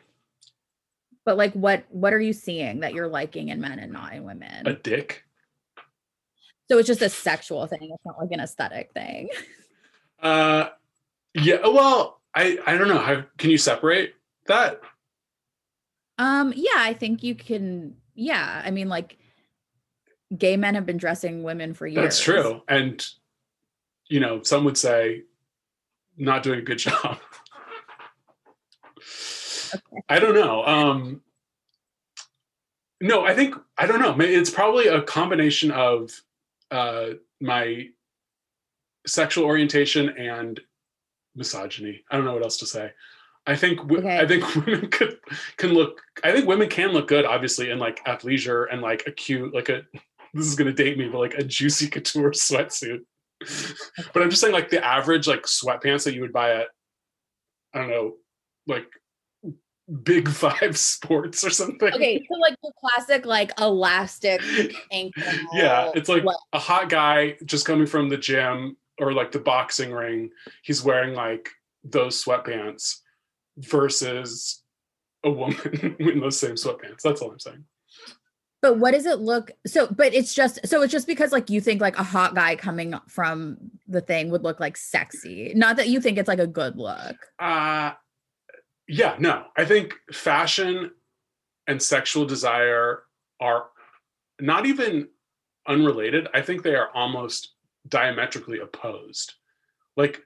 But 1.25 1.35
like 1.37 1.51
what 1.53 1.83
what 1.89 2.13
are 2.13 2.21
you 2.21 2.31
seeing 2.31 2.79
that 2.79 2.93
you're 2.93 3.09
liking 3.09 3.49
in 3.49 3.59
men 3.59 3.79
and 3.79 3.91
not 3.91 4.13
in 4.13 4.23
women? 4.23 4.65
A 4.65 4.73
dick. 4.73 5.25
So 6.69 6.77
it's 6.77 6.87
just 6.87 7.01
a 7.01 7.09
sexual 7.09 7.65
thing. 7.67 7.89
It's 7.93 8.05
not 8.05 8.19
like 8.19 8.31
an 8.31 8.39
aesthetic 8.39 8.91
thing. 8.93 9.29
Uh, 10.21 10.69
yeah. 11.33 11.57
Well, 11.63 12.19
I 12.35 12.59
I 12.65 12.77
don't 12.77 12.87
know. 12.87 12.99
How 12.99 13.23
can 13.37 13.49
you 13.49 13.57
separate 13.57 14.15
that? 14.47 14.81
Um, 16.17 16.53
yeah, 16.55 16.75
I 16.75 16.93
think 16.93 17.23
you 17.23 17.35
can. 17.35 17.95
Yeah, 18.15 18.61
I 18.65 18.71
mean, 18.71 18.89
like, 18.89 19.17
gay 20.37 20.57
men 20.57 20.75
have 20.75 20.85
been 20.85 20.97
dressing 20.97 21.43
women 21.43 21.73
for 21.73 21.87
years. 21.87 22.03
That's 22.03 22.21
true. 22.21 22.61
And 22.67 23.05
you 24.09 24.19
know, 24.19 24.43
some 24.43 24.63
would 24.65 24.77
say 24.77 25.23
not 26.17 26.43
doing 26.43 26.59
a 26.59 26.63
good 26.63 26.77
job. 26.79 27.19
I 30.07 30.19
don't 30.19 30.35
know. 30.35 30.65
Um 30.65 31.21
no, 33.01 33.23
I 33.23 33.33
think 33.33 33.55
I 33.77 33.87
don't 33.87 34.01
know. 34.01 34.15
It's 34.19 34.49
probably 34.49 34.87
a 34.87 35.01
combination 35.01 35.71
of 35.71 36.21
uh 36.71 37.09
my 37.41 37.87
sexual 39.07 39.45
orientation 39.45 40.09
and 40.09 40.59
misogyny. 41.35 42.03
I 42.11 42.15
don't 42.15 42.25
know 42.25 42.33
what 42.33 42.43
else 42.43 42.57
to 42.57 42.65
say. 42.65 42.91
I 43.47 43.55
think 43.55 43.79
w- 43.79 43.99
Okay. 44.01 44.19
I 44.19 44.27
think 44.27 44.55
women 44.65 44.89
could 44.89 45.17
can 45.57 45.73
look. 45.73 46.01
I 46.23 46.31
think 46.31 46.47
women 46.47 46.69
can 46.69 46.89
look 46.89 47.07
good, 47.07 47.25
obviously, 47.25 47.71
in 47.71 47.79
like 47.79 48.03
athleisure 48.05 48.65
and 48.71 48.81
like 48.81 49.03
a 49.07 49.11
cute, 49.11 49.53
like 49.53 49.69
a. 49.69 49.81
This 50.31 50.45
is 50.45 50.53
gonna 50.53 50.71
date 50.73 50.95
me, 50.95 51.09
but 51.09 51.17
like 51.17 51.33
a 51.39 51.43
juicy 51.43 51.87
couture 51.93 52.29
sweatsuit. 52.29 52.99
but 54.13 54.21
I'm 54.21 54.29
just 54.29 54.39
saying, 54.41 54.53
like 54.53 54.69
the 54.69 54.85
average 54.85 55.27
like 55.27 55.41
sweatpants 55.41 56.03
that 56.03 56.13
you 56.13 56.21
would 56.21 56.31
buy 56.31 56.51
at, 56.53 56.67
I 57.73 57.79
don't 57.79 57.89
know, 57.89 58.13
like 58.67 58.85
Big 60.03 60.29
Five 60.29 60.77
Sports 60.77 61.43
or 61.43 61.49
something. 61.49 61.93
Okay, 61.93 62.23
so 62.31 62.39
like 62.39 62.55
the 62.61 62.71
classic, 62.79 63.25
like 63.25 63.51
elastic 63.59 64.41
ankle. 64.91 65.23
yeah, 65.53 65.91
it's 65.95 66.09
like 66.09 66.23
what- 66.23 66.37
a 66.53 66.59
hot 66.59 66.89
guy 66.89 67.37
just 67.45 67.65
coming 67.65 67.87
from 67.87 68.09
the 68.09 68.17
gym 68.17 68.77
or 68.99 69.13
like 69.13 69.31
the 69.31 69.39
boxing 69.39 69.91
ring. 69.91 70.29
He's 70.63 70.83
wearing 70.83 71.13
like 71.15 71.49
those 71.83 72.23
sweatpants 72.23 72.97
versus 73.57 74.61
a 75.23 75.31
woman 75.31 75.95
in 75.99 76.19
those 76.19 76.39
same 76.39 76.55
sweatpants. 76.55 77.01
That's 77.03 77.21
all 77.21 77.31
I'm 77.31 77.39
saying. 77.39 77.65
But 78.61 78.77
what 78.77 78.91
does 78.91 79.05
it 79.05 79.19
look 79.19 79.51
so? 79.65 79.87
But 79.87 80.13
it's 80.13 80.33
just 80.33 80.59
so 80.67 80.81
it's 80.81 80.91
just 80.91 81.07
because 81.07 81.31
like 81.31 81.49
you 81.49 81.61
think 81.61 81.79
like 81.79 81.97
a 81.97 82.03
hot 82.03 82.35
guy 82.35 82.57
coming 82.57 82.93
from 83.07 83.57
the 83.87 84.01
thing 84.01 84.29
would 84.31 84.43
look 84.43 84.59
like 84.59 84.75
sexy, 84.75 85.53
not 85.55 85.77
that 85.77 85.87
you 85.87 86.01
think 86.01 86.17
it's 86.17 86.27
like 86.27 86.39
a 86.39 86.47
good 86.47 86.75
look. 86.75 87.15
Uh 87.39 87.91
yeah, 88.89 89.15
no. 89.19 89.45
I 89.55 89.65
think 89.65 89.93
fashion 90.11 90.91
and 91.67 91.81
sexual 91.81 92.25
desire 92.25 93.03
are 93.39 93.67
not 94.41 94.65
even 94.65 95.07
unrelated. 95.67 96.27
I 96.33 96.41
think 96.41 96.63
they 96.63 96.73
are 96.75 96.89
almost 96.95 97.53
diametrically 97.87 98.59
opposed. 98.59 99.35
Like 99.95 100.23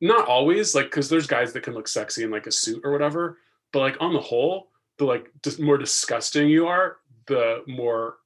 not 0.00 0.26
always, 0.26 0.74
like 0.74 0.90
cuz 0.90 1.10
there's 1.10 1.26
guys 1.26 1.52
that 1.52 1.62
can 1.62 1.74
look 1.74 1.86
sexy 1.86 2.24
in 2.24 2.30
like 2.30 2.46
a 2.46 2.52
suit 2.52 2.80
or 2.84 2.90
whatever, 2.90 3.38
but 3.70 3.80
like 3.80 3.96
on 4.00 4.14
the 4.14 4.20
whole, 4.20 4.70
the 4.96 5.04
like 5.04 5.30
dis- 5.42 5.58
more 5.58 5.76
disgusting 5.76 6.48
you 6.48 6.66
are, 6.66 6.96
the 7.26 7.62
more 7.66 8.16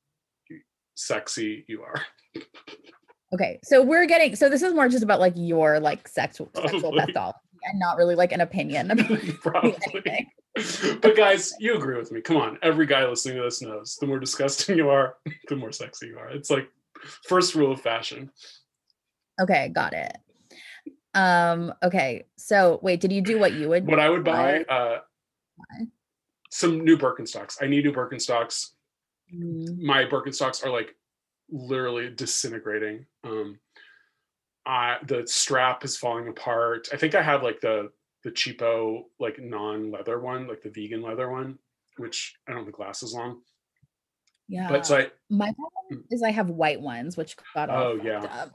sexy 0.94 1.64
you 1.66 1.82
are. 1.82 2.06
Okay, 3.35 3.59
so 3.64 3.82
we're 3.82 4.06
getting 4.06 4.36
so 4.36 4.48
this 4.48 4.62
is 4.62 4.72
more 4.72 4.89
just 4.89 5.02
about 5.02 5.18
like 5.18 5.35
your 5.36 5.80
like 5.80 6.06
sexual 6.06 6.48
sexual 6.55 6.93
pathology 6.93 7.39
and 7.64 7.78
not 7.78 7.97
really 7.97 8.14
like 8.14 8.32
an 8.32 8.40
opinion 8.40 8.90
about 8.90 9.18
Probably. 9.40 9.76
anything. 9.93 10.30
but 11.01 11.16
guys, 11.16 11.52
you 11.60 11.74
agree 11.76 11.97
with 11.97 12.10
me. 12.12 12.20
Come 12.20 12.36
on. 12.36 12.59
Every 12.62 12.86
guy 12.86 13.06
listening 13.06 13.36
to 13.36 13.43
this 13.43 13.62
knows 13.62 13.97
the 14.01 14.06
more 14.06 14.18
disgusting 14.18 14.76
you 14.76 14.89
are, 14.90 15.16
the 15.48 15.56
more 15.56 15.72
sexy 15.72 16.09
you 16.09 16.18
are. 16.18 16.28
It's 16.30 16.51
like 16.51 16.68
first 17.26 17.55
rule 17.55 17.72
of 17.72 17.80
fashion. 17.80 18.30
Okay, 19.40 19.68
got 19.68 19.93
it. 19.93 20.16
Um, 21.14 21.72
okay. 21.82 22.24
So 22.36 22.80
wait, 22.82 23.01
did 23.01 23.12
you 23.12 23.20
do 23.22 23.39
what 23.39 23.52
you 23.52 23.68
would 23.68 23.86
What 23.86 24.01
I 24.01 24.09
would 24.10 24.24
buy, 24.24 24.60
uh 24.64 24.98
Buy. 25.56 25.86
some 26.51 26.85
new 26.85 26.97
Birkenstocks. 26.97 27.56
I 27.62 27.66
need 27.66 27.85
new 27.85 27.93
Birkenstocks. 27.93 28.70
Mm, 29.35 29.78
My 29.80 30.05
Birkenstocks 30.05 30.64
are 30.64 30.70
like 30.70 30.94
literally 31.51 32.10
disintegrating. 32.10 33.06
Um 33.24 33.59
I 34.69 34.99
the 35.07 35.27
strap 35.27 35.85
is 35.85 35.97
falling 35.97 36.28
apart. 36.28 36.89
I 36.93 36.97
think 36.97 37.15
I 37.16 37.23
have 37.23 37.43
like 37.43 37.61
the 37.61 37.90
the 38.23 38.31
cheapo 38.31 39.05
like 39.19 39.39
non-leather 39.40 40.20
one, 40.20 40.47
like 40.47 40.62
the 40.62 40.70
vegan 40.70 41.03
leather 41.03 41.31
one, 41.31 41.59
which 41.97 42.35
I 42.47 42.53
don't 42.53 42.65
think 42.65 42.78
lasts 42.78 43.03
as 43.03 43.15
long. 43.15 43.40
yeah. 44.49 44.69
But 44.69 44.86
so 44.86 44.99
I 44.99 45.11
my 45.31 45.53
problem 45.55 46.05
is 46.11 46.23
I 46.23 46.31
have 46.31 46.51
white 46.51 46.81
ones 46.81 47.16
which 47.16 47.35
got 47.55 47.70
all 47.70 47.82
Oh, 47.82 48.01
yeah. 48.03 48.23
up. 48.24 48.53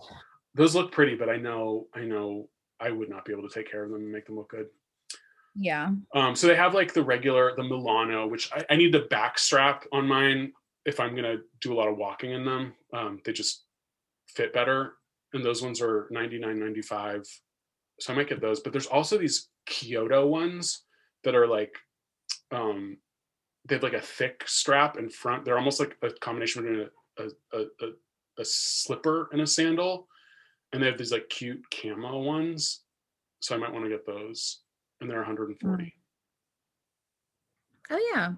those 0.53 0.75
look 0.75 0.91
pretty, 0.91 1.15
but 1.15 1.29
I 1.29 1.37
know 1.37 1.87
I 1.95 2.01
know 2.01 2.47
I 2.79 2.91
would 2.91 3.09
not 3.09 3.25
be 3.25 3.31
able 3.33 3.47
to 3.47 3.53
take 3.53 3.69
care 3.71 3.83
of 3.83 3.89
them 3.91 4.01
and 4.01 4.11
make 4.11 4.25
them 4.27 4.35
look 4.35 4.49
good. 4.49 4.67
Yeah. 5.55 5.91
Um, 6.15 6.35
so 6.35 6.47
they 6.47 6.55
have 6.55 6.73
like 6.73 6.93
the 6.93 7.03
regular, 7.03 7.55
the 7.55 7.63
Milano, 7.63 8.27
which 8.27 8.51
I, 8.53 8.65
I 8.71 8.75
need 8.75 8.91
the 8.93 9.07
back 9.09 9.37
strap 9.39 9.85
on 9.91 10.07
mine 10.07 10.51
if 10.85 10.99
I'm 10.99 11.15
gonna 11.15 11.37
do 11.61 11.73
a 11.73 11.75
lot 11.75 11.87
of 11.87 11.97
walking 11.97 12.31
in 12.31 12.43
them. 12.45 12.73
Um, 12.93 13.19
they 13.23 13.31
just 13.33 13.63
fit 14.27 14.51
better, 14.53 14.93
and 15.33 15.43
those 15.43 15.61
ones 15.61 15.81
are 15.81 16.07
99.95. 16.11 17.27
So 17.99 18.13
I 18.13 18.15
might 18.15 18.29
get 18.29 18.41
those. 18.41 18.59
But 18.59 18.71
there's 18.71 18.87
also 18.87 19.17
these 19.17 19.49
Kyoto 19.65 20.25
ones 20.27 20.83
that 21.23 21.35
are 21.35 21.47
like, 21.47 21.75
um, 22.51 22.97
they 23.65 23.75
have 23.75 23.83
like 23.83 23.93
a 23.93 24.01
thick 24.01 24.43
strap 24.45 24.97
in 24.97 25.09
front. 25.09 25.45
They're 25.45 25.57
almost 25.57 25.79
like 25.79 25.97
a 26.01 26.09
combination 26.11 26.63
between 26.63 26.81
a 26.81 26.89
a, 27.17 27.57
a, 27.57 27.61
a, 27.81 27.89
a 28.39 28.45
slipper 28.45 29.29
and 29.31 29.41
a 29.41 29.47
sandal, 29.47 30.07
and 30.71 30.81
they 30.81 30.87
have 30.87 30.97
these 30.97 31.11
like 31.11 31.29
cute 31.29 31.63
camo 31.71 32.19
ones. 32.19 32.81
So 33.41 33.55
I 33.55 33.57
might 33.57 33.73
want 33.73 33.85
to 33.85 33.89
get 33.89 34.05
those, 34.05 34.61
and 35.01 35.09
they're 35.09 35.17
140. 35.17 35.93
Oh 37.89 38.11
yeah. 38.13 38.33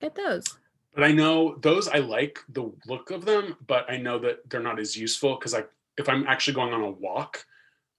Get 0.00 0.14
those. 0.14 0.44
But 0.94 1.04
I 1.04 1.12
know 1.12 1.56
those 1.60 1.88
I 1.88 1.98
like 1.98 2.40
the 2.48 2.72
look 2.86 3.10
of 3.10 3.24
them, 3.24 3.56
but 3.66 3.88
I 3.90 3.98
know 3.98 4.18
that 4.20 4.48
they're 4.48 4.62
not 4.62 4.80
as 4.80 4.96
useful 4.96 5.36
because 5.36 5.54
I 5.54 5.64
if 5.98 6.08
I'm 6.08 6.26
actually 6.26 6.54
going 6.54 6.72
on 6.72 6.82
a 6.82 6.90
walk, 6.90 7.44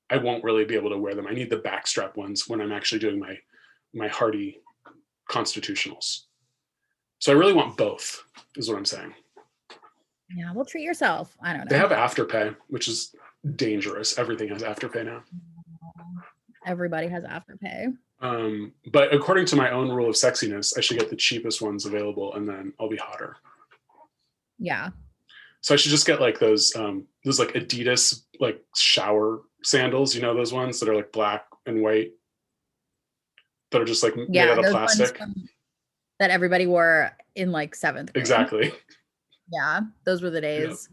I 0.09 0.17
won't 0.17 0.43
really 0.43 0.65
be 0.65 0.75
able 0.75 0.89
to 0.89 0.97
wear 0.97 1.13
them. 1.13 1.27
I 1.27 1.33
need 1.33 1.49
the 1.49 1.57
backstrap 1.57 2.15
ones 2.15 2.47
when 2.47 2.61
I'm 2.61 2.71
actually 2.71 2.99
doing 2.99 3.19
my 3.19 3.37
my 3.93 4.07
hardy 4.07 4.61
constitutionals. 5.29 6.21
So 7.19 7.31
I 7.31 7.35
really 7.35 7.53
want 7.53 7.77
both, 7.77 8.23
is 8.55 8.69
what 8.69 8.77
I'm 8.77 8.85
saying. 8.85 9.13
Yeah, 10.35 10.53
well 10.53 10.65
treat 10.65 10.83
yourself. 10.83 11.35
I 11.41 11.53
don't 11.53 11.65
know. 11.65 11.69
They 11.69 11.77
have 11.77 11.91
afterpay, 11.91 12.55
which 12.67 12.87
is 12.87 13.15
dangerous. 13.55 14.17
Everything 14.17 14.49
has 14.49 14.61
afterpay 14.61 15.05
now. 15.05 15.23
Everybody 16.65 17.07
has 17.07 17.23
afterpay. 17.23 17.95
Um, 18.21 18.73
but 18.91 19.13
according 19.13 19.45
to 19.47 19.55
my 19.55 19.71
own 19.71 19.89
rule 19.89 20.09
of 20.09 20.15
sexiness, 20.15 20.77
I 20.77 20.81
should 20.81 20.99
get 20.99 21.09
the 21.09 21.15
cheapest 21.15 21.61
ones 21.61 21.85
available 21.85 22.33
and 22.35 22.47
then 22.47 22.73
I'll 22.79 22.89
be 22.89 22.97
hotter. 22.97 23.37
Yeah. 24.59 24.89
So 25.61 25.73
I 25.73 25.77
should 25.77 25.91
just 25.91 26.07
get 26.07 26.21
like 26.21 26.39
those 26.39 26.75
um 26.75 27.05
those 27.25 27.39
like 27.39 27.49
Adidas 27.53 28.23
like 28.39 28.61
shower 28.75 29.41
sandals, 29.63 30.15
you 30.15 30.21
know 30.21 30.33
those 30.33 30.53
ones 30.53 30.79
that 30.79 30.89
are 30.89 30.95
like 30.95 31.11
black 31.11 31.45
and 31.65 31.81
white 31.81 32.11
that 33.71 33.81
are 33.81 33.85
just 33.85 34.03
like 34.03 34.13
Yeah. 34.29 34.45
made 34.45 34.51
out 34.51 34.65
of 34.65 34.71
plastic. 34.71 35.17
from- 35.17 35.35
that 36.19 36.31
everybody 36.31 36.65
wore 36.67 37.11
in 37.35 37.51
like 37.51 37.75
seventh 37.75 38.13
grade. 38.13 38.21
Exactly. 38.21 38.71
Yeah. 39.51 39.79
Those 40.05 40.21
were 40.21 40.29
the 40.29 40.41
days. 40.41 40.89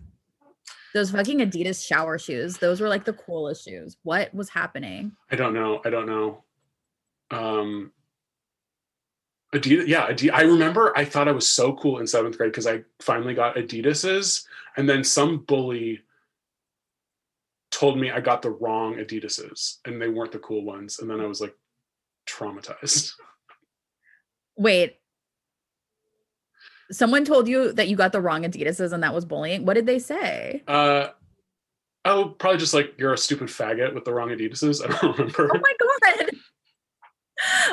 Those 0.94 1.10
fucking 1.10 1.40
Adidas 1.40 1.86
shower 1.86 2.18
shoes. 2.18 2.56
Those 2.56 2.80
were 2.80 2.88
like 2.88 3.04
the 3.04 3.12
coolest 3.12 3.66
shoes. 3.66 3.98
What 4.02 4.32
was 4.32 4.48
happening? 4.48 5.12
I 5.30 5.36
don't 5.36 5.52
know. 5.52 5.82
I 5.84 5.90
don't 5.90 6.06
know. 6.06 6.42
Um 7.30 7.92
Adidas, 9.54 9.86
yeah, 9.86 10.10
Adidas. 10.10 10.32
I 10.32 10.42
remember 10.42 10.92
I 10.96 11.04
thought 11.04 11.28
I 11.28 11.32
was 11.32 11.48
so 11.48 11.74
cool 11.74 11.98
in 11.98 12.06
seventh 12.06 12.36
grade 12.36 12.52
because 12.52 12.66
I 12.66 12.82
finally 13.00 13.34
got 13.34 13.56
Adidas's, 13.56 14.46
and 14.76 14.88
then 14.88 15.04
some 15.04 15.38
bully 15.38 16.00
told 17.76 17.98
me 17.98 18.10
I 18.10 18.20
got 18.20 18.40
the 18.40 18.50
wrong 18.50 18.96
Adidas's 18.96 19.80
and 19.84 20.00
they 20.00 20.08
weren't 20.08 20.32
the 20.32 20.38
cool 20.38 20.64
ones. 20.64 20.98
And 20.98 21.10
then 21.10 21.20
I 21.20 21.26
was 21.26 21.40
like 21.40 21.54
traumatized. 22.26 23.12
Wait. 24.56 24.96
Someone 26.90 27.24
told 27.24 27.48
you 27.48 27.72
that 27.72 27.88
you 27.88 27.96
got 27.96 28.12
the 28.12 28.20
wrong 28.20 28.44
Adidas's 28.44 28.92
and 28.92 29.02
that 29.02 29.12
was 29.12 29.26
bullying. 29.26 29.66
What 29.66 29.74
did 29.74 29.86
they 29.86 29.98
say? 29.98 30.62
Uh, 30.66 31.08
oh, 32.06 32.34
probably 32.38 32.58
just 32.58 32.72
like 32.72 32.94
you're 32.96 33.12
a 33.12 33.18
stupid 33.18 33.48
faggot 33.48 33.92
with 33.92 34.04
the 34.04 34.14
wrong 34.14 34.30
Adidas's. 34.30 34.80
I 34.84 34.86
don't 34.86 35.18
remember. 35.18 35.50
Oh 35.54 35.60
my 35.60 35.74
god. 35.78 36.30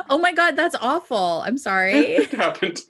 Oh 0.09 0.17
my 0.17 0.33
god, 0.33 0.55
that's 0.55 0.75
awful. 0.81 1.41
I'm 1.45 1.57
sorry. 1.57 1.93
it 1.93 2.31
happened 2.31 2.81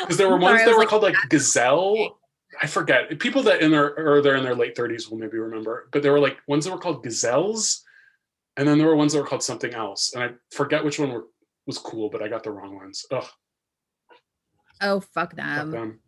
because 0.00 0.16
there 0.16 0.28
were 0.28 0.34
I'm 0.36 0.40
ones 0.42 0.60
sorry, 0.60 0.70
that 0.70 0.76
were 0.76 0.80
like, 0.82 0.88
called 0.88 1.02
like 1.02 1.16
Gazelle. 1.28 2.18
I 2.60 2.66
forget. 2.66 3.18
People 3.18 3.42
that 3.44 3.60
in 3.60 3.70
their 3.70 3.96
or 3.98 4.20
they're 4.22 4.36
in 4.36 4.44
their 4.44 4.54
late 4.54 4.74
30s 4.74 5.10
will 5.10 5.18
maybe 5.18 5.38
remember, 5.38 5.88
but 5.92 6.02
there 6.02 6.12
were 6.12 6.20
like 6.20 6.38
ones 6.46 6.64
that 6.64 6.72
were 6.72 6.78
called 6.78 7.02
gazelles, 7.04 7.84
and 8.56 8.66
then 8.66 8.78
there 8.78 8.86
were 8.86 8.96
ones 8.96 9.12
that 9.12 9.20
were 9.20 9.26
called 9.26 9.42
something 9.42 9.72
else, 9.74 10.12
and 10.14 10.22
I 10.24 10.30
forget 10.50 10.84
which 10.84 10.98
one 10.98 11.12
were 11.12 11.26
was 11.66 11.78
cool, 11.78 12.08
but 12.08 12.22
I 12.22 12.28
got 12.28 12.42
the 12.42 12.50
wrong 12.50 12.74
ones. 12.74 13.04
Ugh, 13.10 13.24
Oh 14.80 15.00
fuck 15.00 15.30
fuck 15.30 15.36
them. 15.36 15.70
them. 15.70 16.00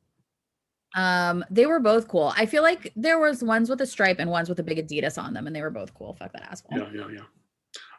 Um, 0.97 1.45
they 1.51 1.67
were 1.67 1.79
both 1.79 2.09
cool. 2.09 2.33
I 2.37 2.47
feel 2.47 2.63
like 2.65 2.93
there 2.97 3.19
was 3.19 3.45
ones 3.45 3.71
with 3.71 3.81
a 3.81 3.87
stripe 3.87 4.17
and 4.19 4.29
ones 4.31 4.49
with 4.49 4.59
a 4.59 4.63
big 4.63 4.79
Adidas 4.79 5.23
on 5.23 5.35
them, 5.35 5.47
and 5.47 5.55
they 5.55 5.63
were 5.63 5.71
both 5.71 5.95
cool. 5.95 6.15
Fuck 6.15 6.33
that 6.33 6.43
asshole. 6.51 6.79
Yeah, 6.79 6.89
yeah, 6.93 7.09
yeah. 7.13 7.21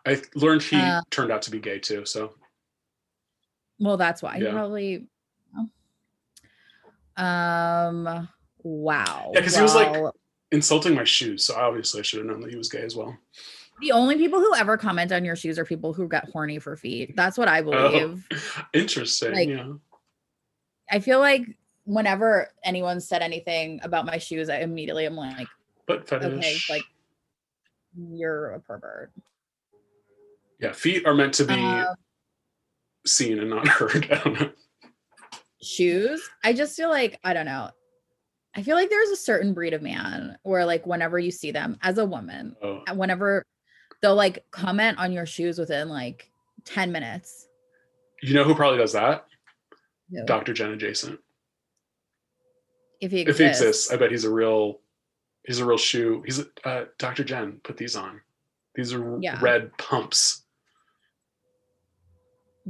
I 0.06 0.22
learned 0.36 0.64
he 0.64 0.78
Uh, 0.82 1.02
turned 1.12 1.32
out 1.32 1.42
to 1.44 1.52
be 1.52 1.60
gay 1.60 1.80
too. 1.80 2.06
So 2.06 2.36
Well, 3.80 3.98
that's 3.98 4.22
why. 4.22 4.40
He 4.40 4.46
probably. 4.48 5.08
oh. 5.58 7.24
Um. 7.24 8.30
Wow. 8.64 9.32
Yeah, 9.34 9.42
'cause 9.42 9.56
he 9.56 9.62
was, 9.62 9.74
like, 9.76 10.14
insulting 10.52 10.94
my 10.94 11.04
shoes. 11.04 11.46
So 11.46 11.56
obviously 11.56 12.00
I 12.00 12.04
should 12.04 12.20
have 12.20 12.28
known 12.28 12.42
that 12.42 12.52
he 12.52 12.58
was 12.58 12.70
gay 12.70 12.82
as 12.84 12.96
well. 12.96 13.18
the 13.80 13.92
only 13.94 14.16
people 14.16 14.40
who 14.40 14.54
ever 14.54 14.78
comment 14.78 15.12
on 15.12 15.26
your 15.26 15.36
shoes 15.36 15.58
are 15.58 15.66
people 15.66 15.92
who 15.92 16.08
get 16.08 16.30
horny 16.30 16.60
for 16.60 16.76
feet. 16.76 17.16
That's 17.16 17.36
what 17.36 17.48
I 17.48 17.62
believe. 17.64 18.28
Oh, 18.32 18.38
interesting. 18.74 19.32
Like, 19.34 19.50
yeah. 19.50 19.74
I 20.92 21.00
feel 21.00 21.18
like 21.20 21.42
whenever 21.86 22.54
anyone 22.64 23.02
said 23.02 23.24
anything 23.24 23.80
about 23.82 24.06
my 24.06 24.20
shoes, 24.20 24.50
I 24.50 24.58
immediately 24.60 25.08
am 25.08 25.16
like, 25.16 25.48
But 25.88 26.08
fetish. 26.08 26.32
okay, 26.32 26.58
like 26.70 26.84
you're 27.98 28.52
a 28.52 28.60
pervert. 28.60 29.12
Yeah, 30.62 30.72
feet 30.74 31.06
are 31.06 31.14
meant 31.14 31.34
to 31.36 31.46
be 31.46 31.54
Um, 31.54 31.96
seen 33.06 33.40
and 33.40 33.50
not 33.50 33.68
heard. 33.80 34.08
I 34.12 34.24
don't 34.24 34.40
know. 34.40 34.52
shoes 35.64 36.22
i 36.44 36.54
just 36.54 36.76
feel 36.76 36.90
like 36.90 37.20
i 37.24 37.34
don't 37.34 37.46
know 37.46 37.70
i 38.56 38.64
feel 38.64 38.76
like 38.76 38.90
there's 38.90 39.10
a 39.10 39.16
certain 39.16 39.54
breed 39.54 39.74
of 39.76 39.82
man 39.84 40.36
where 40.44 40.66
like 40.66 40.88
whenever 40.88 41.20
you 41.20 41.30
see 41.32 41.52
them 41.52 41.78
as 41.84 41.98
a 42.00 42.06
woman 42.06 42.56
Oh, 42.64 42.82
and 42.88 42.98
whenever 42.98 43.44
they'll 44.02 44.16
like 44.16 44.44
comment 44.52 44.98
on 44.98 45.12
your 45.12 45.28
shoes 45.28 45.60
within 45.60 45.88
like 45.88 46.32
10 46.66 46.92
minutes 46.92 47.48
you 48.24 48.34
know 48.34 48.44
who 48.44 48.54
probably 48.56 48.78
does 48.80 48.94
that? 48.94 49.26
Dr. 50.26 50.54
Jen 50.54 50.72
adjacent. 50.72 51.20
if 53.00 53.12
he 53.12 53.22
If 53.22 53.30
exists, 53.30 53.40
he 53.40 53.46
exists, 53.68 53.92
I 53.92 53.98
bet 53.98 54.12
he's 54.12 54.26
a 54.26 54.30
real 54.32 54.80
he's 55.46 55.60
a 55.60 55.66
real 55.66 55.78
shoe. 55.78 56.22
He's 56.26 56.40
a, 56.40 56.46
uh, 56.66 56.86
Dr. 57.00 57.24
Jen, 57.24 57.60
put 57.64 57.78
these 57.78 57.96
on. 57.96 58.22
These 58.76 58.94
are 58.94 59.18
Yeah. 59.22 59.40
red 59.42 59.76
pumps. 59.80 60.41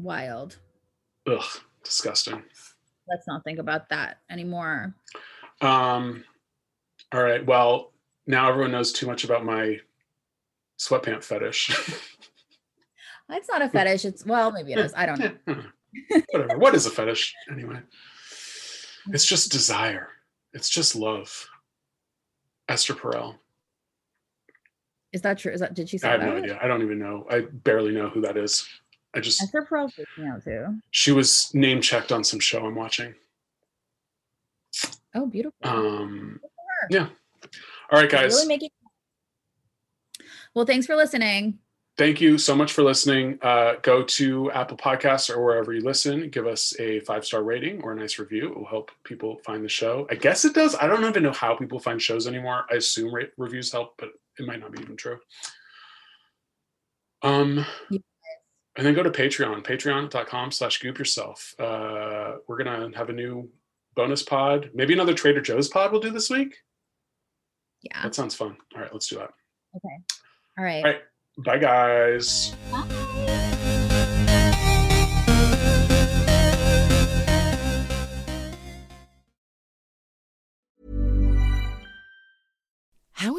Wild 0.04 0.58
Ugh, 1.28 1.44
disgusting. 1.84 2.42
let's 3.08 3.28
not 3.28 3.44
think 3.44 3.60
about 3.60 3.90
that 3.90 4.18
anymore 4.30 4.94
Um, 5.62 6.24
all 7.14 7.22
right. 7.24 7.46
Well, 7.46 7.92
now 8.26 8.50
everyone 8.50 8.72
knows 8.72 8.92
too 8.94 9.06
much 9.06 9.24
about 9.24 9.46
my 9.46 9.80
sweatpant 10.80 11.24
fetish. 11.24 11.70
it's 13.30 13.48
not 13.50 13.62
a 13.62 13.70
fetish 13.70 14.04
it's 14.06 14.26
well 14.26 14.52
maybe 14.52 14.74
it 14.74 14.80
is 14.80 14.94
i 14.96 15.06
don't 15.06 15.20
know 15.20 15.32
Whatever. 16.32 16.58
What 16.58 16.74
is 16.74 16.86
a 16.86 16.90
fetish 16.90 17.34
anyway? 17.52 17.80
It's 19.08 19.26
just 19.26 19.52
desire. 19.52 20.08
It's 20.54 20.70
just 20.70 20.96
love. 20.96 21.50
Esther 22.70 22.94
Perel. 22.94 23.36
is 25.12 25.22
that 25.24 25.38
true 25.38 25.52
is 25.52 25.60
that 25.60 25.74
did 25.74 25.90
she 25.90 25.98
say 25.98 26.08
I 26.08 26.12
have 26.12 26.22
that 26.22 26.28
no 26.30 26.36
idea. 26.38 26.60
I 26.62 26.68
don't 26.68 26.82
even 26.82 26.98
know. 26.98 27.28
I 27.30 27.42
barely 27.42 27.92
know 27.92 28.08
who 28.08 28.22
that 28.22 28.38
is. 28.38 28.66
I 29.14 29.20
just 29.20 29.42
Esther 29.42 29.68
Perel 29.70 29.92
freaks 29.92 30.12
me 30.18 30.28
out 30.28 30.44
too 30.44 30.80
she 30.92 31.12
was 31.12 31.54
name 31.54 31.82
checked 31.82 32.12
on 32.12 32.24
some 32.24 32.40
show 32.40 32.66
I'm 32.66 32.76
watching. 32.76 33.14
oh 35.16 35.26
beautiful 35.26 35.58
Um 35.64 36.40
yeah. 36.90 37.10
All 37.92 38.00
right, 38.00 38.10
guys. 38.10 38.34
really 38.34 38.48
making 38.48 38.70
well 40.56 40.66
thanks 40.66 40.86
for 40.86 40.96
listening 40.96 41.60
thank 41.98 42.20
you 42.22 42.38
so 42.40 42.56
much 42.56 42.72
for 42.74 42.82
listening. 42.82 43.38
Uh, 43.44 43.74
go 43.84 44.02
to 44.02 44.50
Apple 44.54 44.78
Podcasts 44.78 45.30
or 45.30 45.44
wherever 45.44 45.72
you 45.72 45.82
listen. 45.82 46.30
Give 46.30 46.48
us 46.48 46.74
a 46.80 47.02
five 47.02 47.24
star 47.24 47.44
rating 47.44 47.82
or 47.84 47.92
a 47.92 47.96
nice 47.96 48.18
review. 48.18 48.48
It 48.48 48.58
will 48.58 48.66
help 48.66 48.90
people 49.04 49.40
find 49.46 49.64
the 49.64 49.70
show. 49.70 50.08
I 50.10 50.16
guess 50.16 50.44
it 50.44 50.56
does. 50.56 50.74
I 50.82 50.88
don't 50.88 51.04
even 51.06 51.22
know 51.22 51.34
how 51.34 51.54
people 51.56 51.80
find 51.80 52.02
shows 52.02 52.26
anymore. 52.26 52.66
I 52.72 52.76
assume 52.76 53.14
ra- 53.14 53.26
reviews 53.38 53.72
help, 53.72 53.96
but 54.00 54.10
it 54.40 54.48
might 54.48 54.60
not 54.62 54.72
be 54.72 54.82
even 54.82 54.96
true. 54.96 55.20
Um, 57.22 57.66
Yes. 57.92 58.02
And 58.78 58.86
then 58.86 58.94
go 58.94 59.04
to 59.04 59.12
Patreon, 59.12 59.64
patreon.com 59.64 60.52
slash 60.52 60.80
goop 60.80 60.98
yourself. 60.98 61.54
Uh, 61.60 62.36
we're 62.48 62.64
going 62.64 62.92
to 62.92 62.98
have 62.98 63.10
a 63.10 63.14
new 63.14 63.50
bonus 63.96 64.24
pod, 64.24 64.70
maybe 64.74 64.94
another 64.94 65.14
Trader 65.14 65.42
Joe's 65.42 65.68
pod 65.68 65.92
we'll 65.92 66.02
do 66.02 66.12
this 66.12 66.30
week. 66.30 66.56
yeah 67.82 68.04
That 68.04 68.16
sounds 68.16 68.36
fun. 68.36 68.58
All 68.76 68.82
right, 68.82 68.94
let's 68.94 69.08
do 69.08 69.18
that. 69.18 69.32
okay 69.76 69.98
all 70.58 70.64
right 70.64 70.84
All 70.84 70.92
right. 70.92 71.02
Bye, 71.38 71.58
guys. 71.58 72.56
How 72.72 72.86